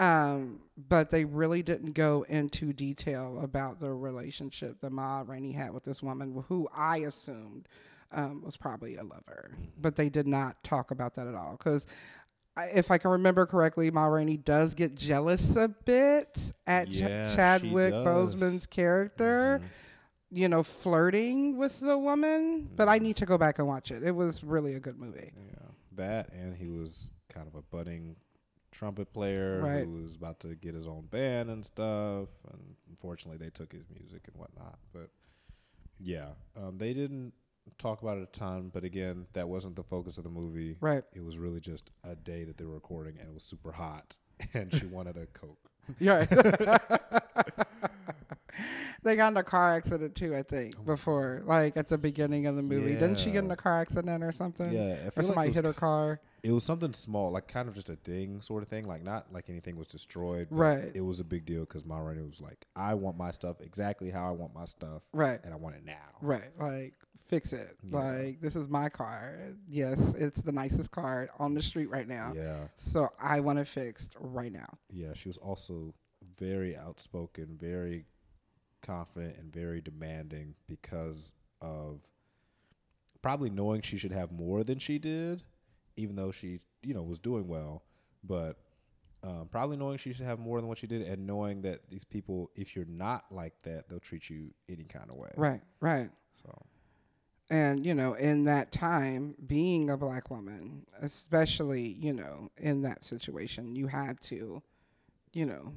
Um, 0.02 0.62
but 0.90 1.12
they 1.12 1.26
really 1.26 1.62
didn't 1.62 1.92
go 1.92 2.26
into 2.28 2.74
detail 2.74 3.40
about 3.44 3.80
the 3.80 3.92
relationship 3.94 4.82
that 4.82 4.92
Ma 4.92 5.24
Rainey 5.26 5.52
had 5.52 5.72
with 5.74 5.84
this 5.84 6.02
woman, 6.02 6.44
who 6.48 6.68
I 6.76 6.98
assumed 6.98 7.68
um, 8.12 8.42
was 8.44 8.58
probably 8.58 8.96
a 8.98 9.04
lover. 9.04 9.52
But 9.80 9.96
they 9.96 10.10
did 10.10 10.28
not 10.28 10.64
talk 10.64 10.90
about 10.92 11.14
that 11.16 11.28
at 11.28 11.36
all. 11.36 11.52
Because 11.52 11.86
if 12.58 12.90
I 12.90 12.98
can 12.98 13.12
remember 13.12 13.46
correctly, 13.46 13.92
Ma 13.92 14.08
Rainey 14.08 14.38
does 14.38 14.74
get 14.74 14.96
jealous 14.96 15.56
a 15.56 15.68
bit 15.68 16.52
at 16.66 16.88
Yeah, 16.90 17.30
she 17.30 17.36
Chadwick. 17.36 17.94
Boseman's 17.94 18.66
character, 18.66 19.62
Mhm. 19.64 19.68
you 20.32 20.50
know, 20.50 20.64
flirting 20.64 21.58
with 21.58 21.80
the 21.80 21.98
woman. 21.98 22.70
But 22.76 22.90
I 22.90 22.98
need 22.98 23.18
to 23.18 23.26
go 23.28 23.38
back 23.38 23.60
and 23.60 23.68
watch 23.68 23.92
it. 23.92 24.02
It 24.02 24.16
was 24.16 24.44
really 24.44 24.74
a 24.74 24.80
good 24.80 24.98
movie. 25.00 25.32
Yeah, 25.36 25.68
that 25.94 26.34
and 26.34 26.56
he 26.56 26.70
was 26.70 27.12
kind 27.30 27.48
of 27.48 27.54
a 27.54 27.62
budding 27.62 28.16
trumpet 28.72 29.14
player 29.14 29.62
Right. 29.62 29.86
who 29.86 30.04
was 30.04 30.16
about 30.16 30.40
to 30.42 30.56
get 30.56 30.74
his 30.74 30.88
own 30.88 31.08
band 31.08 31.50
and 31.50 31.66
stuff. 31.66 32.30
And 32.52 32.76
unfortunately, 32.90 33.44
they 33.44 33.50
took 33.52 33.72
his 33.74 33.84
music 33.90 34.24
and 34.28 34.36
whatnot. 34.36 34.80
But 34.94 35.10
yeah, 36.00 36.30
um, 36.56 36.78
they 36.78 36.94
didn't 36.94 37.34
talk 37.78 38.02
about 38.02 38.18
it 38.18 38.24
a 38.24 38.28
ton. 38.28 38.70
But 38.74 38.84
again, 38.84 39.28
that 39.34 39.48
wasn't 39.50 39.76
the 39.76 39.84
focus 39.84 40.18
of 40.18 40.24
the 40.24 40.30
movie. 40.30 40.78
Right. 40.82 41.04
It 41.14 41.24
was 41.24 41.38
really 41.38 41.60
just 41.60 41.92
a 42.04 42.16
day 42.16 42.44
that 42.46 42.58
they 42.58 42.66
were 42.66 42.74
recording, 42.76 43.18
and 43.20 43.28
it 43.28 43.34
was 43.34 43.44
super 43.44 43.72
hot, 43.72 44.18
and 44.54 44.74
she 44.74 44.86
wanted 44.86 45.18
a 45.18 45.26
coke. 45.28 45.58
Yeah. 46.00 46.26
they 49.04 49.16
got 49.16 49.32
in 49.32 49.38
a 49.38 49.44
car 49.44 49.74
accident 49.76 50.16
too, 50.16 50.36
I 50.36 50.44
think, 50.44 50.84
before, 50.86 51.42
like 51.46 51.78
at 51.78 51.88
the 51.88 51.98
beginning 51.98 52.46
of 52.48 52.56
the 52.56 52.62
movie. 52.62 52.94
Didn't 52.94 53.20
she 53.20 53.32
get 53.32 53.44
in 53.44 53.52
a 53.52 53.56
car 53.56 53.82
accident 53.82 54.24
or 54.24 54.32
something? 54.32 54.72
Yeah, 54.72 54.94
Or 54.94 54.96
feel 54.96 55.12
like 55.18 55.26
somebody 55.26 55.52
hit 55.54 55.66
her 55.66 55.74
car. 55.74 56.20
It 56.44 56.52
was 56.52 56.64
something 56.64 56.94
small, 56.94 57.30
like 57.32 57.48
kind 57.48 57.68
of 57.70 57.76
just 57.76 57.90
a 57.90 57.96
ding 57.98 58.42
sort 58.42 58.64
of 58.64 58.70
thing. 58.70 58.86
Like 58.88 59.04
not 59.04 59.32
like 59.32 59.50
anything 59.50 59.76
was 59.78 59.88
destroyed. 59.88 60.48
but 60.50 60.56
Right. 60.58 60.92
It 60.96 61.02
was 61.02 61.20
a 61.20 61.24
big 61.24 61.46
deal 61.46 61.62
because 61.62 61.86
Ma 61.86 62.00
Rainey 62.00 62.24
was 62.24 62.42
like, 62.42 62.66
"I 62.76 62.96
want 62.96 63.16
my 63.18 63.30
stuff 63.32 63.62
exactly 63.62 64.10
how 64.10 64.28
I 64.28 64.32
want 64.32 64.54
my 64.56 64.66
stuff, 64.66 65.04
Right. 65.14 65.40
and 65.44 65.54
I 65.54 65.58
want 65.58 65.76
it 65.76 65.86
now." 65.86 66.10
Right. 66.22 66.50
Like, 66.60 66.96
fix 67.20 67.54
it. 67.54 67.78
Yeah. 67.84 67.98
Like, 68.00 68.42
this 68.42 68.56
is 68.56 68.68
my 68.68 68.90
car. 68.90 69.54
Yes, 69.68 70.16
it's 70.16 70.42
the 70.42 70.52
nicest 70.52 70.90
car 70.92 71.30
on 71.38 71.54
the 71.54 71.62
street 71.62 71.90
right 71.92 72.08
now. 72.08 72.34
Yeah, 72.36 72.68
So 72.76 73.10
I 73.20 73.40
want 73.40 73.60
it 73.60 73.68
fixed 73.68 74.16
right 74.20 74.52
now. 74.52 74.78
yeah. 74.90 75.14
She 75.14 75.30
was 75.30 75.38
also 75.38 75.94
very 76.40 76.76
outspoken, 76.76 77.56
very 77.60 78.06
confident, 78.82 79.38
and 79.38 79.54
very 79.54 79.80
demanding 79.80 80.56
because 80.66 81.36
of 81.62 82.02
probably 83.22 83.52
knowing 83.52 83.82
she 83.82 83.98
should 84.00 84.12
have 84.12 84.32
more 84.32 84.64
than 84.64 84.80
she 84.80 84.98
did, 84.98 85.44
even 85.98 86.16
though 86.16 86.32
she, 86.32 86.60
you 86.84 86.94
know, 86.94 87.04
was 87.04 87.20
doing 87.20 87.48
well, 87.48 87.84
but. 88.24 88.58
Um, 89.24 89.50
probably 89.52 89.78
knowing 89.78 90.00
she 90.00 90.14
should 90.14 90.26
have 90.26 90.40
more 90.40 90.60
than 90.60 90.68
what 90.68 90.80
she 90.80 90.88
did, 90.88 91.04
and 91.04 91.28
knowing 91.28 91.62
that 91.62 91.88
these 91.92 92.04
people, 92.04 92.50
if 92.56 92.76
you're 92.76 92.86
not 92.86 93.26
like 93.30 93.54
that, 93.66 93.88
they'll 93.88 94.00
treat 94.00 94.32
you 94.32 94.52
any 94.68 94.84
kind 94.84 95.12
of 95.12 95.16
way. 95.16 95.30
Right. 95.38 95.62
Right. 95.80 96.10
So 96.44 96.66
And, 97.52 97.86
you 97.86 97.94
know, 97.94 98.14
in 98.14 98.46
that 98.46 98.72
time, 98.72 99.36
being 99.46 99.90
a 99.90 99.98
black 99.98 100.32
woman, 100.32 100.86
especially, 101.02 101.82
you 101.82 102.14
know, 102.14 102.50
in 102.58 102.82
that 102.84 103.04
situation, 103.04 103.76
you 103.76 103.88
had 103.88 104.22
to, 104.22 104.64
you 105.34 105.46
know, 105.46 105.74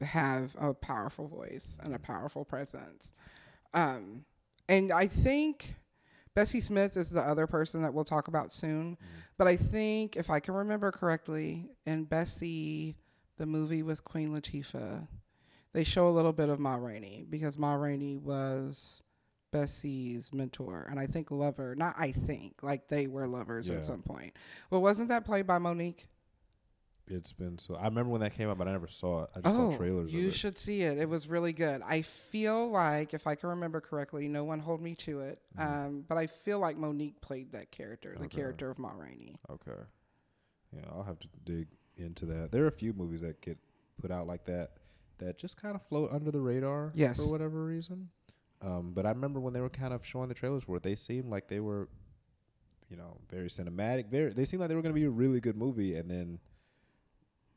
have 0.00 0.56
a 0.58 0.74
powerful 0.74 1.28
voice 1.28 1.78
and 1.80 1.94
a 1.94 1.98
powerful 2.00 2.44
presence. 2.44 3.12
Um, 3.72 4.24
and 4.68 4.90
I 4.90 5.06
think 5.06 5.76
Bessie 6.34 6.60
Smith 6.60 6.96
is 6.96 7.10
the 7.10 7.20
other 7.20 7.46
person 7.46 7.82
that 7.82 7.92
we'll 7.92 8.04
talk 8.04 8.28
about 8.28 8.52
soon. 8.52 8.92
Mm-hmm. 8.92 9.04
But 9.38 9.48
I 9.48 9.56
think, 9.56 10.16
if 10.16 10.30
I 10.30 10.40
can 10.40 10.54
remember 10.54 10.90
correctly, 10.90 11.68
in 11.86 12.04
Bessie, 12.04 12.96
the 13.38 13.46
movie 13.46 13.82
with 13.82 14.04
Queen 14.04 14.28
Latifah, 14.30 15.06
they 15.72 15.84
show 15.84 16.08
a 16.08 16.10
little 16.10 16.32
bit 16.32 16.48
of 16.48 16.58
Ma 16.58 16.74
Rainey 16.76 17.24
because 17.28 17.58
Ma 17.58 17.74
Rainey 17.74 18.16
was 18.16 19.02
Bessie's 19.52 20.32
mentor 20.32 20.86
and 20.90 20.98
I 20.98 21.06
think 21.06 21.30
lover. 21.30 21.74
Not 21.76 21.94
I 21.98 22.12
think, 22.12 22.62
like 22.62 22.88
they 22.88 23.06
were 23.06 23.26
lovers 23.26 23.68
Yeah. 23.68 23.76
at 23.76 23.84
some 23.84 24.02
point. 24.02 24.34
Well, 24.70 24.82
wasn't 24.82 25.08
that 25.10 25.24
played 25.24 25.46
by 25.46 25.58
Mo'Nique? 25.58 26.06
It's 27.08 27.32
been 27.32 27.58
so. 27.58 27.74
I 27.74 27.84
remember 27.86 28.10
when 28.10 28.20
that 28.20 28.34
came 28.34 28.48
out, 28.48 28.58
but 28.58 28.68
I 28.68 28.72
never 28.72 28.86
saw 28.86 29.24
it. 29.24 29.30
I 29.34 29.40
just 29.40 29.58
oh, 29.58 29.70
saw 29.72 29.76
trailers 29.76 30.12
you 30.12 30.22
of 30.22 30.28
it. 30.28 30.34
should 30.34 30.56
see 30.56 30.82
it. 30.82 30.98
It 30.98 31.08
was 31.08 31.26
really 31.28 31.52
good. 31.52 31.82
I 31.84 32.02
feel 32.02 32.70
like, 32.70 33.12
if 33.12 33.26
I 33.26 33.34
can 33.34 33.48
remember 33.50 33.80
correctly, 33.80 34.28
no 34.28 34.44
one 34.44 34.60
hold 34.60 34.80
me 34.80 34.94
to 34.96 35.20
it. 35.20 35.40
Um, 35.58 36.04
but 36.08 36.16
I 36.16 36.26
feel 36.28 36.60
like 36.60 36.76
Mo'Nique 36.76 37.20
played 37.20 37.52
that 37.52 37.70
character, 37.72 38.14
the 38.16 38.26
Okay. 38.26 38.36
character 38.36 38.70
of 38.70 38.78
Ma 38.78 38.92
Rainey. 38.96 39.36
Okay. 39.50 39.80
Yeah, 40.74 40.84
I'll 40.92 41.02
have 41.02 41.18
to 41.20 41.28
dig 41.44 41.66
into 41.96 42.24
that. 42.26 42.52
There 42.52 42.64
are 42.64 42.68
a 42.68 42.72
few 42.72 42.92
movies 42.92 43.20
that 43.22 43.40
get 43.40 43.58
put 44.00 44.10
out 44.10 44.26
like 44.26 44.44
that 44.46 44.70
that 45.18 45.38
just 45.38 45.56
kind 45.60 45.74
of 45.74 45.82
float 45.82 46.10
under 46.12 46.30
the 46.30 46.40
radar 46.40 46.92
Yes. 46.94 47.18
for 47.18 47.30
whatever 47.30 47.64
reason. 47.64 48.08
Um, 48.62 48.92
but 48.94 49.06
I 49.06 49.10
remember 49.10 49.40
when 49.40 49.52
they 49.52 49.60
were 49.60 49.68
kind 49.68 49.92
of 49.92 50.06
showing 50.06 50.28
the 50.28 50.34
trailers 50.34 50.62
for 50.62 50.76
it, 50.76 50.82
they 50.84 50.94
seemed 50.94 51.28
like 51.30 51.48
they 51.48 51.60
were, 51.60 51.88
you 52.88 52.96
know, 52.96 53.18
very 53.28 53.48
cinematic. 53.48 54.06
Very, 54.08 54.32
they 54.32 54.44
seemed 54.44 54.60
like 54.60 54.68
they 54.68 54.76
were 54.76 54.82
going 54.82 54.94
to 54.94 54.98
be 55.00 55.04
a 55.06 55.10
really 55.10 55.40
good 55.40 55.56
movie, 55.56 55.96
and 55.96 56.08
then 56.10 56.38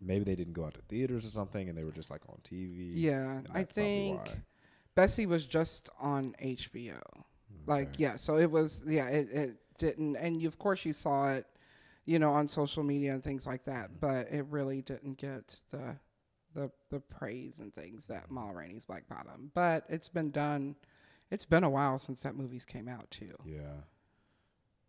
maybe 0.06 0.24
they 0.24 0.36
didn't 0.36 0.53
go 0.53 0.66
out 0.66 0.76
to 0.76 0.82
theaters 0.82 1.26
or 1.26 1.30
something, 1.30 1.68
and 1.68 1.78
they 1.78 1.84
were 1.84 1.91
just 1.91 2.10
like 2.12 2.22
on 2.30 2.38
TV. 2.43 2.91
Yeah, 2.93 3.41
I 3.53 3.64
think. 3.64 4.22
Bessie 4.95 5.26
was 5.26 5.43
just 5.43 5.89
on 5.99 6.34
HBO. 6.41 7.01
Like, 7.68 7.95
yeah, 7.97 8.16
so 8.16 8.38
it 8.38 8.49
was, 8.49 8.84
yeah, 8.86 9.08
it, 9.08 9.30
it 9.32 9.56
didn't, 9.78 10.16
and 10.18 10.41
you, 10.41 10.47
of 10.47 10.58
course 10.60 10.86
you 10.86 10.93
saw 10.93 11.32
it, 11.34 11.45
you 12.06 12.20
know, 12.20 12.32
on 12.32 12.47
social 12.47 12.84
media 12.84 13.14
and 13.14 13.24
things 13.24 13.47
like 13.47 13.64
that, 13.64 13.89
Mm-hmm. 13.89 13.99
but 13.99 14.32
it 14.32 14.45
really 14.49 14.82
didn't 14.84 15.18
get 15.18 15.62
the, 15.72 15.97
the, 16.53 16.72
the 16.91 16.99
praise 16.99 17.60
and 17.60 17.74
things 17.74 18.06
that 18.06 18.30
Ma 18.30 18.51
Rainey's 18.51 18.86
Black 18.86 19.08
Bottom. 19.10 19.51
But 19.53 19.84
it's 19.89 20.08
been 20.08 20.30
done, 20.32 20.76
it's 21.32 21.45
been 21.45 21.64
a 21.64 21.70
while 21.70 21.97
since 21.97 22.22
that 22.22 22.36
movie's 22.36 22.66
came 22.66 22.88
out 22.88 23.10
too. 23.10 23.34
Yeah, 23.43 23.82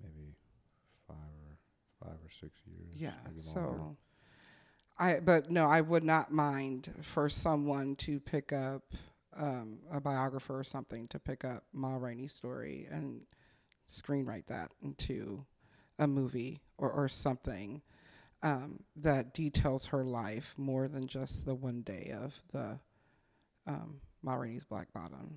maybe 0.02 0.36
five 1.08 1.16
or 1.16 1.56
five 2.06 2.18
or 2.24 2.30
six 2.30 2.62
years. 2.66 2.94
Yeah, 2.94 3.14
so. 3.38 3.60
longer. 3.60 3.96
I 4.98 5.20
but 5.20 5.50
no, 5.50 5.66
I 5.66 5.80
would 5.80 6.04
not 6.04 6.32
mind 6.32 6.92
for 7.02 7.28
someone 7.28 7.96
to 7.96 8.18
pick 8.20 8.52
up 8.52 8.82
um, 9.36 9.78
a 9.92 10.00
biographer 10.00 10.58
or 10.58 10.64
something 10.64 11.06
to 11.08 11.18
pick 11.18 11.44
up 11.44 11.64
Ma 11.72 11.96
Rainey's 11.96 12.32
story 12.32 12.88
and 12.90 13.22
screenwrite 13.86 14.46
that 14.46 14.70
into 14.82 15.44
a 15.98 16.06
movie 16.06 16.60
or, 16.78 16.90
or 16.90 17.08
something 17.08 17.82
um, 18.42 18.80
that 18.96 19.34
details 19.34 19.86
her 19.86 20.04
life 20.04 20.54
more 20.56 20.88
than 20.88 21.06
just 21.06 21.44
the 21.44 21.54
one 21.54 21.82
day 21.82 22.14
of 22.20 22.42
the 22.52 22.78
um, 23.66 24.00
Ma 24.22 24.34
Rainey's 24.34 24.64
Black 24.64 24.92
Bottom. 24.92 25.36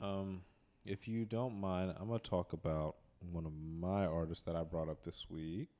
Um, 0.00 0.42
if 0.84 1.08
you 1.08 1.24
don't 1.24 1.58
mind, 1.60 1.94
I'm 1.98 2.08
gonna 2.08 2.18
talk 2.18 2.52
about 2.52 2.96
one 3.32 3.46
of 3.46 3.52
my 3.52 4.04
artists 4.06 4.44
that 4.44 4.56
I 4.56 4.62
brought 4.62 4.88
up 4.88 5.02
this 5.02 5.26
week. 5.28 5.70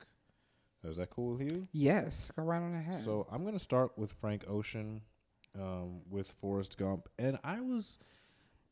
Is 0.84 0.98
that 0.98 1.10
cool 1.10 1.32
with 1.32 1.40
you? 1.42 1.66
Yes, 1.72 2.30
go 2.36 2.42
right 2.42 2.62
on 2.62 2.74
ahead. 2.74 2.96
So 2.96 3.26
I'm 3.30 3.44
gonna 3.44 3.58
start 3.58 3.96
with 3.98 4.12
Frank 4.12 4.44
Ocean, 4.48 5.00
um, 5.58 6.00
with 6.08 6.30
Forrest 6.30 6.78
Gump, 6.78 7.08
and 7.18 7.38
I 7.42 7.60
was, 7.60 7.98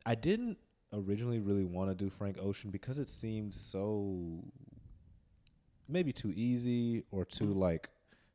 I 0.07 0.15
didn't 0.15 0.59
originally 0.93 1.41
really 1.41 1.65
want 1.65 1.91
to 1.91 1.95
do 1.95 2.09
Frank 2.11 2.37
Ocean 2.41 2.71
because 2.71 2.99
it 3.01 3.09
seemed 3.09 3.53
so 3.53 4.45
maybe 5.89 6.13
too 6.13 6.33
easy 6.37 7.03
or 7.11 7.25
too 7.25 7.47
Mm. 7.49 7.57
like 7.57 7.91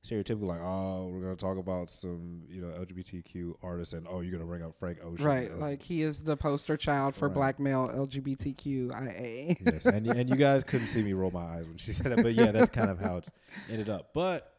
stereotypical 0.05 0.43
like 0.43 0.61
oh 0.61 1.07
we're 1.11 1.19
gonna 1.21 1.35
talk 1.35 1.57
about 1.57 1.89
some 1.89 2.41
you 2.47 2.61
know 2.61 2.67
lgbtq 2.67 3.53
artists 3.61 3.93
and 3.93 4.07
oh 4.09 4.21
you're 4.21 4.31
gonna 4.31 4.45
bring 4.45 4.63
up 4.63 4.73
frank 4.79 4.97
ocean 5.03 5.25
right, 5.25 5.53
like 5.59 5.81
he 5.81 6.01
is 6.03 6.21
the 6.21 6.37
poster 6.37 6.77
child 6.77 7.13
for 7.13 7.27
Right. 7.27 7.33
black 7.35 7.59
male 7.59 7.89
LGBTQIA. 7.93 9.57
yes, 9.65 9.85
and 9.85 10.07
and 10.07 10.29
you 10.29 10.37
guys 10.37 10.63
couldn't 10.63 10.87
see 10.87 11.03
me 11.03 11.11
roll 11.13 11.31
my 11.31 11.41
eyes 11.43 11.65
when 11.67 11.77
she 11.77 11.91
said 11.91 12.13
that, 12.13 12.23
but 12.23 12.33
yeah, 12.33 12.51
that's 12.51 12.69
kind 12.69 12.89
of 12.89 12.99
how 12.99 13.17
it's 13.17 13.29
ended 13.69 13.89
up. 13.89 14.11
But 14.13 14.53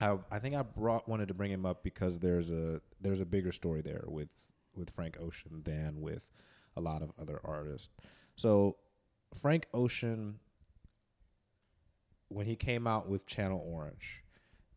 I 0.00 0.16
I 0.30 0.38
think 0.38 0.54
I 0.54 0.62
brought 0.62 1.06
wanted 1.06 1.28
to 1.28 1.34
bring 1.34 1.50
him 1.52 1.66
up 1.66 1.82
because 1.84 2.18
there's 2.18 2.50
a 2.50 2.80
there's 3.00 3.20
a 3.20 3.26
bigger 3.26 3.52
story 3.52 3.82
there 3.82 4.04
with 4.06 4.30
with 4.74 4.88
Frank 4.90 5.18
Ocean 5.20 5.62
than 5.64 6.00
with 6.00 6.22
a 6.76 6.80
lot 6.80 7.02
of 7.02 7.10
other 7.20 7.40
artists. 7.44 7.90
So 8.36 8.76
Frank 9.40 9.66
Ocean, 9.74 10.38
when 12.28 12.46
he 12.46 12.56
came 12.56 12.86
out 12.86 13.08
with 13.08 13.26
Channel 13.26 13.62
Orange, 13.66 14.22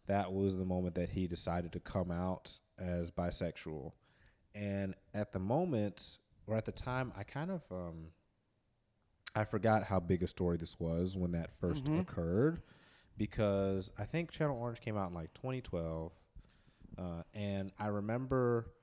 that 0.10 0.34
was 0.34 0.58
the 0.58 0.66
moment 0.66 0.96
that 0.96 1.10
he 1.10 1.28
decided 1.28 1.72
to 1.74 1.80
come 1.80 2.10
out 2.12 2.60
as 2.80 3.12
bisexual. 3.12 3.92
And 4.56 4.96
at 5.14 5.32
the 5.32 5.40
moment, 5.40 6.18
or 6.48 6.56
at 6.58 6.66
the 6.66 6.72
time, 6.72 7.14
I 7.16 7.24
kind 7.24 7.52
of 7.52 7.62
um, 7.72 8.08
I 9.36 9.44
forgot 9.46 9.84
how 9.84 10.00
big 10.00 10.24
a 10.24 10.28
story 10.28 10.58
this 10.58 10.80
was 10.80 11.16
when 11.16 11.32
that 11.34 11.52
1st 11.62 11.84
Mhm. 11.86 12.00
occurred, 12.00 12.62
because 13.18 13.92
I 13.98 14.06
think 14.06 14.32
Channel 14.32 14.58
Orange 14.58 14.82
came 14.82 14.98
out 14.98 15.10
in 15.10 15.14
like 15.14 15.34
2012, 15.36 16.12
uh, 16.98 17.24
and 17.36 17.72
I 17.78 17.88
remember 17.88 18.74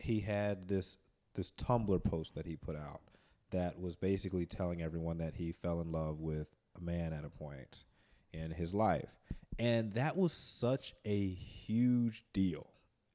he 0.00 0.20
had 0.20 0.66
this 0.68 0.98
this 1.34 1.52
Tumblr 1.52 2.02
post 2.02 2.34
that 2.34 2.44
he 2.46 2.56
put 2.56 2.74
out 2.74 3.02
that 3.50 3.78
was 3.80 3.94
basically 3.94 4.46
telling 4.46 4.82
everyone 4.82 5.18
that 5.18 5.36
he 5.36 5.52
fell 5.52 5.80
in 5.80 5.92
love 5.92 6.18
with 6.18 6.48
a 6.76 6.80
man 6.80 7.12
at 7.12 7.24
a 7.24 7.30
point 7.30 7.84
in 8.32 8.50
his 8.50 8.74
life, 8.74 9.16
and 9.60 9.92
that 9.92 10.16
was 10.16 10.32
such 10.32 10.94
a 11.04 11.28
huge 11.28 12.24
deal 12.32 12.66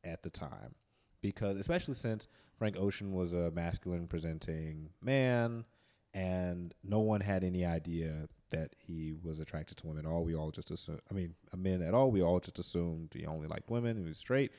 at 0.03 0.21
the 0.21 0.29
time 0.29 0.75
because 1.19 1.57
especially 1.57 1.95
since 1.95 2.27
Frank 2.57 2.77
Ocean 2.79 3.11
was 3.13 3.33
a 3.33 3.49
masculine 3.49 4.07
presenting 4.07 4.91
man 5.01 5.65
and 6.13 6.73
no 6.83 6.99
one 6.99 7.19
had 7.19 7.43
any 7.43 7.65
idea 7.65 8.27
that 8.51 8.75
he 8.77 9.15
was 9.23 9.39
attracted 9.39 9.75
to 9.77 9.87
women 9.87 10.05
at 10.05 10.11
all. 10.11 10.23
We 10.23 10.35
all 10.35 10.51
just 10.51 10.69
assumed, 10.69 11.01
I 11.11 11.13
mean, 11.15 11.33
men 11.57 11.81
at 11.81 11.93
all. 11.95 12.11
We 12.11 12.21
all 12.21 12.39
just 12.39 12.59
assumed 12.59 13.11
he 13.13 13.25
only 13.25 13.47
liked 13.47 13.69
women. 13.69 13.97
He 13.97 14.03
was 14.03 14.17
straight, 14.17 14.51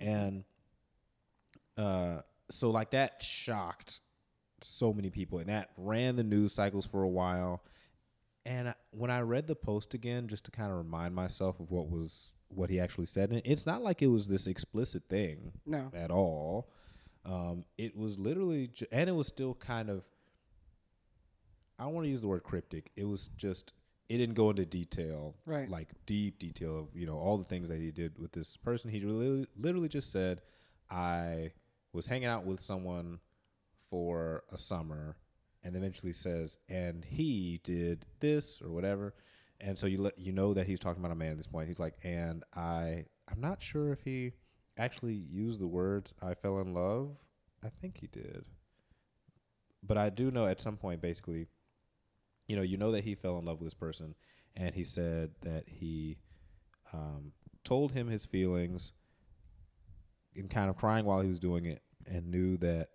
and 0.00 0.44
uh, 1.76 2.20
so 2.50 2.70
like 2.70 2.92
that 2.92 3.22
shocked 3.22 4.00
so 4.62 4.92
many 4.94 5.10
people, 5.10 5.38
and 5.38 5.48
that 5.48 5.70
ran 5.76 6.16
the 6.16 6.22
news 6.22 6.54
cycles 6.54 6.86
for 6.86 7.02
a 7.02 7.08
while. 7.08 7.62
And 8.44 8.74
when 8.90 9.10
I 9.10 9.20
read 9.20 9.46
the 9.46 9.54
post 9.54 9.94
again, 9.94 10.26
just 10.26 10.44
to 10.46 10.50
kind 10.50 10.70
of 10.70 10.78
remind 10.78 11.14
myself 11.14 11.60
of 11.60 11.70
what 11.70 11.88
was 11.88 12.30
what 12.48 12.70
he 12.70 12.80
actually 12.80 13.06
said, 13.06 13.30
and 13.30 13.40
it's 13.44 13.66
not 13.66 13.82
like 13.82 14.02
it 14.02 14.08
was 14.08 14.28
this 14.28 14.46
explicit 14.46 15.04
thing 15.08 15.52
no, 15.64 15.90
at 15.94 16.10
all. 16.10 16.68
Um, 17.24 17.64
it 17.78 17.96
was 17.96 18.18
literally, 18.18 18.66
ju- 18.66 18.86
and 18.90 19.08
it 19.08 19.12
was 19.12 19.26
still 19.26 19.54
kind 19.54 19.88
of. 19.88 20.04
I 21.78 21.84
don't 21.84 21.94
want 21.94 22.04
to 22.04 22.10
use 22.10 22.20
the 22.20 22.28
word 22.28 22.42
cryptic. 22.42 22.90
It 22.96 23.04
was 23.04 23.28
just 23.36 23.72
it 24.08 24.18
didn't 24.18 24.34
go 24.34 24.50
into 24.50 24.66
detail, 24.66 25.34
Right. 25.46 25.68
Like 25.68 25.88
deep 26.04 26.38
detail 26.38 26.78
of 26.78 26.88
you 26.94 27.06
know 27.06 27.16
all 27.16 27.38
the 27.38 27.44
things 27.44 27.68
that 27.68 27.78
he 27.78 27.90
did 27.90 28.18
with 28.18 28.32
this 28.32 28.56
person. 28.56 28.90
He 28.90 29.04
really, 29.04 29.46
literally 29.56 29.88
just 29.88 30.12
said, 30.12 30.42
"I 30.90 31.52
was 31.92 32.06
hanging 32.06 32.26
out 32.28 32.44
with 32.44 32.60
someone 32.60 33.20
for 33.88 34.44
a 34.52 34.58
summer," 34.58 35.16
and 35.64 35.76
eventually 35.76 36.12
says, 36.12 36.58
"and 36.68 37.04
he 37.04 37.60
did 37.64 38.06
this 38.20 38.60
or 38.62 38.70
whatever." 38.70 39.14
And 39.60 39.78
so 39.78 39.86
you 39.86 40.02
let 40.02 40.18
you 40.18 40.32
know 40.32 40.54
that 40.54 40.66
he's 40.66 40.80
talking 40.80 41.00
about 41.00 41.12
a 41.12 41.16
man 41.16 41.32
at 41.32 41.36
this 41.36 41.46
point. 41.46 41.68
He's 41.68 41.78
like, 41.78 41.94
"and 42.02 42.44
I, 42.54 43.06
I'm 43.28 43.40
not 43.40 43.62
sure 43.62 43.92
if 43.92 44.02
he." 44.02 44.32
actually 44.78 45.14
used 45.14 45.60
the 45.60 45.66
words 45.66 46.14
I 46.22 46.34
fell 46.34 46.58
in 46.60 46.72
love. 46.72 47.18
I 47.64 47.68
think 47.68 47.98
he 47.98 48.06
did. 48.06 48.44
But 49.82 49.98
I 49.98 50.08
do 50.10 50.30
know 50.30 50.46
at 50.46 50.60
some 50.60 50.76
point 50.76 51.00
basically 51.00 51.48
you 52.48 52.56
know, 52.56 52.62
you 52.62 52.76
know 52.76 52.92
that 52.92 53.04
he 53.04 53.14
fell 53.14 53.38
in 53.38 53.44
love 53.44 53.60
with 53.60 53.66
this 53.66 53.74
person 53.74 54.14
and 54.56 54.74
he 54.74 54.84
said 54.84 55.30
that 55.42 55.64
he 55.68 56.18
um, 56.92 57.32
told 57.64 57.92
him 57.92 58.08
his 58.08 58.26
feelings 58.26 58.92
and 60.34 60.50
kind 60.50 60.68
of 60.68 60.76
crying 60.76 61.04
while 61.04 61.20
he 61.20 61.28
was 61.28 61.38
doing 61.38 61.64
it 61.66 61.80
and 62.06 62.30
knew 62.30 62.56
that 62.58 62.88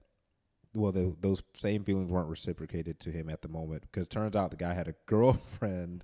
well 0.78 0.92
the, 0.92 1.16
those 1.20 1.44
same 1.54 1.84
feelings 1.84 2.12
weren't 2.12 2.30
reciprocated 2.30 3.00
to 3.00 3.10
him 3.12 3.30
at 3.30 3.42
the 3.42 3.48
moment 3.48 3.82
because 3.84 4.08
turns 4.08 4.36
out 4.36 4.52
the 4.52 4.58
guy 4.58 4.74
had 4.74 4.88
a 4.88 4.94
girlfriend 5.08 6.04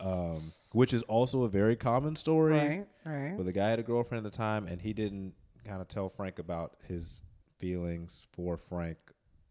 um, 0.00 0.52
which 0.72 0.92
is 0.94 1.02
also 1.04 1.42
a 1.42 1.48
very 1.48 1.76
common 1.76 2.16
story 2.16 2.52
right, 2.52 2.86
right. 3.04 3.34
but 3.36 3.44
the 3.46 3.52
guy 3.52 3.70
had 3.70 3.78
a 3.78 3.82
girlfriend 3.82 4.26
at 4.26 4.32
the 4.32 4.36
time, 4.36 4.66
and 4.66 4.80
he 4.80 4.92
didn't 4.92 5.34
kind 5.64 5.80
of 5.80 5.86
tell 5.88 6.08
Frank 6.08 6.38
about 6.38 6.76
his 6.88 7.22
feelings 7.58 8.26
for 8.32 8.56
Frank 8.56 8.96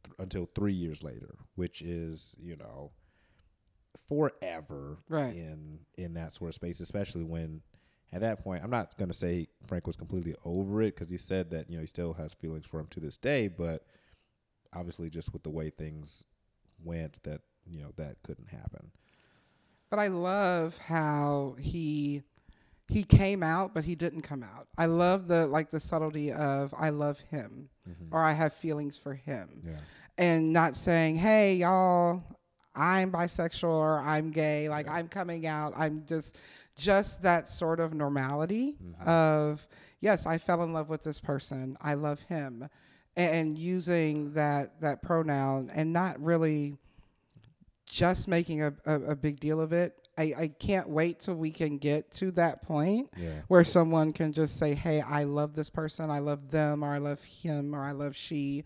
th- 0.04 0.16
until 0.20 0.50
three 0.56 0.74
years 0.74 1.04
later, 1.04 1.36
which 1.56 1.82
is 1.82 2.36
you 2.40 2.58
know 2.58 2.92
forever 4.08 4.98
Right. 5.10 5.36
in 5.36 5.80
in 5.98 6.14
that 6.16 6.34
sort 6.34 6.50
of 6.50 6.56
space, 6.56 6.80
especially 6.80 7.24
when 7.24 7.62
at 8.12 8.22
that 8.22 8.44
point 8.44 8.64
I'm 8.64 8.70
not 8.72 8.98
going 8.98 9.10
to 9.12 9.18
say 9.18 9.48
Frank 9.68 9.88
was 9.88 9.96
completely 9.96 10.36
over 10.44 10.82
it 10.82 10.96
because 10.96 11.10
he 11.10 11.18
said 11.18 11.52
that 11.52 11.70
you 11.70 11.78
know 11.78 11.82
he 11.82 11.88
still 11.88 12.14
has 12.14 12.34
feelings 12.34 12.66
for 12.66 12.80
him 12.80 12.88
to 12.88 13.00
this 13.00 13.18
day, 13.18 13.48
but 13.48 13.86
obviously 14.74 15.10
just 15.10 15.34
with 15.34 15.44
the 15.44 15.50
way 15.50 15.70
things 15.70 16.24
went, 16.84 17.22
that 17.24 17.42
you 17.70 17.82
know 17.82 17.92
that 17.98 18.18
couldn't 18.24 18.50
happen. 18.50 18.92
But 19.90 20.00
I 20.00 20.08
love 20.08 20.78
how 20.78 21.56
he 21.60 22.24
he 22.88 23.04
came 23.04 23.42
out, 23.44 23.74
but 23.74 23.86
he 23.86 23.96
didn't 23.96 24.22
come 24.24 24.44
out. 24.44 24.68
I 24.78 24.86
love 24.86 25.28
the 25.28 25.48
like 25.48 25.70
the 25.70 25.80
subtlety 25.80 26.32
of 26.32 26.74
I 26.78 26.90
love 26.90 27.20
him 27.22 27.70
Mm-hmm. 27.90 28.14
or 28.16 28.22
I 28.22 28.32
have 28.34 28.54
feelings 28.54 28.98
for 29.00 29.16
him, 29.16 29.64
Yeah. 29.66 29.78
and 30.18 30.54
not 30.54 30.76
saying, 30.76 31.16
"Hey, 31.16 31.56
y'all, 31.56 32.22
I'm 32.76 33.12
bisexual 33.12 33.70
or 33.70 34.00
I'm 34.00 34.30
gay." 34.32 34.70
Like 34.70 34.88
I'm 34.88 35.08
coming 35.08 35.48
out. 35.48 35.74
I'm 35.76 36.06
just 36.06 36.40
just 36.78 37.22
that 37.24 37.50
sort 37.50 37.80
of 37.80 37.94
normality 37.94 38.78
Mhm. 38.82 39.08
of 39.08 39.68
yes, 40.00 40.26
I 40.28 40.38
fell 40.38 40.62
in 40.64 40.74
love 40.74 40.90
with 40.90 41.04
this 41.04 41.20
person. 41.20 41.76
I 41.82 41.96
love 41.96 42.20
him, 42.22 42.70
and 43.18 43.58
using 43.58 44.34
that 44.34 44.80
that 44.82 45.02
pronoun 45.02 45.70
and 45.74 45.92
not 45.92 46.20
really 46.22 46.78
just 47.86 48.28
making 48.28 48.64
a, 48.64 48.74
a, 48.86 49.02
a 49.02 49.16
big 49.16 49.40
deal 49.40 49.60
of 49.60 49.74
it. 49.74 49.98
I, 50.18 50.34
I 50.38 50.48
can't 50.48 50.90
wait 50.90 51.20
till 51.20 51.36
we 51.36 51.52
can 51.52 51.78
get 51.78 52.12
to 52.14 52.32
that 52.32 52.62
point 52.64 53.10
Yeah. 53.18 53.42
where 53.48 53.64
someone 53.64 54.12
can 54.12 54.34
just 54.34 54.58
say, 54.58 54.76
"Hey, 54.76 55.02
I 55.02 55.24
love 55.24 55.56
this 55.56 55.70
person. 55.70 56.10
I 56.10 56.20
love 56.20 56.52
them, 56.52 56.84
or 56.84 56.90
I 56.90 56.98
love 57.00 57.22
him, 57.24 57.74
or 57.74 57.82
I 57.84 57.92
love 57.92 58.16
she," 58.16 58.64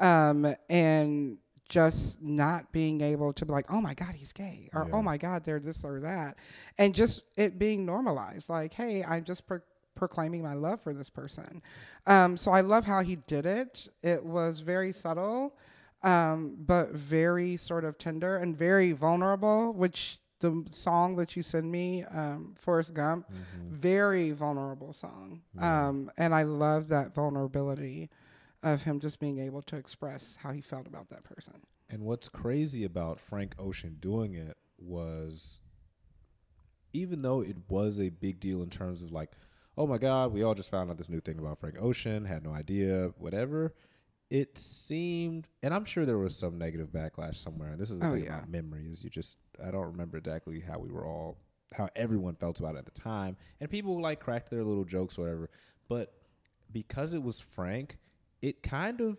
um, 0.00 0.54
and 0.68 1.38
just 1.68 2.20
not 2.22 2.70
being 2.72 3.00
able 3.00 3.32
to 3.32 3.46
be 3.46 3.52
like, 3.52 3.66
"Oh 3.72 3.80
my 3.80 3.94
God, 3.94 4.14
he's 4.14 4.32
gay," 4.32 4.68
or 4.74 4.86
Yeah. 4.86 4.96
"Oh 4.96 5.02
my 5.02 5.16
God, 5.16 5.44
they're 5.44 5.58
this 5.60 5.82
or 5.82 6.00
that," 6.00 6.36
and 6.78 6.94
just 6.94 7.22
it 7.36 7.58
being 7.58 7.84
normalized. 7.86 8.48
Like, 8.50 8.72
"Hey, 8.74 9.02
I'm 9.02 9.24
just 9.24 9.46
pro- 9.46 9.60
proclaiming 9.94 10.42
my 10.42 10.54
love 10.54 10.80
for 10.80 10.94
this 10.94 11.10
person." 11.10 11.62
Um, 12.06 12.36
so 12.36 12.50
I 12.50 12.60
love 12.60 12.84
how 12.84 13.02
he 13.02 13.16
did 13.16 13.46
it. 13.46 13.88
It 14.02 14.24
was 14.24 14.60
very 14.60 14.92
subtle, 14.92 15.56
um, 16.02 16.56
but 16.58 16.90
very 16.92 17.56
sort 17.56 17.84
of 17.84 17.98
tender 17.98 18.36
and 18.36 18.56
very 18.56 18.92
vulnerable, 18.92 19.72
which. 19.72 20.18
The 20.40 20.64
song 20.66 21.14
that 21.18 21.36
you 21.36 21.42
send 21.44 21.70
me, 21.70 22.02
um, 22.02 22.54
Forrest 22.58 22.94
Gump, 22.94 23.30
very 23.70 24.32
vulnerable 24.32 24.92
song. 24.92 25.40
Yeah. 25.54 25.86
Um, 25.86 26.10
and 26.18 26.34
I 26.34 26.42
love 26.42 26.88
that 26.88 27.14
vulnerability 27.14 28.10
of 28.64 28.82
him 28.82 28.98
just 28.98 29.20
being 29.20 29.38
able 29.38 29.62
to 29.62 29.76
express 29.76 30.36
how 30.42 30.50
he 30.50 30.60
felt 30.60 30.88
about 30.88 31.08
that 31.10 31.22
person. 31.22 31.54
And 31.90 32.02
what's 32.02 32.28
crazy 32.28 32.82
about 32.82 33.20
Frank 33.20 33.54
Ocean 33.56 33.98
doing 34.00 34.34
it 34.34 34.56
was 34.78 35.60
even 36.92 37.22
though 37.22 37.40
it 37.40 37.58
was 37.68 38.00
a 38.00 38.08
big 38.08 38.40
deal 38.40 38.64
in 38.64 38.68
terms 38.68 39.04
of 39.04 39.12
like, 39.12 39.30
oh 39.78 39.86
my 39.86 39.98
God, 39.98 40.32
we 40.32 40.42
all 40.42 40.54
just 40.54 40.70
found 40.70 40.90
out 40.90 40.98
this 40.98 41.08
new 41.08 41.20
thing 41.20 41.38
about 41.38 41.58
Frank 41.60 41.76
Ocean, 41.80 42.24
had 42.24 42.44
no 42.44 42.52
idea, 42.52 43.12
whatever. 43.18 43.74
It 44.30 44.56
seemed, 44.56 45.46
and 45.62 45.74
I'm 45.74 45.84
sure 45.84 46.06
there 46.06 46.18
was 46.18 46.34
some 46.36 46.56
negative 46.58 46.88
backlash 46.88 47.36
somewhere. 47.36 47.70
And 47.72 47.80
this 47.80 47.90
is 47.90 47.98
the 47.98 48.06
Oh, 48.06 48.10
thing 48.12 48.24
yeah. 48.24 48.36
about 48.38 48.48
memory 48.50 48.86
is 48.90 49.04
you 49.04 49.10
just 49.10 49.36
I 49.62 49.70
don't 49.70 49.86
remember 49.92 50.16
exactly 50.16 50.60
how 50.60 50.78
we 50.78 50.90
were 50.90 51.04
all 51.06 51.36
how 51.74 51.88
everyone 51.96 52.34
felt 52.36 52.58
about 52.60 52.74
it 52.74 52.78
at 52.78 52.84
the 52.86 52.90
time, 52.92 53.36
and 53.60 53.68
people 53.70 54.00
like 54.00 54.20
cracked 54.20 54.50
their 54.50 54.64
little 54.64 54.84
jokes 54.84 55.18
or 55.18 55.22
whatever. 55.22 55.50
But 55.88 56.12
because 56.72 57.12
it 57.14 57.22
was 57.22 57.40
Frank, 57.40 57.98
it 58.40 58.62
kind 58.62 59.00
of 59.02 59.18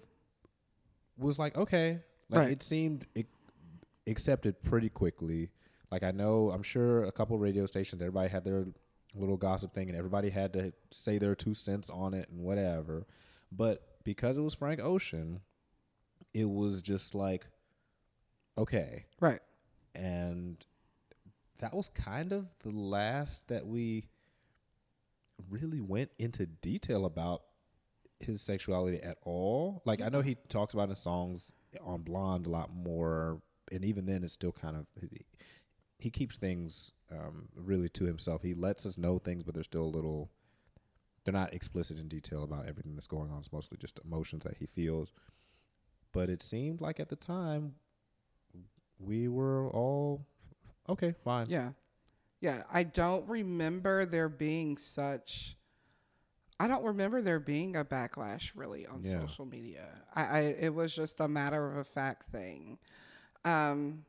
was 1.17 1.37
like 1.37 1.57
okay, 1.57 1.99
like 2.29 2.39
Right. 2.39 2.51
it 2.51 2.63
seemed 2.63 3.05
it 3.15 3.27
accepted 4.07 4.61
pretty 4.63 4.89
quickly. 4.89 5.49
Like 5.91 6.01
I 6.03 6.11
know, 6.11 6.49
I'm 6.49 6.63
sure 6.63 7.03
a 7.03 7.11
couple 7.11 7.37
radio 7.37 7.65
stations, 7.67 8.01
everybody 8.01 8.29
had 8.29 8.43
their 8.43 8.65
little 9.15 9.37
gossip 9.37 9.73
thing, 9.73 9.89
and 9.89 9.97
everybody 9.97 10.29
had 10.29 10.53
to 10.53 10.73
say 10.91 11.17
their 11.17 11.35
two 11.35 11.53
cents 11.53 11.89
on 11.89 12.13
it 12.13 12.29
and 12.29 12.39
whatever. 12.41 13.05
But 13.51 14.03
because 14.03 14.37
it 14.37 14.41
was 14.41 14.53
Frank 14.55 14.79
Ocean, 14.81 15.41
it 16.33 16.49
was 16.49 16.81
just 16.81 17.13
like 17.15 17.45
okay, 18.57 19.05
Right. 19.19 19.39
and 19.95 20.63
that 21.59 21.73
was 21.73 21.89
kind 21.89 22.31
of 22.31 22.47
the 22.59 22.69
last 22.71 23.47
that 23.47 23.65
we 23.65 24.05
really 25.49 25.81
went 25.81 26.11
into 26.19 26.45
detail 26.45 27.05
about 27.05 27.41
his 28.19 28.41
sexuality 28.41 29.01
at 29.01 29.17
all. 29.23 29.81
Like 29.85 30.01
I 30.01 30.09
know 30.09 30.21
he 30.21 30.35
talks 30.49 30.73
about 30.73 30.89
in 30.89 30.95
songs 30.95 31.51
on 31.81 32.01
Blonde 32.01 32.45
a 32.45 32.49
lot 32.49 32.71
more, 32.73 33.41
and 33.71 33.83
even 33.83 34.05
then, 34.05 34.23
it's 34.23 34.33
still 34.33 34.51
kind 34.51 34.77
of 34.77 34.85
he, 36.03 36.09
keeps 36.09 36.35
things 36.37 36.91
um, 37.11 37.49
really 37.55 37.89
to 37.89 38.05
himself. 38.05 38.43
He 38.43 38.53
lets 38.53 38.85
us 38.85 38.97
know 38.97 39.17
things, 39.19 39.43
but 39.43 39.53
they're 39.53 39.63
still 39.63 39.83
a 39.83 39.95
little. 39.95 40.29
They're 41.23 41.33
not 41.33 41.53
explicit 41.53 41.97
in 41.99 42.07
detail 42.09 42.43
about 42.43 42.67
everything 42.67 42.95
that's 42.95 43.07
going 43.07 43.31
on. 43.31 43.39
It's 43.39 43.53
mostly 43.53 43.77
just 43.77 43.99
emotions 44.03 44.43
that 44.43 44.57
he 44.57 44.65
feels. 44.65 45.11
But 46.11 46.29
it 46.29 46.43
seemed 46.43 46.81
like 46.81 46.99
at 46.99 47.09
the 47.09 47.15
time 47.15 47.75
we 48.99 49.27
were 49.27 49.69
all 49.69 50.25
okay, 50.89 51.15
fine. 51.23 51.45
Yeah. 51.49 51.69
Yeah. 52.41 52.63
I 52.71 52.83
don't 52.83 53.27
remember 53.27 54.05
there 54.05 54.29
being 54.29 54.77
such. 54.77 55.57
I 56.59 56.67
don't 56.67 56.83
remember 56.83 57.21
there 57.21 57.39
being 57.39 57.75
a 57.75 57.83
backlash 57.83 58.51
really 58.55 58.85
on 58.85 59.01
Yeah. 59.03 59.21
social 59.21 59.45
media. 59.45 59.87
I, 60.13 60.23
I 60.23 60.39
it 60.59 60.73
was 60.73 60.93
just 60.95 61.19
a 61.19 61.27
matter 61.27 61.71
of 61.71 61.77
a 61.77 61.83
fact 61.83 62.25
thing. 62.25 62.77
Um, 63.45 64.05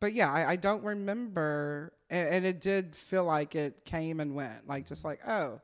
but 0.00 0.12
yeah, 0.12 0.32
I, 0.32 0.50
I 0.50 0.56
don't 0.56 0.82
remember, 0.84 1.92
and, 2.10 2.28
and 2.28 2.46
it 2.46 2.60
did 2.60 2.94
feel 2.94 3.24
like 3.24 3.54
it 3.54 3.84
came 3.84 4.20
and 4.20 4.34
went, 4.34 4.66
like 4.68 4.86
just 4.86 5.04
like 5.04 5.20
oh, 5.26 5.60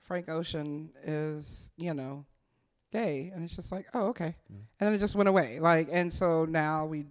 Frank 0.00 0.28
Ocean 0.28 0.90
is 1.04 1.70
you 1.76 1.94
know 1.94 2.24
gay, 2.92 3.30
and 3.34 3.44
it's 3.44 3.56
just 3.56 3.72
like 3.72 3.86
oh 3.94 4.06
okay, 4.08 4.34
and 4.48 4.64
then 4.80 4.92
it 4.92 4.98
just 4.98 5.14
went 5.14 5.28
away, 5.28 5.58
like 5.60 5.88
and 5.90 6.12
so 6.12 6.44
now 6.44 6.86
we 6.86 7.06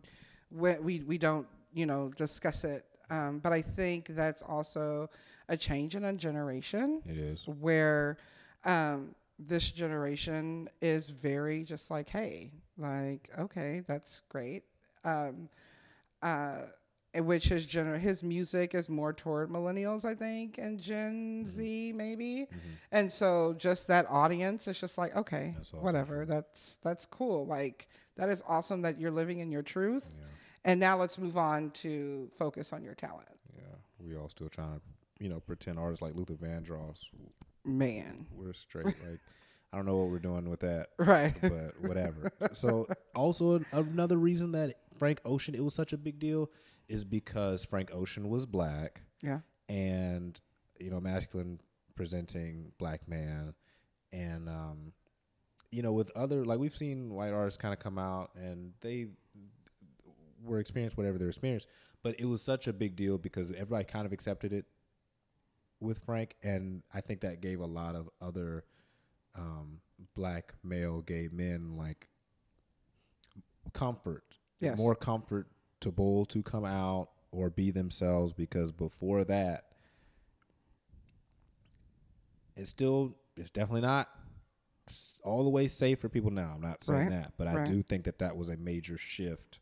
we 0.51 0.75
we, 0.79 0.99
we 1.01 1.17
don't 1.17 1.47
you 1.73 1.85
know 1.85 2.09
discuss 2.15 2.63
it, 2.63 2.85
um, 3.09 3.39
but 3.39 3.51
I 3.51 3.61
think 3.61 4.07
that's 4.07 4.41
also 4.41 5.09
a 5.49 5.57
change 5.57 5.95
in 5.95 6.05
a 6.05 6.13
generation 6.13 7.01
It 7.05 7.17
is. 7.17 7.45
where 7.45 8.17
um, 8.63 9.13
this 9.37 9.71
generation 9.71 10.69
is 10.81 11.09
very 11.09 11.63
just 11.63 11.91
like, 11.91 12.07
hey, 12.09 12.51
like, 12.77 13.29
okay, 13.37 13.81
that's 13.85 14.21
great. 14.29 14.63
Um, 15.03 15.49
uh, 16.21 16.61
which 17.15 17.45
his 17.49 17.65
gener- 17.65 17.97
his 17.99 18.23
music 18.23 18.73
is 18.73 18.87
more 18.89 19.11
toward 19.13 19.49
millennials, 19.49 20.05
I 20.05 20.15
think, 20.15 20.57
and 20.57 20.79
Gen 20.79 21.43
Z 21.45 21.91
maybe, 21.93 22.47
and 22.91 23.11
so 23.11 23.53
just 23.57 23.87
that 23.87 24.05
audience 24.09 24.67
is 24.67 24.79
just 24.79 24.97
like, 24.97 25.15
okay, 25.15 25.53
That's 25.57 25.69
awesome. 25.73 25.83
whatever, 25.83 26.25
that's 26.25 26.77
that's 26.83 27.05
cool. 27.05 27.45
Like 27.45 27.87
that 28.17 28.29
is 28.29 28.41
awesome 28.47 28.81
that 28.83 28.99
you're 28.99 29.11
living 29.11 29.39
in 29.39 29.51
your 29.51 29.61
truth, 29.63 30.09
Yeah. 30.17 30.25
and 30.65 30.79
now 30.79 30.97
let's 30.97 31.17
move 31.17 31.35
on 31.37 31.71
to 31.71 32.29
focus 32.37 32.71
on 32.71 32.83
your 32.83 32.95
talent, 32.95 33.27
Yeah. 33.55 33.63
We 33.99 34.15
all 34.15 34.29
still 34.29 34.49
trying 34.49 34.75
to, 34.75 34.81
you 35.19 35.27
know, 35.29 35.39
pretend 35.41 35.79
artists 35.79 36.01
like 36.01 36.15
Luther 36.15 36.35
Vandross. 36.35 37.05
man. 37.65 38.25
We're 38.31 38.53
straight. 38.53 38.85
like, 38.85 39.19
I 39.73 39.77
don't 39.77 39.85
know 39.85 39.97
what 39.97 40.09
we're 40.09 40.19
doing 40.19 40.49
with 40.49 40.61
that, 40.61 40.89
Right. 40.97 41.33
but 41.41 41.79
whatever. 41.81 42.31
so, 42.53 42.87
also 43.15 43.55
an- 43.55 43.65
another 43.73 44.17
reason 44.17 44.51
that 44.53 44.73
Frank 45.01 45.19
Ocean 45.25 45.55
it 45.55 45.63
was 45.63 45.73
such 45.73 45.93
a 45.93 45.97
big 45.97 46.19
deal 46.19 46.51
is 46.87 47.03
because 47.03 47.65
Frank 47.65 47.89
Ocean 47.91 48.29
was 48.29 48.45
black. 48.45 49.01
Yeah. 49.23 49.39
and 49.67 50.39
you 50.79 50.91
know 50.91 50.99
masculine 50.99 51.59
presenting 51.95 52.71
black 52.77 53.07
man. 53.07 53.55
And 54.13 54.47
um 54.47 54.93
you 55.71 55.81
know 55.81 55.91
with 55.91 56.11
other 56.15 56.45
like 56.45 56.59
we've 56.59 56.75
seen 56.75 57.15
white 57.15 57.33
artists 57.33 57.57
kind 57.57 57.73
of 57.73 57.79
come 57.79 57.97
out 57.97 58.29
and 58.35 58.73
they 58.81 59.07
were 60.43 60.59
experienced 60.59 60.97
whatever 60.97 61.17
their 61.17 61.29
experience. 61.29 61.65
But 62.03 62.19
it 62.19 62.25
was 62.25 62.43
such 62.43 62.67
a 62.67 62.73
big 62.73 62.95
deal 62.95 63.17
because 63.17 63.49
everybody 63.49 63.85
kind 63.85 64.05
of 64.05 64.13
accepted 64.13 64.53
it 64.53 64.65
with 65.79 65.97
Frank. 66.05 66.35
And 66.43 66.83
I 66.93 67.01
think 67.01 67.21
that 67.21 67.41
gave 67.41 67.59
a 67.59 67.65
lot 67.65 67.95
of 67.95 68.07
other 68.21 68.65
um 69.33 69.79
black 70.13 70.53
male 70.63 71.01
gay 71.01 71.27
men 71.31 71.75
like 71.75 72.07
comfort 73.73 74.37
Yes. 74.61 74.77
more 74.77 74.95
comfortable 74.95 76.25
to 76.27 76.43
come 76.43 76.65
out 76.65 77.09
or 77.31 77.49
be 77.49 77.71
themselves 77.71 78.33
because 78.33 78.71
before 78.71 79.23
that 79.23 79.65
it's 82.55 82.69
still 82.69 83.15
it's 83.37 83.49
definitely 83.49 83.81
not 83.81 84.09
all 85.23 85.43
the 85.43 85.49
way 85.49 85.67
safe 85.67 85.99
for 85.99 86.09
people 86.09 86.31
now. 86.31 86.51
I'm 86.55 86.61
not 86.61 86.83
saying 86.83 86.99
Right, 86.99 87.09
that 87.09 87.33
but 87.37 87.47
i 87.47 87.63
do 87.63 87.81
think 87.81 88.03
that 88.03 88.19
that 88.19 88.35
was 88.35 88.49
a 88.49 88.57
major 88.57 88.97
shift 88.97 89.59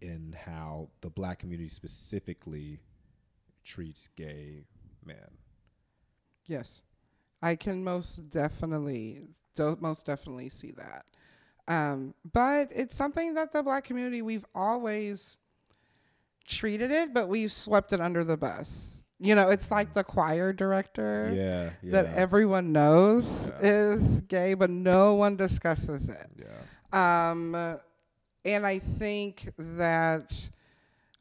in 0.00 0.36
how 0.46 0.90
the 1.00 1.10
black 1.10 1.40
community 1.40 1.68
specifically 1.68 2.80
treats 3.64 4.08
gay 4.16 4.64
men. 5.04 5.38
Yes, 6.48 6.82
I 7.42 7.56
can 7.56 7.82
most 7.84 8.30
definitely, 8.30 9.22
do, 9.54 9.76
most 9.80 10.06
definitely 10.06 10.48
see 10.48 10.70
that. 10.72 11.04
Um, 11.68 12.14
but 12.32 12.70
it's 12.74 12.94
something 12.94 13.34
that 13.34 13.52
the 13.52 13.62
black 13.62 13.84
community 13.84 14.22
we've 14.22 14.46
always 14.54 15.38
treated 16.46 16.90
it, 16.90 17.12
but 17.12 17.28
we've 17.28 17.52
swept 17.52 17.92
it 17.92 18.00
under 18.00 18.24
the 18.24 18.36
bus. 18.36 19.04
You 19.20 19.34
know, 19.34 19.50
it's 19.50 19.70
like 19.70 19.92
the 19.92 20.04
choir 20.04 20.52
director 20.52 21.30
yeah 21.34 21.70
yeah 21.82 21.90
that 22.02 22.14
everyone 22.16 22.72
knows 22.72 23.48
Yeah. 23.60 23.68
is 23.70 24.20
gay, 24.22 24.54
but 24.54 24.70
no 24.70 25.14
one 25.14 25.36
discusses 25.36 26.08
it. 26.08 26.26
yeah 26.36 27.30
Um, 27.30 27.54
and 28.44 28.64
I 28.64 28.78
think 28.78 29.50
that 29.58 30.48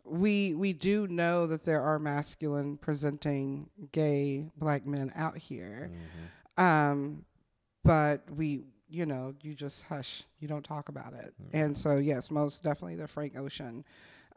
we 0.05 0.53
we 0.53 0.71
do 0.73 1.07
know 1.07 1.47
that 1.47 1.63
there 1.63 1.81
are 1.81 1.99
masculine 1.99 2.77
presenting 2.77 3.69
gay 3.91 4.49
black 4.57 4.85
men 4.85 5.11
out 5.15 5.37
here. 5.37 5.89
Mhm. 6.57 6.63
Um, 6.63 7.25
but 7.83 8.29
we, 8.31 8.63
you 8.89 9.05
know, 9.05 9.33
you 9.41 9.53
just 9.53 9.83
hush. 9.83 10.23
You 10.39 10.47
don't 10.47 10.63
talk 10.63 10.89
about 10.89 11.13
it. 11.13 11.33
And 11.53 11.77
so, 11.77 11.97
yes, 11.97 12.31
most 12.31 12.63
definitely, 12.63 12.95
the 12.95 13.07
Frank 13.07 13.37
Ocean 13.37 13.83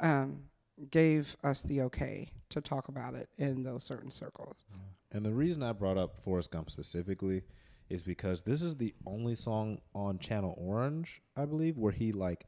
um, 0.01 0.45
gave 0.91 1.37
us 1.45 1.63
the 1.63 1.83
okay 1.83 2.29
to 2.51 2.61
talk 2.61 2.89
about 2.89 3.15
it 3.15 3.29
in 3.39 3.63
those 3.63 3.85
certain 3.85 4.11
circles. 4.11 4.65
And 5.13 5.25
the 5.25 5.33
reason 5.33 5.63
I 5.63 5.73
brought 5.73 5.99
up 5.99 6.21
Forrest 6.21 6.51
Gump 6.51 6.71
specifically 6.71 7.43
is 7.89 8.03
because 8.03 8.43
this 8.43 8.63
is 8.63 8.77
the 8.77 8.95
only 9.07 9.35
song 9.35 9.81
on 9.95 10.19
Channel 10.19 10.55
Orange, 10.57 11.21
I 11.37 11.45
believe, 11.45 11.77
where 11.77 11.93
he 11.93 12.13
like 12.13 12.47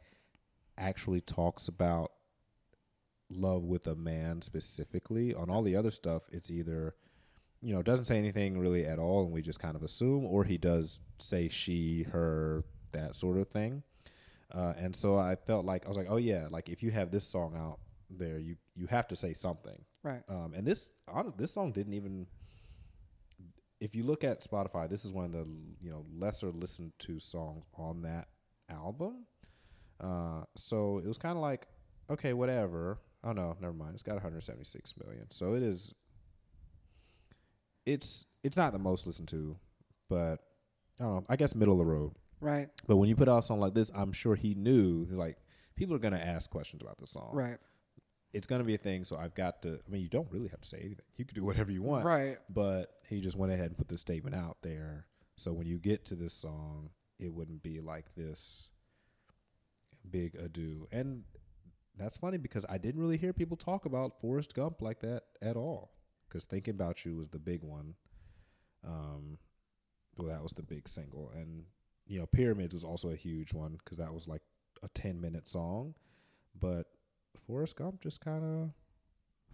actually 0.78 1.20
talks 1.20 1.68
about 1.68 2.12
love 3.28 3.64
with 3.64 3.86
a 3.86 3.96
man 3.96 4.42
specifically. 4.42 5.34
On 5.34 5.50
all 5.50 5.62
the 5.62 5.76
other 5.76 5.90
stuff, 5.90 6.28
it's 6.30 6.50
either 6.50 6.94
you 7.62 7.74
know, 7.74 7.82
doesn't 7.82 8.06
say 8.06 8.18
anything 8.18 8.58
really 8.58 8.84
at 8.84 8.98
all 8.98 9.24
and 9.24 9.32
we 9.32 9.40
just 9.40 9.60
kind 9.60 9.76
of 9.76 9.82
assume 9.82 10.24
or 10.24 10.44
he 10.44 10.58
does 10.58 10.98
say 11.18 11.48
she, 11.48 12.04
her, 12.12 12.64
that 12.92 13.16
sort 13.16 13.38
of 13.38 13.48
thing. 13.48 13.82
Uh, 14.54 14.74
and 14.76 14.94
so 14.94 15.16
I 15.16 15.34
felt 15.34 15.64
like 15.64 15.86
I 15.86 15.88
was 15.88 15.96
like, 15.96 16.08
"Oh 16.10 16.18
yeah, 16.18 16.46
like 16.50 16.68
if 16.68 16.82
you 16.82 16.90
have 16.90 17.10
this 17.10 17.26
song 17.26 17.56
out 17.56 17.78
there, 18.10 18.38
you 18.38 18.56
you 18.74 18.86
have 18.86 19.08
to 19.08 19.16
say 19.16 19.32
something." 19.32 19.82
Right. 20.02 20.22
Um, 20.28 20.52
and 20.54 20.66
this 20.66 20.90
hon- 21.08 21.32
this 21.38 21.52
song 21.52 21.72
didn't 21.72 21.94
even. 21.94 22.26
If 23.80 23.96
you 23.96 24.04
look 24.04 24.22
at 24.22 24.42
Spotify, 24.42 24.88
this 24.88 25.04
is 25.04 25.12
one 25.12 25.24
of 25.24 25.32
the 25.32 25.46
you 25.80 25.90
know 25.90 26.04
lesser 26.14 26.50
listened 26.52 26.92
to 27.00 27.18
songs 27.18 27.64
on 27.74 28.02
that 28.02 28.28
album. 28.68 29.24
Uh, 30.00 30.42
so 30.54 30.98
it 30.98 31.06
was 31.06 31.18
kind 31.18 31.36
of 31.36 31.42
like, 31.42 31.66
okay, 32.10 32.32
whatever. 32.34 32.98
Oh 33.24 33.32
no, 33.32 33.56
never 33.60 33.72
mind. 33.72 33.94
It's 33.94 34.02
got 34.02 34.14
176 34.14 34.94
million, 35.02 35.30
so 35.30 35.54
it 35.54 35.62
is. 35.62 35.94
It's 37.86 38.26
it's 38.42 38.56
not 38.56 38.72
the 38.72 38.78
most 38.78 39.06
listened 39.06 39.28
to, 39.28 39.56
but 40.08 40.40
I 41.00 41.04
don't 41.04 41.14
know. 41.14 41.22
I 41.28 41.36
guess 41.36 41.54
middle 41.54 41.74
of 41.74 41.78
the 41.78 41.86
road. 41.92 42.12
Right. 42.40 42.68
But 42.86 42.96
when 42.96 43.08
you 43.08 43.16
put 43.16 43.28
out 43.28 43.38
a 43.38 43.42
song 43.42 43.60
like 43.60 43.74
this, 43.74 43.90
I'm 43.94 44.12
sure 44.12 44.34
he 44.34 44.54
knew. 44.54 45.04
He's 45.06 45.16
like, 45.16 45.36
people 45.76 45.94
are 45.94 45.98
gonna 46.00 46.18
ask 46.18 46.50
questions 46.50 46.82
about 46.82 46.98
the 46.98 47.06
song 47.06 47.30
Right. 47.32 47.58
it's 48.32 48.46
gonna 48.46 48.64
be 48.64 48.74
a 48.74 48.78
thing. 48.78 49.04
So 49.04 49.16
I've 49.16 49.34
got 49.34 49.62
to. 49.62 49.78
I 49.86 49.90
mean, 49.90 50.02
you 50.02 50.08
don't 50.08 50.30
really 50.30 50.48
have 50.48 50.60
to 50.60 50.68
say 50.68 50.78
anything. 50.78 51.04
You 51.16 51.24
can 51.24 51.34
do 51.36 51.44
whatever 51.44 51.70
you 51.70 51.82
want. 51.82 52.04
Right. 52.04 52.38
But 52.50 52.92
he 53.08 53.20
just 53.20 53.36
went 53.36 53.52
ahead 53.52 53.66
and 53.66 53.76
put 53.78 53.88
this 53.88 54.00
statement 54.00 54.34
out 54.36 54.58
there. 54.62 55.06
So 55.36 55.52
when 55.52 55.66
you 55.66 55.78
get 55.78 56.04
to 56.06 56.14
this 56.14 56.34
song, 56.34 56.90
it 57.18 57.32
wouldn't 57.32 57.62
be 57.62 57.80
like 57.80 58.14
this 58.14 58.70
big 60.10 60.34
ado. 60.34 60.88
And 60.92 61.22
that's 61.96 62.16
funny 62.16 62.38
because 62.38 62.66
I 62.68 62.78
didn't 62.78 63.00
really 63.00 63.16
hear 63.16 63.32
people 63.32 63.56
talk 63.56 63.84
about 63.84 64.20
Forrest 64.20 64.54
Gump 64.54 64.82
like 64.82 65.00
that 65.00 65.22
at 65.40 65.56
all. 65.56 65.92
Because 66.32 66.44
Thinking 66.44 66.74
About 66.74 67.04
You 67.04 67.14
was 67.14 67.28
the 67.28 67.38
big 67.38 67.62
one. 67.62 67.94
Um, 68.86 69.36
well, 70.16 70.28
that 70.28 70.42
was 70.42 70.52
the 70.52 70.62
big 70.62 70.88
single. 70.88 71.30
And, 71.34 71.64
you 72.06 72.18
know, 72.18 72.24
Pyramids 72.24 72.72
was 72.72 72.84
also 72.84 73.10
a 73.10 73.16
huge 73.16 73.52
one 73.52 73.78
because 73.84 73.98
that 73.98 74.14
was 74.14 74.26
like 74.26 74.40
a 74.82 74.88
10 74.88 75.20
minute 75.20 75.46
song. 75.46 75.94
But 76.58 76.86
Forrest 77.46 77.76
Gump 77.76 78.00
just 78.00 78.22
kind 78.22 78.42
of 78.42 78.70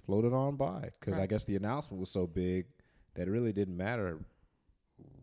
floated 0.06 0.32
on 0.32 0.54
by 0.54 0.90
because 1.00 1.18
I 1.18 1.26
guess 1.26 1.44
the 1.44 1.56
announcement 1.56 1.98
was 1.98 2.10
so 2.10 2.28
big 2.28 2.66
that 3.14 3.26
it 3.26 3.30
really 3.30 3.52
didn't 3.52 3.76
matter 3.76 4.20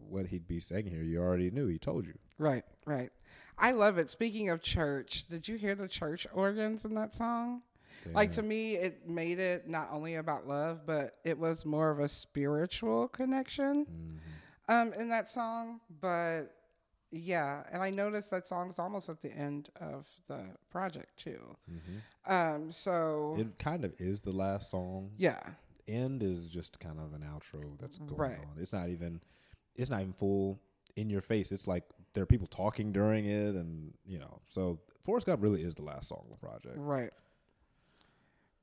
what 0.10 0.28
he'd 0.28 0.48
be 0.48 0.60
saying 0.60 0.88
here. 0.88 1.04
You 1.04 1.22
already 1.22 1.52
knew. 1.52 1.68
He 1.68 1.80
told 1.80 2.06
you. 2.06 2.18
Right, 2.38 2.66
right. 2.86 3.12
I 3.58 3.72
love 3.72 3.98
it. 3.98 4.10
Speaking 4.10 4.50
of 4.50 4.62
church, 4.62 5.26
did 5.30 5.48
you 5.48 5.56
hear 5.56 5.74
the 5.74 5.88
church 5.88 6.28
organs 6.34 6.84
in 6.84 6.96
that 6.96 7.14
song? 7.14 7.62
Like 8.14 8.32
to 8.32 8.44
me, 8.44 8.76
it 8.76 9.08
made 9.10 9.40
it 9.40 9.68
not 9.68 9.90
only 9.92 10.16
about 10.16 10.48
love, 10.48 10.86
but 10.86 11.18
it 11.24 11.38
was 11.38 11.66
more 11.66 11.90
of 11.92 12.00
a 12.00 12.08
spiritual 12.08 13.08
connection 13.08 13.86
Mhm. 13.86 14.20
um, 14.74 14.94
in 14.94 15.10
that 15.10 15.28
song. 15.30 15.80
But 16.02 16.56
yeah, 17.12 17.64
and 17.72 17.82
I 17.82 17.90
noticed 17.92 18.30
that 18.32 18.48
song's 18.48 18.78
almost 18.80 19.10
at 19.10 19.22
the 19.22 19.32
end 19.32 19.70
of 19.80 20.10
the 20.28 20.44
project 20.70 21.18
too. 21.18 21.56
Mhm. 21.70 22.02
Um, 22.26 22.72
so 22.72 23.36
It 23.38 23.58
kind 23.58 23.86
of 23.86 23.94
is 24.00 24.22
the 24.22 24.32
last 24.34 24.70
song. 24.70 25.12
yeah, 25.18 25.42
End 25.88 26.24
is 26.24 26.48
just 26.48 26.80
kind 26.80 27.00
of 27.00 27.14
an 27.14 27.22
outro 27.22 27.78
that's 27.80 28.00
going 28.00 28.16
Right. 28.16 28.40
on. 28.40 28.58
It's 28.58 28.74
not 28.74 28.90
even. 28.90 29.22
It's 29.76 29.90
not 29.90 30.02
even 30.02 30.14
full 30.14 30.60
in 30.96 31.10
your 31.10 31.22
face. 31.22 31.52
It's 31.52 31.68
like 31.68 31.84
there 32.14 32.24
are 32.24 32.26
people 32.26 32.48
talking 32.48 32.92
during 32.92 33.26
it, 33.26 33.56
and 33.56 33.94
you 34.06 34.18
know. 34.18 34.42
So 34.48 34.80
Forrest 35.04 35.28
Gump 35.28 35.44
really 35.44 35.62
is 35.64 35.76
the 35.76 35.84
last 35.84 36.08
song 36.10 36.24
of 36.26 36.32
the 36.32 36.38
project. 36.38 36.76
right. 36.78 37.14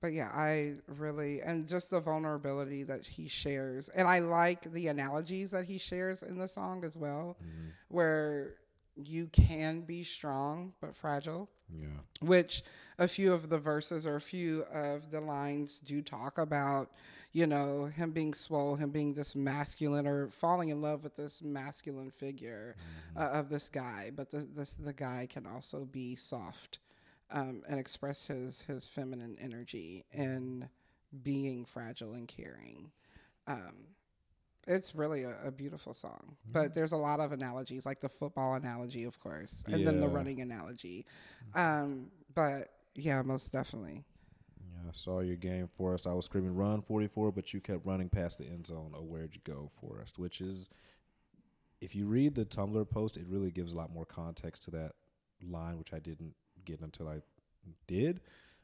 But 0.02 0.12
yeah, 0.12 0.30
I 0.34 0.74
really 0.88 1.40
and 1.40 1.66
just 1.66 1.88
the 1.90 2.00
vulnerability 2.00 2.82
that 2.82 3.06
he 3.06 3.28
shares, 3.28 3.88
and 3.90 4.06
I 4.06 4.18
like 4.18 4.70
the 4.72 4.88
analogies 4.88 5.52
that 5.52 5.64
he 5.64 5.78
shares 5.78 6.22
in 6.24 6.36
the 6.38 6.48
song 6.48 6.84
as 6.84 6.96
well. 6.96 7.38
Mhm. 7.40 7.70
where 7.88 8.54
you 8.96 9.26
can 9.28 9.82
be 9.82 10.02
strong 10.04 10.72
but 10.80 10.94
fragile, 10.94 11.48
Yeah. 11.70 11.86
which 12.20 12.62
a 12.98 13.06
few 13.08 13.32
of 13.32 13.48
the 13.48 13.58
verses 13.58 14.06
or 14.06 14.16
a 14.16 14.20
few 14.20 14.62
of 14.64 15.10
the 15.10 15.20
lines 15.20 15.80
do 15.80 16.02
talk 16.02 16.36
about, 16.38 16.90
you 17.32 17.46
know, 17.46 17.86
him 17.86 18.12
being 18.12 18.34
swole, 18.34 18.76
him 18.76 18.90
being 18.90 19.14
this 19.14 19.34
masculine 19.36 20.06
or 20.06 20.28
falling 20.30 20.68
in 20.70 20.80
love 20.82 21.02
with 21.04 21.14
this 21.16 21.42
masculine 21.42 22.10
figure 22.10 22.76
uh, 23.16 23.20
of 23.20 23.48
this 23.50 23.68
guy. 23.70 24.10
But 24.14 24.30
the, 24.30 24.40
this, 24.40 24.74
the 24.74 24.92
guy 24.94 25.26
can 25.30 25.46
also 25.46 25.84
be 25.86 26.14
soft 26.16 26.78
um, 27.32 27.62
and 27.68 27.80
express 27.80 28.26
his, 28.26 28.62
his 28.62 28.86
feminine 28.86 29.36
energy 29.40 30.04
in 30.12 30.68
being 31.22 31.64
fragile 31.64 32.12
and 32.14 32.28
caring. 32.28 32.90
Um, 33.46 33.86
it's 34.66 34.94
really 34.94 35.24
a, 35.24 35.36
a 35.44 35.50
beautiful 35.50 35.92
song, 35.92 36.36
but 36.52 36.74
there's 36.74 36.92
a 36.92 36.96
lot 36.96 37.18
of 37.18 37.32
analogies, 37.32 37.84
like 37.84 38.00
the 38.00 38.08
football 38.08 38.54
analogy, 38.54 39.04
of 39.04 39.18
course, 39.18 39.64
and 39.66 39.84
then 39.84 40.00
the 40.00 40.08
running 40.08 40.40
analogy. 40.40 41.04
Um, 41.54 42.06
but 42.34 42.68
yeah, 42.94 43.20
most 43.22 43.50
definitely. 43.52 44.04
Yeah, 44.60 44.88
I 44.88 44.92
saw 44.92 45.18
your 45.18 45.34
game, 45.34 45.66
Forrest. 45.66 46.06
I 46.06 46.12
was 46.12 46.26
screaming, 46.26 46.54
"Run, 46.54 46.80
44!" 46.80 47.32
But 47.32 47.52
you 47.52 47.60
kept 47.60 47.84
running 47.84 48.08
past 48.08 48.38
the 48.38 48.46
end 48.46 48.68
zone. 48.68 48.92
Oh, 48.94 49.02
where'd 49.02 49.34
you 49.34 49.40
go, 49.42 49.68
Forrest? 49.80 50.16
Which 50.16 50.40
is, 50.40 50.70
if 51.80 51.96
you 51.96 52.06
read 52.06 52.36
the 52.36 52.44
Tumblr 52.44 52.88
post, 52.88 53.16
it 53.16 53.26
really 53.28 53.50
gives 53.50 53.72
a 53.72 53.76
lot 53.76 53.92
more 53.92 54.06
context 54.06 54.62
to 54.64 54.70
that 54.72 54.92
line, 55.42 55.76
which 55.76 55.92
I 55.92 55.98
didn't 55.98 56.34
get 56.64 56.80
until 56.80 57.08
I 57.08 57.22
did. 57.86 58.20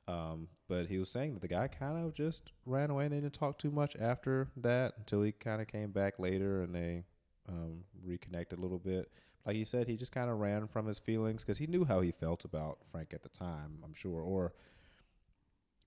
Um, 0.06 0.48
but 0.68 0.86
he 0.86 0.98
was 0.98 1.10
saying 1.10 1.34
that 1.34 1.40
the 1.40 1.48
guy 1.48 1.68
kind 1.68 2.04
of 2.04 2.14
just 2.14 2.52
ran 2.64 2.90
away 2.90 3.04
and 3.04 3.12
they 3.12 3.20
didn't 3.20 3.34
talk 3.34 3.58
too 3.58 3.70
much 3.70 3.94
after 4.00 4.48
that 4.56 4.94
until 4.98 5.22
he 5.22 5.32
kind 5.32 5.60
of 5.60 5.68
came 5.68 5.90
back 5.90 6.18
later 6.18 6.62
and 6.62 6.74
they 6.74 7.04
um, 7.48 7.84
reconnected 8.02 8.58
a 8.58 8.62
little 8.62 8.78
bit. 8.78 9.10
Like 9.44 9.56
he 9.56 9.64
said, 9.64 9.86
he 9.86 9.96
just 9.96 10.12
kind 10.12 10.30
of 10.30 10.38
ran 10.38 10.66
from 10.66 10.86
his 10.86 10.98
feelings 10.98 11.44
because 11.44 11.58
he 11.58 11.66
knew 11.66 11.84
how 11.84 12.00
he 12.00 12.10
felt 12.10 12.44
about 12.44 12.78
Frank 12.90 13.12
at 13.14 13.22
the 13.22 13.28
time, 13.28 13.78
I'm 13.84 13.94
sure, 13.94 14.20
or 14.20 14.52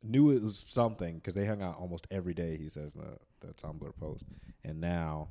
knew 0.04 0.32
it 0.32 0.42
was 0.42 0.58
something 0.58 1.16
because 1.16 1.36
they 1.36 1.46
hung 1.46 1.62
out 1.62 1.78
almost 1.80 2.08
every 2.10 2.34
day. 2.34 2.58
He 2.58 2.70
says 2.70 2.96
in 2.96 3.02
the 3.02 3.18
the 3.46 3.54
Tumblr 3.54 3.96
post, 4.00 4.24
and 4.64 4.80
now, 4.80 5.30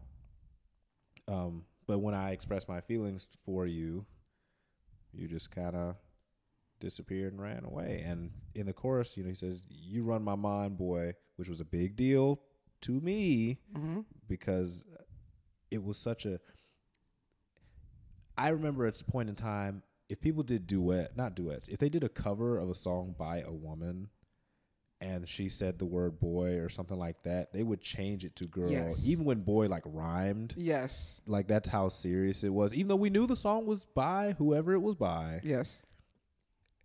um, 1.28 1.64
but 1.86 1.98
when 1.98 2.14
I 2.14 2.30
express 2.30 2.68
my 2.68 2.80
feelings 2.80 3.26
for 3.44 3.66
you, 3.66 4.04
you 5.12 5.28
just 5.28 5.50
kind 5.50 5.74
of 5.74 5.96
disappeared 6.80 7.32
and 7.32 7.40
ran 7.42 7.64
away. 7.64 8.02
And 8.06 8.30
in 8.54 8.66
the 8.66 8.72
chorus, 8.72 9.16
you 9.16 9.22
know, 9.22 9.28
he 9.28 9.34
says, 9.34 9.62
"You 9.70 10.02
run 10.02 10.22
my 10.24 10.34
mind, 10.34 10.76
boy," 10.76 11.14
which 11.36 11.48
was 11.48 11.60
a 11.60 11.64
big 11.64 11.96
deal 11.96 12.40
to 12.82 13.00
me 13.00 13.58
Mm-hmm. 13.76 14.00
because 14.28 14.84
it 15.70 15.82
was 15.84 15.98
such 15.98 16.26
a. 16.26 16.40
I 18.36 18.48
remember 18.50 18.86
at 18.86 19.00
a 19.00 19.04
point 19.04 19.28
in 19.28 19.34
time, 19.34 19.82
if 20.08 20.20
people 20.20 20.42
did 20.42 20.66
duet, 20.66 21.16
not 21.16 21.34
duets, 21.34 21.68
if 21.68 21.78
they 21.78 21.88
did 21.88 22.02
a 22.04 22.08
cover 22.08 22.58
of 22.58 22.70
a 22.70 22.74
song 22.74 23.14
by 23.18 23.40
a 23.40 23.52
woman, 23.52 24.08
and 25.02 25.28
she 25.28 25.48
said 25.48 25.78
the 25.78 25.84
word 25.86 26.18
boy 26.20 26.56
or 26.58 26.68
something 26.68 26.98
like 26.98 27.22
that, 27.24 27.52
they 27.52 27.62
would 27.62 27.80
change 27.80 28.24
it 28.24 28.34
to 28.36 28.46
girl, 28.46 28.70
Yes. 28.70 29.06
even 29.06 29.24
when 29.24 29.40
boy 29.42 29.66
like 29.68 29.82
rhymed. 29.86 30.54
Yes. 30.56 31.20
Like 31.26 31.48
that's 31.48 31.68
how 31.68 31.88
serious 31.88 32.42
it 32.44 32.52
was, 32.52 32.72
even 32.74 32.88
though 32.88 32.96
we 32.96 33.10
knew 33.10 33.26
the 33.26 33.36
song 33.36 33.66
was 33.66 33.84
by 33.84 34.34
whoever 34.38 34.72
it 34.72 34.80
was 34.80 34.94
by, 34.96 35.40
Yes. 35.44 35.82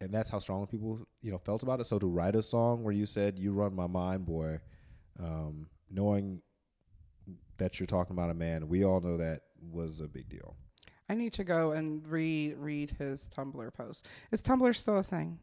And 0.01 0.13
that's 0.13 0.29
how 0.29 0.39
strong 0.39 0.67
people 0.67 0.99
you 1.21 1.31
know 1.31 1.37
felt 1.37 1.63
about 1.63 1.79
it. 1.79 1.85
So 1.85 1.99
to 1.99 2.07
write 2.07 2.35
a 2.35 2.43
song 2.43 2.83
where 2.83 2.93
you 2.93 3.05
said 3.05 3.39
"You 3.39 3.53
run 3.53 3.75
my 3.75 3.87
mind, 3.87 4.25
boy," 4.25 4.59
um, 5.19 5.67
knowing 5.89 6.41
that 7.57 7.79
you're 7.79 7.87
talking 7.87 8.15
about 8.15 8.29
a 8.29 8.33
man, 8.33 8.67
we 8.67 8.83
all 8.83 8.99
know 8.99 9.17
that 9.17 9.41
was 9.71 10.01
a 10.01 10.07
big 10.07 10.29
deal. 10.29 10.55
I 11.09 11.13
need 11.13 11.33
to 11.33 11.43
go 11.43 11.71
and 11.71 12.05
reread 12.07 12.91
his 12.97 13.29
Tumblr 13.29 13.73
post. 13.73 14.07
Is 14.31 14.41
Tumblr 14.41 14.75
still 14.75 14.97
a 14.97 15.03
thing? 15.03 15.39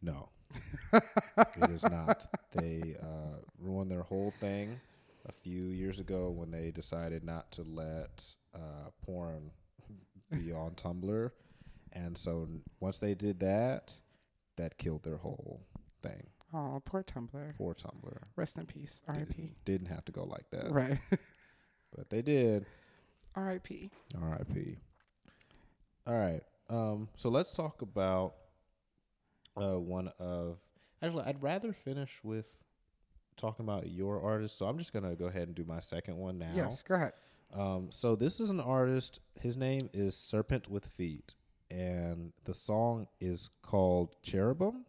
No, 0.00 0.28
it 0.92 1.70
is 1.70 1.82
not. 1.82 2.26
They 2.52 2.96
uh, 3.02 3.38
ruined 3.58 3.90
their 3.90 4.02
whole 4.02 4.32
thing 4.40 4.80
a 5.28 5.32
few 5.32 5.64
years 5.64 6.00
ago 6.00 6.30
when 6.30 6.50
they 6.50 6.70
decided 6.70 7.24
not 7.24 7.50
to 7.52 7.62
let 7.62 8.24
uh, 8.54 8.90
porn 9.04 9.50
be 10.30 10.52
on 10.52 10.72
Tumblr, 10.72 11.30
and 12.04 12.16
so 12.16 12.48
once 12.80 12.98
they 12.98 13.14
did 13.14 13.40
that, 13.40 13.94
that 14.56 14.78
killed 14.78 15.02
their 15.04 15.16
whole 15.18 15.60
thing. 16.02 16.26
Oh, 16.54 16.80
poor 16.84 17.02
Tumblr. 17.02 17.56
Poor 17.56 17.74
Tumblr. 17.74 18.18
Rest 18.36 18.56
in 18.56 18.66
peace. 18.66 19.02
R.I.P. 19.06 19.54
Didn't 19.64 19.88
have 19.88 20.04
to 20.06 20.12
go 20.12 20.24
like 20.24 20.48
that, 20.50 20.70
Right. 20.72 20.98
but 21.96 22.08
they 22.08 22.22
did. 22.22 22.64
R.I.P. 23.34 23.90
R.I.P. 24.20 24.76
All 26.06 26.14
right. 26.18 26.42
Um, 26.70 27.08
so 27.16 27.28
let's 27.28 27.52
talk 27.52 27.82
about 27.82 28.34
uh, 29.56 29.78
one 29.78 30.10
of. 30.18 30.58
Actually, 31.02 31.24
I'd 31.24 31.42
rather 31.42 31.72
finish 31.72 32.18
with 32.22 32.56
talking 33.36 33.64
about 33.64 33.90
your 33.90 34.20
artist. 34.22 34.56
So 34.58 34.66
I'm 34.66 34.78
just 34.78 34.92
gonna 34.92 35.14
go 35.14 35.26
ahead 35.26 35.48
and 35.48 35.54
do 35.54 35.64
my 35.64 35.80
second 35.80 36.16
one 36.16 36.38
now. 36.38 36.50
Yes. 36.54 36.82
Go 36.82 36.94
ahead. 36.94 37.12
Um, 37.54 37.88
so 37.90 38.16
this 38.16 38.40
is 38.40 38.50
an 38.50 38.60
artist. 38.60 39.20
His 39.40 39.56
name 39.56 39.88
is 39.92 40.16
Serpent 40.16 40.68
with 40.68 40.86
Feet, 40.86 41.34
and 41.70 42.32
the 42.44 42.54
song 42.54 43.06
is 43.20 43.50
called 43.62 44.14
Cherubim. 44.22 44.84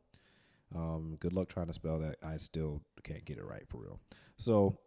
Um, 0.76 1.18
good 1.20 1.34
luck 1.34 1.50
trying 1.50 1.68
to 1.68 1.74
spell 1.74 2.00
that. 2.00 2.18
I 2.24 2.38
still 2.38 2.82
can't 3.04 3.26
get 3.26 3.38
it 3.38 3.46
right 3.46 3.64
for 3.68 3.78
real. 3.82 4.00
So 4.38 4.78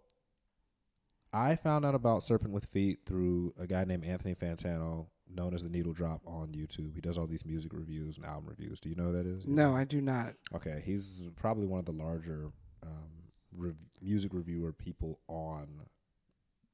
I 1.33 1.57
found 1.57 1.85
out 1.85 1.95
about 1.95 2.23
Serpent 2.23 2.53
with 2.53 2.67
Feet 2.67 3.01
through 3.07 3.55
a 3.59 3.67
guy 3.67 3.85
named 3.85 4.05
Anthony 4.05 4.35
Fantano, 4.35 5.07
known 5.29 5.55
as 5.55 5.63
the 5.63 5.69
Needle 5.69 5.93
Drop 5.93 6.21
on 6.27 6.49
YouTube. 6.49 6.95
He 6.95 7.01
does 7.01 7.19
all 7.19 7.27
these 7.27 7.45
music 7.45 7.73
reviews 7.73 8.17
and 8.17 8.27
album 8.27 8.47
reviews. 8.49 8.81
Do 8.81 8.89
you 8.89 8.95
know 8.95 9.05
who 9.05 9.13
that 9.13 9.27
is? 9.27 9.47
No, 9.47 9.75
I 9.75 9.85
do 9.85 10.01
not. 10.01 10.35
Okay, 10.55 10.83
he's 10.85 11.29
probably 11.37 11.67
one 11.67 11.81
of 11.81 11.87
the 11.87 11.93
larger 11.93 12.51
um, 12.83 13.11
rev- 13.57 13.75
music 14.01 14.33
reviewer 14.35 14.73
people 14.73 15.19
on 15.29 15.67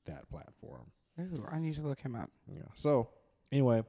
that 0.06 0.28
platform. 0.28 0.90
Ooh, 1.20 1.46
I 1.50 1.58
need 1.58 1.74
to 1.76 1.82
look 1.82 2.00
him 2.00 2.14
up. 2.14 2.30
Yeah. 2.46 2.62
So 2.74 3.10
anyway, 3.50 3.82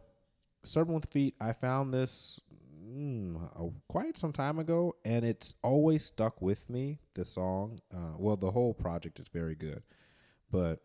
Serpent 0.63 0.95
with 0.95 1.11
Feet. 1.11 1.35
I 1.39 1.53
found 1.53 1.93
this 1.93 2.39
mm, 2.85 3.71
quite 3.87 4.17
some 4.17 4.31
time 4.31 4.59
ago, 4.59 4.95
and 5.05 5.25
it's 5.25 5.55
always 5.63 6.05
stuck 6.05 6.41
with 6.41 6.69
me. 6.69 6.99
The 7.15 7.25
song, 7.25 7.79
uh, 7.93 8.13
well, 8.17 8.37
the 8.37 8.51
whole 8.51 8.73
project 8.73 9.19
is 9.19 9.27
very 9.29 9.55
good, 9.55 9.83
but 10.51 10.81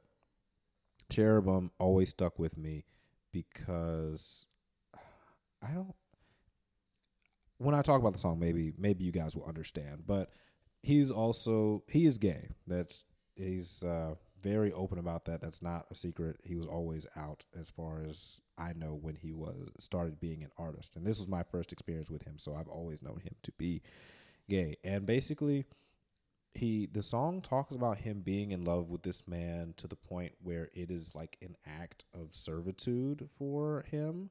Cherubim 1.10 1.70
always 1.78 2.10
stuck 2.10 2.38
with 2.38 2.56
me 2.56 2.84
because 3.32 4.46
I 5.62 5.72
don't. 5.72 5.94
When 7.58 7.74
I 7.74 7.82
talk 7.82 8.00
about 8.00 8.12
the 8.12 8.18
song, 8.18 8.38
maybe 8.38 8.72
maybe 8.76 9.04
you 9.04 9.12
guys 9.12 9.36
will 9.36 9.46
understand, 9.46 10.04
but 10.06 10.30
he's 10.82 11.10
also 11.10 11.82
he 11.88 12.06
is 12.06 12.18
gay. 12.18 12.50
That's 12.66 13.06
he's 13.36 13.82
uh, 13.82 14.14
very 14.44 14.72
open 14.72 14.98
about 14.98 15.24
that. 15.24 15.40
That's 15.40 15.62
not 15.62 15.86
a 15.90 15.94
secret. 15.94 16.38
He 16.44 16.54
was 16.54 16.66
always 16.66 17.06
out 17.16 17.44
as 17.58 17.70
far 17.70 18.02
as 18.08 18.40
I 18.58 18.74
know 18.74 18.98
when 19.00 19.16
he 19.16 19.32
was 19.32 19.70
started 19.80 20.20
being 20.20 20.44
an 20.44 20.50
artist. 20.58 20.94
And 20.94 21.06
this 21.06 21.18
was 21.18 21.26
my 21.28 21.42
first 21.42 21.72
experience 21.72 22.10
with 22.10 22.22
him, 22.22 22.34
so 22.36 22.54
I've 22.54 22.68
always 22.68 23.02
known 23.02 23.20
him 23.20 23.34
to 23.42 23.52
be 23.58 23.82
gay. 24.48 24.76
And 24.84 25.06
basically 25.06 25.64
he 26.54 26.86
the 26.86 27.02
song 27.02 27.40
talks 27.40 27.74
about 27.74 27.98
him 27.98 28.20
being 28.20 28.52
in 28.52 28.64
love 28.64 28.88
with 28.88 29.02
this 29.02 29.26
man 29.26 29.74
to 29.76 29.88
the 29.88 29.96
point 29.96 30.32
where 30.40 30.68
it 30.72 30.90
is 30.90 31.14
like 31.14 31.36
an 31.42 31.56
act 31.80 32.04
of 32.14 32.28
servitude 32.32 33.28
for 33.36 33.84
him. 33.90 34.30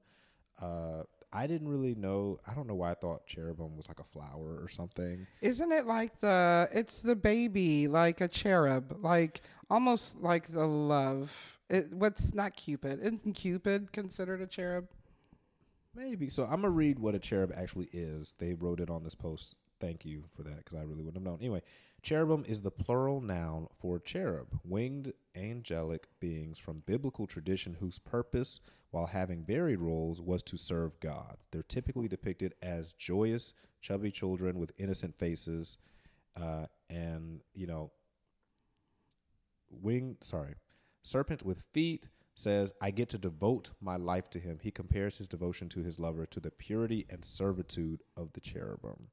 Uh, 0.62 1.04
I 1.36 1.48
didn't 1.48 1.68
really 1.68 1.96
know. 1.96 2.40
I 2.48 2.54
don't 2.54 2.68
know 2.68 2.76
why 2.76 2.92
I 2.92 2.94
thought 2.94 3.26
cherubim 3.26 3.76
was 3.76 3.88
like 3.88 4.00
a 4.00 4.04
flower 4.04 4.60
or 4.62 4.70
something. 4.70 5.26
Isn't 5.42 5.72
it 5.72 5.88
like 5.88 6.20
the 6.20 6.70
it's 6.72 7.02
the 7.02 7.16
baby, 7.16 7.88
like 7.88 8.22
a 8.22 8.28
cherub, 8.28 9.00
like 9.02 9.42
almost 9.70 10.22
like 10.22 10.46
the 10.46 10.66
love. 10.66 11.60
It, 11.70 11.92
what's 11.92 12.36
not 12.36 12.56
Cupid? 12.56 13.00
Isn't 13.02 13.34
Cupid 13.34 13.92
considered 13.92 14.42
a 14.42 14.48
cherub? 14.48 14.88
Maybe. 15.96 16.30
So 16.30 16.44
I'm 16.44 16.62
gonna 16.62 16.70
read 16.70 17.00
what 17.00 17.16
a 17.16 17.20
cherub 17.20 17.52
actually 17.56 17.90
is. 17.92 18.36
They 18.38 18.54
wrote 18.54 18.80
it 18.80 18.92
on 18.92 19.04
this 19.04 19.16
post. 19.16 19.56
Thank 19.80 20.06
you 20.06 20.26
for 20.36 20.44
that 20.44 20.58
because 20.58 20.76
I 20.76 20.84
really 20.84 21.04
wouldn't 21.04 21.16
have 21.16 21.24
known. 21.24 21.40
Anyway, 21.42 21.64
cherubim 22.04 22.44
is 22.46 22.62
the 22.62 22.72
plural 22.72 23.22
noun 23.22 23.68
for 23.80 23.98
cherub, 24.00 24.60
winged 24.64 25.14
angelic 25.36 26.08
beings 26.20 26.60
from 26.60 26.84
biblical 26.86 27.26
tradition 27.26 27.78
whose 27.80 27.98
purpose, 27.98 28.60
while 28.92 29.08
having 29.08 29.44
varied 29.44 29.80
roles, 29.80 30.22
was 30.22 30.44
to 30.44 30.58
serve 30.58 31.00
God. 31.00 31.38
They're 31.52 31.64
typically 31.64 32.08
depicted 32.08 32.54
as 32.62 32.94
joyous, 32.94 33.54
chubby 33.82 34.12
children 34.12 34.60
with 34.60 34.74
innocent 34.78 35.18
faces, 35.18 35.78
uh, 36.40 36.66
and 36.90 37.42
you 37.56 37.66
know, 37.66 37.92
winged. 39.70 40.18
Sorry, 40.22 40.56
serpent 41.02 41.44
with 41.44 41.66
feet 41.74 42.08
says, 42.36 42.74
I 42.82 42.92
get 42.92 43.10
to 43.10 43.18
devote 43.18 43.72
my 43.80 43.96
life 43.96 44.30
to 44.32 44.40
him. 44.40 44.60
He 44.62 44.72
compares 44.72 45.18
his 45.18 45.28
devotion 45.28 45.70
to 45.70 45.84
his 45.84 46.00
lover 46.00 46.26
to 46.26 46.40
the 46.40 46.52
purity 46.52 47.06
and 47.10 47.24
servitude 47.24 48.02
of 48.18 48.34
the 48.34 48.42
cherubim. 48.42 49.10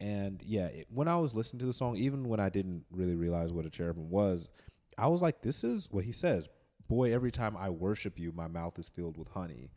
And 0.00 0.42
yeah, 0.44 0.66
it, 0.66 0.86
when 0.90 1.08
I 1.08 1.16
was 1.18 1.34
listening 1.34 1.60
to 1.60 1.66
the 1.66 1.72
song, 1.72 1.96
even 1.96 2.28
when 2.28 2.40
I 2.40 2.48
didn't 2.48 2.84
really 2.90 3.14
realize 3.14 3.52
what 3.52 3.66
a 3.66 3.70
cherubim 3.70 4.10
was, 4.10 4.48
I 4.96 5.08
was 5.08 5.20
like, 5.20 5.42
this 5.42 5.62
is 5.62 5.88
what 5.90 6.04
he 6.04 6.12
says. 6.12 6.48
Boy, 6.88 7.12
every 7.12 7.30
time 7.30 7.56
I 7.56 7.70
worship 7.70 8.18
you, 8.18 8.32
my 8.32 8.48
mouth 8.48 8.78
is 8.78 8.88
filled 8.88 9.16
with 9.16 9.28
honey. 9.28 9.70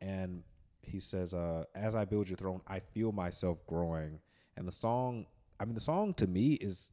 And 0.00 0.42
he 0.82 0.98
says, 0.98 1.34
uh, 1.34 1.64
as 1.74 1.94
I 1.94 2.04
build 2.04 2.28
your 2.28 2.36
throne, 2.36 2.62
I 2.66 2.80
feel 2.80 3.12
myself 3.12 3.66
growing. 3.66 4.20
And 4.56 4.66
the 4.66 4.72
song, 4.72 5.26
I 5.60 5.64
mean, 5.64 5.74
the 5.74 5.80
song 5.80 6.14
to 6.14 6.26
me 6.26 6.54
is 6.54 6.90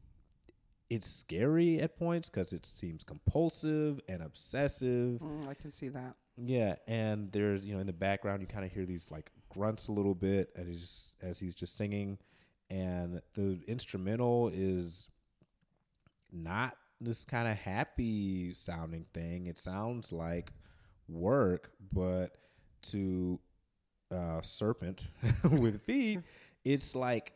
it's 0.90 1.08
scary 1.08 1.80
at 1.80 1.98
points 1.98 2.30
because 2.30 2.54
it 2.54 2.66
seems 2.66 3.04
compulsive 3.04 4.00
and 4.08 4.22
obsessive. 4.22 5.20
Mm, 5.22 5.48
I 5.48 5.54
can 5.54 5.72
see 5.72 5.90
that. 5.90 6.16
Yeah, 6.38 6.76
and 6.88 7.32
there's 7.32 7.66
you 7.66 7.74
know 7.74 7.80
in 7.80 7.88
the 7.88 7.94
background 7.94 8.42
you 8.42 8.48
kind 8.48 8.66
of 8.66 8.72
hear 8.72 8.86
these 8.86 9.12
like 9.12 9.32
grunts 9.50 9.88
a 9.88 9.92
little 9.92 10.16
bit 10.16 10.50
as 10.56 10.68
he's 10.68 11.16
as 11.22 11.40
he's 11.40 11.56
just 11.56 11.78
singing, 11.78 12.18
and 12.70 13.22
the 13.34 13.60
instrumental 13.68 14.50
is 14.54 15.10
not 16.32 16.76
this 17.00 17.26
kind 17.26 17.48
of 17.48 17.58
happy 17.58 18.54
sounding 18.54 19.06
thing. 19.14 19.48
It 19.48 19.58
sounds 19.58 20.12
like 20.12 20.54
work, 21.08 21.72
but 21.92 22.32
to 22.84 23.40
uh, 24.12 24.42
Serpent 24.42 25.08
with 25.60 25.82
feet, 25.84 26.20
it's 26.64 26.96
like 26.96 27.34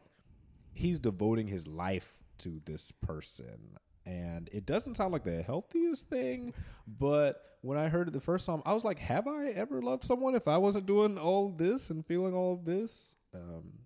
he's 0.74 1.00
devoting 1.00 1.48
his 1.48 1.68
life 1.68 2.24
to 2.40 2.62
this 2.66 2.92
person. 2.92 3.78
And 4.06 4.50
it 4.54 4.66
doesn't 4.66 4.96
sound 4.96 5.12
like 5.12 5.26
the 5.26 5.42
healthiest 5.42 6.08
thing, 6.10 6.54
but 6.88 7.44
when 7.62 7.78
I 7.78 7.90
heard 7.90 8.08
it 8.08 8.12
the 8.12 8.22
first 8.22 8.46
time, 8.46 8.62
I 8.66 8.74
was 8.74 8.86
like, 8.86 9.00
"Have 9.00 9.28
I 9.28 9.48
ever 9.48 9.82
loved 9.82 10.06
someone 10.06 10.36
if 10.36 10.48
I 10.48 10.58
wasn't 10.58 10.86
doing 10.86 11.18
all 11.18 11.50
this 11.50 11.90
and 11.90 12.06
feeling 12.06 12.34
all 12.34 12.54
of 12.54 12.64
this?" 12.64 13.18
Um, 13.36 13.80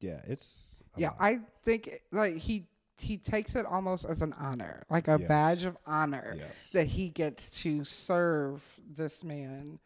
yeah, 0.00 0.20
it's 0.26 0.82
Yeah. 0.96 1.10
I 1.20 1.38
think 1.62 2.00
like 2.12 2.36
he 2.36 2.66
he 2.98 3.16
takes 3.16 3.54
it 3.56 3.64
almost 3.64 4.04
as 4.04 4.20
an 4.20 4.34
honor, 4.34 4.82
like 4.90 5.08
a 5.08 5.16
Yes. 5.18 5.28
badge 5.28 5.64
of 5.64 5.76
honor 5.86 6.34
Yes. 6.36 6.70
that 6.72 6.86
he 6.86 7.08
gets 7.08 7.48
to 7.62 7.82
serve 7.84 8.62
this 8.94 9.24
man, 9.24 9.78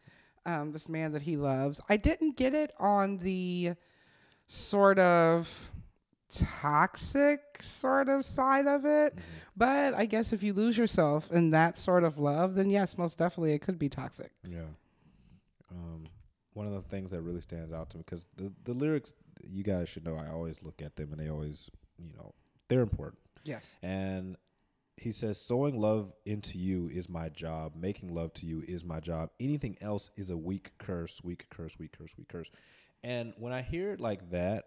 um, 0.45 0.73
this 0.73 0.89
man 0.89 1.13
that 1.13 1.21
he 1.21 1.37
loves. 1.37 1.79
I 1.87 1.95
didn't 1.95 2.35
get 2.35 2.53
it 2.53 2.73
on 2.77 3.17
the 3.19 3.75
sort 4.47 4.99
of 4.99 5.71
toxic 6.29 7.39
sort 7.61 8.09
of 8.09 8.25
side 8.25 8.67
of 8.67 8.83
it, 8.85 9.15
Mm-hmm. 9.15 9.21
but 9.55 9.93
I 9.93 10.05
guess 10.05 10.33
if 10.33 10.43
you 10.43 10.53
lose 10.53 10.77
yourself 10.77 11.31
in 11.31 11.51
that 11.51 11.77
sort 11.77 12.03
of 12.03 12.17
love, 12.19 12.55
then 12.55 12.69
yes, 12.69 12.97
most 12.97 13.17
definitely 13.17 13.53
it 13.53 13.59
could 13.61 13.79
be 13.79 13.87
toxic. 13.89 14.31
Yeah. 14.43 14.65
Um, 15.71 16.05
one 16.53 16.67
of 16.67 16.73
the 16.73 16.81
things 16.81 17.11
that 17.11 17.21
really 17.21 17.41
stands 17.41 17.73
out 17.73 17.89
to 17.91 17.97
me 17.97 18.03
because 18.05 18.27
the 18.35 18.51
the 18.63 18.73
lyrics, 18.73 19.13
you 19.43 19.63
guys 19.63 19.89
should 19.89 20.05
know, 20.05 20.15
I 20.15 20.29
always 20.29 20.61
look 20.61 20.81
at 20.81 20.95
them 20.95 21.11
and 21.11 21.19
they 21.19 21.29
always, 21.29 21.69
you 21.97 22.13
know, 22.15 22.33
they're 22.67 22.81
important. 22.81 23.19
Yes. 23.43 23.75
And 23.83 24.37
he 24.97 25.11
says, 25.11 25.39
"Sowing 25.39 25.77
love 25.77 26.13
into 26.25 26.57
you 26.57 26.87
is 26.87 27.09
my 27.09 27.29
job. 27.29 27.73
Making 27.75 28.13
love 28.15 28.33
to 28.35 28.45
you 28.45 28.63
is 28.67 28.83
my 28.83 28.99
job. 28.99 29.29
Anything 29.39 29.77
else 29.81 30.09
is 30.15 30.29
a 30.29 30.37
weak 30.37 30.71
curse. 30.77 31.21
Weak 31.23 31.47
curse. 31.49 31.77
Weak 31.77 31.91
curse. 31.97 32.17
Weak 32.17 32.27
curse." 32.27 32.49
And 33.03 33.33
when 33.37 33.53
I 33.53 33.61
hear 33.61 33.91
it 33.91 33.99
like 33.99 34.31
that, 34.31 34.65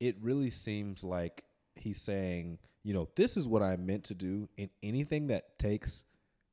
it 0.00 0.16
really 0.20 0.50
seems 0.50 1.02
like 1.02 1.44
he's 1.76 2.00
saying, 2.00 2.58
you 2.82 2.92
know, 2.92 3.08
this 3.16 3.36
is 3.36 3.48
what 3.48 3.62
I 3.62 3.76
meant 3.76 4.04
to 4.04 4.14
do, 4.14 4.48
and 4.58 4.68
anything 4.82 5.28
that 5.28 5.58
takes 5.58 6.04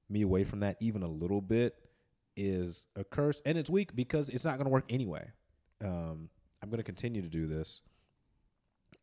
me 0.10 0.22
away 0.22 0.44
from 0.44 0.60
that 0.62 0.78
even 0.80 1.02
a 1.02 1.08
little 1.08 1.42
bit 1.42 1.76
is 2.36 2.86
a 2.96 3.04
curse, 3.04 3.42
and 3.46 3.58
it's 3.58 3.70
weak 3.70 3.96
because 3.96 4.30
it's 4.30 4.46
not 4.46 4.58
going 4.58 4.66
to 4.66 4.72
work 4.72 4.86
anyway. 4.90 5.32
Um, 5.84 6.30
I'm 6.64 6.70
going 6.70 6.78
to 6.80 6.84
continue 6.84 7.22
to 7.22 7.28
do 7.30 7.46
this, 7.46 7.82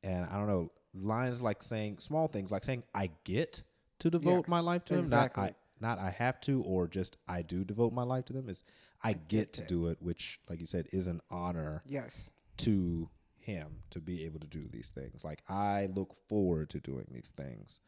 and 0.02 0.24
I 0.26 0.36
don't 0.38 0.46
know 0.48 0.72
lines 0.94 1.40
like 1.42 1.62
saying 1.62 1.98
small 1.98 2.26
things 2.26 2.50
like 2.50 2.64
saying 2.64 2.82
I 2.94 3.11
get 3.24 3.62
to 4.00 4.11
devote 4.11 4.48
my 4.48 4.58
life 4.61 4.84
to 4.86 4.94
him, 4.94 5.00
exactly. 5.00 5.42
not 5.42 5.50
I 5.50 5.54
not 5.80 5.98
I 5.98 6.11
have 6.11 6.40
to, 6.42 6.62
or 6.62 6.88
just 6.88 7.16
I 7.28 7.42
do 7.42 7.64
devote 7.64 7.92
my 7.92 8.02
life 8.02 8.24
to 8.26 8.32
them. 8.32 8.48
Is 8.48 8.64
I, 9.02 9.12
get, 9.12 9.28
get 9.28 9.52
to 9.54 9.61
to. 9.62 9.66
do 9.66 9.86
it, 9.88 9.98
which, 10.00 10.40
like 10.48 10.61
you 10.61 10.66
said, 10.66 10.86
is 10.92 11.06
an 11.06 11.20
honor 11.30 11.82
Yes. 11.86 12.30
to 12.58 13.08
him 13.38 13.82
to 13.90 13.98
be 14.00 14.24
able 14.26 14.40
to 14.40 14.46
do 14.46 14.68
these 14.70 14.88
things. 14.90 15.22
Like 15.24 15.42
I 15.48 15.88
look 15.94 16.14
forward 16.28 16.68
to 16.70 16.80
doing 16.80 17.06
these 17.11 17.32
things, 17.36 17.80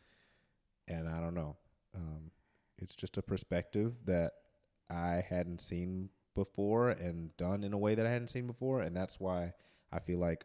and 0.89 1.09
I 1.09 1.19
don't 1.21 1.35
know. 1.35 1.57
Um, 1.95 2.31
it's 2.79 2.95
just 2.97 3.17
a 3.19 3.23
perspective 3.23 3.95
that 4.07 4.33
I 4.91 5.23
hadn't 5.29 5.61
seen 5.61 6.11
before 6.35 6.91
and 6.91 7.37
done 7.37 7.65
in 7.65 7.73
a 7.73 7.79
way 7.79 7.95
that 7.95 8.07
I 8.07 8.11
hadn't 8.11 8.29
seen 8.29 8.47
before, 8.47 8.81
and 8.81 8.97
that's 8.97 9.21
why 9.21 9.53
I 9.93 9.99
feel 9.99 10.19
like 10.19 10.45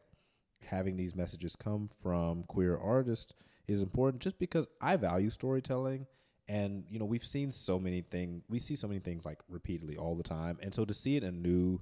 having 0.66 0.98
these 0.98 1.16
messages 1.16 1.56
come 1.56 1.90
from 2.02 2.44
queer 2.44 2.78
artists 2.78 3.34
is 3.68 3.82
important. 3.82 4.22
Just 4.22 4.40
because 4.40 4.68
I 4.82 4.96
value 4.96 5.30
storytelling. 5.30 6.08
And 6.50 6.86
you 6.90 6.98
know 6.98 7.04
we've 7.04 7.26
seen 7.26 7.52
so 7.52 7.78
many 7.78 8.00
things. 8.00 8.42
We 8.48 8.58
see 8.60 8.78
so 8.78 8.88
many 8.88 9.02
things 9.02 9.26
like 9.26 9.40
repeatedly 9.50 9.98
all 9.98 10.16
the 10.16 10.24
time, 10.24 10.58
and 10.62 10.74
so 10.74 10.86
to 10.86 10.94
see 10.94 11.18
it 11.18 11.24
in 11.24 11.30
a 11.30 11.38
new, 11.38 11.82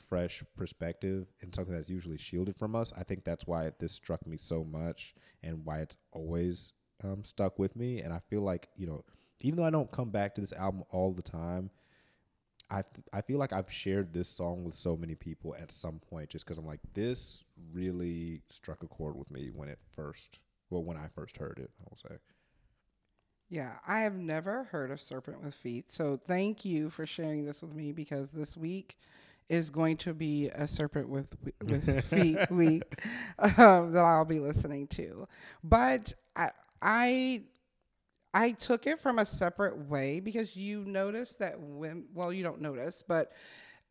fresh 0.00 0.42
perspective 0.56 1.26
and 1.40 1.54
something 1.54 1.74
that's 1.74 1.88
usually 1.88 2.18
shielded 2.18 2.58
from 2.58 2.74
us. 2.74 2.92
I 2.96 3.04
think 3.04 3.24
that's 3.24 3.46
why 3.46 3.70
this 3.78 3.92
struck 3.92 4.26
me 4.26 4.36
so 4.36 4.64
much 4.64 5.14
and 5.42 5.64
why 5.64 5.78
it's 5.78 5.96
always 6.12 6.72
um, 7.02 7.24
stuck 7.24 7.58
with 7.58 7.76
me. 7.76 8.00
And 8.00 8.12
I 8.12 8.20
feel 8.28 8.42
like, 8.42 8.68
you 8.76 8.86
know, 8.86 9.04
even 9.40 9.56
though 9.56 9.64
I 9.64 9.70
don't 9.70 9.90
come 9.90 10.10
back 10.10 10.34
to 10.34 10.40
this 10.40 10.52
album 10.52 10.82
all 10.90 11.12
the 11.12 11.22
time, 11.22 11.70
I, 12.70 12.82
th- 12.82 13.06
I 13.12 13.20
feel 13.20 13.38
like 13.38 13.52
I've 13.52 13.70
shared 13.70 14.12
this 14.12 14.28
song 14.28 14.64
with 14.64 14.74
so 14.74 14.96
many 14.96 15.14
people 15.14 15.56
at 15.60 15.72
some 15.72 15.98
point 15.98 16.30
just 16.30 16.46
because 16.46 16.58
I'm 16.58 16.66
like, 16.66 16.80
this 16.94 17.42
really 17.72 18.42
struck 18.48 18.82
a 18.82 18.86
chord 18.86 19.16
with 19.16 19.30
me 19.30 19.50
when 19.52 19.68
it 19.68 19.78
first, 19.94 20.38
well, 20.70 20.84
when 20.84 20.96
I 20.96 21.08
first 21.08 21.36
heard 21.36 21.58
it, 21.58 21.70
I 21.80 21.84
will 21.90 21.96
say. 21.96 22.16
Yeah, 23.48 23.72
I 23.86 24.02
have 24.02 24.14
never 24.14 24.64
heard 24.64 24.92
of 24.92 25.00
Serpent 25.00 25.42
with 25.42 25.54
Feet. 25.54 25.90
So 25.90 26.16
thank 26.16 26.64
you 26.64 26.88
for 26.88 27.04
sharing 27.04 27.44
this 27.44 27.62
with 27.62 27.74
me 27.74 27.90
because 27.90 28.30
this 28.30 28.56
week 28.56 28.96
is 29.48 29.70
going 29.70 29.96
to 29.96 30.14
be 30.14 30.48
a 30.50 30.68
Serpent 30.68 31.08
with 31.08 31.36
with 31.64 32.04
Feet 32.04 32.38
week 32.50 33.02
um, 33.58 33.90
that 33.90 34.04
I'll 34.04 34.24
be 34.24 34.38
listening 34.38 34.86
to. 34.88 35.26
But 35.64 36.14
I, 36.36 36.50
I 36.80 37.42
I 38.32 38.52
took 38.52 38.86
it 38.86 38.98
from 39.00 39.18
a 39.18 39.24
separate 39.24 39.76
way 39.88 40.20
because 40.20 40.54
you 40.56 40.84
notice 40.84 41.34
that 41.36 41.58
when, 41.58 42.04
Well, 42.14 42.32
you 42.32 42.42
don't 42.42 42.60
notice, 42.60 43.02
but 43.06 43.32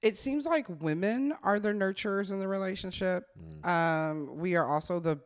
it 0.01 0.15
seems 0.17 0.45
like 0.45 0.65
women 0.81 1.33
are 1.43 1.59
the 1.59 1.69
nurturers 1.69 2.31
in 2.31 2.39
the 2.39 2.47
relationship. 2.47 3.25
Um, 3.65 4.37
we 4.37 4.55
are 4.55 4.65
also 4.65 4.99
the 4.99 5.19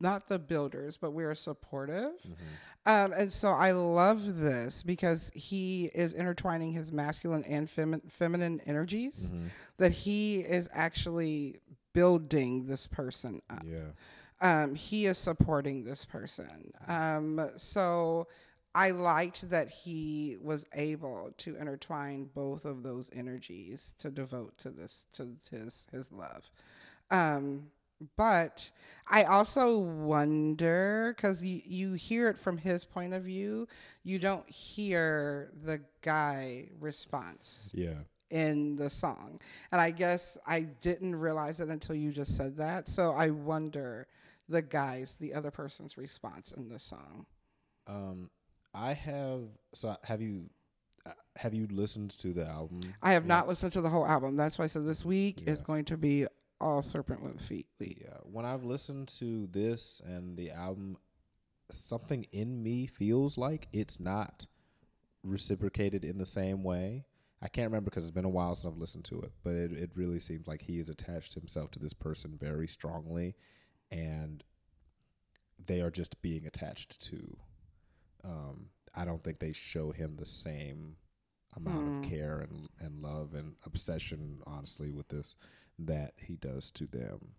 not 0.00 0.28
the 0.28 0.38
builders, 0.38 0.96
but 0.96 1.10
we 1.10 1.24
are 1.24 1.34
supportive. 1.34 2.12
Um, 2.86 3.12
and 3.12 3.32
so 3.32 3.48
I 3.48 3.72
love 3.72 4.40
this 4.40 4.82
because 4.84 5.30
he 5.34 5.86
is 5.92 6.14
intertwining 6.14 6.72
his 6.72 6.92
masculine 6.92 7.42
and 7.44 7.66
femi- 7.66 8.10
feminine 8.10 8.60
energies, 8.64 9.34
that 9.78 9.90
he 9.92 10.38
is 10.38 10.68
actually 10.72 11.58
building 11.92 12.64
this 12.68 12.86
person 12.86 13.40
up. 13.50 13.62
Yeah. 13.66 13.90
um, 14.40 14.74
he 14.76 15.06
is 15.06 15.18
supporting 15.18 15.82
this 15.84 16.04
person. 16.04 16.72
Um, 16.86 17.50
so 17.56 18.28
I 18.78 18.90
liked 18.92 19.50
that 19.50 19.68
he 19.68 20.36
was 20.40 20.64
able 20.72 21.32
to 21.38 21.56
intertwine 21.56 22.30
both 22.32 22.64
of 22.64 22.84
those 22.84 23.10
energies 23.12 23.92
to 23.98 24.08
devote 24.08 24.56
to 24.58 24.70
this 24.70 25.06
to 25.14 25.34
his 25.50 25.88
his 25.90 26.12
love. 26.12 26.48
Um, 27.10 27.72
but 28.16 28.70
I 29.10 29.24
also 29.24 29.78
wonder 29.78 31.12
because 31.16 31.42
you, 31.42 31.60
you 31.64 31.92
hear 31.94 32.28
it 32.28 32.38
from 32.38 32.56
his 32.56 32.84
point 32.84 33.14
of 33.14 33.24
view, 33.24 33.66
you 34.04 34.20
don't 34.20 34.48
hear 34.48 35.50
the 35.64 35.80
guy 36.02 36.68
response 36.78 37.72
Yeah. 37.74 38.02
in 38.30 38.76
the 38.76 38.90
song. 38.90 39.40
And 39.72 39.80
I 39.80 39.90
guess 39.90 40.38
I 40.46 40.60
didn't 40.80 41.16
realize 41.16 41.58
it 41.60 41.70
until 41.70 41.96
you 41.96 42.12
just 42.12 42.36
said 42.36 42.56
that. 42.58 42.86
So 42.86 43.10
I 43.14 43.30
wonder 43.30 44.06
the 44.48 44.62
guy's, 44.62 45.16
the 45.16 45.34
other 45.34 45.50
person's 45.50 45.98
response 45.98 46.52
in 46.52 46.68
the 46.68 46.78
song. 46.78 47.26
Um, 47.88 48.30
I 48.74 48.92
have. 48.92 49.42
So 49.74 49.96
have 50.04 50.20
you? 50.20 50.50
uh, 51.06 51.12
Have 51.36 51.54
you 51.54 51.66
listened 51.70 52.10
to 52.18 52.32
the 52.32 52.46
album? 52.46 52.80
I 53.02 53.12
have 53.12 53.26
not 53.26 53.48
listened 53.48 53.72
to 53.74 53.80
the 53.80 53.88
whole 53.88 54.06
album. 54.06 54.36
That's 54.36 54.58
why 54.58 54.64
I 54.64 54.68
said 54.68 54.86
this 54.86 55.04
week 55.04 55.42
is 55.46 55.62
going 55.62 55.84
to 55.86 55.96
be 55.96 56.26
all 56.60 56.82
Serpent 56.82 57.22
with 57.22 57.40
Feet 57.40 57.66
week. 57.78 58.02
Yeah. 58.04 58.16
When 58.24 58.44
I've 58.44 58.64
listened 58.64 59.08
to 59.18 59.46
this 59.52 60.02
and 60.04 60.36
the 60.36 60.50
album, 60.50 60.96
something 61.70 62.26
in 62.32 62.62
me 62.62 62.86
feels 62.86 63.38
like 63.38 63.68
it's 63.72 64.00
not 64.00 64.46
reciprocated 65.22 66.04
in 66.04 66.18
the 66.18 66.26
same 66.26 66.62
way. 66.64 67.04
I 67.40 67.46
can't 67.46 67.66
remember 67.70 67.90
because 67.90 68.02
it's 68.02 68.10
been 68.10 68.24
a 68.24 68.28
while 68.28 68.54
since 68.56 68.66
I've 68.66 68.78
listened 68.80 69.04
to 69.06 69.20
it, 69.20 69.30
but 69.44 69.52
it, 69.54 69.72
it 69.72 69.90
really 69.94 70.18
seems 70.18 70.48
like 70.48 70.62
he 70.62 70.78
has 70.78 70.88
attached 70.88 71.34
himself 71.34 71.70
to 71.72 71.78
this 71.78 71.92
person 71.92 72.36
very 72.40 72.66
strongly, 72.66 73.36
and 73.92 74.42
they 75.64 75.80
are 75.80 75.90
just 75.90 76.20
being 76.20 76.46
attached 76.46 77.00
to. 77.10 77.36
Um, 78.24 78.70
I 78.94 79.04
don't 79.04 79.22
think 79.22 79.38
they 79.38 79.52
show 79.52 79.90
him 79.92 80.16
the 80.16 80.26
same 80.26 80.96
amount 81.56 81.84
Hmm. 81.86 81.98
of 82.02 82.10
care 82.10 82.40
and 82.40 82.68
and 82.78 83.00
love 83.02 83.34
and 83.34 83.56
obsession, 83.64 84.40
honestly, 84.46 84.90
with 84.90 85.08
this 85.08 85.36
that 85.78 86.14
he 86.18 86.36
does 86.36 86.70
to 86.72 86.86
them. 86.86 87.34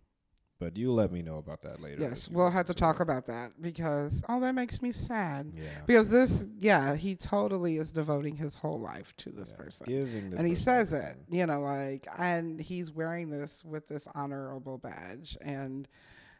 But 0.58 0.76
you 0.76 0.92
let 0.92 1.10
me 1.10 1.22
know 1.22 1.38
about 1.38 1.62
that 1.62 1.80
later. 1.80 2.02
Yes, 2.02 2.28
we'll 2.28 2.50
have 2.50 2.66
to 2.66 2.72
it. 2.72 2.76
talk 2.76 3.00
about 3.00 3.24
that 3.26 3.52
because 3.62 4.22
oh, 4.28 4.40
that 4.40 4.54
makes 4.54 4.82
me 4.82 4.92
sad. 4.92 5.52
Yeah. 5.54 5.62
Because 5.86 6.10
this, 6.10 6.46
yeah, 6.58 6.94
he 6.96 7.14
totally 7.14 7.78
is 7.78 7.92
devoting 7.92 8.36
his 8.36 8.56
whole 8.56 8.78
life 8.78 9.16
to 9.18 9.30
this 9.30 9.50
yeah. 9.52 9.64
person. 9.64 9.86
Giving 9.88 10.28
this 10.28 10.38
and 10.38 10.46
he 10.46 10.54
says 10.54 10.92
it, 10.92 11.16
you 11.30 11.46
know, 11.46 11.62
like, 11.62 12.06
and 12.18 12.60
he's 12.60 12.92
wearing 12.92 13.30
this 13.30 13.64
with 13.64 13.88
this 13.88 14.06
honorable 14.14 14.76
badge. 14.76 15.38
And 15.40 15.88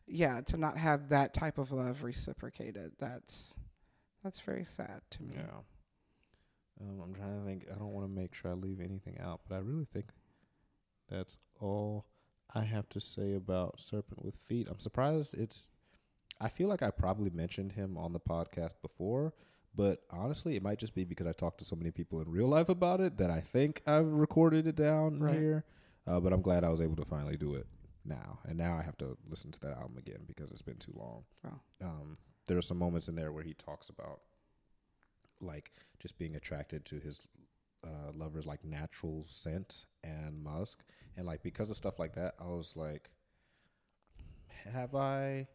yeah, 0.07 0.43
to 0.43 0.59
not 0.59 0.77
have 0.77 1.09
that 1.09 1.33
type 1.33 1.57
of 1.57 1.73
love 1.73 2.03
reciprocated, 2.03 2.93
that's 2.99 3.57
that's 4.23 4.41
very 4.41 4.65
sad 4.65 5.01
to 5.11 5.23
me. 5.23 5.35
Yeah. 5.37 5.61
Um, 6.81 7.01
I'm 7.03 7.15
trying 7.15 7.39
to 7.39 7.45
think. 7.45 7.67
I 7.71 7.79
don't 7.79 7.93
want 7.93 8.07
to 8.07 8.13
make 8.13 8.35
sure 8.35 8.51
I 8.51 8.55
leave 8.55 8.81
anything 8.81 9.19
out, 9.21 9.41
but 9.49 9.55
I 9.57 9.59
really 9.59 9.87
think 9.93 10.07
that's 11.09 11.37
all 11.61 12.07
I 12.55 12.63
have 12.65 12.89
to 12.91 13.01
say 13.01 13.35
about 13.35 13.81
Serpent 13.81 14.25
with 14.25 14.37
Feet. 14.37 14.69
I'm 14.71 14.79
surprised 14.81 15.35
it's. 15.39 15.71
I 16.41 16.49
feel 16.49 16.69
like 16.69 16.83
I 16.83 16.91
probably 16.91 17.29
mentioned 17.31 17.73
him 17.73 17.99
on 17.99 18.15
the 18.15 18.21
podcast 18.21 18.73
before, 18.81 19.35
but 19.77 20.03
honestly, 20.11 20.57
it 20.57 20.63
might 20.63 20.79
just 20.79 20.95
be 20.95 21.05
because 21.05 21.27
I 21.27 21.33
talked 21.33 21.59
to 21.59 21.67
so 21.67 21.77
many 21.77 21.91
people 21.91 22.19
in 22.23 22.31
real 22.31 22.49
life 22.49 22.71
about 22.71 23.03
it 23.03 23.19
that 23.19 23.31
I 23.31 23.41
think 23.41 23.83
I've 23.87 24.07
recorded 24.07 24.67
it 24.67 24.75
down 24.77 25.19
Right. 25.19 25.35
here. 25.35 25.65
Uh, 26.07 26.19
but 26.19 26.33
I'm 26.33 26.41
glad 26.41 26.65
I 26.65 26.71
was 26.71 26.81
able 26.81 26.97
to 26.97 27.05
finally 27.05 27.37
do 27.37 27.55
it 27.57 27.67
now, 28.07 28.39
and 28.49 28.57
now 28.57 28.75
I 28.79 28.83
have 28.83 28.97
to 28.99 29.19
listen 29.29 29.51
to 29.53 29.61
that 29.61 29.77
album 29.77 29.99
again 29.99 30.21
because 30.27 30.51
it's 30.51 30.63
been 30.63 30.79
too 30.79 30.95
long. 30.97 31.25
Wow. 31.45 31.61
Um, 31.83 32.17
there 32.51 32.59
are 32.59 32.63
some 32.63 32.79
moments 32.79 33.07
in 33.07 33.15
there 33.15 33.31
where 33.31 33.45
he 33.45 33.55
talks 33.55 33.91
about 33.91 34.23
like 35.41 35.71
just 36.01 36.19
being 36.19 36.35
attracted 36.35 36.85
to 36.85 36.99
his 36.99 37.21
uh, 37.87 38.11
lover's 38.13 38.45
like 38.45 38.65
natural 38.65 39.25
scent 39.29 39.87
and 40.03 40.43
musk, 40.43 40.83
and 41.17 41.27
like 41.27 41.45
because 41.45 41.71
of 41.71 41.77
stuff 41.77 42.01
like 42.01 42.17
that, 42.17 42.35
I 42.41 42.47
was 42.47 42.75
like, 42.75 43.09
have 44.75 44.97
I 44.97 45.47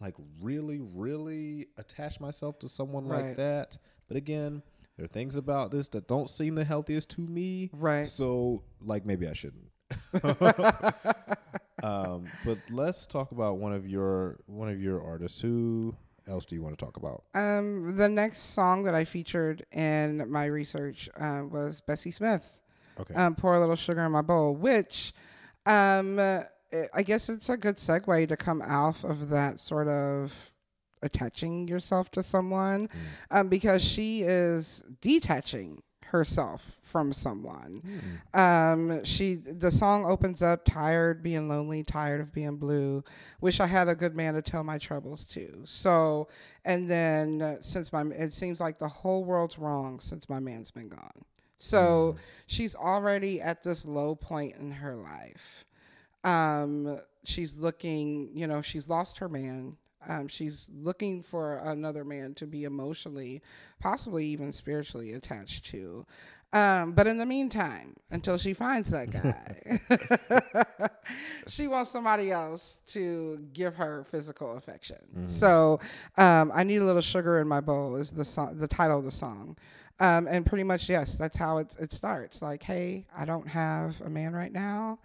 like 0.00 0.14
really, 0.40 0.78
really 0.94 1.66
attached 1.76 2.20
myself 2.20 2.60
to 2.60 2.68
someone 2.68 3.06
like 3.06 3.34
that? 3.34 3.76
But 4.06 4.16
again, 4.16 4.62
there 4.96 5.06
are 5.06 5.08
things 5.08 5.34
about 5.34 5.72
this 5.72 5.88
that 5.88 6.06
don't 6.06 6.30
seem 6.30 6.54
the 6.54 6.64
healthiest 6.64 7.10
to 7.10 7.20
me. 7.20 7.68
Right. 7.72 8.06
So, 8.06 8.62
like, 8.80 9.04
maybe 9.04 9.26
I 9.26 9.32
shouldn't. 9.32 9.72
um, 11.82 12.26
but 12.44 12.58
let's 12.70 13.06
talk 13.06 13.32
about 13.32 13.58
one 13.58 13.72
of 13.72 13.88
your 13.88 14.38
one 14.46 14.68
of 14.68 14.80
your 14.80 15.02
artists. 15.02 15.40
Who 15.40 15.96
else 16.26 16.44
do 16.44 16.54
you 16.54 16.62
want 16.62 16.78
to 16.78 16.84
talk 16.84 16.96
about? 16.96 17.24
Um, 17.34 17.96
the 17.96 18.08
next 18.08 18.54
song 18.54 18.84
that 18.84 18.94
I 18.94 19.04
featured 19.04 19.64
in 19.72 20.30
my 20.30 20.46
research 20.46 21.08
uh, 21.18 21.42
was 21.48 21.80
Bessie 21.80 22.10
Smith. 22.10 22.60
Okay. 23.00 23.14
um, 23.14 23.34
pour 23.34 23.56
a 23.56 23.60
little 23.60 23.74
sugar 23.74 24.04
in 24.04 24.12
my 24.12 24.22
bowl, 24.22 24.54
which 24.54 25.12
um, 25.66 26.18
uh, 26.18 26.42
I 26.94 27.02
guess 27.02 27.28
it's 27.28 27.48
a 27.48 27.56
good 27.56 27.76
segue 27.76 28.28
to 28.28 28.36
come 28.36 28.62
off 28.62 29.04
of 29.04 29.30
that 29.30 29.58
sort 29.58 29.88
of 29.88 30.52
attaching 31.02 31.68
yourself 31.68 32.10
to 32.12 32.22
someone 32.22 32.88
um, 33.30 33.48
because 33.48 33.84
she 33.84 34.22
is 34.22 34.82
detaching 35.00 35.82
herself 36.14 36.78
from 36.80 37.12
someone. 37.12 37.82
Um, 38.32 39.04
she 39.04 39.34
the 39.34 39.72
song 39.72 40.04
opens 40.06 40.42
up 40.42 40.64
tired, 40.64 41.24
being 41.24 41.48
lonely, 41.48 41.82
tired 41.82 42.20
of 42.20 42.32
being 42.32 42.56
blue. 42.56 43.02
Wish 43.40 43.58
I 43.58 43.66
had 43.66 43.88
a 43.88 43.96
good 43.96 44.14
man 44.14 44.34
to 44.34 44.42
tell 44.42 44.62
my 44.62 44.78
troubles 44.78 45.24
to. 45.34 45.62
So, 45.64 46.28
and 46.64 46.88
then 46.88 47.42
uh, 47.42 47.56
since 47.60 47.92
my 47.92 48.02
it 48.02 48.32
seems 48.32 48.60
like 48.60 48.78
the 48.78 48.88
whole 48.88 49.24
world's 49.24 49.58
wrong 49.58 49.98
since 49.98 50.28
my 50.28 50.38
man's 50.38 50.70
been 50.70 50.88
gone. 50.88 51.24
So 51.58 52.16
she's 52.46 52.76
already 52.76 53.40
at 53.40 53.64
this 53.64 53.84
low 53.84 54.14
point 54.14 54.54
in 54.56 54.70
her 54.70 54.94
life. 54.94 55.64
Um, 56.22 57.00
she's 57.24 57.58
looking, 57.58 58.30
you 58.34 58.46
know, 58.46 58.62
she's 58.62 58.88
lost 58.88 59.18
her 59.18 59.28
man. 59.28 59.76
Um, 60.08 60.28
she's 60.28 60.70
looking 60.74 61.22
for 61.22 61.58
another 61.58 62.04
man 62.04 62.34
to 62.34 62.46
be 62.46 62.64
emotionally, 62.64 63.42
possibly 63.80 64.26
even 64.26 64.52
spiritually 64.52 65.12
attached 65.12 65.66
to. 65.66 66.06
Um, 66.52 66.92
but 66.92 67.08
in 67.08 67.18
the 67.18 67.26
meantime, 67.26 67.96
until 68.12 68.38
she 68.38 68.54
finds 68.54 68.88
that 68.90 69.10
guy, 69.10 69.80
she 71.48 71.66
wants 71.66 71.90
somebody 71.90 72.30
else 72.30 72.78
to 72.86 73.40
give 73.52 73.74
her 73.74 74.04
physical 74.04 74.56
affection. 74.56 74.98
So, 75.26 75.80
um, 76.16 76.52
I 76.54 76.62
need 76.62 76.76
a 76.76 76.84
little 76.84 77.02
sugar 77.02 77.40
in 77.40 77.48
my 77.48 77.60
bowl 77.60 77.96
is 77.96 78.12
the 78.12 78.24
song, 78.24 78.56
the 78.56 78.68
title 78.68 79.00
of 79.00 79.04
the 79.04 79.10
song. 79.10 79.56
Um, 80.00 80.28
and 80.28 80.46
pretty 80.46 80.64
much, 80.64 80.88
yes, 80.88 81.16
that's 81.16 81.36
how 81.36 81.58
it, 81.58 81.74
it 81.80 81.92
starts. 81.92 82.40
Like, 82.40 82.62
hey, 82.62 83.06
I 83.16 83.24
don't 83.24 83.48
have 83.48 84.00
a 84.02 84.10
man 84.10 84.32
right 84.32 84.52
now. 84.52 85.00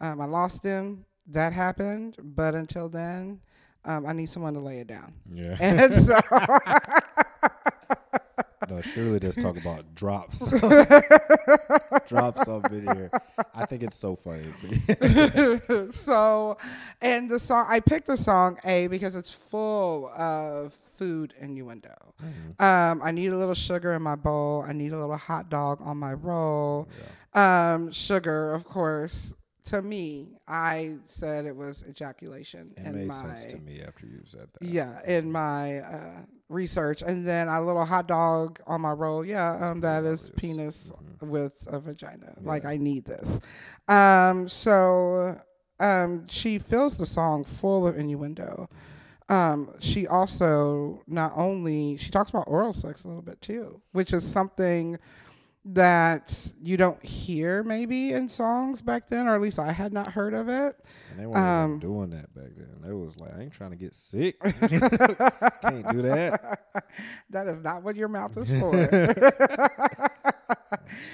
Um, 0.00 0.20
I 0.22 0.24
lost 0.26 0.62
him. 0.62 1.04
That 1.26 1.52
happened. 1.52 2.16
But 2.22 2.54
until 2.54 2.88
then, 2.88 3.40
um, 3.84 4.06
I 4.06 4.12
need 4.12 4.28
someone 4.28 4.54
to 4.54 4.60
lay 4.60 4.80
it 4.80 4.86
down. 4.86 5.12
Yeah. 5.32 5.56
And 5.60 5.94
so, 5.94 6.18
no, 8.68 8.80
Shirley 8.80 9.20
does 9.20 9.36
talk 9.36 9.56
about 9.58 9.94
drops. 9.94 10.46
drops 12.08 12.48
up 12.48 12.70
in 12.72 12.82
here. 12.94 13.10
I 13.54 13.66
think 13.66 13.82
it's 13.82 13.96
so 13.96 14.16
funny. 14.16 14.44
so, 15.90 16.56
and 17.00 17.28
the 17.28 17.38
song, 17.38 17.66
I 17.68 17.80
picked 17.80 18.06
the 18.06 18.16
song 18.16 18.58
A 18.64 18.86
because 18.86 19.16
it's 19.16 19.32
full 19.32 20.08
of 20.08 20.72
food 20.96 21.34
innuendo. 21.40 22.14
Um, 22.58 23.02
I 23.02 23.10
need 23.10 23.32
a 23.32 23.36
little 23.36 23.54
sugar 23.54 23.92
in 23.94 24.02
my 24.02 24.16
bowl. 24.16 24.64
I 24.66 24.72
need 24.72 24.92
a 24.92 24.98
little 24.98 25.16
hot 25.16 25.50
dog 25.50 25.80
on 25.82 25.98
my 25.98 26.14
roll. 26.14 26.88
Um, 27.34 27.92
sugar, 27.92 28.54
of 28.54 28.64
course. 28.64 29.34
To 29.66 29.80
me, 29.80 30.28
I 30.46 30.96
said 31.06 31.46
it 31.46 31.56
was 31.56 31.84
ejaculation 31.88 32.74
It 32.76 32.92
made 32.92 33.06
my 33.06 33.14
sense 33.14 33.46
to 33.46 33.56
me 33.56 33.80
after 33.80 34.06
you 34.06 34.20
said 34.26 34.48
that. 34.52 34.68
yeah 34.68 35.00
in 35.06 35.32
my 35.32 35.78
uh, 35.78 36.20
research, 36.50 37.02
and 37.02 37.26
then 37.26 37.48
a 37.48 37.64
little 37.64 37.84
hot 37.86 38.06
dog 38.06 38.60
on 38.66 38.82
my 38.82 38.90
roll. 38.92 39.24
Yeah, 39.24 39.70
um, 39.70 39.80
that 39.80 40.04
is 40.04 40.30
penis 40.36 40.92
with 41.22 41.66
a 41.70 41.80
vagina. 41.80 42.34
Like 42.42 42.66
I 42.66 42.76
need 42.76 43.06
this. 43.06 43.40
Um, 43.88 44.48
so 44.48 45.40
um, 45.80 46.26
she 46.28 46.58
fills 46.58 46.98
the 46.98 47.06
song 47.06 47.44
full 47.44 47.86
of 47.86 47.98
innuendo. 47.98 48.68
Um, 49.30 49.70
she 49.80 50.06
also 50.06 51.02
not 51.06 51.32
only 51.34 51.96
she 51.96 52.10
talks 52.10 52.28
about 52.28 52.44
oral 52.46 52.74
sex 52.74 53.04
a 53.04 53.08
little 53.08 53.22
bit 53.22 53.40
too, 53.40 53.80
which 53.92 54.12
is 54.12 54.22
something 54.30 54.98
that 55.66 56.52
you 56.62 56.76
don't 56.76 57.02
hear 57.04 57.62
maybe 57.62 58.12
in 58.12 58.28
songs 58.28 58.82
back 58.82 59.08
then, 59.08 59.26
or 59.26 59.34
at 59.34 59.40
least 59.40 59.58
I 59.58 59.72
had 59.72 59.92
not 59.92 60.08
heard 60.12 60.34
of 60.34 60.48
it. 60.48 60.76
And 61.10 61.20
they 61.20 61.26
weren't 61.26 61.38
Um, 61.38 61.70
even 61.76 61.80
doing 61.80 62.10
that 62.10 62.34
back 62.34 62.50
then. 62.56 62.82
They 62.82 62.92
was 62.92 63.18
like, 63.18 63.34
I 63.34 63.40
ain't 63.42 63.52
trying 63.52 63.70
to 63.70 63.76
get 63.76 63.94
sick. 63.94 64.38
Can't 64.42 65.88
do 65.90 66.02
that. 66.02 66.84
that 67.30 67.46
is 67.46 67.62
not 67.62 67.82
what 67.82 67.96
your 67.96 68.08
mouth 68.08 68.36
is 68.36 68.50
for. 68.58 68.72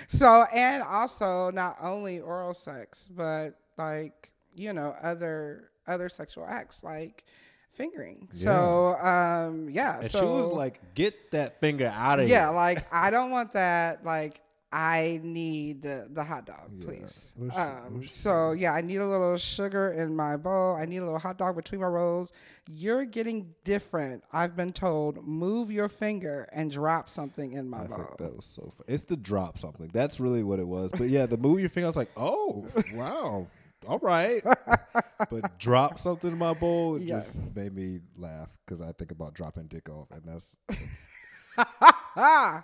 so, 0.09 0.45
and 0.55 0.83
also 0.83 1.51
not 1.51 1.77
only 1.81 2.21
oral 2.21 2.55
sex, 2.55 3.09
but 3.15 3.55
like 3.79 4.33
you 4.55 4.73
know 4.73 4.95
other 5.03 5.71
other 5.87 6.09
sexual 6.09 6.45
acts 6.47 6.83
like 6.85 7.25
fingering. 7.73 8.29
So 8.33 8.97
um, 9.01 9.69
yeah, 9.71 9.99
And 9.99 10.07
so 10.07 10.21
she 10.21 10.25
was 10.27 10.49
like, 10.49 10.81
"Get 10.95 11.31
that 11.33 11.61
finger 11.61 11.93
out 11.95 12.21
of 12.21 12.29
yeah, 12.29 12.47
here." 12.49 12.55
like 12.57 12.87
I 12.93 13.11
don't 13.11 13.31
want 13.31 13.53
that. 13.53 14.05
Like 14.05 14.41
I 14.73 15.19
need 15.25 15.83
the, 15.83 16.23
hot 16.23 16.47
dog, 16.47 16.71
Yeah. 16.73 16.85
please. 16.85 17.35
Um, 17.57 18.07
so 18.07 18.53
yeah, 18.53 18.73
I 18.73 18.83
need 18.83 18.99
a 18.99 19.07
little 19.09 19.37
sugar 19.37 19.91
in 19.91 20.15
my 20.15 20.37
bowl. 20.37 20.77
I 20.77 20.85
need 20.85 20.99
a 20.99 21.05
little 21.05 21.19
hot 21.19 21.39
dog 21.39 21.57
between 21.57 21.81
my 21.81 21.89
rolls. 21.89 22.33
You're 22.71 23.05
getting 23.05 23.53
different. 23.65 24.23
I've 24.33 24.55
been 24.55 24.73
told 24.73 25.27
move 25.27 25.73
your 25.73 25.89
finger 25.89 26.49
and 26.53 26.71
drop 26.71 27.09
something 27.09 27.55
in 27.55 27.69
my 27.69 27.83
I 27.83 27.87
bowl. 27.87 28.15
that 28.19 28.37
was 28.37 28.47
so 28.47 28.63
fun. 28.77 28.85
It's 28.87 29.03
the 29.05 29.17
drop 29.17 29.59
something. 29.59 29.91
That's 29.93 30.21
really 30.21 30.45
what 30.45 30.61
it 30.61 30.69
was. 30.69 30.93
But 30.93 31.09
yeah, 31.09 31.27
the 31.27 31.37
move 31.37 31.59
your 31.59 31.69
finger, 31.69 31.87
I 31.87 31.89
was 31.89 31.97
like, 31.97 32.13
oh, 32.17 32.65
wow. 32.95 33.49
All 33.89 33.99
right. 33.99 34.45
but 35.29 35.59
drop 35.59 35.99
something 35.99 36.31
in 36.31 36.39
my 36.39 36.55
bowl 36.55 36.99
Yes. 37.01 37.35
just 37.35 37.55
made 37.57 37.75
me 37.75 38.01
laugh 38.17 38.51
because 38.65 38.81
I 38.81 38.93
think 38.93 39.11
about 39.11 39.35
dropping 39.35 39.67
dick 39.67 39.89
off. 39.89 40.09
And 40.13 40.23
that's, 40.25 40.57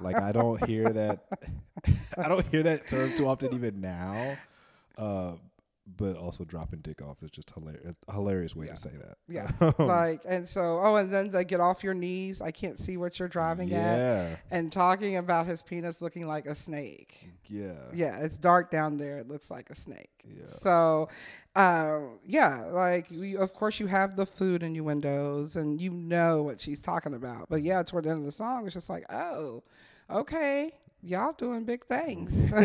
like, 0.01 0.17
I 0.21 0.33
don't 0.33 0.65
hear 0.67 0.85
that. 0.89 1.27
I 2.19 2.29
don't 2.29 2.47
hear 2.49 2.63
that 2.65 2.87
term 2.87 3.11
too 3.17 3.27
often 3.29 3.55
even 3.55 3.81
now. 3.81 4.37
Uh, 4.97 5.33
but 5.97 6.17
also 6.17 6.45
dropping 6.45 6.81
dick 6.81 7.01
off 7.01 7.23
is 7.23 7.31
just 7.31 7.51
hilarious. 7.51 7.95
Hilarious 8.11 8.57
way 8.57 8.67
to 8.67 8.77
say 8.77 8.91
that. 8.91 9.17
yeah, 9.29 9.51
like 9.79 10.23
and 10.27 10.49
so 10.49 10.81
oh, 10.83 10.97
and 10.97 11.13
then 11.13 11.31
they 11.31 11.45
get 11.45 11.61
off 11.61 11.85
your 11.85 11.95
knees. 11.95 12.43
I 12.43 12.51
can't 12.51 12.79
see 12.79 12.97
what 12.97 13.19
you're 13.19 13.29
driving 13.29 13.73
at. 13.73 14.41
And 14.51 14.73
talking 14.73 15.17
about 15.17 15.47
his 15.47 15.63
penis 15.63 16.03
looking 16.03 16.27
like 16.27 16.47
a 16.47 16.55
snake. 16.55 17.31
Yeah. 17.47 17.79
Yeah, 17.95 18.19
it's 18.19 18.37
dark 18.37 18.71
down 18.71 18.97
there. 18.97 19.19
It 19.19 19.29
looks 19.29 19.51
like 19.51 19.71
a 19.71 19.75
snake. 19.75 20.11
Yeah. 20.25 20.45
So, 20.45 21.09
um, 21.55 22.19
yeah, 22.25 22.65
like 22.71 23.09
of 23.39 23.53
course 23.53 23.79
you 23.79 23.87
have 23.87 24.17
the 24.17 24.27
food 24.27 24.63
innuendos, 24.63 25.57
and 25.57 25.81
you 25.81 25.91
know 25.93 26.43
what 26.43 26.61
she's 26.61 26.81
talking 26.81 27.15
about. 27.15 27.49
But 27.49 27.63
yeah, 27.63 27.83
toward 27.83 28.05
the 28.05 28.11
end 28.11 28.21
of 28.21 28.27
the 28.27 28.33
song, 28.33 28.65
it's 28.67 28.75
just 28.75 28.91
like, 28.91 29.05
oh, 29.13 29.63
okay, 30.11 30.73
y'all 31.07 31.33
doing 31.33 31.65
big 31.65 31.85
things. 31.85 32.53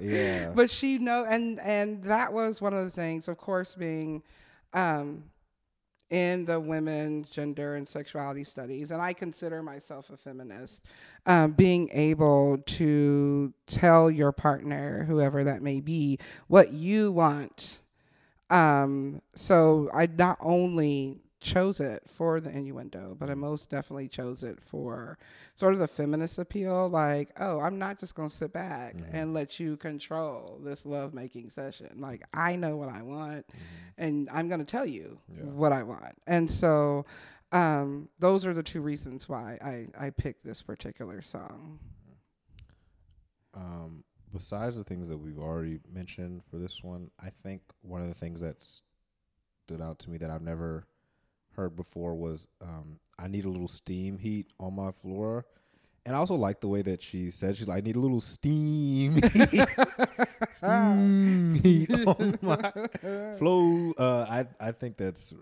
Yeah. 0.00 0.52
but 0.54 0.70
she 0.70 0.98
know, 0.98 1.24
and 1.28 1.58
and 1.60 2.02
that 2.04 2.32
was 2.32 2.60
one 2.60 2.72
of 2.74 2.84
the 2.84 2.90
things, 2.90 3.28
of 3.28 3.36
course, 3.38 3.74
being. 3.74 4.22
Um, 4.72 5.24
in 6.08 6.44
the 6.44 6.60
women's 6.60 7.32
gender 7.32 7.74
and 7.74 7.86
sexuality 7.86 8.44
studies, 8.44 8.92
and 8.92 9.02
I 9.02 9.12
consider 9.12 9.60
myself 9.62 10.10
a 10.10 10.16
feminist, 10.16 10.86
um, 11.26 11.50
being 11.52 11.88
able 11.92 12.58
to 12.58 13.52
tell 13.66 14.08
your 14.08 14.30
partner, 14.30 15.02
whoever 15.02 15.42
that 15.44 15.62
may 15.62 15.80
be, 15.80 16.18
what 16.46 16.72
you 16.72 17.10
want. 17.10 17.80
Um, 18.50 19.20
so 19.34 19.90
I 19.92 20.06
not 20.06 20.38
only 20.40 21.18
chose 21.40 21.80
it 21.80 22.02
for 22.08 22.40
the 22.40 22.50
innuendo, 22.50 23.14
but 23.18 23.28
I 23.30 23.34
most 23.34 23.68
definitely 23.70 24.08
chose 24.08 24.42
it 24.42 24.60
for 24.60 25.18
sort 25.54 25.74
of 25.74 25.80
the 25.80 25.86
feminist 25.88 26.38
appeal. 26.38 26.88
Like, 26.88 27.30
oh, 27.38 27.60
I'm 27.60 27.78
not 27.78 27.98
just 27.98 28.14
gonna 28.14 28.30
sit 28.30 28.52
back 28.52 28.94
and 29.12 29.34
let 29.34 29.60
you 29.60 29.76
control 29.76 30.58
this 30.64 30.86
love 30.86 31.12
making 31.14 31.50
session. 31.50 32.00
Like, 32.00 32.22
I 32.32 32.56
know 32.56 32.76
what 32.76 32.88
I 32.88 33.02
want, 33.02 33.46
and 33.98 34.28
I'm 34.32 34.48
gonna 34.48 34.64
tell 34.64 34.86
you 34.86 35.18
Yeah. 35.28 35.42
what 35.44 35.72
I 35.72 35.82
want. 35.82 36.14
And 36.26 36.50
so, 36.50 37.04
um, 37.52 38.08
those 38.18 38.44
are 38.46 38.54
the 38.54 38.62
two 38.62 38.80
reasons 38.80 39.28
why 39.28 39.58
I 39.62 40.06
I 40.06 40.10
picked 40.10 40.44
this 40.44 40.62
particular 40.62 41.20
song. 41.22 41.78
Um, 43.54 44.04
besides 44.32 44.76
the 44.76 44.84
things 44.84 45.08
that 45.08 45.16
we've 45.18 45.38
already 45.38 45.80
mentioned 45.90 46.42
for 46.50 46.58
this 46.58 46.82
one, 46.82 47.10
I 47.20 47.30
think 47.30 47.62
one 47.82 48.02
of 48.02 48.08
the 48.08 48.14
things 48.14 48.40
that 48.40 48.62
stood 48.62 49.80
out 49.80 49.98
to 50.00 50.10
me 50.10 50.18
that 50.18 50.30
I've 50.30 50.42
never 50.42 50.86
heard 51.56 51.74
before 51.76 52.14
was 52.14 52.46
um, 52.62 52.98
I 53.18 53.28
need 53.28 53.44
a 53.44 53.48
little 53.48 53.68
steam 53.68 54.18
heat 54.18 54.46
on 54.60 54.74
my 54.74 54.92
floor. 54.92 55.44
And 56.04 56.14
I 56.14 56.18
also 56.20 56.36
like 56.36 56.60
the 56.60 56.68
way 56.68 56.82
that 56.82 57.02
she 57.02 57.32
said 57.32 57.56
she's 57.56 57.66
like, 57.66 57.78
I 57.78 57.80
need 57.80 57.96
a 57.96 58.00
little 58.00 58.20
steam 58.20 59.14
heat, 59.32 59.68
steam 60.54 61.54
heat 61.62 61.90
on 62.06 62.38
my 62.42 62.72
flow. 63.38 63.92
Uh, 63.98 64.24
I 64.28 64.46
I 64.60 64.72
think 64.72 64.96
that's 64.96 65.34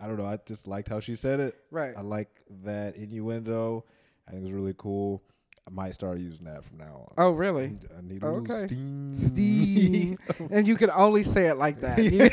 I 0.00 0.06
don't 0.06 0.16
know. 0.16 0.24
I 0.26 0.38
just 0.46 0.66
liked 0.66 0.88
how 0.88 1.00
she 1.00 1.16
said 1.16 1.40
it. 1.40 1.54
Right. 1.70 1.94
I 1.96 2.00
like 2.00 2.30
that 2.64 2.96
innuendo. 2.96 3.84
I 4.26 4.30
think 4.32 4.44
it's 4.44 4.52
really 4.52 4.74
cool. 4.78 5.22
I 5.68 5.70
might 5.72 5.94
start 5.94 6.18
using 6.18 6.44
that 6.46 6.64
from 6.64 6.78
now 6.78 7.06
on. 7.08 7.14
Oh, 7.18 7.30
really? 7.32 7.72
I 7.98 8.00
need 8.00 8.22
a 8.22 8.26
Okay. 8.26 8.52
little 8.52 8.68
steam. 8.68 9.14
Steve. 9.16 10.18
and 10.50 10.66
you 10.68 10.76
can 10.76 10.90
only 10.90 11.24
say 11.24 11.46
it 11.46 11.56
like 11.56 11.80
that. 11.80 11.98
yeah. 11.98 12.30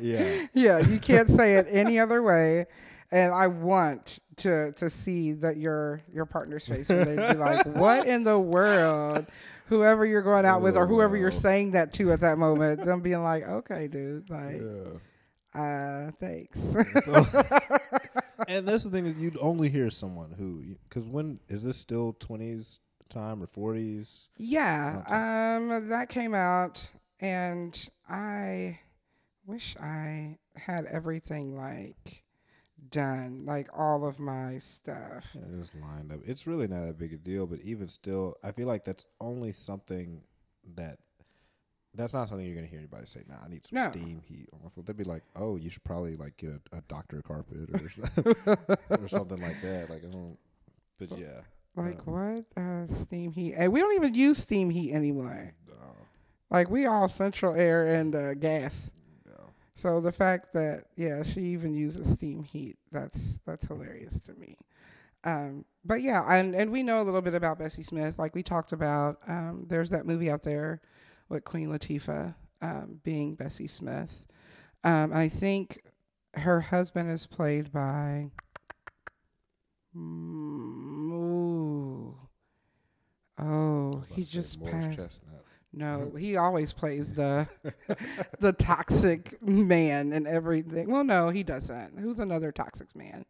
Yeah, 0.00 0.46
yeah, 0.54 0.78
you 0.80 0.98
can't 0.98 1.28
say 1.28 1.54
it 1.56 1.66
any 1.70 1.98
other 1.98 2.22
way. 2.22 2.66
And 3.12 3.32
I 3.32 3.46
want 3.46 4.18
to 4.38 4.72
to 4.72 4.90
see 4.90 5.32
that 5.34 5.56
your 5.56 6.00
your 6.12 6.26
partner's 6.26 6.66
face 6.66 6.88
when 6.88 7.04
they 7.16 7.32
be 7.32 7.38
like, 7.38 7.64
"What 7.66 8.06
in 8.06 8.24
the 8.24 8.38
world?" 8.38 9.26
Whoever 9.68 10.06
you're 10.06 10.22
going 10.22 10.44
out 10.44 10.60
with, 10.62 10.76
or 10.76 10.86
whoever 10.86 11.16
you're 11.16 11.28
Oh. 11.28 11.30
saying 11.30 11.72
that 11.72 11.92
to 11.94 12.12
at 12.12 12.20
that 12.20 12.38
moment, 12.38 12.84
them 12.84 13.00
being 13.00 13.22
like, 13.22 13.42
"Okay, 13.44 13.88
dude, 13.88 14.28
like, 14.30 14.60
Yeah. 14.62 15.60
uh, 15.60 16.10
thanks." 16.20 16.76
So- 17.04 17.24
and 18.48 18.66
that's 18.68 18.84
the 18.84 18.90
thing 18.90 19.06
is 19.06 19.14
you'd 19.14 19.38
only 19.40 19.68
hear 19.68 19.90
someone 19.90 20.32
who 20.38 20.62
because 20.88 21.08
when 21.08 21.40
is 21.48 21.62
this 21.62 21.76
still 21.76 22.12
twenties 22.12 22.80
time 23.08 23.42
or 23.42 23.46
forties? 23.46 24.28
Yeah, 24.36 25.02
um, 25.08 25.88
that 25.88 26.08
came 26.08 26.34
out, 26.34 26.88
and 27.20 27.88
I 28.08 28.78
wish 29.46 29.76
I 29.80 30.38
had 30.56 30.84
everything 30.86 31.56
like 31.56 32.24
done, 32.90 33.44
like 33.46 33.68
all 33.76 34.06
of 34.06 34.18
my 34.18 34.58
stuff. 34.58 35.34
Yeah, 35.34 35.58
just 35.60 35.74
lined 35.74 36.12
up. 36.12 36.20
It's 36.24 36.46
really 36.46 36.68
not 36.68 36.86
that 36.86 36.98
big 36.98 37.12
a 37.12 37.16
deal, 37.16 37.46
but 37.46 37.60
even 37.60 37.88
still, 37.88 38.34
I 38.44 38.52
feel 38.52 38.66
like 38.66 38.84
that's 38.84 39.06
only 39.20 39.52
something 39.52 40.22
that 40.74 40.98
that's 41.94 42.12
not 42.12 42.28
something 42.28 42.44
you're 42.46 42.54
gonna 42.54 42.66
hear 42.66 42.78
anybody 42.78 43.06
say. 43.06 43.22
Nah, 43.26 43.36
I 43.44 43.48
need 43.48 43.64
some 43.66 43.76
No. 43.76 43.90
steam 43.90 44.20
heat 44.22 44.48
on 44.52 44.60
my 44.62 44.68
floor. 44.68 44.84
They'd 44.86 44.96
be 44.98 45.04
like, 45.04 45.22
"Oh, 45.34 45.56
you 45.56 45.70
should 45.70 45.84
probably 45.84 46.16
like 46.16 46.36
get 46.36 46.50
a, 46.72 46.78
a 46.78 46.80
doctor 46.88 47.22
carpet 47.22 47.70
or 47.72 47.88
something, 47.88 48.34
or 48.90 49.08
something 49.08 49.40
like 49.40 49.60
that." 49.62 49.88
Like, 49.88 50.04
I 50.04 50.08
don't. 50.08 50.36
But 50.98 51.16
yeah, 51.18 51.40
Like 51.74 52.06
Um, 52.06 52.14
what? 52.14 52.44
Uh, 52.62 52.86
steam 52.86 53.32
heat. 53.32 53.54
And 53.54 53.72
we 53.72 53.80
don't 53.80 53.94
even 53.94 54.12
use 54.14 54.38
steam 54.38 54.68
heat 54.70 54.92
anymore. 54.92 55.54
no, 55.68 55.74
Like 56.50 56.68
we 56.70 56.84
all 56.86 57.08
central 57.08 57.54
air 57.54 57.86
and 57.86 58.14
uh, 58.14 58.34
gas. 58.34 58.92
So 59.76 60.00
the 60.00 60.10
fact 60.10 60.54
that 60.54 60.84
yeah, 60.96 61.22
she 61.22 61.42
even 61.42 61.74
uses 61.74 62.10
steam 62.10 62.42
heat, 62.42 62.78
that's 62.90 63.40
that's 63.44 63.66
hilarious 63.66 64.18
to 64.20 64.32
me. 64.32 64.56
Um, 65.22 65.66
but 65.84 66.00
yeah, 66.00 66.24
and 66.26 66.54
and 66.54 66.72
we 66.72 66.82
know 66.82 67.02
a 67.02 67.04
little 67.04 67.20
bit 67.20 67.34
about 67.34 67.58
Bessie 67.58 67.82
Smith. 67.82 68.18
Like 68.18 68.34
we 68.34 68.42
talked 68.42 68.72
about, 68.72 69.18
um, 69.28 69.66
there's 69.68 69.90
that 69.90 70.06
movie 70.06 70.30
out 70.30 70.42
there 70.42 70.80
with 71.28 71.44
Queen 71.44 71.68
Latifah 71.68 72.34
um, 72.62 73.00
being 73.04 73.34
Bessie 73.34 73.66
Smith. 73.66 74.26
Um, 74.82 75.12
I 75.12 75.28
think 75.28 75.82
her 76.32 76.62
husband 76.62 77.10
is 77.10 77.26
played 77.26 77.70
by. 77.70 78.30
Mm, 79.94 81.12
ooh. 81.12 82.16
Oh, 83.38 84.04
he 84.08 84.24
just 84.24 84.64
passed. 84.64 84.96
Chestnut. 84.96 85.44
No, 85.78 86.10
he 86.18 86.36
always 86.38 86.72
plays 86.72 87.12
the 87.12 87.46
the 88.40 88.52
toxic 88.54 89.40
man 89.42 90.12
and 90.14 90.26
everything. 90.26 90.90
Well, 90.90 91.04
no, 91.04 91.28
he 91.28 91.42
doesn't. 91.42 91.98
Who's 91.98 92.18
another 92.18 92.50
toxic 92.50 92.96
man? 92.96 93.26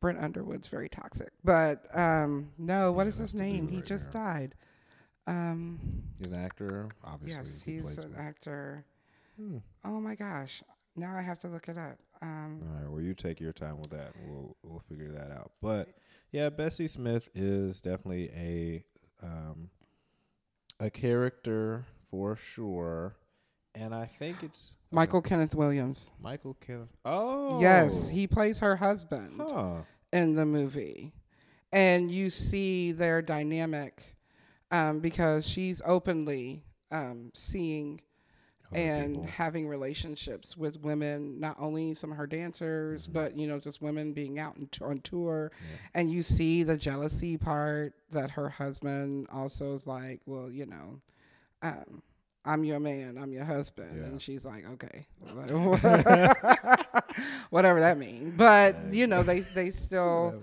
Brent 0.00 0.20
Underwood's 0.20 0.68
very 0.68 0.88
toxic. 0.88 1.32
But 1.42 1.84
um 1.98 2.50
no, 2.58 2.92
what 2.92 3.04
Yeah, 3.04 3.08
is 3.08 3.16
his 3.18 3.34
name? 3.34 3.66
dude 3.66 3.74
He 3.74 3.82
just 3.82 4.12
there. 4.12 4.22
died. 4.22 4.54
Um 5.26 5.80
He's 6.18 6.28
an 6.28 6.34
actor, 6.34 6.88
obviously. 7.04 7.42
yes, 7.42 7.62
he 7.62 7.72
he's 7.74 7.98
an 7.98 8.12
one. 8.12 8.20
actor. 8.20 8.84
Hmm. 9.36 9.58
Oh 9.84 10.00
my 10.00 10.14
gosh. 10.14 10.62
Now 10.94 11.16
I 11.16 11.22
have 11.22 11.40
to 11.40 11.48
look 11.48 11.68
it 11.68 11.76
up. 11.76 11.98
Um 12.22 12.60
All 12.62 12.80
right, 12.82 12.90
well, 12.90 13.00
you 13.02 13.14
take 13.14 13.40
your 13.40 13.52
time 13.52 13.78
with 13.78 13.90
that, 13.90 14.12
we'll 14.28 14.56
we'll 14.62 14.78
figure 14.80 15.10
that 15.10 15.32
out. 15.32 15.50
But 15.60 15.88
yeah, 16.30 16.50
Bessie 16.50 16.86
Smith 16.86 17.28
is 17.34 17.80
definitely 17.80 18.30
a 18.36 18.84
um, 19.26 19.70
a 20.80 20.90
character 20.90 21.84
for 22.10 22.36
sure, 22.36 23.14
and 23.74 23.94
I 23.94 24.06
think 24.06 24.42
it's 24.42 24.76
Michael 24.90 25.22
Kenneth 25.22 25.54
Williams. 25.54 26.10
Michael 26.20 26.54
Kenneth. 26.54 26.88
Oh, 27.04 27.60
Yes, 27.60 28.08
he 28.08 28.26
plays 28.26 28.58
her 28.60 28.76
husband. 28.76 29.40
Huh. 29.40 29.82
in 30.12 30.34
the 30.34 30.46
movie, 30.46 31.12
and 31.72 32.10
you 32.10 32.30
see 32.30 32.92
their 32.92 33.20
dynamic 33.20 34.16
um, 34.70 35.00
because 35.00 35.46
she's 35.46 35.82
openly 35.84 36.62
um, 36.90 37.30
seeing 37.34 38.00
and 38.72 39.14
people. 39.14 39.26
having 39.30 39.68
relationships 39.68 40.56
with 40.56 40.80
women, 40.82 41.40
not 41.40 41.56
only 41.58 41.94
some 41.94 42.10
of 42.12 42.16
her 42.18 42.26
dancers, 42.26 43.04
Mm-hmm. 43.04 43.12
but 43.12 43.36
you 43.36 43.46
know, 43.46 43.58
just 43.58 43.80
women 43.82 44.12
being 44.12 44.38
out 44.38 44.56
and 44.56 44.68
on 44.82 45.00
tour, 45.00 45.50
and 45.94 46.10
you 46.10 46.22
see 46.22 46.62
the 46.62 46.76
jealousy 46.76 47.36
part 47.38 47.94
that 48.10 48.30
her 48.30 48.48
husband 48.48 49.26
also 49.32 49.72
is 49.72 49.86
like, 49.86 50.20
well, 50.26 50.50
you 50.50 50.66
know, 50.66 51.00
um, 51.62 52.02
I'm 52.44 52.64
your 52.64 52.80
man, 52.80 53.18
I'm 53.20 53.32
your 53.32 53.44
husband. 53.44 53.90
Yeah. 53.96 54.04
And 54.06 54.22
she's 54.22 54.44
like, 54.46 54.64
okay, 54.70 55.06
whatever 57.50 57.80
that 57.80 57.98
means. 57.98 58.34
But, 58.36 58.76
you 58.90 59.06
know, 59.06 59.22
they, 59.22 59.40
they 59.40 59.70
still, 59.70 60.40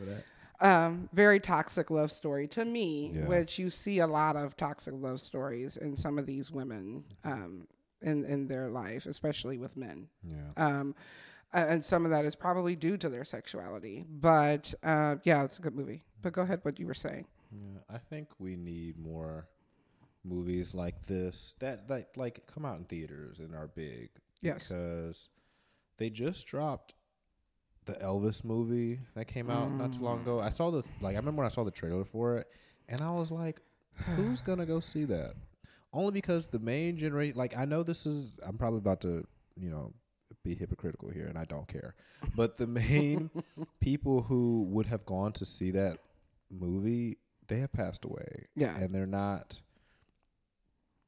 um, 0.62 1.10
very 1.14 1.40
toxic 1.40 1.90
love 1.90 2.12
story 2.12 2.48
to 2.50 2.66
me, 2.66 3.12
Yeah. 3.14 3.26
which 3.28 3.60
you 3.60 3.70
see 3.70 4.00
a 4.00 4.08
lot 4.08 4.36
of 4.36 4.56
toxic 4.56 4.94
love 4.98 5.20
stories 5.20 5.78
in 5.78 5.96
some 5.96 6.18
of 6.18 6.26
these 6.26 6.52
women 6.52 7.04
um, 7.24 7.68
in, 8.06 8.24
in 8.26 8.48
their 8.48 8.70
life, 8.70 9.06
especially 9.06 9.58
with 9.58 9.76
men. 9.76 10.08
Yeah. 10.24 10.66
Um, 10.68 10.96
and 11.54 11.84
some 11.84 12.06
of 12.06 12.12
that 12.12 12.26
is 12.26 12.36
probably 12.36 12.76
due 12.76 12.98
to 12.98 13.10
their 13.10 13.24
sexuality. 13.26 14.06
But 14.10 14.74
uh, 14.84 15.18
yeah, 15.24 15.44
it's 15.44 15.60
a 15.60 15.62
good 15.62 15.76
movie. 15.76 16.04
But 16.22 16.34
go 16.34 16.42
ahead, 16.42 16.60
what 16.64 16.80
you 16.80 16.88
were 16.88 16.94
saying. 16.94 17.26
Yeah, 17.52 17.80
I 17.90 17.98
think 17.98 18.30
we 18.40 18.56
need 18.56 18.98
more 18.98 19.48
movies 20.24 20.74
like 20.74 21.06
this 21.06 21.54
that 21.60 21.88
that 21.88 22.18
like 22.18 22.46
come 22.52 22.66
out 22.66 22.78
in 22.78 22.86
theaters 22.86 23.40
and 23.40 23.56
are 23.56 23.68
big. 23.68 24.10
Yes. 24.42 24.68
because 24.68 25.30
they 25.98 26.10
just 26.10 26.46
dropped 26.46 26.94
the 27.86 27.94
Elvis 27.94 28.44
movie 28.44 29.00
that 29.16 29.26
came 29.26 29.50
out 29.50 29.72
not 29.72 29.94
too 29.94 30.02
long 30.02 30.22
ago. 30.22 30.40
I 30.40 30.50
saw 30.50 30.72
the 30.72 30.84
like 31.02 31.16
I 31.16 31.20
remember 31.20 31.40
when 31.42 31.46
I 31.46 31.54
saw 31.54 31.64
the 31.64 31.72
trailer 31.72 32.04
for 32.04 32.38
it, 32.38 32.48
and 32.90 33.00
I 33.02 33.12
was 33.12 33.32
like, 33.32 33.62
"Who's 34.16 34.42
gonna 34.42 34.66
go 34.66 34.80
see 34.80 35.06
that?" 35.06 35.36
Only 35.96 36.12
because 36.12 36.48
the 36.48 36.60
main 36.60 36.98
generation, 36.98 37.38
like 37.38 37.58
I 37.58 37.66
know 37.66 37.84
this 37.84 38.06
is, 38.06 38.34
I'm 38.46 38.58
probably 38.58 38.80
about 38.80 39.02
to, 39.02 39.26
you 39.56 39.70
know, 39.70 39.94
be 40.44 40.56
hypocritical 40.56 41.10
here, 41.10 41.28
and 41.28 41.38
I 41.38 41.46
don't 41.46 41.68
care. 41.68 41.96
But 42.36 42.58
the 42.58 42.68
main 42.68 43.32
people 43.80 44.22
who 44.22 44.66
would 44.70 44.88
have 44.88 45.06
gone 45.06 45.32
to 45.34 45.46
see 45.46 45.72
that 45.72 46.00
movie, 46.52 47.18
they 47.48 47.60
have 47.60 47.72
passed 47.72 48.06
away. 48.06 48.48
Yeah. 48.56 48.76
And 48.78 48.94
they're 48.94 49.08
not 49.08 49.62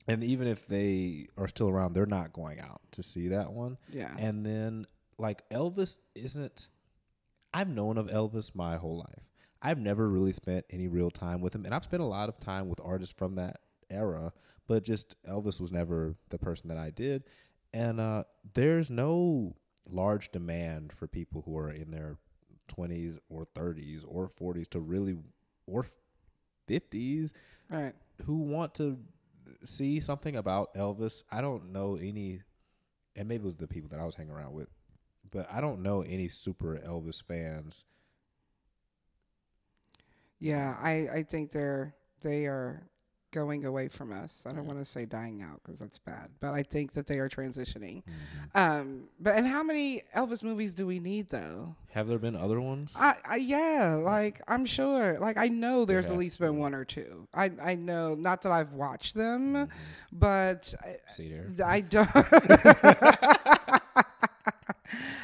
and 0.08 0.24
even 0.24 0.48
if 0.48 0.68
they 0.68 1.28
are 1.38 1.48
still 1.48 1.68
around, 1.68 1.94
they're 1.94 2.06
not 2.06 2.32
going 2.32 2.62
out 2.62 2.82
to 2.92 3.04
see 3.04 3.28
that 3.30 3.52
one. 3.52 3.78
Yeah. 3.92 4.16
And 4.18 4.46
then 4.46 4.88
like 5.18 5.48
Elvis 5.50 5.98
isn't 6.16 6.70
I've 7.54 7.70
known 7.70 7.98
of 7.98 8.08
Elvis 8.08 8.56
my 8.56 8.78
whole 8.78 9.00
life. 9.00 9.24
I've 9.62 9.80
never 9.80 10.08
really 10.08 10.32
spent 10.32 10.66
any 10.70 10.88
real 10.88 11.10
time 11.10 11.42
with 11.42 11.54
him 11.54 11.66
and 11.66 11.74
I've 11.74 11.84
spent 11.84 12.02
a 12.02 12.06
lot 12.08 12.30
of 12.30 12.40
time 12.40 12.70
with 12.70 12.80
artists 12.82 13.16
from 13.18 13.36
that 13.36 13.60
era, 13.90 14.32
but 14.68 14.84
just 14.84 15.16
Elvis 15.24 15.60
was 15.60 15.72
never 15.72 16.16
the 16.30 16.38
person 16.38 16.70
that 16.70 16.78
I 16.78 16.92
did. 16.92 17.24
And 17.74 18.00
uh 18.00 18.24
there's 18.54 18.90
no 18.90 19.56
large 19.90 20.32
demand 20.32 20.94
for 20.94 21.08
people 21.08 21.42
who 21.46 21.58
are 21.58 21.72
in 21.72 21.92
their 21.92 22.18
20s 22.68 23.18
or 23.30 23.46
30s 23.56 24.04
or 24.08 24.30
40s 24.30 24.70
to 24.70 24.80
really 24.80 25.18
or 25.66 25.86
50s 26.70 27.32
right. 27.70 27.94
who 28.26 28.38
want 28.38 28.76
to 28.76 28.98
see 29.66 30.00
something 30.00 30.36
about 30.36 30.74
Elvis. 30.74 31.24
I 31.32 31.42
don't 31.42 31.72
know 31.72 31.96
any, 31.96 32.42
and 33.16 33.28
maybe 33.28 33.44
it 33.44 33.46
was 33.46 33.58
the 33.58 33.68
people 33.68 33.90
that 33.90 34.00
I 34.00 34.06
was 34.06 34.16
hanging 34.16 34.34
around 34.34 34.54
with, 34.54 34.70
but 35.32 35.48
I 35.52 35.62
don't 35.62 35.82
know 35.82 36.02
any 36.02 36.28
super 36.28 36.80
Elvis 36.86 37.24
fans. 37.24 37.86
Yeah, 40.40 40.78
I, 40.80 41.08
I 41.14 41.24
think 41.24 41.52
they're 41.52 41.96
they 42.22 42.46
are 42.46 42.88
going 43.32 43.66
away 43.66 43.88
from 43.90 44.12
us. 44.12 44.46
I 44.48 44.54
don't 44.54 44.66
want 44.66 44.80
to 44.80 44.86
say 44.86 45.06
dying 45.06 45.42
out 45.42 45.62
because 45.64 45.80
that's 45.80 45.98
bad, 46.00 46.30
but 46.40 46.54
I 46.54 46.64
think 46.64 46.94
that 46.94 47.08
they 47.08 47.20
are 47.20 47.28
transitioning. 47.30 48.04
Um, 48.56 49.04
but 49.20 49.36
and 49.36 49.46
how 49.46 49.64
many 49.64 50.04
Elvis 50.16 50.44
movies 50.44 50.74
do 50.74 50.88
we 50.88 51.00
need 51.00 51.30
though? 51.30 51.76
Have 51.92 52.08
there 52.08 52.20
been 52.20 52.36
other 52.36 52.62
ones? 52.62 52.94
I, 52.96 53.16
I 53.28 53.36
yeah, 53.38 54.00
like 54.02 54.42
I'm 54.48 54.66
sure. 54.66 55.18
Like 55.20 55.38
I 55.38 55.48
know 55.50 55.86
there's 55.86 56.10
at 56.12 56.18
least 56.18 56.40
been 56.40 56.58
one 56.58 56.74
or 56.74 56.86
two. 56.86 57.28
I 57.34 57.52
I 57.62 57.76
know 57.76 58.16
not 58.16 58.42
that 58.44 58.52
I've 58.52 58.74
watched 58.74 59.14
them, 59.14 59.54
Mm-hmm. 59.56 59.66
but 60.14 60.74
I. 60.84 60.98
I 61.66 61.82
don't. 61.82 62.08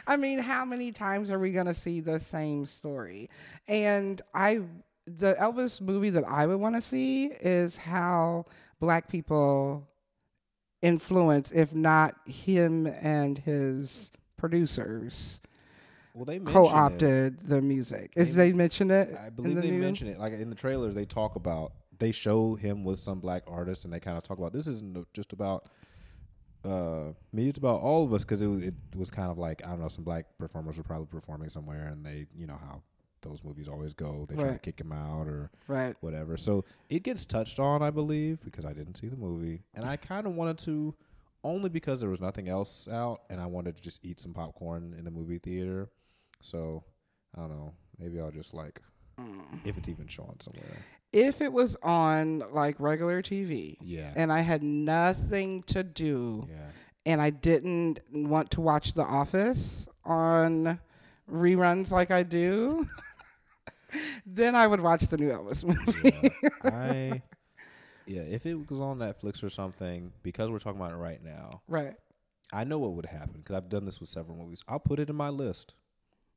I 0.08 0.18
mean, 0.18 0.40
how 0.40 0.66
many 0.66 0.92
times 0.92 1.32
are 1.32 1.40
we 1.40 1.54
going 1.54 1.66
to 1.68 1.74
see 1.74 2.02
the 2.02 2.20
same 2.20 2.66
story? 2.66 3.30
And 3.68 4.22
I, 4.34 4.62
the 5.06 5.36
Elvis 5.40 5.82
movie 5.82 6.10
that 6.12 6.24
I 6.28 6.48
would 6.48 6.60
want 6.60 6.76
to 6.76 6.82
see 6.82 7.26
is 7.26 7.78
how 7.78 8.46
black 8.80 9.10
people 9.10 9.88
influence, 10.82 11.52
if 11.52 11.74
not 11.74 12.16
him 12.28 12.88
and 12.88 13.38
his 13.38 14.12
producers, 14.38 15.42
Well, 16.14 16.26
they 16.26 16.40
co-opted 16.40 17.40
the 17.48 17.62
music. 17.62 18.14
Is 18.16 18.36
they 18.36 18.54
mention 18.54 18.92
it? 18.92 19.16
I 19.18 19.30
believe 19.30 19.56
the 19.56 19.62
they 19.62 19.72
mention 19.72 20.08
it. 20.08 20.20
Like 20.20 20.34
in 20.34 20.50
the 20.50 20.56
trailers, 20.56 20.94
they 20.94 21.06
talk 21.06 21.36
about 21.36 21.74
they 22.00 22.12
show 22.12 22.56
him 22.56 22.84
with 22.84 23.00
some 23.00 23.20
black 23.20 23.44
artists, 23.48 23.86
and 23.86 23.94
they 23.94 24.00
kind 24.00 24.18
of 24.18 24.24
talk 24.24 24.38
about 24.38 24.52
this 24.54 24.68
isn't 24.68 25.08
just 25.14 25.32
about 25.34 25.70
uh 26.66 27.14
me. 27.32 27.48
It's 27.50 27.58
about 27.58 27.82
all 27.82 28.04
of 28.04 28.14
us 28.14 28.24
because 28.24 28.42
it 28.42 28.48
was 28.48 28.64
it 28.64 28.76
was 28.96 29.10
kind 29.12 29.32
of 29.32 29.38
like 29.38 29.64
I 29.66 29.70
don't 29.70 29.80
know. 29.82 29.88
Some 29.88 30.04
black 30.04 30.26
performers 30.38 30.78
were 30.78 30.84
probably 30.84 31.08
performing 31.08 31.50
somewhere, 31.50 31.88
and 31.88 32.06
they 32.06 32.28
you 32.36 32.48
know 32.48 32.60
how 32.62 32.82
those 33.24 33.44
movies 33.44 33.68
always 33.68 33.94
go. 33.94 34.26
They 34.30 34.36
try 34.36 34.52
to 34.52 34.60
kick 34.60 34.80
him 34.80 34.92
out 34.92 35.28
or 35.28 35.50
Right. 35.68 35.96
whatever. 36.02 36.38
So 36.38 36.64
it 36.90 37.02
gets 37.04 37.26
touched 37.26 37.60
on, 37.60 37.82
I 37.82 37.90
believe, 37.90 38.44
because 38.46 38.66
I 38.66 38.74
didn't 38.74 38.96
see 38.96 39.08
the 39.08 39.18
movie, 39.18 39.64
and 39.74 39.84
I 39.86 39.96
kind 39.98 40.28
of 40.28 40.34
wanted 40.36 40.60
to, 40.60 40.94
only 41.44 41.70
because 41.70 42.00
there 42.02 42.10
was 42.10 42.22
nothing 42.22 42.48
else 42.48 42.88
out, 42.88 43.22
and 43.30 43.42
I 43.42 43.48
wanted 43.48 43.76
to 43.78 43.82
just 43.82 44.00
eat 44.06 44.20
some 44.20 44.34
popcorn 44.34 44.94
in 44.98 45.04
the 45.06 45.12
movie 45.12 45.40
theater. 45.40 45.90
So 46.42 46.84
I 47.36 47.40
don't 47.40 47.50
know. 47.50 47.74
Maybe 47.98 48.20
I'll 48.20 48.32
just 48.32 48.54
like, 48.54 48.82
mm. 49.20 49.42
if 49.66 49.78
it's 49.78 49.90
even 49.90 50.08
showing 50.08 50.38
somewhere. 50.40 50.78
If 51.12 51.42
it 51.42 51.52
was 51.54 51.76
on 51.84 52.44
like 52.52 52.80
regular 52.80 53.22
TV 53.22 53.78
Yeah. 53.82 54.12
and 54.16 54.32
I 54.34 54.42
had 54.42 54.64
nothing 54.64 55.62
to 55.64 55.84
do 55.84 56.48
yeah. 56.50 56.56
and 57.06 57.22
I 57.22 57.30
didn't 57.30 58.00
want 58.12 58.50
to 58.52 58.62
watch 58.62 58.94
The 58.94 59.04
Office 59.04 59.88
on 60.06 60.80
reruns 61.32 61.92
like 61.92 62.12
I 62.12 62.24
do, 62.24 62.88
then 64.26 64.56
I 64.56 64.68
would 64.68 64.82
watch 64.82 65.02
the 65.04 65.18
new 65.18 65.30
Elvis 65.30 65.66
movie. 65.68 66.30
yeah. 66.42 66.50
I. 66.64 67.22
Yeah, 68.06 68.22
if 68.24 68.46
it 68.46 68.70
was 68.70 68.82
on 68.82 69.00
Netflix 69.00 69.42
or 69.44 69.50
something, 69.50 70.12
because 70.24 70.50
we're 70.50 70.60
talking 70.60 70.80
about 70.80 70.92
it 70.92 70.98
right 70.98 71.24
now, 71.24 71.62
right. 71.70 71.94
I 72.52 72.66
know 72.66 72.78
what 72.78 72.92
would 72.96 73.06
happen 73.06 73.36
because 73.38 73.56
I've 73.56 73.70
done 73.70 73.86
this 73.86 74.02
with 74.02 74.10
several 74.10 74.38
movies. 74.38 74.62
I'll 74.68 74.80
put 74.80 75.00
it 75.00 75.10
in 75.10 75.16
my 75.16 75.30
list, 75.30 75.74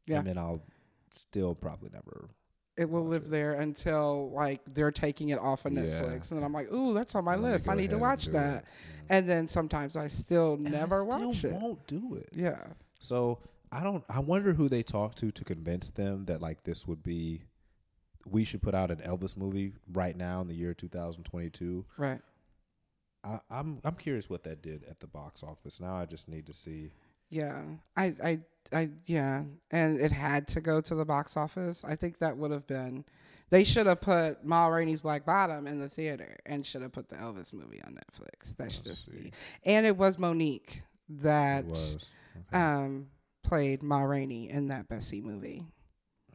Yeah. 0.06 0.18
and 0.18 0.26
then 0.28 0.38
I'll 0.38 0.62
still 1.10 1.54
probably 1.56 1.90
never 1.92 2.28
It 2.76 2.88
will 2.88 3.04
live 3.06 3.28
there 3.30 3.54
until 3.54 4.30
like 4.30 4.60
they're 4.72 4.92
taking 4.92 5.30
it 5.30 5.40
off 5.40 5.64
of 5.66 5.72
Yeah. 5.72 5.82
Netflix, 5.82 6.30
and 6.30 6.38
then 6.38 6.44
I'm 6.44 6.52
like, 6.52 6.70
"Ooh, 6.72 6.94
that's 6.94 7.16
on 7.16 7.24
my 7.24 7.34
list. 7.34 7.68
I 7.68 7.74
need 7.74 7.90
to 7.90 7.98
watch 7.98 8.26
that." 8.26 8.58
it. 8.58 8.64
And 9.08 9.28
then 9.28 9.48
sometimes 9.48 9.96
I 9.96 10.06
still 10.06 10.54
And 10.54 10.68
I 10.68 10.70
never 10.70 11.00
still 11.10 11.26
watch 11.28 11.44
it. 11.44 11.52
Won't 11.52 11.84
do 11.88 12.14
it. 12.14 12.28
Yeah, 12.32 12.62
So 13.00 13.38
I 13.76 13.82
don't. 13.82 14.04
I 14.08 14.20
wonder 14.20 14.54
who 14.54 14.68
they 14.68 14.82
talked 14.82 15.18
to 15.18 15.30
to 15.30 15.44
convince 15.44 15.90
them 15.90 16.24
that 16.26 16.40
like 16.40 16.64
this 16.64 16.86
would 16.86 17.02
be. 17.02 17.42
We 18.26 18.44
should 18.44 18.62
put 18.62 18.74
out 18.74 18.90
an 18.90 18.98
Elvis 18.98 19.36
movie 19.36 19.74
right 19.92 20.16
now 20.16 20.40
in 20.40 20.48
the 20.48 20.54
year 20.54 20.74
2022. 20.74 21.84
right. 21.96 22.20
I, 23.22 23.40
I'm 23.50 23.80
I'm 23.84 23.94
curious 23.96 24.30
what 24.30 24.44
that 24.44 24.62
did 24.62 24.84
at 24.84 25.00
the 25.00 25.06
box 25.06 25.42
office. 25.42 25.80
Now 25.80 25.96
I 25.96 26.06
just 26.06 26.28
need 26.28 26.46
to 26.46 26.52
see. 26.52 26.92
Yeah, 27.28 27.60
I, 27.96 28.14
I, 28.22 28.40
I, 28.72 28.90
yeah, 29.06 29.42
and 29.72 30.00
it 30.00 30.12
had 30.12 30.46
to 30.48 30.60
go 30.60 30.80
to 30.80 30.94
the 30.94 31.04
box 31.04 31.36
office. 31.36 31.84
I 31.84 31.96
think 31.96 32.18
that 32.18 32.36
would 32.36 32.52
have 32.52 32.66
been. 32.66 33.04
They 33.50 33.64
should 33.64 33.86
have 33.86 34.00
put 34.00 34.44
Ma 34.44 34.68
Rainey's 34.68 35.00
Black 35.00 35.26
Bottom 35.26 35.66
in 35.66 35.80
the 35.80 35.88
theater 35.88 36.36
and 36.46 36.64
should 36.64 36.82
have 36.82 36.92
put 36.92 37.08
the 37.08 37.16
Elvis 37.16 37.52
movie 37.52 37.82
on 37.84 37.94
Netflix. 37.94 38.56
That 38.56 38.72
should 38.72 38.84
just 38.84 39.10
be. 39.10 39.32
And 39.64 39.86
it 39.86 39.96
was 39.96 40.18
Mo'Nique 40.18 40.82
that 41.08 41.64
It 41.64 41.70
was. 41.70 42.10
Okay. 42.52 42.58
um 42.58 43.06
played 43.46 43.82
Ma 43.82 44.02
Rainey 44.02 44.50
in 44.50 44.66
that 44.68 44.88
Bessie 44.88 45.20
movie. 45.20 45.64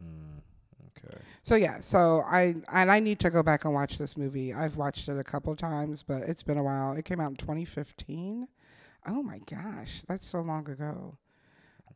Mm, 0.03 0.39
okay. 0.87 1.17
So 1.43 1.55
yeah, 1.55 1.79
so 1.79 2.23
I 2.25 2.55
and 2.71 2.91
I 2.91 2.99
need 2.99 3.19
to 3.19 3.29
go 3.29 3.43
back 3.43 3.65
and 3.65 3.73
watch 3.73 3.97
this 3.97 4.15
movie. 4.17 4.53
I've 4.53 4.77
watched 4.77 5.07
it 5.09 5.17
a 5.17 5.23
couple 5.23 5.55
times, 5.55 6.03
but 6.03 6.23
it's 6.23 6.43
been 6.43 6.57
a 6.57 6.63
while. 6.63 6.93
It 6.93 7.05
came 7.05 7.19
out 7.19 7.29
in 7.31 7.35
2015. 7.35 8.47
Oh 9.07 9.23
my 9.23 9.39
gosh, 9.39 10.01
that's 10.07 10.25
so 10.25 10.41
long 10.41 10.69
ago. 10.69 11.17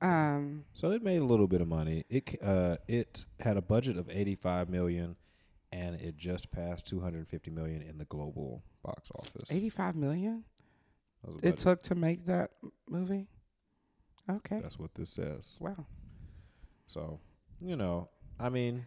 Um, 0.01 0.65
So 0.73 0.91
it 0.91 1.03
made 1.03 1.21
a 1.21 1.25
little 1.25 1.47
bit 1.47 1.61
of 1.61 1.67
money. 1.67 2.03
It 2.09 2.35
uh 2.43 2.77
it 2.87 3.25
had 3.39 3.57
a 3.57 3.61
budget 3.61 3.97
of 3.97 4.09
85 4.09 4.69
million, 4.69 5.15
and 5.71 5.95
it 5.95 6.17
just 6.17 6.51
passed 6.51 6.87
250 6.87 7.51
million 7.51 7.81
in 7.81 7.97
the 7.97 8.05
global 8.05 8.63
box 8.83 9.09
office. 9.15 9.49
85 9.49 9.95
million 9.95 10.43
That 11.23 11.31
was 11.31 11.41
the 11.41 11.47
it 11.49 11.57
took 11.57 11.81
to 11.83 11.95
make 11.95 12.25
that 12.25 12.51
movie. 12.89 13.27
Okay. 14.29 14.59
That's 14.61 14.79
what 14.79 14.93
this 14.95 15.09
says. 15.11 15.55
Wow. 15.59 15.85
So, 16.87 17.19
you 17.59 17.75
know, 17.75 18.09
I 18.39 18.49
mean, 18.49 18.85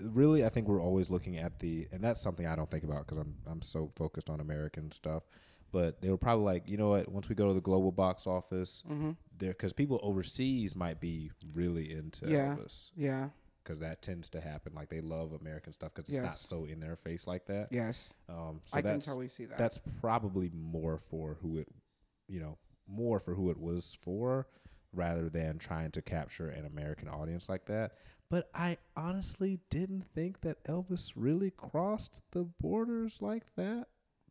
really, 0.00 0.44
I 0.44 0.48
think 0.48 0.68
we're 0.68 0.82
always 0.82 1.10
looking 1.10 1.36
at 1.38 1.58
the, 1.58 1.86
and 1.92 2.02
that's 2.02 2.20
something 2.20 2.46
I 2.46 2.56
don't 2.56 2.70
think 2.70 2.84
about 2.84 3.06
because 3.06 3.18
I'm 3.18 3.34
I'm 3.46 3.62
so 3.62 3.90
focused 3.96 4.28
on 4.30 4.40
American 4.40 4.90
stuff. 4.90 5.24
But 5.72 6.00
they 6.00 6.10
were 6.10 6.16
probably 6.16 6.44
like, 6.44 6.68
you 6.68 6.76
know 6.76 6.90
what? 6.90 7.10
Once 7.10 7.28
we 7.28 7.34
go 7.34 7.48
to 7.48 7.54
the 7.54 7.60
global 7.60 7.90
box 7.92 8.26
office, 8.26 8.82
Mm-hmm. 8.88 9.10
there 9.38 9.50
because 9.50 9.72
people 9.72 9.98
overseas 10.02 10.74
might 10.76 11.00
be 11.00 11.30
really 11.54 11.92
into 11.92 12.28
Yeah. 12.28 12.54
Elvis. 12.56 12.90
Yeah. 12.96 13.28
because 13.64 13.80
that 13.80 14.00
tends 14.00 14.28
to 14.30 14.40
happen. 14.40 14.74
Like 14.74 14.88
they 14.90 15.00
love 15.00 15.32
American 15.32 15.72
stuff 15.72 15.92
because 15.94 16.08
it's 16.08 16.22
not 16.22 16.34
so 16.34 16.66
in 16.66 16.78
their 16.80 16.94
face 16.96 17.26
like 17.26 17.46
that. 17.46 17.68
Yes, 17.72 18.14
Um, 18.28 18.60
so 18.64 18.78
I 18.78 18.82
can 18.82 19.00
totally 19.00 19.26
see 19.28 19.44
that. 19.46 19.58
that's 19.58 19.78
probably 20.00 20.50
more 20.54 20.98
for 20.98 21.36
who 21.42 21.58
it, 21.58 21.68
you 22.28 22.38
know, 22.40 22.58
more 22.88 23.20
for 23.20 23.34
who 23.34 23.50
it 23.50 23.58
was 23.58 23.96
for, 24.02 24.46
rather 24.92 25.28
than 25.28 25.58
trying 25.58 25.90
to 25.92 26.02
capture 26.02 26.48
an 26.48 26.64
American 26.64 27.08
audience 27.08 27.48
like 27.48 27.66
that. 27.66 27.92
But 28.28 28.50
I 28.54 28.78
honestly 28.96 29.60
didn't 29.70 30.04
think 30.14 30.40
that 30.40 30.64
Elvis 30.64 31.12
really 31.14 31.50
crossed 31.50 32.22
the 32.32 32.44
borders 32.44 33.18
like 33.20 33.44
that. 33.56 33.86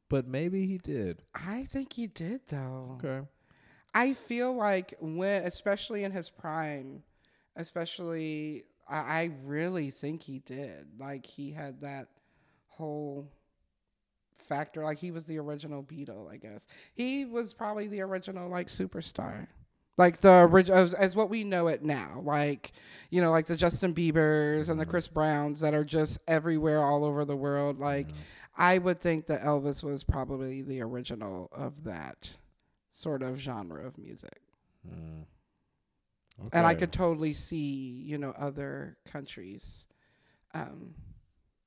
But 0.09 0.27
maybe 0.27 0.65
he 0.65 0.77
did. 0.77 1.23
I 1.33 1.63
think 1.63 1.93
he 1.93 2.07
did 2.07 2.41
though. 2.47 2.99
Okay. 3.03 3.25
I 3.93 4.13
feel 4.13 4.53
like 4.53 4.93
when, 4.99 5.43
especially 5.43 6.03
in 6.03 6.11
his 6.11 6.29
prime, 6.29 7.01
especially, 7.55 8.65
I, 8.87 8.97
I 8.97 9.31
really 9.43 9.89
think 9.89 10.21
he 10.21 10.39
did. 10.39 10.87
Like 10.99 11.25
he 11.25 11.51
had 11.51 11.81
that 11.81 12.09
whole 12.67 13.31
factor. 14.37 14.83
Like 14.83 14.97
he 14.97 15.11
was 15.11 15.25
the 15.25 15.37
original 15.37 15.83
Beatle, 15.83 16.31
I 16.31 16.37
guess. 16.37 16.67
He 16.93 17.25
was 17.25 17.53
probably 17.53 17.87
the 17.87 18.01
original 18.01 18.49
like 18.49 18.67
superstar. 18.67 19.47
Like 19.97 20.17
the 20.17 20.41
original, 20.41 20.79
as, 20.79 20.93
as 20.93 21.15
what 21.15 21.29
we 21.29 21.45
know 21.45 21.67
it 21.67 21.83
now, 21.83 22.21
like 22.23 22.73
you 23.09 23.21
know, 23.21 23.31
like 23.31 23.45
the 23.45 23.55
Justin 23.55 23.93
Bieber's 23.93 24.69
and 24.69 24.79
the 24.79 24.85
Chris 24.85 25.07
Browns 25.07 25.61
that 25.61 25.73
are 25.73 25.85
just 25.85 26.19
everywhere, 26.27 26.83
all 26.83 27.05
over 27.05 27.23
the 27.23 27.35
world. 27.35 27.79
Like, 27.79 28.09
I 28.57 28.77
would 28.77 28.99
think 28.99 29.25
that 29.27 29.41
Elvis 29.41 29.83
was 29.83 30.03
probably 30.03 30.61
the 30.61 30.81
original 30.81 31.49
of 31.53 31.85
that 31.85 32.35
sort 32.89 33.21
of 33.23 33.39
genre 33.39 33.85
of 33.85 33.97
music. 33.97 34.41
Mm. 34.87 35.25
And 36.51 36.65
I 36.65 36.75
could 36.75 36.91
totally 36.91 37.33
see, 37.33 38.03
you 38.05 38.17
know, 38.17 38.33
other 38.37 38.97
countries 39.05 39.87
um, 40.53 40.93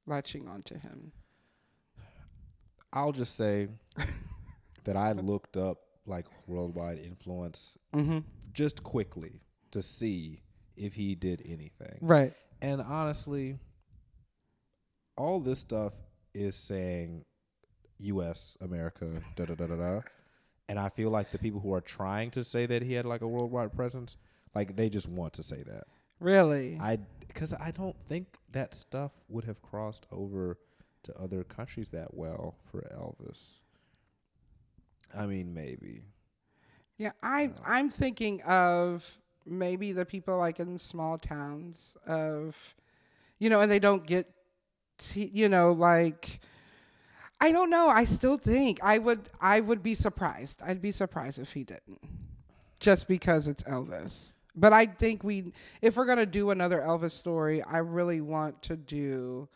latching 0.06 0.46
onto 0.48 0.78
him. 0.78 1.12
I'll 2.92 3.12
just 3.12 3.36
say 3.36 3.68
that 4.84 4.96
I 4.96 5.12
looked 5.12 5.56
up 5.56 5.78
like 6.06 6.26
worldwide 6.46 6.98
influence 6.98 7.76
Mm-hmm. 7.94 8.18
just 8.52 8.82
quickly 8.82 9.42
to 9.72 9.82
see 9.82 10.42
if 10.76 10.94
he 10.94 11.14
did 11.14 11.42
anything. 11.44 11.98
Right. 12.00 12.32
And 12.62 12.80
honestly, 12.80 13.58
all 15.16 15.40
this 15.40 15.60
stuff 15.60 15.92
is 16.34 16.56
saying 16.56 17.24
US, 17.98 18.56
America, 18.60 19.10
da 19.36 19.44
da 19.46 19.54
da 19.54 19.66
da 19.66 19.76
da. 19.76 20.00
And 20.68 20.78
I 20.78 20.88
feel 20.90 21.10
like 21.10 21.30
the 21.30 21.38
people 21.38 21.60
who 21.60 21.72
are 21.74 21.80
trying 21.80 22.30
to 22.32 22.44
say 22.44 22.66
that 22.66 22.82
he 22.82 22.92
had 22.92 23.06
like 23.06 23.22
a 23.22 23.26
worldwide 23.28 23.74
presence, 23.74 24.16
like 24.54 24.76
they 24.76 24.88
just 24.88 25.08
want 25.08 25.32
to 25.34 25.42
say 25.42 25.62
that. 25.64 25.84
Really? 26.20 26.78
I 26.80 26.98
because 27.26 27.52
I 27.52 27.70
don't 27.70 27.96
think 28.06 28.26
that 28.52 28.74
stuff 28.74 29.12
would 29.28 29.44
have 29.44 29.60
crossed 29.62 30.06
over 30.10 30.58
to 31.08 31.20
other 31.20 31.44
countries 31.44 31.88
that 31.90 32.14
well 32.14 32.54
for 32.70 32.82
Elvis. 32.94 33.58
I 35.16 35.26
mean, 35.26 35.52
maybe. 35.52 36.02
Yeah, 36.98 37.12
I 37.22 37.46
uh, 37.46 37.48
I'm 37.66 37.90
thinking 37.90 38.42
of 38.42 39.18
maybe 39.46 39.92
the 39.92 40.04
people 40.04 40.36
like 40.38 40.60
in 40.60 40.78
small 40.78 41.18
towns 41.18 41.96
of, 42.06 42.74
you 43.38 43.48
know, 43.50 43.60
and 43.60 43.70
they 43.70 43.78
don't 43.78 44.06
get, 44.06 44.26
t- 44.98 45.30
you 45.32 45.48
know, 45.48 45.72
like. 45.72 46.40
I 47.40 47.52
don't 47.52 47.70
know. 47.70 47.86
I 47.86 48.02
still 48.02 48.36
think 48.36 48.80
I 48.82 48.98
would. 48.98 49.30
I 49.40 49.60
would 49.60 49.80
be 49.80 49.94
surprised. 49.94 50.60
I'd 50.60 50.82
be 50.82 50.90
surprised 50.90 51.38
if 51.38 51.52
he 51.52 51.62
didn't, 51.62 52.00
just 52.80 53.06
because 53.06 53.46
it's 53.46 53.62
Elvis. 53.62 54.32
But 54.56 54.72
I 54.72 54.86
think 54.86 55.22
we, 55.22 55.52
if 55.80 55.96
we're 55.96 56.04
gonna 56.04 56.26
do 56.26 56.50
another 56.50 56.80
Elvis 56.80 57.12
story, 57.12 57.62
I 57.62 57.78
really 57.78 58.20
want 58.20 58.60
to 58.64 58.76
do. 58.76 59.48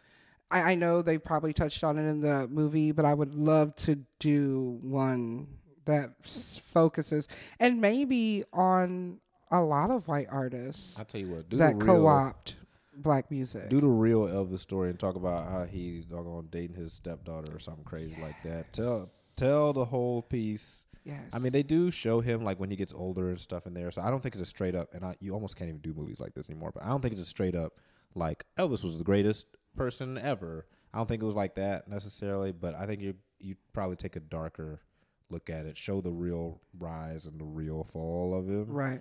I, 0.53 0.73
I 0.73 0.75
know 0.75 1.03
they 1.03 1.19
probably 1.19 1.53
touched 1.53 1.83
on 1.83 1.99
it 1.99 2.09
in 2.09 2.21
the 2.21 2.47
movie, 2.49 2.93
but 2.93 3.05
I 3.05 3.15
would 3.15 3.35
love 3.35 3.75
to 3.77 3.99
do 4.21 4.79
one 4.83 5.49
that 5.85 6.15
focuses 6.25 7.27
and 7.59 7.81
maybe 7.81 8.45
on 8.53 9.19
a 9.51 9.61
lot 9.61 9.91
of 9.91 10.07
white 10.07 10.29
artists 10.31 10.97
I'll 10.97 11.05
tell 11.05 11.21
you 11.21 11.27
what. 11.29 11.49
Do 11.49 11.57
that 11.57 11.81
the 11.81 11.87
real, 11.87 11.97
co-opt 11.97 12.55
black 12.97 13.31
music. 13.31 13.69
Do 13.69 13.81
the 13.81 13.89
real 13.89 14.29
Elvis 14.29 14.61
story 14.61 14.91
and 14.91 14.99
talk 14.99 15.17
about 15.17 15.51
how 15.51 15.65
he 15.65 16.05
doggone 16.09 16.49
dating 16.51 16.77
his 16.77 16.93
stepdaughter 16.93 17.55
or 17.55 17.59
something 17.59 17.85
crazy 17.85 18.17
like 18.21 18.41
that. 18.45 18.73
Tell 18.73 19.09
tell 19.37 19.73
the 19.73 19.85
whole 19.85 20.23
piece. 20.23 20.85
yes. 21.05 21.19
I 21.33 21.39
mean, 21.39 21.53
they 21.53 21.63
do 21.63 21.91
show 21.91 22.21
him 22.21 22.45
like 22.45 22.61
when 22.61 22.71
he 22.71 22.77
gets 22.77 22.93
older 22.93 23.31
and 23.31 23.41
stuff 23.41 23.67
in 23.67 23.75
there. 23.75 23.91
So 23.91 24.03
I 24.03 24.11
don't 24.11 24.23
think 24.23 24.35
it's 24.35 24.43
a 24.43 24.47
straight 24.47 24.75
up. 24.75 24.95
And 24.95 25.05
I, 25.05 25.17
you 25.21 25.33
almost 25.33 25.57
can't 25.57 25.69
even 25.69 25.81
do 25.81 25.95
movies 25.95 26.21
like 26.21 26.35
this 26.35 26.49
anymore. 26.49 26.71
But 26.73 26.85
I 26.85 26.89
don't 26.89 27.01
think 27.01 27.13
it's 27.13 27.23
a 27.23 27.27
straight 27.27 27.57
up 27.57 27.73
like 28.15 28.45
Elvis 28.59 28.85
was 28.85 28.99
the 28.99 29.05
greatest 29.05 29.47
person 29.77 30.19
ever. 30.19 30.67
I 30.93 30.99
don't 30.99 31.07
think 31.09 31.23
it 31.23 31.27
was 31.27 31.35
like 31.35 31.55
that 31.57 31.89
necessarily. 31.89 32.53
But 32.53 32.75
I 32.75 32.87
think 32.87 33.01
you 33.01 33.15
you 33.39 33.57
probably 33.73 33.97
take 33.97 34.17
a 34.17 34.21
darker 34.21 34.81
look 35.31 35.49
at 35.51 35.67
it, 35.67 35.77
show 35.77 36.01
the 36.01 36.13
real 36.13 36.61
rise 36.79 37.27
and 37.27 37.41
the 37.41 37.45
real 37.45 37.85
fall 37.85 38.35
of 38.35 38.49
him. 38.49 38.67
right. 38.69 39.01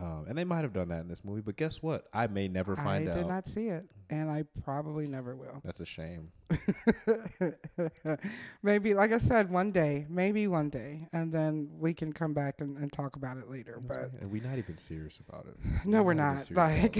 Um, 0.00 0.26
and 0.28 0.38
they 0.38 0.44
might 0.44 0.62
have 0.62 0.72
done 0.72 0.88
that 0.88 1.00
in 1.00 1.08
this 1.08 1.24
movie. 1.24 1.40
But 1.40 1.56
guess 1.56 1.82
what? 1.82 2.06
I 2.12 2.28
may 2.28 2.46
never 2.46 2.76
find 2.76 3.08
I 3.08 3.12
out. 3.12 3.18
I 3.18 3.20
did 3.20 3.28
not 3.28 3.46
see 3.46 3.68
it, 3.68 3.84
and 4.10 4.30
I 4.30 4.44
probably 4.62 5.06
never 5.06 5.34
will. 5.34 5.60
That's 5.64 5.80
a 5.80 5.86
shame. 5.86 6.30
maybe, 8.62 8.94
like 8.94 9.12
I 9.12 9.18
said, 9.18 9.50
one 9.50 9.72
day, 9.72 10.06
maybe 10.08 10.46
one 10.46 10.68
day, 10.68 11.08
and 11.12 11.32
then 11.32 11.68
we 11.72 11.94
can 11.94 12.12
come 12.12 12.32
back 12.32 12.60
and, 12.60 12.76
and 12.78 12.92
talk 12.92 13.16
about 13.16 13.38
it 13.38 13.50
later. 13.50 13.80
But 13.84 14.12
and 14.20 14.30
we're 14.30 14.42
not 14.42 14.58
even 14.58 14.76
serious 14.76 15.20
about 15.28 15.46
it. 15.46 15.56
no, 15.84 16.02
we're 16.02 16.12
even 16.12 16.24
not. 16.24 16.50
Like, 16.52 16.98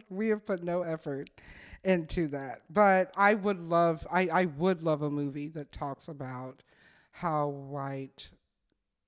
we 0.10 0.28
have 0.28 0.44
put 0.44 0.62
no 0.62 0.82
effort 0.82 1.28
into 1.82 2.28
that. 2.28 2.62
But 2.70 3.12
I 3.16 3.34
would 3.34 3.58
love, 3.58 4.06
I, 4.10 4.28
I 4.28 4.44
would 4.46 4.82
love 4.82 5.02
a 5.02 5.10
movie 5.10 5.48
that 5.48 5.72
talks 5.72 6.08
about 6.08 6.62
how 7.12 7.48
white 7.48 8.30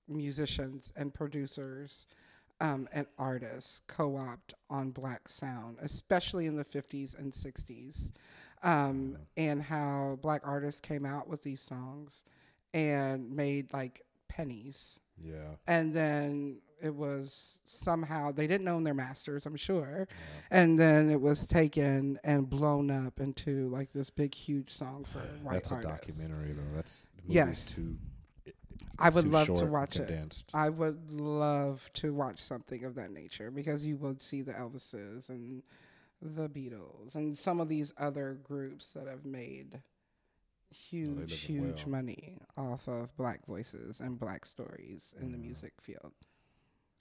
musicians 0.09 0.93
and 0.97 1.13
producers 1.13 2.07
um, 2.61 2.89
and 2.93 3.07
artists 3.19 3.83
co-opt 3.87 4.55
on 4.69 4.91
black 4.91 5.29
sound, 5.29 5.79
especially 5.81 6.47
in 6.47 6.57
the 6.57 6.65
50s 6.65 7.17
and 7.19 7.33
60s, 7.33 8.13
um, 8.63 9.17
and 9.37 9.63
how 9.63 10.19
black 10.23 10.43
artists 10.45 10.81
came 10.81 11.07
out 11.07 11.29
with 11.29 11.43
these 11.43 11.61
songs 11.61 12.25
and 12.75 13.31
made 13.31 13.73
like 13.73 14.03
pennies 14.29 15.01
yeah. 15.21 15.55
and 15.67 15.93
then 15.93 16.59
it 16.83 16.95
was 16.95 17.59
somehow 17.65 18.31
they 18.31 18.47
didn't 18.47 18.69
own 18.69 18.85
their 18.85 18.95
masters 18.95 19.47
i'm 19.47 19.57
sure 19.57 20.07
and 20.51 20.79
then 20.79 21.09
it 21.09 21.21
was 21.21 21.47
taken 21.47 22.19
and 22.25 22.49
blown 22.51 22.91
up 22.91 23.19
into 23.21 23.69
like 23.71 23.91
this 23.93 24.11
big 24.11 24.35
huge 24.35 24.71
song 24.71 25.05
for 25.05 25.19
white 25.43 25.55
That's 25.55 25.71
a 25.71 25.75
artists 25.77 26.19
documentary 26.19 26.53
though. 26.53 26.77
That's 26.77 27.07
Yes. 27.29 27.75
Too, 27.75 27.97
I 28.99 29.09
would 29.11 29.27
love 29.27 29.47
to 29.55 29.67
watch 29.67 29.97
it. 29.97 30.07
condensed. 30.09 30.51
i 30.55 30.69
would 30.69 31.13
love 31.13 31.89
to 31.95 32.13
watch 32.13 32.39
something 32.43 32.85
of 32.85 32.95
that 32.97 33.11
nature 33.13 33.51
because 33.51 33.85
you 33.87 33.97
would 33.97 34.21
see 34.21 34.43
the 34.43 34.53
elvises 34.53 35.29
and 35.29 35.63
the 36.21 36.49
beatles 36.49 37.15
and 37.15 37.37
some 37.37 37.61
of 37.61 37.69
these 37.69 37.93
other 37.99 38.39
groups 38.43 38.93
that 38.93 39.07
have 39.07 39.25
made 39.25 39.81
huge 40.71 41.09
living 41.17 41.39
huge 41.39 41.83
well. 41.85 41.91
money 41.93 42.37
off 42.57 42.89
of 42.89 43.17
black 43.17 43.45
voices 43.47 44.01
and 44.01 44.19
black 44.19 44.45
stories 44.45 45.15
in 45.21 45.33
the 45.33 45.39
Mhm. 45.39 45.43
music 45.43 45.73
field 45.81 46.13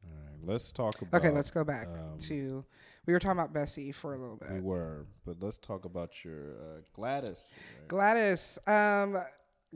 All 0.06 0.12
right, 0.14 0.40
let's 0.44 0.72
talk 0.72 1.02
about. 1.02 1.20
Okay, 1.20 1.32
let's 1.32 1.52
go 1.52 1.64
back 1.66 1.88
um, 1.88 2.18
to. 2.20 2.64
We 3.06 3.14
were 3.14 3.20
talking 3.20 3.40
about 3.40 3.52
Bessie 3.54 3.92
for 3.92 4.14
a 4.14 4.18
little 4.18 4.38
bit. 4.38 4.52
We 4.52 4.62
were, 4.62 5.06
but 5.26 5.42
let's 5.42 5.58
talk 5.58 5.84
about 5.86 6.24
your 6.24 6.52
uh, 6.62 6.82
Gladys. 6.94 7.50
right? 7.80 7.88
Gladys, 7.90 8.60
um, 8.68 9.18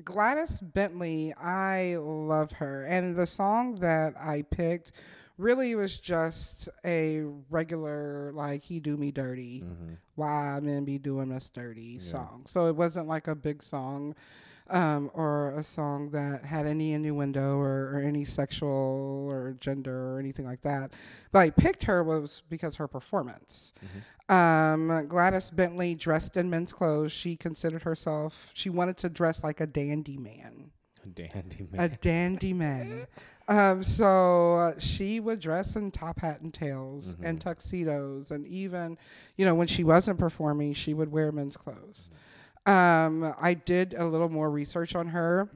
Gladys 0.03 0.61
Bentley, 0.61 1.34
I 1.38 1.97
love 1.97 2.53
her, 2.53 2.85
and 2.85 3.15
the 3.15 3.27
song 3.27 3.76
that 3.76 4.13
I 4.18 4.43
picked 4.43 4.93
really 5.38 5.76
was 5.76 5.97
just 5.97 6.69
a 6.85 7.23
regular 7.49 8.31
like 8.34 8.61
"He 8.61 8.80
Do 8.80 8.95
Me 8.95 9.11
Dirty." 9.11 9.61
Mhm. 9.61 9.97
Why 10.15 10.59
men 10.61 10.85
be 10.85 10.97
doing 10.97 11.31
us 11.31 11.49
dirty 11.49 11.97
Yeah. 11.99 11.99
song. 11.99 12.43
So 12.45 12.68
it 12.68 12.76
wasn't 12.76 13.07
like 13.07 13.27
a 13.27 13.35
big 13.35 13.61
song. 13.61 14.15
Um, 14.70 15.12
or 15.14 15.52
a 15.52 15.64
song 15.64 16.12
that 16.12 16.46
had 16.46 16.66
any 16.66 16.94
innuendo 16.94 17.58
or, 17.58 17.92
or 17.94 18.00
any 18.00 18.24
sexual 18.24 19.28
or 19.30 19.54
gender 19.60 20.14
or 20.16 20.20
anything 20.20 20.46
like 20.46 20.62
that. 20.62 20.92
But 21.34 21.40
I 21.40 21.50
picked 21.50 21.84
her 21.84 22.04
was 22.04 22.42
because 22.50 22.78
her 22.78 22.88
performance. 22.88 23.74
Um, 24.30 25.08
Gladys 25.10 25.52
Bentley 25.52 25.94
dressed 25.96 26.38
in 26.38 26.50
men's 26.50 26.72
clothes. 26.72 27.12
She 27.12 27.36
considered 27.36 27.84
herself, 27.84 28.52
she 28.54 28.70
wanted 28.70 28.96
to 28.98 29.10
dress 29.10 29.44
like 29.44 29.60
a 29.60 29.68
dandy 29.68 30.18
man. 30.18 30.72
A 31.04 31.08
dandy 31.10 31.68
man. 31.70 31.82
A 31.82 31.90
dandy 31.90 32.54
man. 32.54 33.08
Um, 33.50 33.84
so 33.84 34.56
uh, 34.56 34.80
she 34.80 35.20
would 35.20 35.42
dress 35.42 35.76
in 35.76 35.92
top 35.92 36.20
hat 36.22 36.40
and 36.42 36.54
tails 36.54 37.16
Mm-hmm. 37.16 37.26
and 37.26 37.42
tuxedos. 37.42 38.32
And 38.32 38.48
even, 38.48 38.98
you 39.36 39.44
know, 39.44 39.56
when 39.56 39.68
she 39.68 39.84
wasn't 39.84 40.18
performing, 40.20 40.72
she 40.74 40.94
would 40.94 41.12
wear 41.12 41.32
men's 41.34 41.58
clothes. 41.58 42.10
Um, 42.66 43.34
I 43.40 43.54
did 43.54 43.94
a 43.96 44.06
little 44.06 44.30
more 44.30 44.50
research 44.50 44.96
on 44.96 45.08
her. 45.08 45.50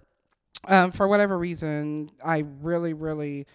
Um, 0.67 0.91
for 0.91 1.07
whatever 1.07 1.37
reason, 1.37 2.09
I 2.23 2.43
really, 2.61 2.93
really 2.93 3.45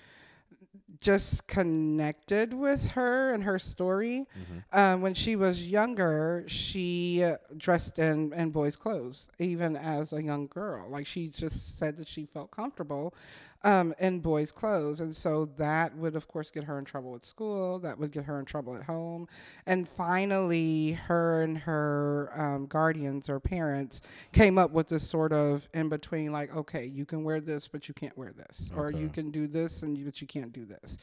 just 1.01 1.47
connected 1.47 2.53
with 2.53 2.91
her 2.91 3.33
and 3.33 3.43
her 3.43 3.59
story. 3.59 4.27
Um, 4.73 5.01
when 5.01 5.15
she 5.15 5.35
was 5.35 5.67
younger, 5.67 6.45
she 6.47 7.25
dressed 7.57 7.99
in, 7.99 8.33
in 8.35 8.51
boys' 8.51 8.77
clothes, 8.77 9.29
even 9.39 9.77
as 9.77 10.13
a 10.13 10.23
young 10.23 10.47
girl. 10.47 10.89
Like 10.91 11.07
she 11.07 11.29
just 11.29 11.79
said 11.79 11.97
that 11.97 12.07
she 12.07 12.27
felt 12.27 12.51
comfortable 12.51 13.15
um, 13.63 13.95
in 13.99 14.21
boys' 14.21 14.53
clothes. 14.53 15.01
And 15.01 15.15
so 15.15 15.47
that 15.57 15.97
would, 15.97 16.17
of 16.17 16.29
course, 16.29 16.51
get 16.51 16.65
her 16.65 16.79
in 16.79 16.85
trouble 16.85 17.15
at 17.15 17.25
school. 17.25 17.79
That 17.81 17.99
would 17.99 18.11
get 18.11 18.25
her 18.25 18.39
in 18.39 18.45
trouble 18.45 18.75
at 18.75 18.85
home. 18.85 19.29
And 19.67 19.89
finally, 19.89 20.93
her 20.93 21.43
and 21.43 21.59
her 21.59 22.33
um, 22.35 22.67
guardians 22.67 23.29
or 23.29 23.41
parents 23.41 24.03
came 24.33 24.59
up 24.59 24.71
with 24.71 24.89
this 24.89 25.07
sort 25.07 25.33
of 25.33 25.69
in 25.75 25.89
between, 25.89 26.33
like, 26.33 26.55
okay, 26.55 26.87
you 26.87 27.05
can 27.05 27.25
wear 27.25 27.41
this, 27.41 27.69
but 27.69 27.89
you 27.89 27.95
can't 27.95 28.17
wear 28.17 28.33
this, 28.33 28.73
or 28.77 28.91
you 28.91 29.09
can 29.09 29.31
do 29.31 29.47
this, 29.47 29.83
and 29.83 29.97
you, 29.97 30.05
but 30.05 30.21
you 30.21 30.27
can't 30.27 30.53
do 30.53 30.65
this. 30.65 30.99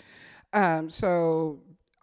Um, 0.53 0.89
so 0.89 1.59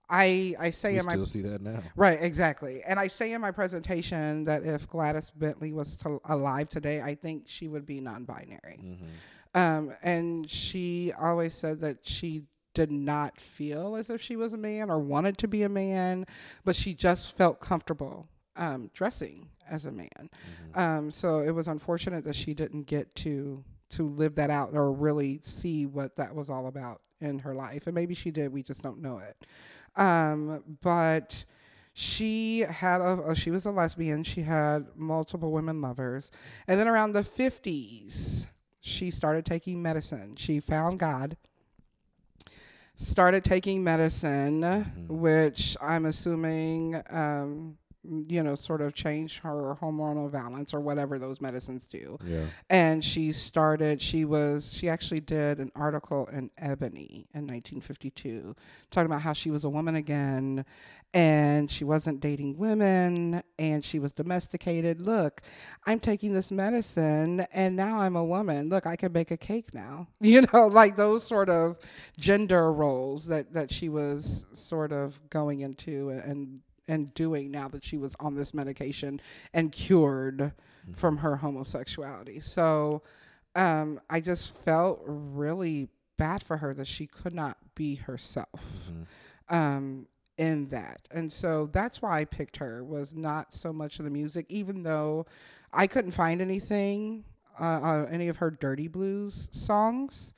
I 0.09 0.55
I 0.61 0.71
say 0.71 0.93
We 0.93 0.99
in 0.99 1.07
my 1.07 1.13
still 1.13 1.27
see 1.27 1.41
that 1.43 1.63
now. 1.63 1.81
Right, 1.97 2.19
exactly. 2.21 2.83
And 2.87 3.01
I 3.01 3.09
say 3.09 3.33
in 3.33 3.41
my 3.41 3.51
presentation 3.51 4.45
that 4.45 4.65
if 4.65 4.89
Gladys 4.89 5.31
Bentley 5.31 5.73
was 5.73 5.97
to, 5.99 6.21
alive 6.27 6.69
today, 6.69 7.01
I 7.01 7.15
think 7.15 7.45
she 7.47 7.69
would 7.69 7.87
be 7.87 8.01
non 8.01 8.25
binary. 8.25 8.81
Mm-hmm. 8.83 9.11
Um, 9.55 9.93
and 10.03 10.49
she 10.51 11.13
always 11.19 11.55
said 11.55 11.81
that 11.81 11.99
she 12.03 12.45
did 12.75 12.91
not 12.91 13.41
feel 13.41 13.95
as 13.95 14.11
if 14.11 14.21
she 14.21 14.35
was 14.37 14.53
a 14.53 14.59
man 14.59 14.91
or 14.91 14.99
wanted 14.99 15.39
to 15.39 15.49
be 15.49 15.63
a 15.63 15.69
man, 15.69 16.27
but 16.65 16.75
she 16.75 16.93
just 16.93 17.37
felt 17.37 17.61
comfortable 17.61 18.29
um, 18.57 18.91
dressing 18.93 19.49
as 19.71 19.87
a 19.87 19.93
man. 19.93 20.31
Um, 20.75 21.11
so 21.11 21.39
it 21.39 21.53
was 21.53 21.69
unfortunate 21.69 22.25
that 22.25 22.35
she 22.37 22.53
didn't 22.53 22.85
get 22.85 23.15
to 23.17 23.63
to 23.91 24.09
live 24.09 24.35
that 24.35 24.51
out 24.51 24.71
or 24.73 24.93
really 24.93 25.39
see 25.43 25.87
what 25.87 26.17
that 26.17 26.35
was 26.35 26.51
all 26.51 26.67
about 26.67 27.01
in 27.21 27.39
her 27.39 27.55
life. 27.55 27.87
And 27.87 27.95
maybe 27.95 28.15
she 28.15 28.33
did, 28.33 28.53
we 28.53 28.63
just 28.63 28.83
don't 28.83 29.01
know 29.01 29.19
it. 29.19 29.47
Um, 29.95 30.65
but 30.83 31.45
she 31.93 32.61
had 32.61 33.01
a, 33.01 33.37
she 33.37 33.53
was 33.53 33.67
a 33.67 33.71
lesbian. 33.71 34.25
She 34.25 34.43
had 34.43 34.87
multiple 34.97 35.53
women 35.53 35.81
lovers, 35.81 36.33
and 36.67 36.81
then 36.81 36.89
around 36.89 37.13
the 37.13 37.23
fifties, 37.23 38.49
she 38.87 39.11
started 39.11 39.47
taking 39.47 39.83
medicine. 39.83 40.37
She 40.37 40.61
found 40.61 40.99
God. 40.99 41.39
Started 42.97 43.43
taking 43.43 43.83
medicine, 43.83 44.63
which 45.09 45.75
I'm 45.81 46.05
assuming, 46.05 47.03
um, 47.09 47.79
you 48.29 48.43
know, 48.43 48.55
sort 48.55 48.81
of 48.81 48.95
changed 48.95 49.39
her 49.39 49.77
hormonal 49.81 50.31
balance 50.31 50.75
or 50.75 50.81
whatever 50.81 51.19
those 51.19 51.41
medicines 51.41 51.87
do. 51.87 52.19
Yeah. 52.25 52.45
and 52.71 53.05
she 53.05 53.33
started 53.33 54.01
she 54.03 54.25
was 54.25 54.73
she 54.73 54.89
actually 54.89 55.21
did 55.21 55.59
an 55.59 55.71
article 55.75 56.27
in 56.33 56.51
ebony 56.59 57.27
in 57.35 57.47
1952 57.47 58.55
talking 58.91 59.07
about 59.07 59.23
how 59.23 59.33
she 59.33 59.51
was 59.51 59.65
a 59.65 59.71
woman 59.71 59.95
again 59.95 60.65
and 61.13 61.71
she 61.71 61.85
wasn't 61.85 62.19
dating 62.21 62.57
women 62.59 63.43
and 63.59 63.85
she 63.85 63.99
was 64.01 64.13
domesticated. 64.13 65.01
Look 65.01 65.43
i'm 65.87 66.01
taking 66.01 66.33
this 66.33 66.51
medicine 66.53 67.47
and 67.53 67.77
now 67.77 67.99
i'm 68.01 68.17
a 68.17 68.25
woman. 68.25 68.69
Look 68.69 68.87
i 68.87 68.97
can 68.97 69.13
bake 69.13 69.31
a 69.31 69.37
cake 69.37 69.73
now. 69.75 70.09
You 70.21 70.43
know 70.53 70.67
like 70.67 70.97
those 70.97 71.23
sort 71.25 71.49
of 71.49 71.79
gender 72.19 72.73
roles 72.73 73.27
that 73.27 73.53
that 73.55 73.71
she 73.71 73.89
was 73.89 74.45
sort 74.53 74.91
of 74.93 75.21
going 75.31 75.61
into 75.61 76.11
and 76.11 76.61
and 76.89 77.13
doing 77.15 77.51
now 77.51 77.69
that 77.69 77.85
she 77.85 77.97
was 77.97 78.15
on 78.21 78.35
this 78.35 78.53
medication 78.55 79.21
and 79.53 79.73
cured 79.73 80.53
from 80.95 81.19
her 81.19 81.37
homosexuality. 81.37 82.41
So 82.41 83.03
um, 83.55 84.01
I 84.11 84.21
just 84.21 84.55
felt 84.55 85.03
really 85.07 85.89
bad 86.17 86.43
for 86.43 86.57
her 86.57 86.75
that 86.75 86.87
she 86.87 87.07
could 87.07 87.35
not 87.35 87.57
be 87.75 87.97
herself 87.97 88.93
um, 89.49 90.07
in 90.39 90.69
that. 90.69 91.01
And 91.11 91.31
so 91.33 91.67
that's 91.67 92.03
why 92.03 92.21
I 92.21 92.25
picked 92.25 92.57
her 92.59 92.85
was 92.85 93.15
not 93.15 93.55
so 93.55 93.73
much 93.73 93.99
of 93.99 94.05
the 94.05 94.11
music, 94.11 94.47
even 94.49 94.83
though 94.83 95.27
I 95.73 95.87
couldn't 95.87 96.13
find 96.13 96.41
anything, 96.41 97.25
uh, 97.61 97.81
uh, 97.83 98.07
any 98.11 98.29
of 98.29 98.37
her 98.37 98.51
dirty 98.51 98.89
blues 98.89 99.49
songs 99.53 100.35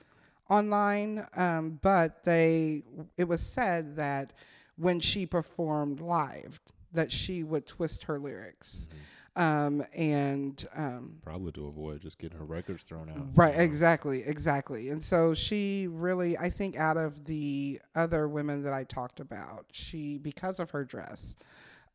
online. 0.48 1.26
Um, 1.34 1.78
but 1.82 2.24
they, 2.24 2.84
it 3.16 3.24
was 3.24 3.40
said 3.40 3.96
that 3.96 4.32
when 4.76 5.00
she 5.00 5.26
performed 5.26 6.00
live, 6.00 6.60
that 6.92 7.10
she 7.12 7.42
would 7.42 7.66
twist 7.66 8.04
her 8.04 8.18
lyrics. 8.18 8.88
Um, 9.36 9.84
and 9.94 10.66
um, 10.74 11.18
Probably 11.22 11.52
to 11.52 11.66
avoid 11.66 12.00
just 12.00 12.18
getting 12.18 12.38
her 12.38 12.44
records 12.44 12.84
thrown 12.84 13.10
out. 13.10 13.18
Right, 13.34 13.52
you 13.52 13.58
know? 13.58 13.64
exactly, 13.64 14.22
exactly. 14.24 14.88
And 14.88 15.04
so 15.04 15.34
she 15.34 15.88
really, 15.88 16.38
I 16.38 16.48
think, 16.48 16.76
out 16.76 16.96
of 16.96 17.26
the 17.26 17.80
other 17.94 18.28
women 18.28 18.62
that 18.62 18.72
I 18.72 18.84
talked 18.84 19.20
about, 19.20 19.66
she, 19.72 20.16
because 20.16 20.58
of 20.58 20.70
her 20.70 20.84
dress, 20.84 21.36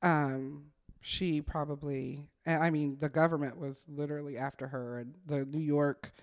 um, 0.04 0.66
she 1.02 1.42
probably, 1.42 2.28
I 2.46 2.70
mean, 2.70 2.98
the 3.00 3.10
government 3.10 3.58
was 3.58 3.88
literally 3.90 4.38
after 4.38 4.68
her, 4.68 5.00
and 5.00 5.16
the 5.26 5.46
New 5.46 5.60
York 5.60 6.14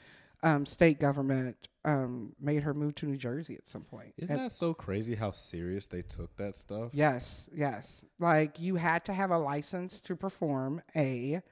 um, 0.42 0.64
state 0.66 1.00
government 1.00 1.68
um, 1.84 2.34
made 2.40 2.62
her 2.62 2.74
move 2.74 2.94
to 2.96 3.06
New 3.06 3.16
Jersey 3.16 3.54
at 3.54 3.68
some 3.68 3.82
point. 3.82 4.14
Isn't 4.18 4.36
And- 4.36 4.46
that 4.46 4.52
so 4.52 4.74
crazy 4.74 5.14
how 5.14 5.32
serious 5.32 5.86
they 5.86 6.02
took 6.02 6.36
that 6.36 6.54
stuff? 6.56 6.90
Yes, 6.92 7.48
yes. 7.54 8.04
Like 8.18 8.60
you 8.60 8.76
had 8.76 9.04
to 9.06 9.12
have 9.12 9.30
a 9.30 9.38
license 9.38 10.00
to 10.02 10.16
perform, 10.16 10.82
A. 10.96 11.42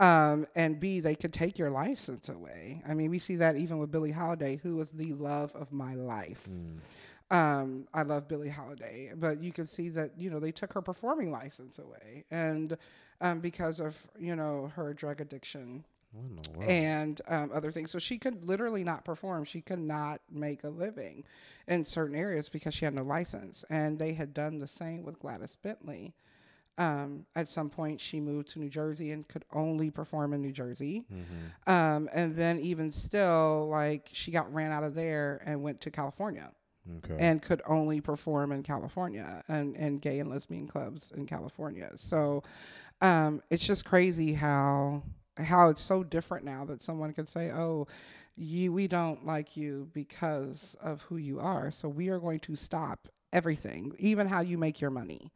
Um, 0.00 0.46
and 0.54 0.78
B, 0.78 1.00
they 1.00 1.16
could 1.16 1.32
take 1.32 1.58
your 1.58 1.70
license 1.70 2.28
away. 2.28 2.82
I 2.86 2.94
mean, 2.94 3.10
we 3.10 3.18
see 3.18 3.34
that 3.36 3.56
even 3.56 3.78
with 3.78 3.90
Billie 3.90 4.12
Holiday, 4.12 4.56
who 4.62 4.76
was 4.76 4.90
the 4.92 5.12
love 5.14 5.52
of 5.56 5.72
my 5.72 5.94
life. 5.94 6.48
Um, 7.30 7.88
I 7.92 8.02
love 8.02 8.28
Billie 8.28 8.48
Holiday, 8.48 9.10
but 9.16 9.42
you 9.42 9.50
can 9.50 9.66
see 9.66 9.88
that, 9.90 10.12
you 10.16 10.30
know, 10.30 10.38
they 10.38 10.52
took 10.52 10.72
her 10.74 10.80
performing 10.82 11.32
license 11.32 11.80
away. 11.80 12.24
And 12.30 12.76
um, 13.20 13.40
because 13.40 13.80
of, 13.80 14.00
you 14.18 14.36
know, 14.36 14.70
her 14.76 14.94
drug 14.94 15.20
addiction 15.20 15.84
What 16.12 16.24
in 16.24 16.36
the 16.36 16.58
world? 16.58 16.70
and 16.70 17.20
um, 17.28 17.50
other 17.52 17.70
things. 17.70 17.90
So 17.90 17.98
she 17.98 18.18
could 18.18 18.44
literally 18.46 18.84
not 18.84 19.04
perform. 19.04 19.44
She 19.44 19.60
could 19.60 19.78
not 19.78 20.20
make 20.30 20.64
a 20.64 20.68
living 20.68 21.24
in 21.66 21.84
certain 21.84 22.16
areas 22.16 22.48
because 22.48 22.74
she 22.74 22.84
had 22.84 22.94
no 22.94 23.02
license. 23.02 23.64
And 23.70 23.98
they 23.98 24.12
had 24.12 24.34
done 24.34 24.58
the 24.58 24.68
same 24.68 25.04
with 25.04 25.18
Gladys 25.18 25.56
Bentley. 25.56 26.14
Um, 26.78 27.26
at 27.34 27.48
some 27.48 27.70
point, 27.70 28.00
she 28.00 28.20
moved 28.20 28.50
to 28.50 28.60
New 28.60 28.68
Jersey 28.68 29.10
and 29.10 29.26
could 29.26 29.44
only 29.52 29.90
perform 29.90 30.32
in 30.32 30.40
New 30.40 30.52
Jersey. 30.52 31.04
Mm-hmm. 31.12 31.70
Um, 31.70 32.08
and 32.12 32.36
then, 32.36 32.60
even 32.60 32.92
still, 32.92 33.68
like 33.68 34.08
she 34.12 34.30
got 34.30 34.52
ran 34.54 34.70
out 34.70 34.84
of 34.84 34.94
there 34.94 35.42
and 35.44 35.60
went 35.62 35.80
to 35.82 35.90
California 35.90 36.52
okay. 36.98 37.16
and 37.18 37.42
could 37.42 37.62
only 37.66 38.00
perform 38.00 38.52
in 38.52 38.62
California 38.62 39.42
and, 39.48 39.76
and 39.76 40.00
gay 40.00 40.20
and 40.20 40.30
lesbian 40.30 40.66
clubs 40.66 41.12
in 41.12 41.26
California. 41.26 41.90
So 41.96 42.42
um, 43.00 43.42
it's 43.50 43.66
just 43.66 43.84
crazy 43.84 44.32
how 44.32 45.02
how 45.38 45.68
it's 45.68 45.80
so 45.80 46.02
different 46.02 46.44
now 46.44 46.64
that 46.66 46.82
someone 46.82 47.12
could 47.12 47.28
say, 47.28 47.50
"Oh, 47.50 47.86
you 48.36 48.72
we 48.72 48.86
don't 48.86 49.26
like 49.26 49.56
you 49.56 49.88
because 49.92 50.76
of 50.80 51.02
who 51.02 51.16
you 51.16 51.40
are, 51.40 51.70
so 51.70 51.88
we 51.88 52.08
are 52.08 52.18
going 52.18 52.40
to 52.40 52.56
stop 52.56 53.08
everything, 53.32 53.94
even 53.98 54.26
how 54.26 54.40
you 54.40 54.58
make 54.58 54.80
your 54.80 54.90
money." 54.90 55.32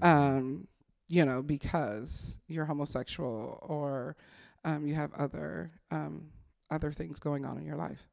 Um, 0.00 0.66
you 1.08 1.24
know, 1.24 1.42
because 1.42 2.38
you're 2.48 2.64
homosexual 2.64 3.58
or 3.62 4.16
um, 4.64 4.86
you 4.86 4.94
have 4.94 5.12
other 5.14 5.70
um, 5.90 6.28
other 6.70 6.92
things 6.92 7.18
going 7.18 7.44
on 7.44 7.58
in 7.58 7.66
your 7.66 7.76
life. 7.76 8.08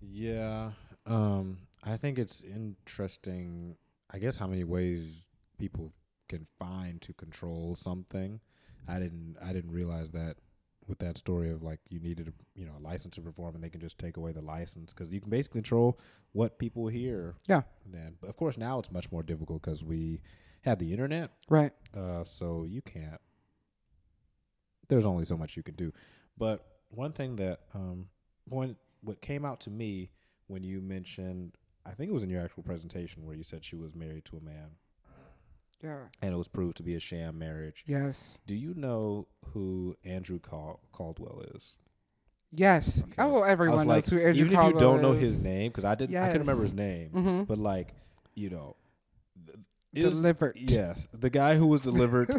Yeah. 0.00 0.72
Um, 1.06 1.58
I 1.82 1.96
think 1.96 2.18
it's 2.18 2.42
interesting, 2.42 3.76
I 4.12 4.18
guess, 4.18 4.36
how 4.36 4.46
many 4.46 4.64
ways 4.64 5.26
people 5.58 5.92
can 6.28 6.46
find 6.58 7.00
to 7.02 7.12
control 7.12 7.76
something. 7.76 8.40
I 8.88 8.98
didn't 8.98 9.36
I 9.42 9.52
didn't 9.52 9.72
realize 9.72 10.10
that 10.12 10.36
with 10.86 10.98
that 11.00 11.18
story 11.18 11.50
of 11.50 11.62
like 11.64 11.80
you 11.88 11.98
needed 11.98 12.28
a 12.28 12.32
you 12.58 12.64
know 12.64 12.72
a 12.78 12.82
license 12.82 13.16
to 13.16 13.20
perform 13.20 13.54
and 13.56 13.64
they 13.64 13.68
can 13.70 13.80
just 13.80 13.98
take 13.98 14.16
away 14.16 14.32
the 14.32 14.40
license 14.40 14.92
because 14.92 15.12
you 15.12 15.20
can 15.20 15.30
basically 15.30 15.60
control 15.60 15.98
what 16.32 16.58
people 16.58 16.86
hear. 16.88 17.34
Yeah. 17.48 17.62
Then, 17.84 18.14
but 18.20 18.28
of 18.30 18.36
course 18.36 18.56
now 18.56 18.78
it's 18.78 18.92
much 18.92 19.10
more 19.10 19.22
difficult 19.22 19.62
because 19.62 19.82
we 19.84 20.20
have 20.62 20.78
the 20.78 20.92
internet, 20.92 21.30
Right. 21.48 21.72
uh, 21.96 22.24
so 22.24 22.64
you 22.68 22.82
can't. 22.82 23.20
There's 24.88 25.06
only 25.06 25.24
so 25.24 25.36
much 25.36 25.56
you 25.56 25.62
can 25.62 25.74
do, 25.74 25.92
but 26.38 26.64
one 26.90 27.12
thing 27.12 27.36
that 27.36 27.60
um 27.74 28.06
one 28.48 28.76
what 29.00 29.20
came 29.20 29.44
out 29.44 29.60
to 29.60 29.70
me 29.70 30.10
when 30.46 30.62
you 30.62 30.80
mentioned 30.80 31.56
I 31.84 31.90
think 31.92 32.10
it 32.10 32.12
was 32.14 32.22
in 32.24 32.30
your 32.30 32.42
actual 32.42 32.62
presentation 32.62 33.24
where 33.24 33.34
you 33.36 33.42
said 33.42 33.64
she 33.64 33.76
was 33.76 33.94
married 33.94 34.24
to 34.26 34.36
a 34.36 34.40
man 34.40 34.70
Yeah. 35.82 35.98
and 36.22 36.32
it 36.32 36.36
was 36.36 36.48
proved 36.48 36.76
to 36.78 36.82
be 36.82 36.94
a 36.94 37.00
sham 37.00 37.38
marriage. 37.38 37.84
Yes. 37.86 38.38
Do 38.46 38.54
you 38.54 38.74
know 38.74 39.26
who 39.52 39.96
Andrew 40.04 40.38
Cal- 40.38 40.80
Caldwell 40.92 41.42
is? 41.54 41.74
Yes. 42.52 43.02
Okay. 43.04 43.14
Oh, 43.18 43.42
everyone 43.42 43.78
knows 43.78 43.86
like, 43.86 44.06
who 44.06 44.18
Andrew 44.18 44.46
even 44.46 44.58
if 44.58 44.74
you 44.74 44.80
don't 44.80 45.02
know 45.02 45.12
is. 45.12 45.20
his 45.20 45.44
name, 45.44 45.70
because 45.70 45.84
I 45.84 45.94
didn't, 45.94 46.16
I 46.16 46.26
couldn't 46.28 46.42
remember 46.42 46.62
his 46.62 46.72
name, 46.74 47.10
Mm-hmm. 47.10 47.42
but 47.44 47.58
like, 47.58 47.94
you 48.34 48.50
know, 48.50 48.76
th- 49.46 49.58
is- 49.94 50.04
Delivered. 50.20 50.56
Yes, 50.56 51.08
the 51.12 51.30
guy 51.30 51.56
who 51.56 51.66
was 51.66 51.80
delivered. 51.82 52.30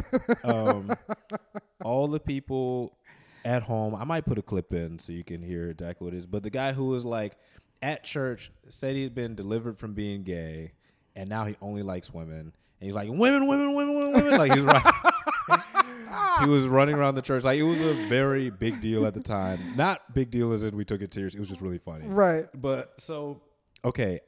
um, 0.44 0.92
all 1.84 2.08
the 2.08 2.20
people 2.20 2.96
at 3.44 3.62
home. 3.62 3.94
I 3.94 4.04
might 4.04 4.24
put 4.26 4.38
a 4.38 4.42
clip 4.42 4.72
in 4.72 4.98
so 4.98 5.12
you 5.12 5.24
can 5.24 5.42
hear 5.42 5.70
exactly 5.70 6.04
what 6.04 6.14
it 6.14 6.18
is. 6.18 6.26
But 6.26 6.42
the 6.42 6.50
guy 6.50 6.72
who 6.72 6.86
was 6.86 7.04
like, 7.04 7.36
at 7.82 8.02
church 8.04 8.50
said 8.68 8.96
he's 8.96 9.10
been 9.10 9.34
delivered 9.36 9.78
from 9.78 9.94
being 9.94 10.22
gay, 10.24 10.72
and 11.14 11.28
now 11.28 11.44
he 11.44 11.56
only 11.62 11.82
likes 11.82 12.12
women. 12.12 12.52
And 12.80 12.86
he's 12.86 12.94
like, 12.94 13.08
women, 13.08 13.46
women, 13.46 13.74
women, 13.74 13.94
women, 13.96 14.12
women. 14.12 14.38
Like 14.38 14.52
he's 14.54 14.62
right. 14.62 14.82
he 16.40 16.46
was 16.48 16.68
running 16.68 16.94
around 16.94 17.16
the 17.16 17.22
church 17.22 17.44
like 17.44 17.58
it 17.58 17.64
was 17.64 17.80
a 17.80 17.94
very 18.06 18.50
big 18.50 18.80
deal 18.80 19.06
at 19.06 19.14
the 19.14 19.22
time. 19.22 19.58
Not 19.76 20.14
big 20.14 20.30
deal 20.30 20.52
as 20.52 20.62
in 20.64 20.76
we 20.76 20.84
took 20.84 21.02
it 21.02 21.12
serious. 21.12 21.34
It 21.34 21.40
was 21.40 21.48
just 21.48 21.60
really 21.60 21.78
funny. 21.78 22.06
Right. 22.06 22.44
But 22.54 22.94
so 22.98 23.42
okay, 23.84 24.20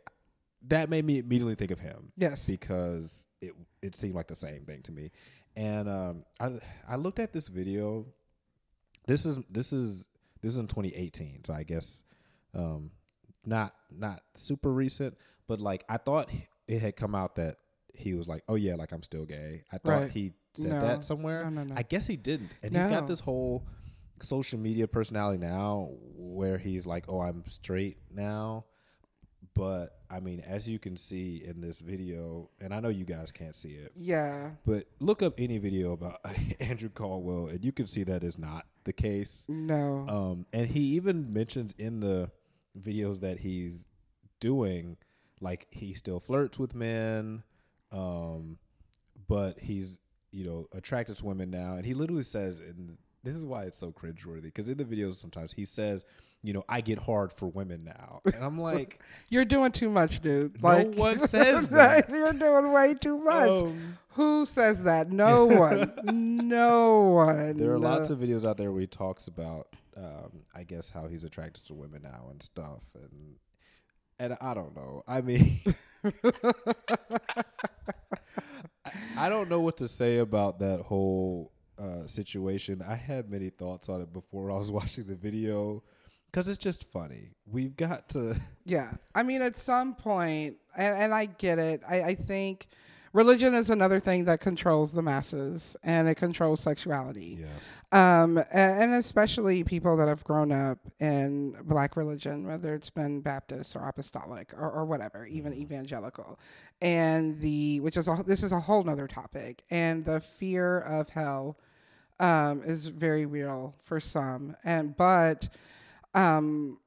that 0.68 0.90
made 0.90 1.04
me 1.04 1.18
immediately 1.18 1.54
think 1.54 1.70
of 1.70 1.78
him. 1.78 2.12
Yes. 2.16 2.46
Because 2.46 3.26
it 3.40 3.52
it 3.82 3.94
seemed 3.94 4.14
like 4.14 4.28
the 4.28 4.34
same 4.34 4.64
thing 4.64 4.82
to 4.82 4.92
me. 4.92 5.10
And 5.56 5.88
um, 5.88 6.24
I 6.38 6.58
I 6.88 6.96
looked 6.96 7.18
at 7.18 7.32
this 7.32 7.48
video. 7.48 8.06
This 9.06 9.26
is 9.26 9.38
this 9.50 9.72
is 9.72 10.08
this 10.42 10.52
is 10.52 10.58
in 10.58 10.66
2018, 10.66 11.44
so 11.44 11.52
I 11.52 11.62
guess 11.62 12.02
um, 12.54 12.90
not 13.44 13.74
not 13.90 14.22
super 14.34 14.72
recent, 14.72 15.16
but 15.46 15.60
like 15.60 15.84
I 15.88 15.96
thought 15.96 16.30
it 16.68 16.80
had 16.80 16.96
come 16.96 17.14
out 17.14 17.36
that 17.36 17.56
he 17.94 18.14
was 18.14 18.28
like, 18.28 18.42
"Oh 18.48 18.54
yeah, 18.54 18.74
like 18.76 18.92
I'm 18.92 19.02
still 19.02 19.24
gay." 19.24 19.64
I 19.72 19.78
thought 19.78 19.90
Right. 20.02 20.10
he 20.10 20.32
said 20.54 20.70
No. 20.72 20.80
that 20.80 21.04
somewhere. 21.04 21.44
No, 21.44 21.50
no, 21.50 21.64
no. 21.64 21.74
I 21.76 21.82
guess 21.82 22.06
he 22.06 22.16
didn't, 22.16 22.50
and 22.62 22.74
he's 22.74 22.86
got 22.86 23.06
this 23.06 23.20
whole 23.20 23.66
social 24.22 24.58
media 24.58 24.86
personality 24.86 25.38
now 25.38 25.90
where 26.16 26.58
he's 26.58 26.86
like, 26.86 27.04
"Oh, 27.08 27.20
I'm 27.20 27.44
straight 27.46 27.98
now." 28.10 28.62
But 29.54 29.98
I 30.08 30.20
mean, 30.20 30.40
as 30.40 30.68
you 30.68 30.78
can 30.78 30.96
see 30.96 31.42
in 31.44 31.60
this 31.60 31.80
video, 31.80 32.50
and 32.60 32.72
I 32.74 32.80
know 32.80 32.88
you 32.88 33.04
guys 33.04 33.30
can't 33.32 33.54
see 33.54 33.70
it, 33.70 33.92
Yeah. 33.96 34.52
but 34.64 34.86
look 35.00 35.22
up 35.22 35.34
any 35.38 35.58
video 35.58 35.92
about 35.92 36.20
Andrew 36.60 36.88
Caldwell, 36.88 37.46
and 37.48 37.64
you 37.64 37.72
can 37.72 37.86
see 37.86 38.04
that 38.04 38.22
is 38.22 38.38
not 38.38 38.66
the 38.84 38.92
case. 38.92 39.44
No. 39.48 40.06
Um, 40.08 40.46
and 40.52 40.68
he 40.68 40.80
even 40.96 41.32
mentions 41.32 41.72
in 41.78 42.00
the 42.00 42.30
videos 42.78 43.20
that 43.20 43.40
he's 43.40 43.88
doing, 44.40 44.96
like 45.40 45.66
he 45.70 45.94
still 45.94 46.20
flirts 46.20 46.58
with 46.58 46.74
men, 46.74 47.42
um, 47.92 48.58
but 49.28 49.58
he's 49.58 49.98
you 50.32 50.44
know 50.44 50.66
attracted 50.72 51.16
to 51.16 51.24
women 51.26 51.50
now. 51.50 51.74
And 51.76 51.84
he 51.86 51.94
literally 51.94 52.22
says, 52.22 52.60
and 52.60 52.96
this 53.24 53.36
is 53.36 53.44
why 53.44 53.64
it's 53.64 53.76
so 53.78 53.92
cringeworthy, 53.92 54.42
because 54.44 54.68
in 54.68 54.78
the 54.78 54.84
videos 54.84 55.14
sometimes 55.16 55.52
he 55.52 55.64
says, 55.64 56.04
you 56.42 56.52
know, 56.54 56.64
I 56.68 56.80
get 56.80 56.98
hard 56.98 57.32
for 57.32 57.48
women 57.48 57.84
now, 57.84 58.20
and 58.24 58.42
I'm 58.42 58.58
like, 58.58 59.00
You're 59.28 59.44
doing 59.44 59.72
too 59.72 59.90
much, 59.90 60.20
dude. 60.20 60.62
Like, 60.62 60.88
No 60.94 60.98
one 60.98 61.18
says 61.28 61.68
that. 61.70 62.08
You're 62.08 62.32
doing 62.32 62.72
way 62.72 62.94
too 62.94 63.18
much. 63.18 63.48
um, 63.64 63.98
Who 64.10 64.46
says 64.46 64.84
that? 64.84 65.10
No 65.12 65.44
one. 65.46 65.92
no 66.48 67.00
one. 67.10 67.58
There 67.58 67.72
are 67.72 67.78
lots 67.78 68.08
of 68.08 68.18
videos 68.20 68.48
out 68.48 68.56
there 68.56 68.72
where 68.72 68.80
he 68.80 68.86
talks 68.86 69.28
about, 69.28 69.68
um, 69.98 70.30
I 70.54 70.62
guess, 70.64 70.88
how 70.88 71.08
he's 71.08 71.24
attracted 71.24 71.66
to 71.66 71.74
women 71.74 72.02
now 72.02 72.28
and 72.30 72.42
stuff, 72.42 72.84
and 72.94 73.36
and 74.18 74.38
I 74.40 74.54
don't 74.54 74.74
know. 74.74 75.02
I 75.06 75.20
mean, 75.20 75.58
I, 79.16 79.28
don't 79.28 79.48
know 79.50 79.60
what 79.60 79.76
to 79.78 79.88
say 79.88 80.18
about 80.18 80.58
that 80.60 80.80
whole 80.80 81.52
uh, 81.78 82.06
situation. 82.06 82.82
I 82.86 82.94
had 82.94 83.30
many 83.30 83.50
thoughts 83.50 83.88
on 83.88 84.00
it 84.00 84.12
before 84.12 84.50
I 84.50 84.56
was 84.56 84.70
watching 84.78 85.04
the 85.04 85.14
video 85.14 85.82
because 86.30 86.48
it's 86.48 86.58
just 86.58 86.90
funny. 86.90 87.30
We've 87.46 87.76
got 87.76 88.08
to. 88.10 88.36
Yeah. 88.64 88.92
I 89.14 89.22
mean, 89.22 89.42
at 89.42 89.56
some 89.56 89.94
point, 89.94 90.56
and, 90.76 90.96
and 90.96 91.14
I 91.14 91.26
get 91.26 91.58
it, 91.58 91.82
I, 91.88 92.02
I 92.02 92.14
think 92.14 92.66
religion 93.12 93.54
is 93.54 93.70
another 93.70 93.98
thing 93.98 94.24
that 94.24 94.40
controls 94.40 94.92
the 94.92 95.02
masses 95.02 95.76
and 95.82 96.08
it 96.08 96.14
controls 96.14 96.60
sexuality. 96.60 97.38
Yeah. 97.40 98.22
Um, 98.22 98.38
a- 98.38 98.46
and 98.54 98.94
especially 98.94 99.64
people 99.64 99.96
that 99.96 100.08
have 100.08 100.22
grown 100.24 100.52
up 100.52 100.78
in 101.00 101.56
black 101.64 101.96
religion, 101.96 102.46
whether 102.46 102.74
it's 102.74 102.90
been 102.90 103.20
Baptist 103.20 103.74
or 103.74 103.86
apostolic 103.88 104.52
or, 104.54 104.70
or 104.70 104.84
whatever, 104.84 105.26
even 105.26 105.52
evangelical. 105.54 106.38
And 106.80 107.40
the, 107.40 107.80
which 107.80 107.96
is 107.96 108.08
a, 108.08 108.22
this 108.26 108.42
is 108.42 108.52
a 108.52 108.60
whole 108.60 108.84
nother 108.84 109.06
topic. 109.06 109.64
And 109.70 110.04
the 110.04 110.20
fear 110.20 110.80
of 110.80 111.08
hell 111.08 111.58
um, 112.20 112.62
is 112.64 112.86
very 112.86 113.26
real 113.26 113.74
for 113.80 113.98
some. 113.98 114.56
And, 114.64 114.96
but, 114.96 115.48
um, 116.14 116.78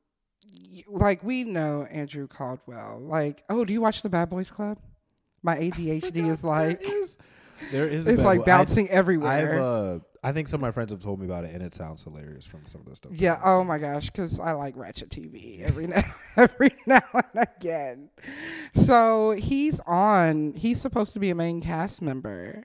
like 0.88 1.24
we 1.24 1.44
know 1.44 1.88
Andrew 1.92 2.28
Caldwell. 2.28 3.00
Like, 3.02 3.44
oh, 3.50 3.66
do 3.66 3.74
you 3.74 3.82
watch 3.82 4.02
the 4.02 4.10
Bad 4.10 4.30
Boys 4.30 4.50
Club? 4.50 4.80
My 5.44 5.58
ADHD 5.60 6.30
is 6.30 6.44
like, 6.44 6.82
there 6.82 6.98
is, 7.02 7.18
there 7.72 7.88
is 7.88 8.08
it's 8.08 8.24
like 8.24 8.40
boy- 8.40 8.44
I- 8.44 8.46
bouncing 8.46 8.88
I've 8.88 8.94
everywhere. 8.96 9.60
uh, 9.62 10.00
I 10.26 10.32
think 10.32 10.48
some 10.48 10.60
of 10.60 10.62
my 10.62 10.72
friends 10.72 10.92
have 10.94 11.02
told 11.04 11.20
me 11.20 11.26
about 11.26 11.44
it, 11.44 11.54
and 11.54 11.62
it 11.62 11.74
sounds 11.74 12.02
hilarious 12.02 12.46
from 12.46 12.66
some 12.66 12.80
of 12.80 12.88
the 12.88 12.96
stuff. 12.96 13.12
Yeah. 13.14 13.42
Oh 13.44 13.60
seen. 13.60 13.68
my 13.68 13.78
gosh, 13.78 14.10
because 14.10 14.40
I 14.40 14.54
like 14.54 14.78
Ratchet 14.78 15.10
TV 15.10 15.62
every 15.62 15.86
now 15.88 16.02
every 16.38 16.70
now 16.88 17.02
and 17.14 17.46
again. 17.58 18.10
So 18.74 19.32
he's 19.32 19.82
on. 19.82 20.54
He's 20.56 20.80
supposed 20.80 21.12
to 21.14 21.20
be 21.20 21.30
a 21.30 21.36
main 21.36 21.60
cast 21.62 22.02
member, 22.02 22.64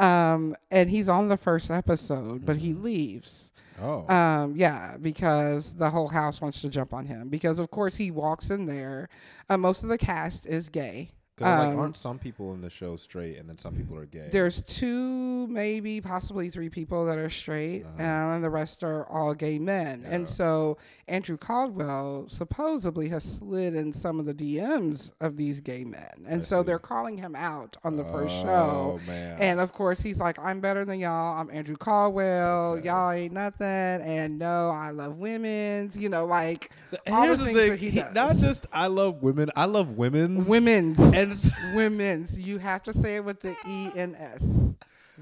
um, 0.00 0.56
and 0.72 0.90
he's 0.90 1.08
on 1.08 1.28
the 1.28 1.36
first 1.36 1.70
episode, 1.70 2.44
but 2.44 2.56
he 2.56 2.72
leaves. 2.74 3.52
Oh, 3.80 4.12
Um, 4.12 4.56
yeah, 4.56 4.96
because 4.96 5.74
the 5.74 5.88
whole 5.88 6.08
house 6.08 6.40
wants 6.40 6.60
to 6.62 6.68
jump 6.68 6.92
on 6.92 7.06
him. 7.06 7.28
Because 7.28 7.60
of 7.60 7.70
course 7.70 7.96
he 7.96 8.10
walks 8.10 8.50
in 8.50 8.66
there. 8.66 9.08
Uh, 9.48 9.56
most 9.56 9.84
of 9.84 9.88
the 9.88 9.98
cast 9.98 10.48
is 10.48 10.68
gay. 10.68 11.12
'Cause, 11.38 11.58
like, 11.58 11.68
um, 11.74 11.78
aren't 11.78 11.96
some 11.96 12.18
people 12.18 12.52
in 12.54 12.60
the 12.60 12.70
show 12.70 12.96
straight, 12.96 13.38
and 13.38 13.48
then 13.48 13.56
some 13.58 13.74
people 13.74 13.96
are 13.96 14.06
gay? 14.06 14.28
There's 14.32 14.60
two, 14.62 15.46
maybe 15.46 16.00
possibly 16.00 16.50
three 16.50 16.68
people 16.68 17.06
that 17.06 17.16
are 17.18 17.30
straight, 17.30 17.84
and 17.98 18.42
the 18.42 18.50
rest 18.50 18.82
are 18.82 19.06
all 19.08 19.34
gay 19.34 19.58
men. 19.58 20.00
Uh-huh. 20.00 20.08
Yeah. 20.08 20.14
And 20.16 20.28
so 20.28 20.78
Andrew 21.06 21.36
Caldwell 21.36 22.24
supposedly 22.26 23.08
has 23.10 23.24
slid 23.24 23.74
in 23.74 23.92
some 23.92 24.18
of 24.20 24.26
the 24.26 24.34
DMs 24.34 25.12
of 25.20 25.36
these 25.36 25.60
gay 25.60 25.84
men, 25.84 26.24
and 26.26 26.40
I 26.40 26.44
so 26.44 26.60
see. 26.62 26.66
they're 26.66 26.78
calling 26.78 27.16
him 27.18 27.34
out 27.36 27.76
on 27.84 27.96
the 27.96 28.04
first 28.04 28.34
show. 28.42 28.98
Oh 28.98 29.00
man! 29.06 29.36
And 29.40 29.60
of 29.60 29.72
course, 29.72 30.00
he's 30.00 30.18
like, 30.20 30.38
"I'm 30.38 30.60
better 30.60 30.84
than 30.84 30.98
y'all. 30.98 31.38
I'm 31.40 31.50
Andrew 31.50 31.76
Caldwell. 31.76 32.72
Okay. 32.78 32.86
Y'all 32.88 33.10
ain't 33.10 33.32
nothing." 33.32 33.66
And 33.66 34.38
no, 34.38 34.70
I 34.70 34.90
love 34.90 35.18
women's. 35.18 35.96
You 35.98 36.08
know, 36.08 36.26
like 36.26 36.70
And 37.06 37.14
all 37.14 37.20
the 37.22 37.26
here's 37.26 37.38
the 37.38 37.44
things 37.46 37.58
thing: 37.58 37.70
that 37.70 37.78
he 37.80 37.90
he- 37.90 38.00
does. 38.00 38.14
not 38.14 38.36
just 38.36 38.66
I 38.72 38.86
love 38.88 39.22
women, 39.22 39.50
I 39.56 39.64
love 39.66 39.96
women's 39.96 40.48
women's, 40.48 40.98
and 41.14 41.27
it's- 41.32 41.74
women's. 41.74 42.38
You 42.38 42.58
have 42.58 42.82
to 42.84 42.92
say 42.92 43.16
it 43.16 43.24
with 43.24 43.40
the 43.40 43.56
E 43.66 43.90
and 43.96 44.16
S. 44.16 44.74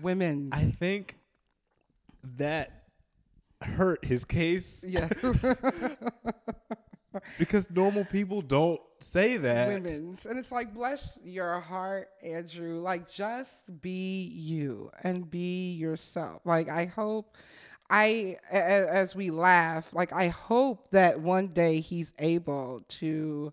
Women's. 0.03 0.53
I 0.55 0.71
think 0.71 1.17
that 2.37 2.85
hurt 3.63 4.05
his 4.05 4.25
case 4.25 4.85
Yeah. 4.87 5.09
because 7.39 7.71
normal 7.71 8.05
people 8.05 8.43
don't 8.43 8.81
say 9.01 9.37
that. 9.39 9.69
Women's. 9.69 10.27
And 10.27 10.39
it's 10.39 10.53
like, 10.53 10.75
bless 10.75 11.19
your 11.25 11.61
heart, 11.61 12.09
Andrew. 12.23 12.81
Like, 12.81 13.11
just 13.11 13.81
be 13.81 14.25
you 14.35 14.91
and 15.03 15.31
be 15.31 15.73
yourself. 15.73 16.43
Like, 16.45 16.69
I 16.69 16.87
hope. 16.87 17.37
I, 17.89 18.37
as 18.51 19.15
we 19.15 19.31
laugh, 19.31 19.95
like 19.95 20.13
I 20.13 20.27
hope 20.27 20.91
that 20.91 21.21
one 21.21 21.47
day 21.47 21.79
he's 21.79 22.13
able 22.19 22.81
to 22.89 23.53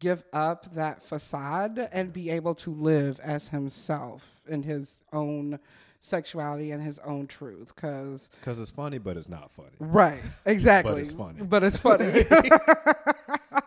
give 0.00 0.22
up 0.32 0.74
that 0.74 1.02
facade 1.02 1.88
and 1.92 2.12
be 2.12 2.30
able 2.30 2.54
to 2.54 2.70
live 2.70 3.18
as 3.22 3.48
himself 3.48 4.40
in 4.48 4.62
his 4.62 5.00
own 5.12 5.58
sexuality 6.00 6.70
and 6.70 6.82
his 6.82 6.98
own 7.00 7.26
truth. 7.26 7.74
Because 7.74 8.30
Because 8.40 8.58
it's 8.58 8.70
funny, 8.70 8.98
but 8.98 9.16
it's 9.16 9.28
not 9.28 9.50
funny. 9.50 9.76
right, 9.80 10.22
exactly. 10.44 10.92
but 10.92 11.00
it's 11.00 11.12
funny. 11.12 11.42
But 11.42 11.64
it's 11.64 11.76
funny. 11.76 12.12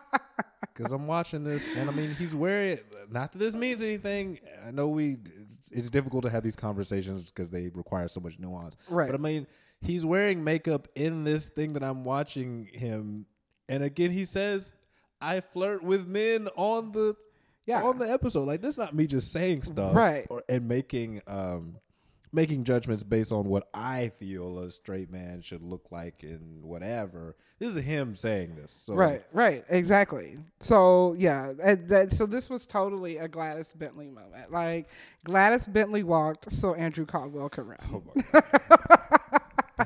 Because 0.72 0.92
I'm 0.94 1.06
watching 1.06 1.44
this, 1.44 1.68
and 1.76 1.90
I 1.90 1.92
mean, 1.92 2.14
he's 2.14 2.34
wearing. 2.34 2.78
Not 3.10 3.32
that 3.32 3.38
this 3.38 3.54
means 3.54 3.82
anything. 3.82 4.38
I 4.66 4.70
know 4.70 4.88
we. 4.88 5.18
It's, 5.52 5.70
it's 5.72 5.90
difficult 5.90 6.24
to 6.24 6.30
have 6.30 6.42
these 6.42 6.56
conversations 6.56 7.30
because 7.30 7.50
they 7.50 7.68
require 7.68 8.08
so 8.08 8.20
much 8.20 8.38
nuance. 8.38 8.78
Right. 8.88 9.06
But 9.10 9.14
I 9.14 9.18
mean, 9.22 9.46
he's 9.82 10.06
wearing 10.06 10.42
makeup 10.42 10.88
in 10.94 11.24
this 11.24 11.48
thing 11.48 11.74
that 11.74 11.82
I'm 11.82 12.02
watching 12.02 12.66
him, 12.72 13.26
and 13.68 13.82
again, 13.82 14.10
he 14.10 14.24
says, 14.24 14.72
"I 15.20 15.40
flirt 15.40 15.82
with 15.82 16.06
men 16.06 16.48
on 16.56 16.92
the." 16.92 17.16
Yeah. 17.66 17.82
On 17.84 17.98
the 17.98 18.10
episode, 18.10 18.48
like 18.48 18.62
this, 18.62 18.70
is 18.72 18.78
not 18.78 18.94
me 18.94 19.06
just 19.06 19.32
saying 19.32 19.62
stuff, 19.62 19.94
Right. 19.94 20.26
Or 20.28 20.42
and 20.48 20.66
making 20.66 21.22
um, 21.28 21.76
making 22.32 22.64
judgments 22.64 23.02
based 23.02 23.32
on 23.32 23.44
what 23.48 23.68
I 23.74 24.08
feel 24.08 24.58
a 24.60 24.70
straight 24.70 25.10
man 25.10 25.40
should 25.42 25.62
look 25.62 25.88
like 25.90 26.22
and 26.22 26.62
whatever. 26.64 27.36
This 27.58 27.76
is 27.76 27.82
him 27.82 28.14
saying 28.14 28.54
this, 28.56 28.82
so 28.86 28.94
Right, 28.94 29.22
right, 29.32 29.64
exactly. 29.68 30.38
So 30.60 31.14
yeah, 31.18 31.52
that, 31.58 32.12
so 32.12 32.26
this 32.26 32.48
was 32.48 32.66
totally 32.66 33.18
a 33.18 33.28
Gladys 33.28 33.74
Bentley 33.74 34.08
moment. 34.08 34.50
Like 34.50 34.88
Gladys 35.24 35.66
Bentley 35.66 36.02
walked, 36.02 36.50
so 36.50 36.74
Andrew 36.74 37.04
Caldwell 37.04 37.48
could 37.50 37.66
run. 37.66 37.78
Oh 37.92 38.02
my 38.14 38.22
God. 38.40 39.19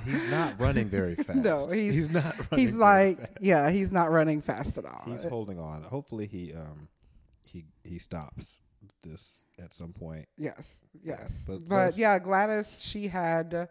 He's 0.02 0.30
not 0.30 0.54
running 0.60 0.86
very 0.86 1.14
fast. 1.14 1.38
No, 1.38 1.66
he's- 1.68 2.08
not. 2.10 2.36
Running 2.50 2.58
He's 2.58 2.74
like, 2.74 3.18
fast. 3.18 3.32
yeah, 3.40 3.70
he's 3.70 3.92
not 3.92 4.10
running 4.10 4.40
fast 4.40 4.78
at 4.78 4.84
all. 4.84 5.02
he's 5.06 5.24
holding 5.24 5.58
on. 5.58 5.82
Hopefully, 5.82 6.26
he 6.26 6.52
um 6.54 6.88
he 7.44 7.64
he 7.84 7.98
stops 7.98 8.58
this 9.02 9.44
at 9.62 9.72
some 9.72 9.92
point. 9.92 10.26
yes, 10.36 10.80
yes, 11.02 11.44
but 11.46 11.68
but, 11.68 11.96
yeah, 11.98 12.18
Gladys, 12.18 12.78
she 12.80 13.06
had 13.06 13.68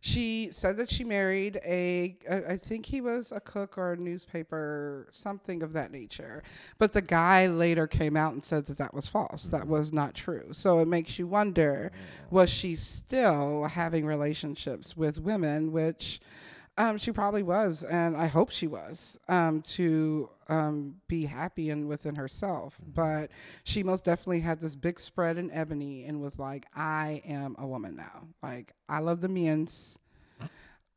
she 0.00 0.48
said 0.50 0.78
that 0.78 0.90
she 0.90 1.04
married 1.04 1.60
a, 1.64 2.16
I 2.48 2.56
think 2.56 2.86
he 2.86 3.02
was 3.02 3.32
a 3.32 3.40
cook 3.40 3.76
or 3.76 3.92
a 3.92 3.96
newspaper, 3.96 5.08
something 5.10 5.62
of 5.62 5.74
that 5.74 5.92
nature. 5.92 6.42
But 6.78 6.94
the 6.94 7.02
guy 7.02 7.48
later 7.48 7.86
came 7.86 8.16
out 8.16 8.32
and 8.32 8.42
said 8.42 8.64
that 8.66 8.78
that 8.78 8.94
was 8.94 9.06
false. 9.06 9.44
That 9.44 9.62
mm-hmm. 9.62 9.70
was 9.70 9.92
not 9.92 10.14
true. 10.14 10.48
So 10.52 10.78
it 10.78 10.88
makes 10.88 11.18
you 11.18 11.26
wonder 11.26 11.92
oh. 11.92 12.26
was 12.30 12.48
she 12.48 12.76
still 12.76 13.64
having 13.64 14.06
relationships 14.06 14.96
with 14.96 15.20
women, 15.20 15.70
which 15.70 16.20
um, 16.78 16.98
she 16.98 17.12
probably 17.12 17.42
was, 17.42 17.84
and 17.84 18.16
I 18.16 18.26
hope 18.26 18.50
she 18.50 18.66
was, 18.66 19.18
um, 19.28 19.60
to 19.62 20.30
um, 20.48 20.96
be 21.08 21.26
happy 21.26 21.70
and 21.70 21.88
within 21.88 22.14
herself. 22.14 22.80
But 22.86 23.30
she 23.64 23.82
most 23.82 24.04
definitely 24.04 24.40
had 24.40 24.60
this 24.60 24.76
big 24.76 24.98
spread 24.98 25.36
in 25.36 25.50
ebony 25.50 26.04
and 26.04 26.20
was 26.20 26.38
like, 26.38 26.66
I 26.74 27.22
am 27.26 27.56
a 27.58 27.66
woman 27.66 27.96
now. 27.96 28.28
Like, 28.42 28.72
I 28.88 29.00
love 29.00 29.20
the 29.20 29.28
men's. 29.28 29.98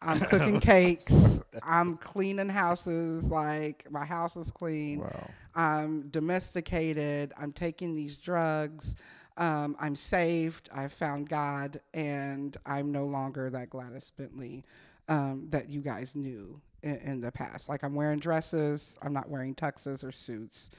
I'm 0.01 0.19
cooking 0.29 0.59
cakes. 0.59 1.41
I'm 1.63 1.97
cleaning 1.97 2.49
houses. 2.49 3.29
Like, 3.29 3.85
my 3.91 4.05
house 4.05 4.37
is 4.37 4.51
clean. 4.51 4.99
Wow. 4.99 5.29
I'm 5.55 6.09
domesticated. 6.09 7.33
I'm 7.37 7.51
taking 7.51 7.93
these 7.93 8.17
drugs. 8.17 8.95
Um, 9.37 9.75
I'm 9.79 9.95
saved. 9.95 10.69
I've 10.73 10.93
found 10.93 11.27
God, 11.27 11.81
and 11.93 12.55
I'm 12.65 12.91
no 12.91 13.05
longer 13.05 13.49
that 13.49 13.69
Gladys 13.69 14.11
Bentley 14.11 14.63
um, 15.07 15.47
that 15.49 15.69
you 15.69 15.81
guys 15.81 16.15
knew 16.15 16.61
in, 16.81 16.95
in, 16.97 17.21
the 17.21 17.31
past. 17.31 17.69
Like 17.69 17.83
I'm 17.83 17.95
wearing 17.95 18.19
dresses. 18.19 18.97
I'm 19.01 19.13
not 19.13 19.29
wearing 19.29 19.55
tuxes 19.55 20.03
or 20.03 20.11
suits. 20.11 20.69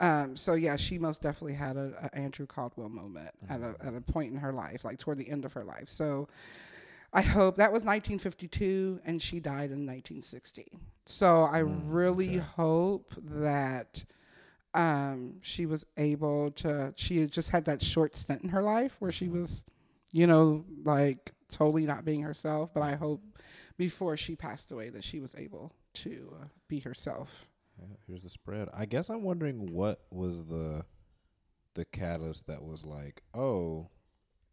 Um, 0.00 0.34
so 0.34 0.54
yeah, 0.54 0.76
she 0.76 0.98
most 0.98 1.22
definitely 1.22 1.54
had 1.54 1.76
a, 1.76 2.10
a 2.12 2.16
Andrew 2.16 2.46
Caldwell 2.46 2.88
moment 2.88 3.30
mm-hmm. 3.44 3.52
at 3.52 3.60
a 3.60 3.86
at 3.86 3.94
a 3.94 4.00
point 4.00 4.32
in 4.32 4.38
her 4.38 4.52
life, 4.52 4.84
like 4.84 4.98
toward 4.98 5.18
the 5.18 5.28
end 5.28 5.44
of 5.44 5.52
her 5.52 5.64
life. 5.64 5.88
So. 5.88 6.28
I 7.12 7.22
hope 7.22 7.56
that 7.56 7.72
was 7.72 7.82
1952 7.82 9.00
and 9.04 9.20
she 9.20 9.40
died 9.40 9.72
in 9.72 9.84
1960. 9.84 10.78
So 11.06 11.42
I 11.42 11.62
mm, 11.62 11.80
really 11.86 12.36
okay. 12.36 12.46
hope 12.56 13.14
that 13.18 14.04
um, 14.74 15.34
she 15.40 15.66
was 15.66 15.84
able 15.96 16.52
to, 16.52 16.94
she 16.96 17.26
just 17.26 17.50
had 17.50 17.64
that 17.64 17.82
short 17.82 18.14
stint 18.14 18.42
in 18.42 18.48
her 18.50 18.62
life 18.62 18.94
where 19.00 19.10
she 19.10 19.24
mm-hmm. 19.24 19.40
was, 19.40 19.64
you 20.12 20.28
know, 20.28 20.64
like 20.84 21.32
totally 21.48 21.84
not 21.84 22.04
being 22.04 22.22
herself. 22.22 22.72
But 22.72 22.84
I 22.84 22.94
hope 22.94 23.22
before 23.80 24.14
she 24.14 24.36
passed 24.36 24.70
away 24.70 24.90
that 24.90 25.02
she 25.02 25.20
was 25.20 25.34
able 25.36 25.72
to 25.94 26.36
uh, 26.38 26.44
be 26.68 26.80
herself. 26.80 27.48
Yeah, 27.78 27.96
here's 28.06 28.20
the 28.20 28.28
spread. 28.28 28.68
I 28.74 28.84
guess 28.84 29.08
I'm 29.08 29.22
wondering 29.22 29.72
what 29.72 30.02
was 30.10 30.44
the 30.44 30.84
the 31.72 31.86
catalyst 31.86 32.46
that 32.48 32.62
was 32.62 32.84
like, 32.84 33.22
oh, 33.32 33.88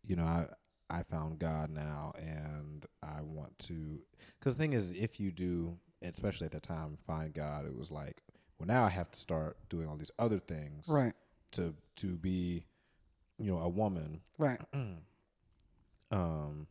you 0.02 0.16
know, 0.16 0.24
I 0.24 0.45
I 0.90 1.04
found 1.04 1.40
God 1.40 1.72
now, 1.72 2.14
and 2.18 2.86
I 3.04 3.22
want 3.22 3.60
to. 3.68 3.99
Because 4.40 4.56
the 4.56 4.64
thing 4.64 4.72
is, 4.72 4.94
if 4.94 5.20
you 5.20 5.32
do, 5.32 5.78
especially 6.02 6.45
at 6.45 6.54
the 6.54 6.62
time, 6.62 6.98
find 7.06 7.34
God, 7.34 7.66
it 7.66 7.76
was 7.76 7.91
like, 7.91 8.22
well, 8.58 8.68
now 8.68 8.86
I 8.86 8.90
have 8.90 9.12
to 9.12 9.20
start 9.20 9.58
doing 9.68 9.90
all 9.90 9.98
these 9.98 10.12
other 10.18 10.40
things, 10.40 10.88
right? 10.88 11.12
To 11.52 11.76
to 11.98 12.16
be, 12.16 12.64
you 13.40 13.52
know, 13.52 13.60
a 13.60 13.68
woman, 13.68 14.22
right? 14.38 14.62
um, 16.12 16.68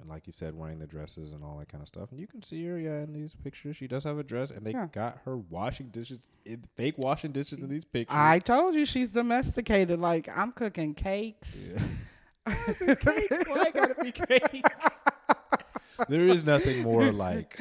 and 0.00 0.08
like 0.08 0.26
you 0.26 0.32
said, 0.32 0.54
wearing 0.54 0.78
the 0.78 0.86
dresses 0.86 1.32
and 1.32 1.44
all 1.44 1.58
that 1.58 1.68
kind 1.68 1.82
of 1.82 1.88
stuff. 1.88 2.10
And 2.10 2.20
you 2.20 2.26
can 2.26 2.42
see 2.42 2.64
her, 2.66 2.78
yeah, 2.78 3.02
in 3.02 3.12
these 3.12 3.34
pictures. 3.34 3.76
She 3.76 3.86
does 3.86 4.04
have 4.04 4.18
a 4.18 4.22
dress, 4.22 4.50
and 4.50 4.66
they 4.66 4.72
yeah. 4.72 4.88
got 4.92 5.18
her 5.24 5.36
washing 5.36 5.88
dishes, 5.88 6.28
in, 6.44 6.64
fake 6.76 6.96
washing 6.98 7.32
dishes 7.32 7.62
in 7.62 7.68
these 7.68 7.84
pictures. 7.84 8.16
I 8.18 8.38
told 8.38 8.74
you 8.74 8.84
she's 8.84 9.10
domesticated. 9.10 10.00
Like 10.00 10.28
I'm 10.34 10.52
cooking 10.52 10.94
cakes. 10.94 11.74
Yeah. 11.74 11.84
cake? 12.94 13.30
Why 13.46 13.70
gotta 13.72 14.02
be 14.02 14.12
cake? 14.26 14.64
there 16.08 16.22
is 16.22 16.44
nothing 16.44 16.82
more 16.82 17.12
like 17.12 17.60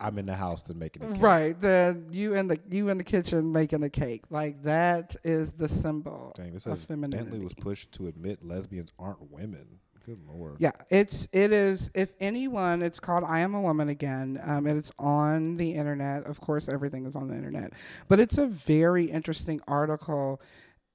I'm 0.00 0.18
in 0.18 0.26
the 0.26 0.34
house 0.34 0.62
than 0.62 0.78
making 0.78 1.02
a 1.02 1.12
cake. 1.12 1.22
Right. 1.22 1.60
Then 1.60 2.06
you 2.10 2.34
in 2.34 2.48
the 2.48 2.58
you 2.70 2.88
in 2.88 2.98
the 2.98 3.04
kitchen 3.04 3.52
making 3.52 3.82
a 3.82 3.90
cake. 3.90 4.24
Like 4.30 4.62
that 4.62 5.16
is 5.24 5.52
the 5.52 5.68
symbol 5.68 6.32
Dang, 6.36 6.52
this 6.52 6.66
of 6.66 6.78
femininity. 6.80 7.30
Bentley 7.30 7.44
was 7.44 7.54
pushed 7.54 7.92
to 7.92 8.06
admit 8.06 8.44
lesbians 8.44 8.90
aren't 8.98 9.30
women. 9.30 9.66
Good 10.08 10.20
lord. 10.26 10.56
Yeah, 10.58 10.72
it's 10.88 11.28
it 11.32 11.52
is. 11.52 11.90
If 11.92 12.14
anyone, 12.18 12.80
it's 12.80 12.98
called 12.98 13.24
"I 13.24 13.40
Am 13.40 13.54
a 13.54 13.60
Woman" 13.60 13.90
again, 13.90 14.40
um, 14.42 14.66
and 14.66 14.78
it's 14.78 14.90
on 14.98 15.58
the 15.58 15.74
internet. 15.74 16.24
Of 16.24 16.40
course, 16.40 16.66
everything 16.66 17.04
is 17.04 17.14
on 17.14 17.28
the 17.28 17.34
internet, 17.34 17.74
but 18.08 18.18
it's 18.18 18.38
a 18.38 18.46
very 18.46 19.04
interesting 19.04 19.60
article 19.68 20.40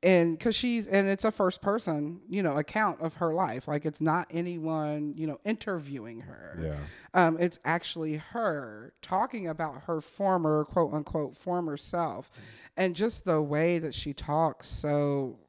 and 0.01 0.37
because 0.37 0.55
she's 0.55 0.85
and 0.87 1.07
it's 1.07 1.23
a 1.23 1.31
first 1.31 1.61
person 1.61 2.19
you 2.29 2.43
know 2.43 2.57
account 2.57 2.99
of 3.01 3.13
her 3.15 3.33
life 3.33 3.67
like 3.67 3.85
it's 3.85 4.01
not 4.01 4.27
anyone 4.31 5.13
you 5.15 5.25
know 5.25 5.39
interviewing 5.45 6.19
her 6.19 6.59
yeah 6.61 6.75
um 7.13 7.37
it's 7.39 7.57
actually 7.63 8.17
her 8.17 8.93
talking 9.01 9.47
about 9.47 9.83
her 9.83 10.01
former 10.01 10.65
quote 10.65 10.93
unquote 10.93 11.37
former 11.37 11.77
self 11.77 12.29
and 12.75 12.95
just 12.95 13.23
the 13.23 13.41
way 13.41 13.79
that 13.79 13.95
she 13.95 14.13
talks 14.13 14.67
so 14.67 15.39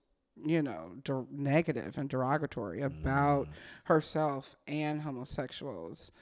you 0.43 0.63
know, 0.63 0.93
negative 1.31 1.97
and 1.99 2.09
derogatory 2.09 2.83
about 2.83 3.47
mm. 3.47 3.53
herself 3.85 4.57
and 4.67 5.01
homosexuals 5.01 6.13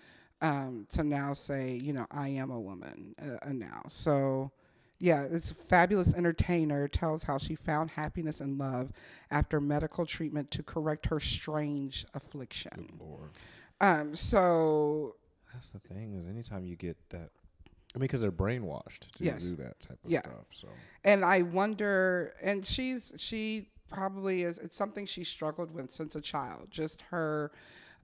um, 0.40 0.86
to 0.90 1.04
now 1.04 1.32
say, 1.32 1.74
you 1.74 1.92
know, 1.92 2.06
I 2.10 2.28
am 2.28 2.50
a 2.50 2.60
woman 2.60 3.14
uh, 3.20 3.48
uh, 3.48 3.52
now. 3.52 3.82
So, 3.86 4.50
yeah, 4.98 5.22
it's 5.30 5.52
a 5.52 5.54
fabulous 5.54 6.14
entertainer 6.14 6.88
tells 6.88 7.22
how 7.22 7.38
she 7.38 7.54
found 7.54 7.90
happiness 7.90 8.40
and 8.40 8.58
love 8.58 8.92
after 9.30 9.60
medical 9.60 10.04
treatment 10.04 10.50
to 10.52 10.62
correct 10.62 11.06
her 11.06 11.20
strange 11.20 12.04
affliction. 12.14 12.88
Good 12.98 13.00
Lord. 13.00 13.30
Um, 13.80 14.14
so 14.14 15.16
that's 15.52 15.70
the 15.70 15.80
thing 15.80 16.14
is 16.14 16.26
anytime 16.26 16.64
you 16.64 16.76
get 16.76 16.96
that 17.10 17.30
I 17.94 17.98
mean, 17.98 18.02
because 18.02 18.22
they're 18.22 18.32
brainwashed 18.32 19.10
to 19.16 19.24
yes. 19.24 19.44
do 19.44 19.56
that 19.56 19.78
type 19.80 19.98
of 20.04 20.10
yeah. 20.10 20.20
stuff. 20.20 20.46
So, 20.50 20.68
and 21.04 21.24
I 21.24 21.42
wonder, 21.42 22.32
and 22.40 22.64
she's 22.64 23.12
she 23.18 23.68
probably 23.92 24.42
is 24.42 24.58
it's 24.58 24.76
something 24.76 25.06
she 25.06 25.24
struggled 25.24 25.70
with 25.70 25.90
since 25.90 26.16
a 26.16 26.20
child 26.20 26.68
just 26.70 27.02
her 27.02 27.52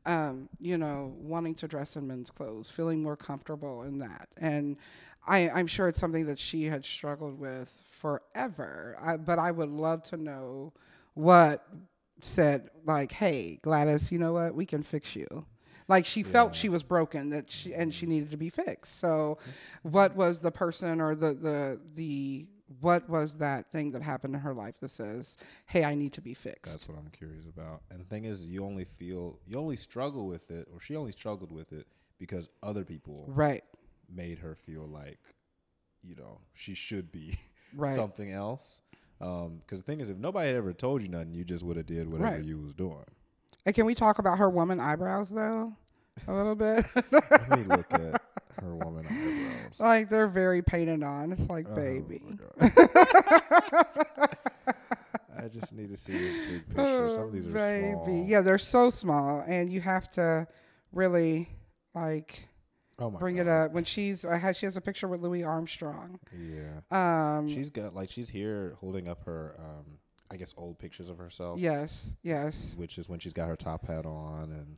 um, 0.06 0.48
you 0.60 0.78
know 0.78 1.14
wanting 1.18 1.54
to 1.54 1.68
dress 1.68 1.96
in 1.96 2.06
men's 2.06 2.30
clothes 2.30 2.70
feeling 2.70 3.02
more 3.02 3.16
comfortable 3.16 3.82
in 3.82 3.98
that. 3.98 4.28
And 4.36 4.76
I, 5.26 5.50
i'm 5.50 5.66
sure 5.66 5.88
it's 5.88 5.98
something 5.98 6.26
that 6.26 6.38
she 6.38 6.64
had 6.64 6.84
struggled 6.84 7.38
with 7.38 7.82
forever. 7.88 8.96
I, 9.00 9.16
but 9.16 9.38
i 9.38 9.50
would 9.50 9.70
love 9.70 10.02
to 10.04 10.16
know 10.16 10.72
what 11.14 11.66
said 12.20 12.70
like 12.84 13.12
hey 13.12 13.58
gladys 13.62 14.10
you 14.10 14.18
know 14.18 14.32
what? 14.32 14.54
We 14.54 14.66
can 14.66 14.82
fix 14.82 15.14
you. 15.16 15.44
Like 15.88 16.04
she 16.04 16.20
yeah. 16.20 16.28
felt 16.28 16.54
she 16.54 16.68
was 16.68 16.82
broken 16.82 17.30
that 17.30 17.50
she 17.50 17.74
and 17.74 17.92
she 17.92 18.06
needed 18.06 18.30
to 18.30 18.36
be 18.36 18.50
fixed. 18.50 19.00
So 19.00 19.38
what 19.82 20.14
was 20.14 20.40
the 20.40 20.50
person 20.50 21.00
or 21.00 21.14
the 21.14 21.32
the 21.34 21.80
the 21.94 22.46
what 22.80 23.08
was 23.08 23.38
that 23.38 23.70
thing 23.70 23.92
that 23.92 24.02
happened 24.02 24.34
in 24.34 24.40
her 24.40 24.54
life 24.54 24.78
that 24.80 24.90
says, 24.90 25.36
"Hey, 25.66 25.84
I 25.84 25.94
need 25.94 26.12
to 26.14 26.20
be 26.20 26.34
fixed." 26.34 26.72
That's 26.72 26.88
what 26.88 26.98
I'm 26.98 27.10
curious 27.10 27.46
about. 27.46 27.82
And 27.90 28.00
the 28.00 28.04
thing 28.04 28.24
is, 28.24 28.44
you 28.44 28.64
only 28.64 28.84
feel 28.84 29.38
you 29.46 29.58
only 29.58 29.76
struggle 29.76 30.26
with 30.26 30.50
it, 30.50 30.68
or 30.72 30.80
she 30.80 30.96
only 30.96 31.12
struggled 31.12 31.52
with 31.52 31.72
it 31.72 31.86
because 32.18 32.48
other 32.62 32.84
people 32.84 33.24
right 33.28 33.64
made 34.12 34.38
her 34.38 34.54
feel 34.54 34.86
like, 34.86 35.18
you 36.02 36.14
know, 36.16 36.40
she 36.54 36.74
should 36.74 37.12
be 37.12 37.38
right. 37.76 37.94
something 37.94 38.32
else. 38.32 38.82
Because 39.18 39.46
um, 39.46 39.60
the 39.68 39.82
thing 39.82 40.00
is, 40.00 40.10
if 40.10 40.16
nobody 40.16 40.48
had 40.48 40.56
ever 40.56 40.72
told 40.72 41.02
you 41.02 41.08
nothing, 41.08 41.34
you 41.34 41.44
just 41.44 41.64
would 41.64 41.76
have 41.76 41.86
did 41.86 42.08
whatever 42.10 42.36
right. 42.36 42.44
you 42.44 42.58
was 42.58 42.72
doing. 42.72 43.04
And 43.66 43.74
can 43.74 43.84
we 43.84 43.94
talk 43.94 44.18
about 44.18 44.38
her 44.38 44.48
woman 44.48 44.80
eyebrows 44.80 45.30
though, 45.30 45.72
a 46.26 46.32
little 46.32 46.54
bit? 46.54 46.84
Let 47.10 47.58
me 47.58 47.64
look 47.64 47.92
at 47.94 48.17
her 48.60 48.74
woman 48.76 49.06
eyebrows. 49.06 49.54
Like 49.78 50.08
they're 50.08 50.28
very 50.28 50.62
painted 50.62 51.02
on. 51.02 51.32
It's 51.32 51.48
like, 51.48 51.66
oh, 51.70 51.74
baby. 51.74 52.22
I 55.38 55.48
just 55.48 55.72
need 55.72 55.90
to 55.90 55.96
see 55.96 56.12
a 56.14 56.50
big 56.50 56.68
picture. 56.68 57.10
Some 57.10 57.22
of 57.24 57.32
these 57.32 57.46
are 57.46 57.52
baby. 57.52 57.92
small. 57.92 58.24
Yeah, 58.26 58.40
they're 58.40 58.58
so 58.58 58.90
small, 58.90 59.44
and 59.46 59.70
you 59.70 59.80
have 59.80 60.08
to 60.10 60.46
really 60.92 61.48
like 61.94 62.48
oh 62.98 63.10
bring 63.10 63.36
God. 63.36 63.42
it 63.42 63.48
up 63.48 63.72
when 63.72 63.84
she's. 63.84 64.24
I 64.24 64.36
had 64.36 64.56
she 64.56 64.66
has 64.66 64.76
a 64.76 64.80
picture 64.80 65.06
with 65.08 65.20
Louis 65.20 65.44
Armstrong. 65.44 66.18
Yeah. 66.36 66.80
Um, 66.90 67.48
she's 67.48 67.70
got 67.70 67.94
like 67.94 68.10
she's 68.10 68.28
here 68.28 68.76
holding 68.80 69.08
up 69.08 69.24
her. 69.24 69.54
Um, 69.58 69.98
I 70.30 70.36
guess 70.36 70.52
old 70.56 70.78
pictures 70.78 71.08
of 71.08 71.18
herself. 71.18 71.58
Yes. 71.58 72.14
Yes. 72.22 72.74
Which 72.76 72.98
is 72.98 73.08
when 73.08 73.18
she's 73.18 73.32
got 73.32 73.48
her 73.48 73.56
top 73.56 73.86
hat 73.86 74.04
on 74.04 74.52
and 74.52 74.76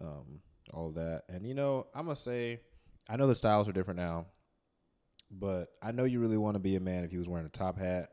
um, 0.00 0.40
all 0.72 0.90
that. 0.92 1.22
And 1.28 1.46
you 1.46 1.54
know, 1.54 1.86
I'm 1.94 2.06
gonna 2.06 2.16
say 2.16 2.60
I 3.08 3.16
know 3.16 3.26
the 3.26 3.34
styles 3.34 3.68
are 3.68 3.72
different 3.72 3.98
now, 3.98 4.26
but 5.30 5.68
I 5.82 5.92
know 5.92 6.04
you 6.04 6.20
really 6.20 6.38
want 6.38 6.54
to 6.54 6.60
be 6.60 6.76
a 6.76 6.80
man 6.80 7.04
if 7.04 7.12
you 7.12 7.18
was 7.18 7.28
wearing 7.28 7.46
a 7.46 7.50
top 7.50 7.78
hat 7.78 8.10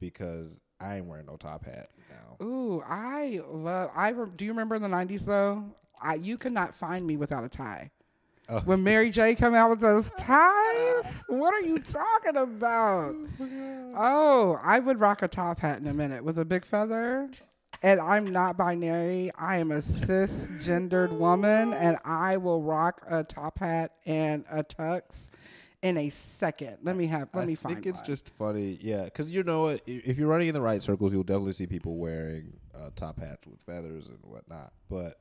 because 0.00 0.60
I 0.80 0.96
ain't 0.96 1.06
wearing 1.06 1.26
no 1.26 1.36
top 1.36 1.64
hat 1.64 1.88
now. 2.10 2.44
Ooh, 2.44 2.82
I 2.86 3.40
love. 3.48 3.90
I 3.94 4.10
re- 4.10 4.30
do 4.34 4.44
you 4.44 4.50
remember 4.50 4.74
in 4.74 4.82
the 4.82 4.88
'90s 4.88 5.24
though? 5.24 5.64
I 6.02 6.14
you 6.14 6.36
could 6.36 6.52
not 6.52 6.74
find 6.74 7.06
me 7.06 7.16
without 7.16 7.44
a 7.44 7.48
tie. 7.48 7.90
Oh. 8.48 8.60
When 8.60 8.82
Mary 8.84 9.08
J. 9.10 9.34
come 9.34 9.54
out 9.54 9.70
with 9.70 9.80
those 9.80 10.10
ties, 10.18 11.24
what 11.28 11.54
are 11.54 11.62
you 11.66 11.78
talking 11.78 12.36
about? 12.36 13.14
Oh, 13.96 14.58
I 14.60 14.80
would 14.80 14.98
rock 14.98 15.22
a 15.22 15.28
top 15.28 15.60
hat 15.60 15.78
in 15.78 15.86
a 15.86 15.94
minute 15.94 16.24
with 16.24 16.36
a 16.40 16.44
big 16.44 16.64
feather. 16.64 17.30
And 17.84 18.00
I'm 18.00 18.24
not 18.24 18.56
binary. 18.56 19.30
I 19.36 19.58
am 19.58 19.70
a 19.70 19.76
cisgendered 19.76 21.12
woman, 21.12 21.74
and 21.74 21.98
I 22.02 22.38
will 22.38 22.62
rock 22.62 23.02
a 23.06 23.22
top 23.22 23.58
hat 23.58 23.92
and 24.06 24.42
a 24.50 24.64
tux 24.64 25.28
in 25.82 25.98
a 25.98 26.08
second. 26.08 26.78
Let 26.82 26.96
me 26.96 27.06
have. 27.08 27.28
Let 27.34 27.42
I 27.42 27.46
me 27.46 27.54
find. 27.54 27.72
I 27.72 27.74
think 27.76 27.86
it's 27.86 27.98
one. 27.98 28.06
just 28.06 28.32
funny, 28.38 28.78
yeah, 28.80 29.04
because 29.04 29.30
you 29.30 29.42
know 29.42 29.64
what? 29.64 29.82
If 29.86 30.16
you're 30.16 30.28
running 30.28 30.48
in 30.48 30.54
the 30.54 30.62
right 30.62 30.80
circles, 30.80 31.12
you'll 31.12 31.24
definitely 31.24 31.52
see 31.52 31.66
people 31.66 31.96
wearing 31.96 32.54
uh, 32.74 32.88
top 32.96 33.20
hats 33.20 33.46
with 33.46 33.60
feathers 33.60 34.08
and 34.08 34.18
whatnot. 34.22 34.72
But, 34.88 35.20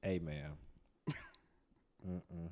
hey, 0.00 0.18
man, 0.18 0.52
Mm-mm. 2.08 2.48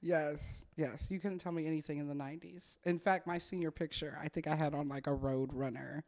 Yes, 0.00 0.64
yes. 0.76 1.08
You 1.10 1.18
couldn't 1.18 1.40
tell 1.40 1.52
me 1.52 1.66
anything 1.66 1.98
in 1.98 2.06
the 2.06 2.14
90s. 2.14 2.78
In 2.84 3.00
fact, 3.00 3.26
my 3.26 3.36
senior 3.36 3.70
picture, 3.72 4.16
I 4.22 4.28
think 4.28 4.46
I 4.46 4.54
had 4.54 4.74
on 4.74 4.88
like 4.88 5.08
a 5.08 5.12
Road 5.12 5.52
Runner 5.52 6.04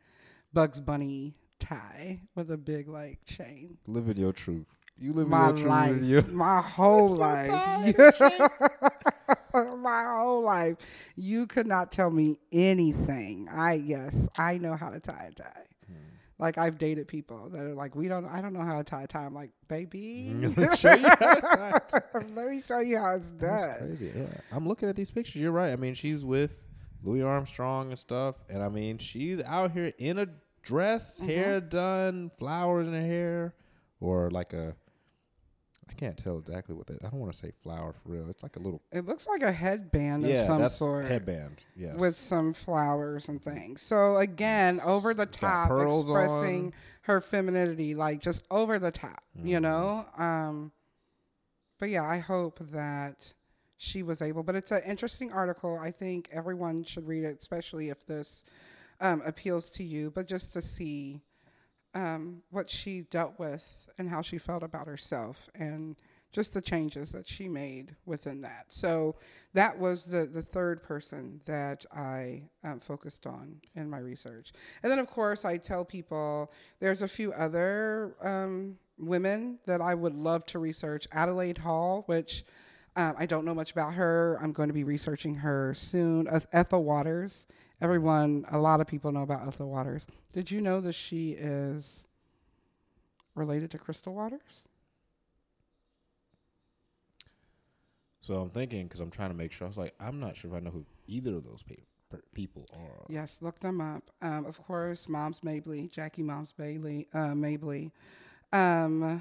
Bugs 0.54 0.80
Bunny 0.80 1.34
tie 1.62 2.20
with 2.34 2.50
a 2.50 2.56
big 2.56 2.88
like 2.88 3.18
chain. 3.24 3.78
living 3.86 4.16
your 4.16 4.32
truth. 4.32 4.66
You 4.98 5.12
live 5.12 5.28
My 5.28 5.48
your 5.48 5.56
truth. 5.56 5.66
life, 5.68 6.02
You- 6.02 6.22
my 6.32 6.60
whole 6.64 7.08
life, 7.08 7.50
my 9.54 10.04
whole 10.08 10.42
life. 10.42 10.76
You 11.16 11.46
could 11.46 11.66
not 11.66 11.92
tell 11.92 12.10
me 12.10 12.38
anything. 12.52 13.48
I 13.50 13.74
yes, 13.74 14.28
I 14.38 14.58
know 14.58 14.76
how 14.76 14.90
to 14.90 15.00
tie 15.00 15.28
a 15.30 15.34
tie. 15.34 15.64
Hmm. 15.86 15.94
Like 16.38 16.58
I've 16.58 16.78
dated 16.78 17.08
people 17.08 17.48
that 17.50 17.60
are 17.62 17.74
like, 17.74 17.94
we 17.94 18.08
don't. 18.08 18.26
I 18.26 18.40
don't 18.40 18.52
know 18.52 18.62
how 18.64 18.78
to 18.78 18.84
tie 18.84 19.02
a 19.02 19.06
tie. 19.06 19.24
I'm 19.24 19.34
like, 19.34 19.50
baby, 19.68 20.32
Let 20.34 20.56
me 20.56 20.76
show 20.76 20.94
you 20.94 21.08
how 21.08 21.16
to 21.34 21.40
tie 21.40 22.60
show 22.66 22.80
you 22.80 22.98
how 22.98 23.14
it's 23.16 23.30
That's 23.38 23.66
done. 23.66 23.78
crazy. 23.78 24.12
Yeah. 24.14 24.26
I'm 24.52 24.66
looking 24.68 24.88
at 24.88 24.96
these 24.96 25.10
pictures. 25.10 25.40
You're 25.40 25.52
right. 25.52 25.72
I 25.72 25.76
mean, 25.76 25.94
she's 25.94 26.24
with 26.24 26.62
Louis 27.02 27.22
Armstrong 27.22 27.90
and 27.90 27.98
stuff, 27.98 28.36
and 28.48 28.62
I 28.62 28.68
mean, 28.68 28.98
she's 28.98 29.42
out 29.42 29.72
here 29.72 29.92
in 29.98 30.18
a 30.18 30.26
dress, 30.62 31.16
Mm-hmm. 31.20 31.26
hair 31.28 31.60
done, 31.60 32.30
flowers 32.38 32.86
in 32.88 32.94
her 32.94 33.00
hair, 33.00 33.54
or 34.00 34.30
like 34.30 34.52
a. 34.52 34.74
I 35.88 35.94
can't 35.94 36.16
tell 36.16 36.38
exactly 36.38 36.74
what 36.74 36.86
that. 36.86 37.04
I 37.04 37.08
don't 37.10 37.20
want 37.20 37.32
to 37.34 37.38
say 37.38 37.52
flower 37.62 37.92
for 37.92 38.08
real. 38.08 38.28
It's 38.30 38.42
like 38.42 38.56
a 38.56 38.58
little. 38.60 38.80
It 38.92 39.04
looks 39.06 39.26
like 39.28 39.42
a 39.42 39.52
headband 39.52 40.22
yeah, 40.24 40.36
of 40.40 40.46
some 40.46 40.58
that's 40.62 40.74
sort 40.74 41.04
headband. 41.04 41.60
Yes. 41.76 41.96
with 41.96 42.16
some 42.16 42.54
flowers 42.54 43.28
and 43.28 43.42
things. 43.42 43.82
So 43.82 44.16
again, 44.16 44.80
over 44.86 45.12
the 45.12 45.26
top, 45.26 45.70
expressing 45.82 46.66
on. 46.66 46.72
her 47.02 47.20
femininity, 47.20 47.94
like 47.94 48.20
just 48.20 48.46
over 48.50 48.78
the 48.78 48.90
top, 48.90 49.22
you 49.36 49.56
Mm-hmm. 49.56 49.62
know. 49.62 50.06
Um, 50.16 50.72
but 51.78 51.90
yeah, 51.90 52.04
I 52.04 52.18
hope 52.18 52.58
that 52.70 53.32
she 53.76 54.02
was 54.02 54.22
able. 54.22 54.42
But 54.42 54.54
it's 54.56 54.70
an 54.70 54.82
interesting 54.86 55.30
article. 55.30 55.78
I 55.78 55.90
think 55.90 56.28
everyone 56.32 56.84
should 56.84 57.06
read 57.06 57.24
it, 57.24 57.38
especially 57.40 57.90
if 57.90 58.06
this 58.06 58.44
um, 59.02 59.20
appeals 59.26 59.68
to 59.72 59.82
you. 59.84 60.10
But 60.10 60.26
just 60.26 60.54
to 60.54 60.62
see 60.62 61.20
um, 61.94 62.42
what 62.50 62.70
she 62.70 63.02
dealt 63.10 63.38
with 63.38 63.88
and 63.98 64.08
how 64.08 64.22
she 64.22 64.38
felt 64.38 64.62
about 64.62 64.86
herself 64.86 65.50
and 65.54 65.96
just 66.32 66.54
the 66.54 66.62
changes 66.62 67.12
that 67.12 67.28
she 67.28 67.46
made 67.46 67.94
within 68.06 68.40
that. 68.40 68.64
So 68.68 69.16
that 69.52 69.78
was 69.78 70.06
the, 70.06 70.24
the 70.24 70.40
third 70.40 70.82
person 70.82 71.42
that 71.44 71.84
I 71.92 72.44
um, 72.64 72.80
focused 72.80 73.26
on 73.26 73.56
in 73.74 73.90
my 73.90 73.98
research. 73.98 74.52
And 74.82 74.90
then, 74.90 74.98
of 74.98 75.08
course, 75.08 75.44
I 75.44 75.58
tell 75.58 75.84
people 75.84 76.50
there's 76.80 77.02
a 77.02 77.08
few 77.08 77.34
other 77.34 78.16
um, 78.22 78.78
women 78.98 79.58
that 79.66 79.82
I 79.82 79.94
would 79.94 80.14
love 80.14 80.46
to 80.46 80.58
research. 80.58 81.06
Adelaide 81.12 81.58
Hall, 81.58 82.04
which 82.06 82.44
um, 82.96 83.14
I 83.18 83.26
don't 83.26 83.44
know 83.44 83.54
much 83.54 83.72
about 83.72 83.92
her. 83.94 84.38
I'm 84.40 84.52
going 84.52 84.68
to 84.68 84.74
be 84.74 84.84
researching 84.84 85.34
her 85.34 85.74
soon. 85.74 86.28
Eth- 86.28 86.46
Ethel 86.52 86.84
Waters. 86.84 87.46
Everyone, 87.82 88.46
a 88.50 88.58
lot 88.58 88.80
of 88.80 88.86
people 88.86 89.10
know 89.10 89.22
about 89.22 89.46
Ethel 89.46 89.68
Waters. 89.68 90.06
Did 90.32 90.50
you 90.52 90.60
know 90.60 90.80
that 90.80 90.92
she 90.92 91.32
is 91.32 92.06
related 93.34 93.72
to 93.72 93.78
Crystal 93.78 94.14
Waters? 94.14 94.64
so 98.20 98.34
I'm 98.34 98.50
thinking 98.50 98.84
because 98.84 99.00
I'm 99.00 99.10
trying 99.10 99.30
to 99.30 99.36
make 99.36 99.50
sure. 99.50 99.66
I 99.66 99.68
was 99.68 99.76
like, 99.76 99.94
I'm 99.98 100.20
not 100.20 100.36
sure 100.36 100.48
if 100.50 100.56
I 100.56 100.60
know 100.60 100.70
who 100.70 100.86
either 101.08 101.34
of 101.34 101.44
those 101.44 101.64
pe- 101.64 101.82
per- 102.08 102.22
people 102.34 102.66
are. 102.72 103.04
Yes, 103.08 103.38
look 103.42 103.58
them 103.58 103.80
up. 103.80 104.04
Um, 104.22 104.46
of 104.46 104.62
course, 104.62 105.08
Moms 105.08 105.42
Mabley, 105.42 105.88
Jackie 105.88 106.22
Moms 106.22 106.52
Bailey, 106.52 107.08
uh, 107.12 107.34
Mabley. 107.34 107.90
Um, 108.52 109.20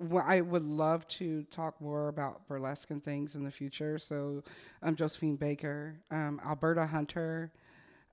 well, 0.00 0.24
I 0.26 0.40
would 0.40 0.64
love 0.64 1.06
to 1.08 1.44
talk 1.44 1.80
more 1.80 2.08
about 2.08 2.48
burlesque 2.48 2.90
and 2.90 3.02
things 3.02 3.36
in 3.36 3.44
the 3.44 3.50
future. 3.50 3.98
So, 3.98 4.42
um, 4.82 4.96
Josephine 4.96 5.36
Baker, 5.36 6.00
um, 6.10 6.40
Alberta 6.44 6.86
Hunter, 6.86 7.52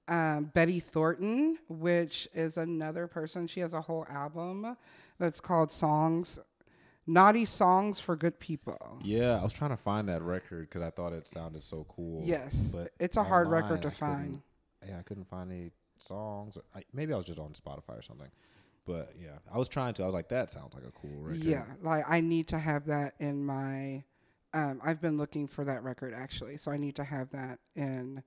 um, 0.10 0.46
Betty 0.54 0.80
Thornton, 0.80 1.58
which 1.70 2.28
is 2.34 2.58
another 2.58 3.08
person. 3.08 3.48
She 3.48 3.62
has 3.62 3.74
a 3.74 3.82
whole 3.82 4.06
album 4.10 4.76
that's 5.18 5.40
called 5.40 5.72
Songs, 5.72 6.40
Naughty 7.08 7.46
Songs 7.46 8.02
for 8.02 8.18
Good 8.18 8.38
People. 8.38 9.00
Yeah, 9.02 9.40
I 9.40 9.44
was 9.44 9.54
trying 9.54 9.72
to 9.72 9.78
find 9.78 10.10
that 10.10 10.22
record 10.22 10.70
because 10.70 10.82
I 10.82 10.90
thought 10.90 11.14
it 11.14 11.26
sounded 11.26 11.64
so 11.64 11.86
cool. 11.90 12.22
Yes, 12.26 12.74
but 12.76 12.92
it's 13.00 13.16
a 13.16 13.24
hard 13.24 13.48
record 13.48 13.82
to 13.84 13.88
I 13.88 13.92
find. 13.92 14.42
Yeah, 14.86 15.00
I 15.00 15.04
couldn't 15.04 15.30
find 15.30 15.52
any 15.52 15.72
songs. 16.00 16.58
I, 16.76 16.84
maybe 16.94 17.14
I 17.14 17.18
was 17.18 17.26
just 17.26 17.40
on 17.40 17.54
Spotify 17.54 17.98
or 17.98 18.02
something. 18.02 18.30
But 18.88 19.12
yeah, 19.22 19.38
I 19.54 19.58
was 19.58 19.68
trying 19.68 19.94
to. 19.96 20.04
I 20.04 20.06
was 20.06 20.16
like, 20.16 20.30
that 20.30 20.50
sounds 20.50 20.74
like 20.74 20.86
a 20.86 20.92
cool 20.92 21.20
record. 21.20 21.44
Yeah, 21.44 21.66
like 21.84 22.06
I 22.08 22.22
need 22.22 22.48
to 22.48 22.58
have 22.58 22.86
that 22.86 23.16
in 23.20 23.46
my. 23.46 24.04
Um, 24.54 24.80
I've 24.84 25.02
been 25.02 25.18
looking 25.18 25.46
for 25.46 25.66
that 25.66 25.84
record 25.84 26.14
actually, 26.16 26.58
so 26.58 26.72
I 26.72 26.78
need 26.78 26.96
to 26.96 27.04
have 27.04 27.30
that 27.32 27.60
in 27.76 28.24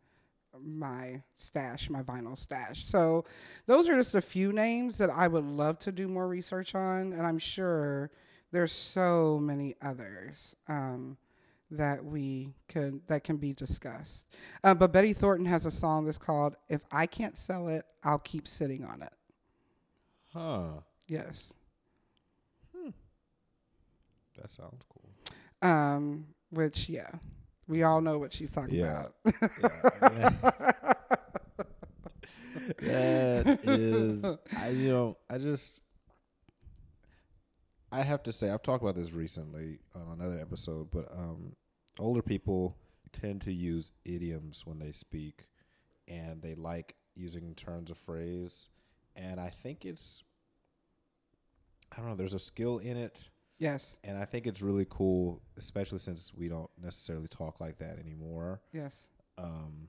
my 0.63 1.23
stash, 1.37 1.89
my 1.89 2.03
vinyl 2.03 2.37
stash. 2.37 2.85
So 2.85 3.25
those 3.67 3.89
are 3.89 3.97
just 3.97 4.15
a 4.15 4.21
few 4.21 4.53
names 4.53 4.99
that 4.99 5.09
I 5.09 5.29
would 5.29 5.45
love 5.45 5.79
to 5.81 5.93
do 5.93 6.09
more 6.09 6.29
research 6.29 6.75
on, 6.75 7.15
and 7.15 7.27
I'm 7.27 7.39
sure 7.39 8.11
there's 8.53 8.73
so 8.73 9.39
many 9.41 9.77
others 9.81 10.55
um, 10.69 11.17
that 11.71 12.05
we 12.05 12.53
could 12.69 13.01
that 13.09 13.25
can 13.25 13.39
be 13.39 13.55
discussed. 13.55 14.27
Uh, 14.63 14.75
but 14.75 14.93
Betty 14.93 15.15
Thornton 15.15 15.47
has 15.47 15.65
a 15.65 15.71
song 15.71 16.05
that's 16.05 16.19
called 16.19 16.57
"If 16.69 16.85
I 16.93 17.07
Can't 17.07 17.39
Sell 17.39 17.69
It, 17.69 17.87
I'll 18.05 18.19
Keep 18.19 18.47
Sitting 18.47 18.85
on 18.85 19.01
It." 19.01 19.13
Huh. 20.33 20.81
Yes. 21.09 21.53
That 24.41 24.51
sounds 24.51 24.83
cool. 24.89 25.11
Um, 25.69 26.27
which 26.51 26.89
yeah, 26.89 27.11
we 27.69 27.83
all 27.83 28.01
know 28.01 28.19
what 28.19 28.33
she's 28.33 28.51
talking 28.53 28.77
Yeah. 28.77 29.07
about. 29.25 30.45
that 32.81 33.59
is, 33.63 34.25
I 34.57 34.69
you 34.71 34.89
know, 34.89 35.15
I 35.29 35.39
just, 35.39 35.81
I 37.93 38.03
have 38.03 38.23
to 38.25 38.33
say, 38.33 38.51
I've 38.51 38.63
talked 38.63 38.83
about 38.83 38.95
this 38.97 39.13
recently 39.13 39.81
on 39.95 40.19
another 40.21 40.39
episode, 40.41 40.91
but 40.91 41.07
um, 41.17 41.55
older 41.99 42.23
people 42.23 42.77
tend 43.13 43.43
to 43.43 43.53
use 43.53 43.93
idioms 44.05 44.63
when 44.65 44.79
they 44.79 44.93
speak, 44.93 45.47
and 46.09 46.41
they 46.41 46.55
like 46.55 46.95
using 47.15 47.55
turns 47.55 47.91
of 47.91 47.99
phrase, 47.99 48.69
and 49.17 49.41
I 49.41 49.49
think 49.51 49.85
it's, 49.85 50.25
I 51.93 51.97
don't 52.01 52.09
know, 52.11 52.15
there's 52.17 52.35
a 52.35 52.39
skill 52.39 52.79
in 52.79 52.97
it. 52.97 53.31
yes, 53.59 53.99
And 54.05 54.17
I 54.19 54.25
think 54.25 54.47
it's 54.47 54.63
really 54.63 54.87
cool, 54.89 55.43
especially 55.57 55.99
since 55.99 56.33
we 56.35 56.49
don't 56.49 56.71
necessarily 56.81 57.29
talk 57.29 57.61
like 57.61 57.79
that 57.79 57.99
anymore. 57.99 58.61
yes, 58.73 59.09
Um, 59.39 59.89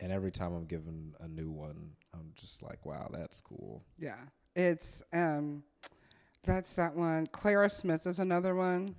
and 0.00 0.10
every 0.12 0.32
time 0.32 0.52
I'm 0.54 0.66
given 0.66 1.14
a 1.20 1.28
new 1.28 1.50
one, 1.50 1.92
I'm 2.12 2.32
just 2.34 2.62
like, 2.62 2.84
wow, 2.84 3.08
that's 3.12 3.40
cool. 3.40 3.84
yeah. 3.98 4.16
It's 4.56 5.02
um, 5.12 5.64
that's 6.44 6.76
that 6.76 6.94
one. 6.94 7.26
Clara 7.28 7.68
Smith 7.68 8.06
is 8.06 8.20
another 8.20 8.54
one. 8.54 8.94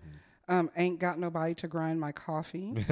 Um, 0.50 0.70
ain't 0.76 1.00
got 1.00 1.18
nobody 1.18 1.54
to 1.56 1.68
grind 1.70 1.98
my 2.00 2.12
coffee. 2.12 2.76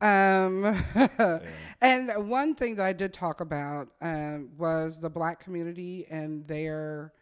Um, 0.00 0.76
and 1.80 2.28
one 2.28 2.54
thing 2.54 2.76
that 2.76 2.86
I 2.86 2.92
did 2.92 3.12
talk 3.12 3.40
about 3.40 3.88
um, 4.00 4.50
was 4.58 5.00
the 5.00 5.10
black 5.10 5.40
community 5.40 6.06
and 6.10 6.46
their 6.46 7.12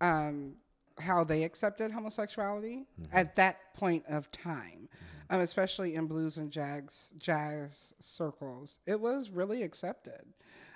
um, 0.00 0.54
how 1.00 1.24
they 1.24 1.44
accepted 1.44 1.90
homosexuality 1.90 2.84
at 3.12 3.34
that 3.36 3.74
point 3.74 4.04
of 4.08 4.30
time, 4.30 4.88
um, 5.30 5.40
especially 5.40 5.94
in 5.94 6.06
blues 6.06 6.36
and 6.36 6.50
jazz 6.50 7.12
jazz 7.18 7.94
circles. 8.00 8.78
It 8.86 9.00
was 9.00 9.30
really 9.30 9.62
accepted. 9.62 10.22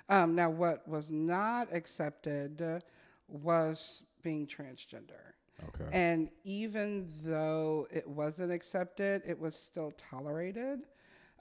Um, 0.09 0.35
now, 0.35 0.49
what 0.49 0.87
was 0.87 1.09
not 1.09 1.73
accepted 1.73 2.83
was 3.27 4.03
being 4.21 4.47
transgender. 4.47 5.33
Okay. 5.69 5.89
And 5.91 6.29
even 6.43 7.07
though 7.23 7.87
it 7.91 8.07
wasn't 8.07 8.51
accepted, 8.51 9.21
it 9.25 9.39
was 9.39 9.55
still 9.55 9.93
tolerated. 10.09 10.81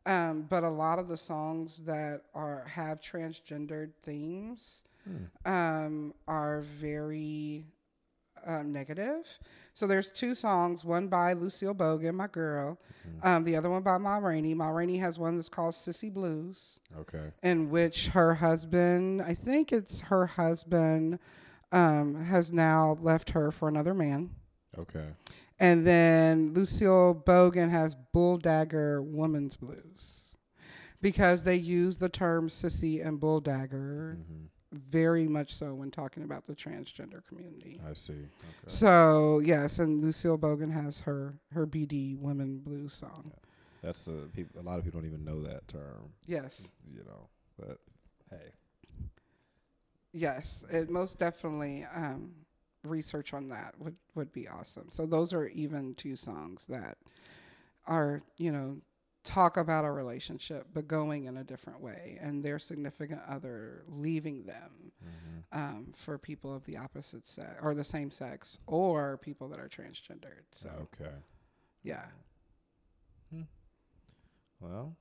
Um, 0.04 0.46
but 0.48 0.64
a 0.64 0.68
lot 0.68 0.98
of 0.98 1.06
the 1.08 1.16
songs 1.16 1.78
that 1.84 2.22
are 2.34 2.64
have 2.66 3.00
transgendered 3.00 3.92
themes 4.02 4.84
um, 5.44 6.12
are 6.26 6.60
very 6.62 7.64
um, 8.44 8.72
negative. 8.72 9.38
So 9.72 9.86
there's 9.86 10.10
two 10.10 10.34
songs, 10.34 10.84
one 10.84 11.06
by 11.08 11.32
Lucille 11.34 11.74
Bogan, 11.74 12.14
my 12.14 12.26
girl, 12.26 12.78
um, 13.22 13.44
the 13.44 13.54
other 13.56 13.70
one 13.70 13.82
by 13.82 13.98
Ma 13.98 14.16
Rainey. 14.18 14.54
Ma 14.54 14.68
Rainey 14.70 14.98
has 14.98 15.18
one 15.18 15.36
that's 15.36 15.48
called 15.48 15.74
Sissy 15.74 16.12
Blues 16.12 16.80
Okay. 16.98 17.30
in 17.42 17.70
which 17.70 18.08
her 18.08 18.34
husband, 18.34 19.22
I 19.22 19.34
think 19.34 19.72
it's 19.72 20.00
her 20.02 20.26
husband, 20.26 21.18
um, 21.70 22.24
has 22.24 22.52
now 22.52 22.98
left 23.00 23.30
her 23.30 23.50
for 23.52 23.68
another 23.68 23.94
man. 23.94 24.30
Okay. 24.78 25.06
And 25.62 25.86
then 25.86 26.52
Lucille 26.55 27.22
Bogan 27.24 27.70
has 27.70 27.94
Bull 28.12 28.36
Dagger 28.36 29.01
Woman's 29.01 29.56
Blues 29.56 30.36
because 31.01 31.44
they 31.44 31.55
use 31.56 31.98
the 31.98 32.09
term 32.09 32.48
sissy 32.48 33.05
and 33.06 33.18
bull 33.20 33.40
dagger 33.40 34.18
hmm 34.26 34.47
very 34.72 35.28
much 35.28 35.55
so 35.55 35.74
when 35.74 35.90
talking 35.90 36.22
about 36.22 36.47
the 36.47 36.55
transgender 36.55 37.22
community. 37.26 37.78
I 37.89 37.93
see. 37.93 38.12
Okay. 38.12 38.24
So 38.66 39.40
yes, 39.44 39.78
and 39.78 40.02
Lucille 40.02 40.39
Bogan 40.39 40.72
has 40.72 41.01
her 41.01 41.34
her 41.52 41.66
BD 41.66 42.16
Women 42.18 42.59
Blues 42.59 42.94
song. 42.94 43.32
That's 43.82 44.06
a 44.06 44.28
people. 44.34 44.60
A 44.60 44.64
lot 44.64 44.78
of 44.78 44.84
people 44.84 45.01
don't 45.01 45.09
even 45.09 45.24
know 45.24 45.43
that 45.43 45.68
term. 45.68 46.12
Yes, 46.26 46.70
You 46.90 47.05
know, 47.05 47.28
but 47.59 47.78
hey, 48.30 48.52
yes, 50.12 50.64
it 50.70 50.89
most 50.89 51.18
definitely. 51.18 51.86
Um, 51.94 52.32
research 52.84 53.32
on 53.34 53.48
that 53.48 53.74
would 53.78 53.96
would 54.14 54.32
be 54.32 54.48
awesome. 54.48 54.88
So 54.90 55.06
those 55.06 55.32
are 55.32 55.46
even 55.48 55.94
two 55.94 56.16
songs 56.16 56.66
that 56.66 56.98
are 57.86 58.22
you 58.36 58.52
know 58.52 58.78
talk 59.24 59.56
about 59.56 59.84
a 59.84 59.90
relationship 59.90 60.66
but 60.74 60.88
going 60.88 61.24
in 61.26 61.36
a 61.36 61.44
different 61.44 61.80
way 61.80 62.18
and 62.20 62.42
their 62.42 62.59
significant 62.59 63.20
other 63.28 63.84
leaving 63.88 64.44
them 64.44 64.92
Mm-hmm. 65.04 65.59
um, 65.59 65.92
for 65.96 66.16
people 66.16 66.54
of 66.54 66.64
the 66.64 66.76
opposite 66.76 67.26
sex 67.26 67.56
or 67.60 67.74
the 67.74 67.82
same 67.82 68.09
sex 68.09 68.60
or 68.68 69.16
people 69.18 69.48
that 69.48 69.59
are 69.59 69.68
transgendered. 69.68 70.44
So 70.52 70.70
okay. 70.82 71.10
yeah, 71.82 72.04
Well, 74.60 74.94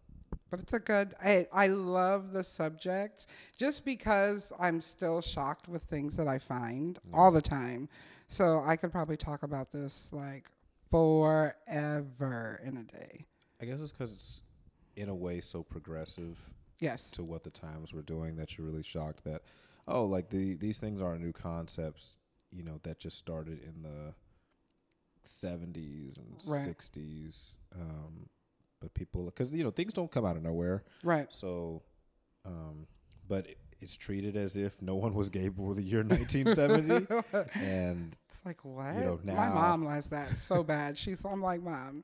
but 0.51 0.59
it's 0.59 0.73
a 0.73 0.79
good. 0.79 1.13
I 1.23 1.47
I 1.51 1.67
love 1.67 2.31
the 2.33 2.43
subject 2.43 3.25
just 3.57 3.83
because 3.85 4.53
I'm 4.59 4.79
still 4.81 5.21
shocked 5.21 5.67
with 5.67 5.81
things 5.83 6.15
that 6.17 6.27
I 6.27 6.37
find 6.37 6.99
all 7.13 7.31
the 7.31 7.41
time. 7.41 7.89
So 8.27 8.61
I 8.63 8.75
could 8.75 8.91
probably 8.91 9.17
talk 9.17 9.41
about 9.43 9.71
this 9.71 10.13
like 10.13 10.51
forever 10.91 12.61
in 12.63 12.77
a 12.77 12.83
day. 12.83 13.25
I 13.61 13.65
guess 13.65 13.81
it's 13.81 13.91
because 13.91 14.11
it's 14.11 14.41
in 14.95 15.09
a 15.09 15.15
way 15.15 15.39
so 15.41 15.63
progressive 15.63 16.37
Yes. 16.79 17.11
to 17.11 17.23
what 17.23 17.43
the 17.43 17.49
times 17.51 17.93
were 17.93 18.01
doing 18.01 18.35
that 18.37 18.57
you're 18.57 18.65
really 18.67 18.83
shocked 18.83 19.23
that 19.23 19.43
oh, 19.87 20.03
like 20.05 20.29
the 20.29 20.55
these 20.55 20.77
things 20.79 21.01
aren't 21.01 21.21
new 21.21 21.31
concepts. 21.33 22.17
You 22.51 22.63
know 22.63 22.79
that 22.83 22.99
just 22.99 23.17
started 23.17 23.59
in 23.63 23.81
the 23.83 24.13
70s 25.23 26.17
and 26.17 26.41
Right. 26.47 26.67
60s. 26.67 27.55
Um, 27.75 28.27
but 28.81 28.93
people, 28.93 29.25
because 29.25 29.53
you 29.53 29.63
know 29.63 29.71
things 29.71 29.93
don't 29.93 30.11
come 30.11 30.25
out 30.25 30.35
of 30.35 30.43
nowhere. 30.43 30.83
Right. 31.03 31.27
So, 31.29 31.81
um, 32.45 32.87
but 33.29 33.47
it, 33.47 33.57
it's 33.79 33.95
treated 33.95 34.35
as 34.35 34.57
if 34.57 34.81
no 34.81 34.95
one 34.95 35.13
was 35.13 35.29
gay 35.29 35.47
before 35.47 35.73
the 35.73 35.81
year 35.81 36.03
1970, 36.03 37.07
and 37.55 38.15
It's 38.29 38.41
like 38.45 38.65
what? 38.65 38.95
know, 38.95 39.19
My 39.23 39.47
mom 39.47 39.85
likes 39.85 40.07
that 40.07 40.37
so 40.37 40.63
bad. 40.63 40.97
She's 40.97 41.23
I'm 41.23 41.41
like, 41.41 41.61
Mom, 41.63 42.03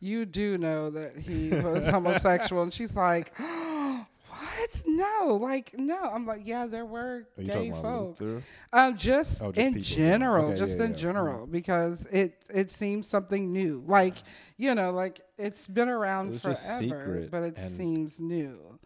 you 0.00 0.26
do 0.26 0.58
know 0.58 0.90
that 0.90 1.16
he 1.16 1.50
was 1.50 1.86
homosexual 1.88 2.62
and 2.62 2.72
she's 2.72 2.96
like, 2.96 3.32
What? 4.72 4.82
No, 4.86 5.34
like 5.40 5.74
no. 5.78 5.98
I'm 6.00 6.26
like, 6.26 6.42
yeah, 6.44 6.66
there 6.66 6.84
were 6.86 7.26
gay 7.42 7.70
folk. 7.70 8.18
Um, 8.72 8.96
just, 8.96 9.42
Oh, 9.42 9.52
just 9.52 9.58
in 9.66 9.74
people. 9.74 9.82
general, 9.82 10.46
Okay, 10.48 10.56
just 10.58 10.78
yeah, 10.78 10.84
in 10.86 10.90
yeah. 10.92 10.96
general, 10.96 11.46
because 11.46 12.06
it 12.06 12.44
it 12.52 12.70
seems 12.70 13.06
something 13.06 13.52
new. 13.52 13.82
Like 13.86 14.14
you 14.56 14.74
know, 14.74 14.90
like 14.92 15.20
it's 15.38 15.66
been 15.66 15.88
around 15.88 16.34
It 16.34 16.40
forever, 16.40 16.56
secret, 16.56 17.30
but 17.30 17.42
it 17.42 17.58
seems 17.58 18.18
new. 18.20 18.78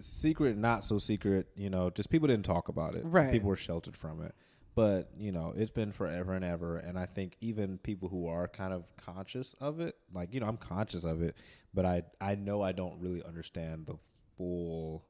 Secret, 0.00 0.56
not 0.56 0.84
so 0.84 0.98
secret. 0.98 1.48
You 1.56 1.68
know, 1.70 1.90
just 1.90 2.10
people 2.10 2.28
didn't 2.28 2.44
talk 2.44 2.68
about 2.68 2.94
it. 2.94 3.02
Right. 3.04 3.32
People 3.32 3.48
were 3.48 3.56
sheltered 3.56 3.96
from 3.96 4.22
it. 4.22 4.34
But 4.76 5.10
you 5.18 5.32
know, 5.32 5.52
it's 5.56 5.72
been 5.72 5.90
forever 5.90 6.32
and 6.32 6.44
ever, 6.44 6.78
and 6.78 6.96
I 6.96 7.06
think 7.06 7.36
even 7.40 7.78
people 7.78 8.08
who 8.08 8.28
are 8.28 8.46
kind 8.46 8.72
of 8.72 8.84
conscious 8.96 9.54
of 9.60 9.80
it, 9.80 9.96
like 10.14 10.32
you 10.32 10.38
know, 10.40 10.46
I'm 10.46 10.56
conscious 10.56 11.04
of 11.04 11.22
it, 11.22 11.34
but 11.74 11.84
I 11.84 12.04
I 12.20 12.36
know 12.36 12.62
I 12.62 12.70
don't 12.72 13.00
really 13.00 13.22
understand 13.24 13.86
the 13.86 13.96
full 14.40 15.04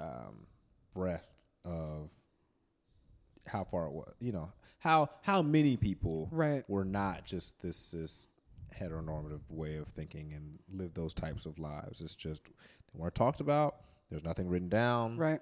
um, 0.00 0.46
breadth 0.94 1.28
of 1.66 2.08
how 3.46 3.64
far 3.64 3.84
it 3.86 3.92
was. 3.92 4.14
You 4.18 4.32
know, 4.32 4.50
how 4.78 5.10
how 5.20 5.42
many 5.42 5.76
people 5.76 6.28
Right. 6.32 6.64
were 6.70 6.86
not 6.86 7.24
just 7.26 7.60
this 7.60 7.90
this 7.90 8.28
heteronormative 8.74 9.40
way 9.50 9.76
of 9.76 9.88
thinking 9.88 10.32
and 10.32 10.58
live 10.72 10.94
those 10.94 11.12
types 11.12 11.44
of 11.44 11.58
lives. 11.58 12.00
It's 12.00 12.14
just 12.14 12.44
they 12.44 12.98
weren't 12.98 13.14
talked 13.14 13.40
about. 13.42 13.76
There's 14.08 14.24
nothing 14.24 14.48
written 14.48 14.70
down, 14.70 15.18
Right. 15.18 15.40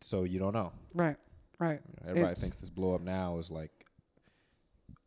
so 0.00 0.22
you 0.22 0.38
don't 0.38 0.52
know. 0.52 0.72
Right. 0.92 1.16
Right. 1.58 1.80
You 1.86 1.94
know, 1.94 2.10
everybody 2.10 2.32
It's- 2.32 2.40
thinks 2.40 2.56
this 2.56 2.70
blow 2.70 2.94
up 2.94 3.00
now 3.00 3.38
is 3.38 3.50
like, 3.50 3.70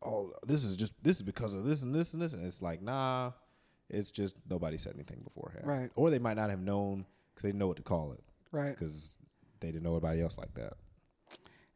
oh, 0.02 0.32
this 0.46 0.64
is 0.64 0.76
just 0.76 0.92
this 1.02 1.16
is 1.16 1.22
because 1.22 1.54
of 1.54 1.64
this 1.64 1.82
and 1.82 1.94
this 1.94 2.12
and 2.12 2.22
this, 2.22 2.34
and 2.34 2.44
it's 2.44 2.60
like, 2.60 2.82
nah, 2.82 3.32
it's 3.90 4.10
just 4.10 4.36
nobody 4.48 4.76
said 4.78 4.94
anything 4.94 5.20
beforehand, 5.24 5.66
Right. 5.66 5.90
Or 5.96 6.10
they 6.10 6.18
might 6.18 6.36
not 6.36 6.50
have 6.50 6.60
known 6.60 7.06
because 7.34 7.42
they 7.42 7.48
didn't 7.48 7.58
know 7.60 7.68
what 7.68 7.76
to 7.78 7.82
call 7.82 8.12
it 8.12 8.22
Right. 8.52 8.76
because 8.78 9.14
they 9.60 9.68
didn't 9.68 9.82
know 9.84 9.92
anybody 9.92 10.20
else 10.20 10.36
like 10.38 10.54
that. 10.54 10.74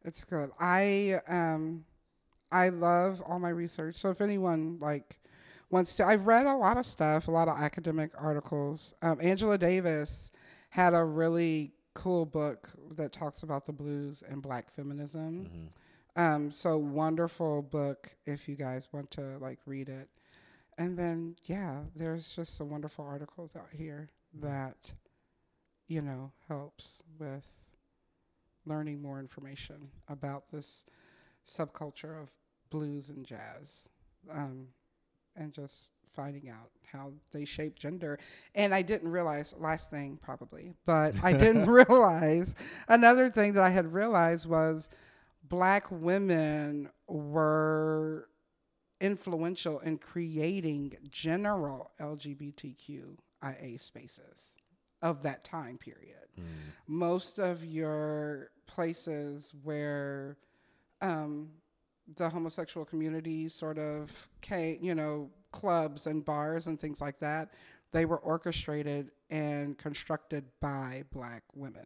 It's 0.05 0.23
good. 0.23 0.51
I 0.59 1.21
um 1.27 1.85
I 2.51 2.69
love 2.69 3.21
all 3.25 3.39
my 3.39 3.49
research. 3.49 3.95
So 3.95 4.09
if 4.09 4.21
anyone 4.21 4.77
like 4.79 5.17
wants 5.71 5.95
to 5.95 6.05
I've 6.05 6.27
read 6.27 6.45
a 6.45 6.55
lot 6.55 6.77
of 6.77 6.85
stuff, 6.85 7.27
a 7.27 7.31
lot 7.31 7.47
of 7.47 7.57
academic 7.57 8.11
articles. 8.17 8.93
Um, 9.01 9.19
Angela 9.21 9.57
Davis 9.57 10.31
had 10.69 10.93
a 10.93 11.03
really 11.03 11.71
cool 11.93 12.25
book 12.25 12.69
that 12.95 13.11
talks 13.11 13.43
about 13.43 13.65
the 13.65 13.71
blues 13.71 14.23
and 14.27 14.41
black 14.41 14.71
feminism. 14.71 15.45
Mm-hmm. 15.45 15.67
Um, 16.15 16.51
so 16.51 16.77
wonderful 16.77 17.61
book 17.63 18.13
if 18.25 18.47
you 18.47 18.55
guys 18.55 18.87
want 18.91 19.09
to 19.11 19.37
like 19.39 19.59
read 19.65 19.89
it. 19.89 20.09
And 20.77 20.97
then 20.97 21.35
yeah, 21.45 21.81
there's 21.95 22.29
just 22.29 22.55
some 22.55 22.69
wonderful 22.69 23.05
articles 23.05 23.55
out 23.55 23.69
here 23.71 24.09
that 24.41 24.93
you 25.87 26.01
know 26.01 26.31
helps 26.47 27.03
with 27.19 27.55
learning 28.65 29.01
more 29.01 29.19
information 29.19 29.89
about 30.07 30.49
this 30.51 30.85
subculture 31.45 32.21
of 32.21 32.29
blues 32.69 33.09
and 33.09 33.25
jazz, 33.25 33.89
um, 34.31 34.67
and 35.35 35.53
just 35.53 35.91
finding 36.13 36.49
out 36.49 36.69
how 36.91 37.11
they 37.31 37.43
shape 37.45 37.75
gender. 37.77 38.19
And 38.55 38.73
I 38.73 38.81
didn't 38.81 39.11
realize 39.11 39.53
last 39.57 39.89
thing 39.89 40.19
probably, 40.21 40.73
but 40.85 41.15
I 41.23 41.33
didn't 41.33 41.65
realize 41.69 42.55
another 42.87 43.29
thing 43.29 43.53
that 43.53 43.63
I 43.63 43.69
had 43.69 43.91
realized 43.91 44.47
was 44.47 44.89
black 45.49 45.87
women 45.91 46.89
were 47.07 48.27
influential 49.03 49.79
in 49.79 49.97
creating 49.97 50.95
general 51.11 51.91
LGBTQIA 51.99 53.79
spaces 53.79 54.55
of 55.01 55.21
that 55.23 55.43
time 55.43 55.77
period. 55.77 56.15
Most 56.87 57.37
of 57.37 57.65
your 57.65 58.49
places 58.65 59.53
where 59.61 60.37
um, 61.01 61.49
the 62.15 62.29
homosexual 62.29 62.85
community 62.85 63.49
sort 63.49 63.77
of 63.77 64.29
came, 64.41 64.79
you 64.81 64.95
know, 64.95 65.29
clubs 65.51 66.07
and 66.07 66.23
bars 66.23 66.67
and 66.67 66.79
things 66.79 67.01
like 67.01 67.19
that, 67.19 67.53
they 67.91 68.05
were 68.05 68.17
orchestrated 68.17 69.11
and 69.29 69.77
constructed 69.77 70.45
by 70.61 71.03
black 71.11 71.43
women. 71.53 71.85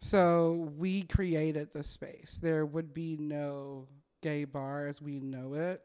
So 0.00 0.70
we 0.76 1.04
created 1.04 1.72
the 1.72 1.82
space. 1.84 2.38
There 2.42 2.66
would 2.66 2.92
be 2.92 3.16
no 3.16 3.86
gay 4.20 4.44
bar 4.44 4.86
as 4.86 5.00
we 5.00 5.20
know 5.20 5.54
it 5.54 5.82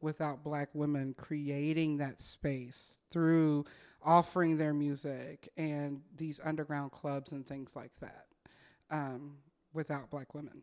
without 0.00 0.42
black 0.44 0.68
women 0.74 1.14
creating 1.16 1.96
that 1.98 2.20
space 2.20 2.98
through 3.10 3.64
offering 4.04 4.56
their 4.56 4.74
music 4.74 5.48
and 5.56 6.00
these 6.16 6.40
underground 6.44 6.90
clubs 6.92 7.32
and 7.32 7.46
things 7.46 7.76
like 7.76 7.92
that 8.00 8.26
um, 8.90 9.36
without 9.72 10.10
black 10.10 10.34
women. 10.34 10.60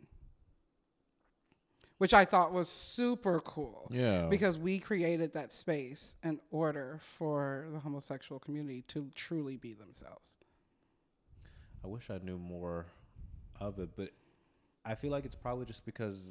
Which 1.98 2.14
I 2.14 2.24
thought 2.24 2.54
was 2.54 2.70
super 2.70 3.40
cool 3.42 3.90
Yeah, 3.92 4.28
because 4.30 4.58
we 4.58 4.80
created 4.80 5.34
that 5.34 5.52
space 5.52 6.16
in 6.24 6.40
order 6.50 6.98
for 7.02 7.68
the 7.74 7.80
homosexual 7.80 8.40
community 8.40 8.84
to 8.90 9.10
truly 9.16 9.58
be 9.58 9.74
themselves. 9.74 10.38
I 11.84 11.88
wish 11.88 12.10
I 12.10 12.20
knew 12.24 12.38
more 12.38 12.86
of 13.60 13.80
it, 13.80 13.90
but 13.98 14.12
I 14.86 14.96
feel 14.96 15.12
like 15.12 15.26
it's 15.26 15.36
probably 15.36 15.66
just 15.66 15.86
because 15.86 16.24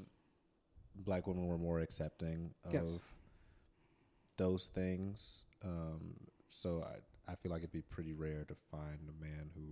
black 0.98 1.26
women 1.26 1.46
were 1.46 1.58
more 1.58 1.80
accepting 1.80 2.50
of 2.64 2.72
Yes. 2.72 3.00
those 4.36 4.66
things. 4.66 5.44
Um, 5.64 6.14
so 6.48 6.84
I, 6.84 7.32
I 7.32 7.34
feel 7.36 7.52
like 7.52 7.60
it'd 7.62 7.72
be 7.72 7.82
pretty 7.82 8.12
rare 8.12 8.44
to 8.48 8.54
find 8.70 9.08
a 9.08 9.22
man 9.24 9.50
who, 9.54 9.62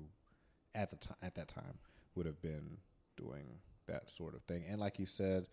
at 0.75 0.91
the 0.91 0.97
time, 0.97 1.17
at 1.23 1.35
that 1.37 1.49
time, 1.49 1.79
would 2.15 2.27
have 2.27 2.41
been 2.43 2.79
doing 3.17 3.47
that 3.87 4.11
sort 4.11 4.35
of 4.35 4.43
thing. 4.43 4.65
And 4.69 4.81
like 4.81 4.99
you 4.99 5.07
said, 5.07 5.47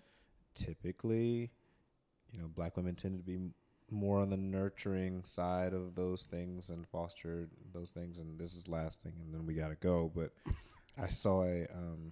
typically, 0.55 1.51
you 2.31 2.39
know, 2.39 2.47
black 2.47 2.77
women 2.77 2.95
tend 2.95 3.17
to 3.17 3.23
be 3.23 3.35
m- 3.35 3.53
more 3.91 4.19
on 4.19 4.29
the 4.29 4.37
nurturing 4.37 5.23
side 5.23 5.73
of 5.73 5.95
those 5.95 6.23
things 6.29 6.69
and 6.69 6.87
foster 6.87 7.47
those 7.73 7.91
things. 7.91 8.17
And 8.17 8.39
this 8.39 8.55
is 8.55 8.67
last 8.67 9.01
thing, 9.03 9.13
and 9.21 9.33
then 9.33 9.45
we 9.45 9.53
gotta 9.53 9.75
go. 9.75 10.11
But 10.13 10.31
I 11.01 11.07
saw 11.07 11.43
a 11.43 11.63
um, 11.73 12.11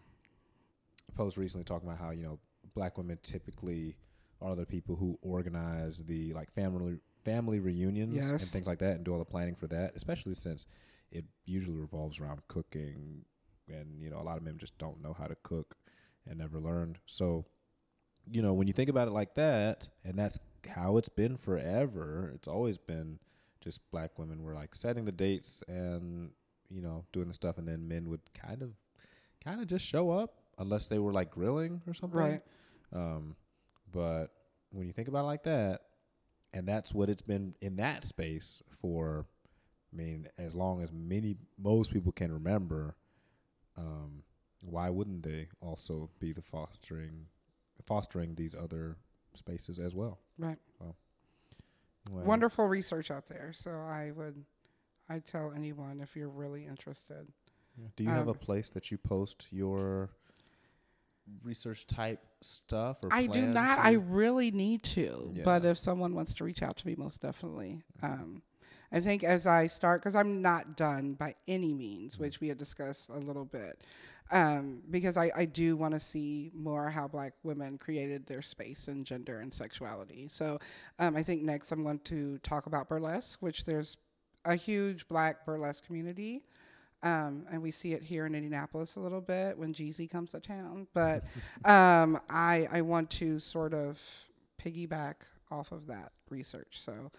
post 1.16 1.38
recently 1.38 1.64
talking 1.64 1.88
about 1.88 2.00
how 2.00 2.12
you 2.12 2.24
know 2.24 2.40
black 2.74 2.98
women 2.98 3.20
typically 3.22 3.96
are 4.42 4.56
the 4.56 4.66
people 4.66 4.96
who 4.96 5.20
organize 5.22 6.00
the 6.00 6.34
like 6.34 6.52
family 6.52 6.98
family 7.24 7.60
reunions 7.60 8.18
and 8.18 8.42
things 8.42 8.68
like 8.68 8.80
that, 8.80 8.96
and 8.96 9.04
do 9.04 9.12
all 9.12 9.20
the 9.20 9.26
planning 9.26 9.56
for 9.56 9.68
that. 9.68 9.94
Especially 9.96 10.34
since 10.34 10.66
it 11.12 11.26
usually 11.46 11.78
revolves 11.78 12.20
around 12.20 12.42
cooking, 12.48 13.26
and 13.68 14.02
you 14.02 14.10
know 14.10 14.18
a 14.18 14.24
lot 14.24 14.38
of 14.38 14.44
men 14.44 14.58
just 14.58 14.78
don't 14.78 15.02
know 15.02 15.14
how 15.14 15.28
to 15.28 15.36
cook 15.44 15.76
and 16.28 16.40
never 16.40 16.60
learned. 16.60 17.00
So, 17.06 17.46
you 18.30 18.42
know, 18.42 18.54
when 18.54 18.68
you 18.68 18.74
think 18.74 18.90
about 18.90 19.08
it 19.08 19.12
like 19.12 19.36
that, 19.36 19.90
and 20.04 20.16
that's 20.16 20.40
how 20.70 20.98
it's 20.98 21.10
been 21.10 21.38
forever. 21.38 22.32
It's 22.36 22.48
always 22.48 22.78
been 22.78 23.20
just 23.60 23.80
black 23.92 24.18
women 24.18 24.44
were 24.44 24.56
like 24.56 24.74
setting 24.74 25.06
the 25.06 25.12
dates 25.12 25.64
and 25.68 26.32
you 26.70 26.82
know 26.82 27.06
doing 27.12 27.28
the 27.28 27.34
stuff, 27.34 27.58
and 27.58 27.68
then 27.68 27.88
men 27.88 28.10
would 28.10 28.22
kind 28.34 28.62
of, 28.62 28.72
kind 29.44 29.62
of 29.62 29.68
just 29.68 29.86
show 29.86 30.10
up 30.10 30.36
unless 30.58 30.86
they 30.86 31.00
were 31.00 31.14
like 31.14 31.32
grilling 31.32 31.82
or 31.88 31.94
something. 31.94 32.20
Right. 32.20 32.42
Um, 32.94 33.36
but 33.92 34.28
when 34.72 34.88
you 34.88 34.94
think 34.94 35.08
about 35.08 35.22
it 35.24 35.28
like 35.28 35.44
that, 35.44 35.82
and 36.54 36.68
that's 36.68 36.94
what 36.94 37.10
it's 37.10 37.22
been 37.22 37.56
in 37.62 37.78
that 37.78 38.06
space 38.06 38.62
for, 38.82 39.26
I 39.94 39.96
mean, 39.96 40.28
as 40.38 40.56
long 40.56 40.82
as 40.82 40.92
many 40.92 41.38
most 41.58 41.92
people 41.94 42.12
can 42.12 42.32
remember. 42.32 42.96
Um, 43.78 44.24
why 44.64 44.90
wouldn't 44.90 45.24
they 45.24 45.48
also 45.62 46.10
be 46.20 46.34
the 46.34 46.42
fostering, 46.42 47.28
fostering 47.86 48.36
these 48.36 48.54
other 48.54 48.98
spaces 49.34 49.80
as 49.80 49.96
well? 49.96 50.20
Right. 50.38 50.58
Well, 50.80 50.96
Wonderful 52.26 52.68
research 52.68 53.12
out 53.12 53.28
there. 53.28 53.52
So 53.54 53.72
I 53.72 54.12
would, 54.16 54.44
I 55.10 55.20
tell 55.20 55.54
anyone 55.56 56.02
if 56.02 56.16
you're 56.16 56.30
really 56.30 56.66
interested. 56.66 57.28
Do 57.96 58.04
you 58.04 58.10
have 58.10 58.28
a 58.28 58.32
Um, 58.32 58.38
place 58.38 58.70
that 58.70 58.92
you 58.92 58.98
post 58.98 59.48
your 59.52 60.10
research 61.44 61.88
type 61.88 62.20
stuff? 62.42 62.98
Or 63.04 63.10
I 63.12 63.28
do 63.28 63.42
not. 63.42 63.78
to? 63.78 63.86
I 63.86 63.92
really 63.94 64.52
need 64.52 64.84
to. 64.84 65.34
But 65.44 65.66
if 65.66 65.78
someone 65.78 66.14
wants 66.16 66.34
to 66.36 66.44
reach 66.44 66.62
out 66.62 66.78
to 66.78 66.88
me, 66.88 66.96
most 66.98 67.22
definitely. 67.22 67.82
Um, 68.02 68.42
I 68.92 69.00
think 69.00 69.24
as 69.24 69.48
I 69.48 69.68
start, 69.68 70.02
because 70.02 70.16
I'm 70.16 70.42
not 70.42 70.76
done 70.76 71.14
by 71.14 71.36
any 71.48 71.74
means, 71.74 72.14
Mm-hmm. 72.14 72.24
which 72.24 72.42
we 72.42 72.50
had 72.50 72.58
discussed 72.58 73.10
a 73.10 73.18
little 73.18 73.46
bit, 73.46 73.82
um, 74.32 74.82
because 74.90 75.18
I, 75.18 75.32
I 75.36 75.46
do 75.46 75.76
want 75.78 75.94
to 75.94 76.00
see 76.00 76.52
more 76.54 76.90
how 76.90 77.08
Black 77.08 77.34
women 77.44 77.78
created 77.78 78.26
their 78.26 78.42
space 78.42 78.88
and 78.88 79.06
gender 79.06 79.40
and 79.40 79.54
sexuality. 79.54 80.28
So 80.30 80.60
um, 81.00 81.16
I 81.16 81.24
think 81.24 81.42
next 81.44 81.72
I'm 81.72 81.84
going 81.84 82.00
to 82.00 82.38
talk 82.40 82.66
about 82.66 82.90
burlesque, 82.90 83.42
which 83.42 83.66
there's 83.66 83.98
a 84.46 84.56
huge 84.56 85.08
Black 85.08 85.46
burlesque 85.46 85.86
community. 85.86 86.44
Um, 87.04 87.46
and 87.52 87.62
we 87.62 87.72
see 87.72 87.94
it 87.94 88.04
here 88.04 88.28
in 88.28 88.36
Indianapolis 88.36 88.96
a 88.96 89.00
little 89.00 89.22
bit 89.22 89.58
when 89.58 89.74
Jeezy 89.74 90.10
comes 90.10 90.32
to 90.32 90.40
town. 90.40 90.88
But 90.94 91.24
um, 91.66 92.20
I 92.30 92.68
I 92.72 92.82
want 92.82 93.10
to 93.12 93.40
sort 93.40 93.74
of 93.74 94.02
piggyback 94.64 95.16
off 95.50 95.72
of 95.72 95.88
that 95.88 96.12
research. 96.30 96.82
So, 96.82 97.12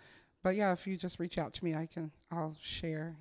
but 0.43 0.55
yeah, 0.55 0.73
if 0.73 0.87
you 0.87 0.97
just 0.97 1.19
reach 1.19 1.39
out 1.39 1.53
to 1.55 1.65
me, 1.65 1.75
I 1.75 1.87
can 1.87 2.11
I'll 2.31 2.57
share 2.61 3.17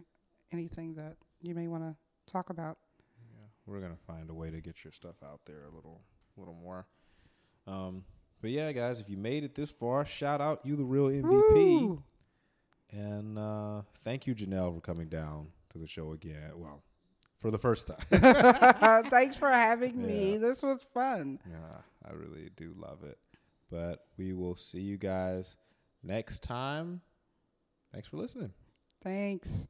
anything 0.52 0.96
that 0.96 1.18
you 1.42 1.56
may 1.56 1.68
want 1.68 1.84
to 1.84 2.32
talk 2.32 2.50
about. 2.50 2.78
Yeah, 3.34 3.48
we're 3.66 3.80
gonna 3.80 3.96
find 4.08 4.30
a 4.30 4.34
way 4.34 4.52
to 4.52 4.62
get 4.62 4.84
your 4.84 4.94
stuff 4.94 5.16
out 5.24 5.42
there 5.46 5.64
a 5.72 5.76
little, 5.76 6.02
little 6.38 6.54
more. 6.54 6.86
Um, 7.66 8.04
but 8.42 8.52
yeah, 8.52 8.72
guys, 8.72 9.00
if 9.00 9.10
you 9.10 9.18
made 9.18 9.44
it 9.44 9.56
this 9.56 9.72
far, 9.72 10.06
shout 10.06 10.42
out 10.42 10.62
you, 10.64 10.76
the 10.76 10.84
real 10.84 11.06
MVP, 11.06 11.82
Woo! 11.82 12.04
and 12.92 13.38
uh, 13.38 13.82
thank 14.04 14.28
you, 14.28 14.36
Janelle, 14.36 14.74
for 14.74 14.82
coming 14.82 15.08
down 15.08 15.48
to 15.72 15.78
the 15.78 15.88
show 15.88 16.12
again. 16.14 16.52
Well, 16.56 16.84
for 17.40 17.52
the 17.52 17.58
first 17.58 17.88
time. 17.88 19.04
Thanks 19.10 19.36
for 19.36 19.50
having 19.50 20.06
me. 20.06 20.38
This 20.38 20.62
was 20.62 20.86
fun. 20.94 21.40
yeah, 21.50 21.80
I 22.08 22.14
really 22.14 22.50
do 22.56 22.74
love 22.78 23.04
it. 23.04 23.18
But 23.70 24.06
we 24.18 24.34
will 24.34 24.56
see 24.56 24.82
you 24.82 24.98
guys 24.98 25.56
next 26.04 26.44
time. 26.44 27.02
Thanks 27.94 28.08
for 28.08 28.18
listening. 28.18 28.52
Thanks. 29.04 29.68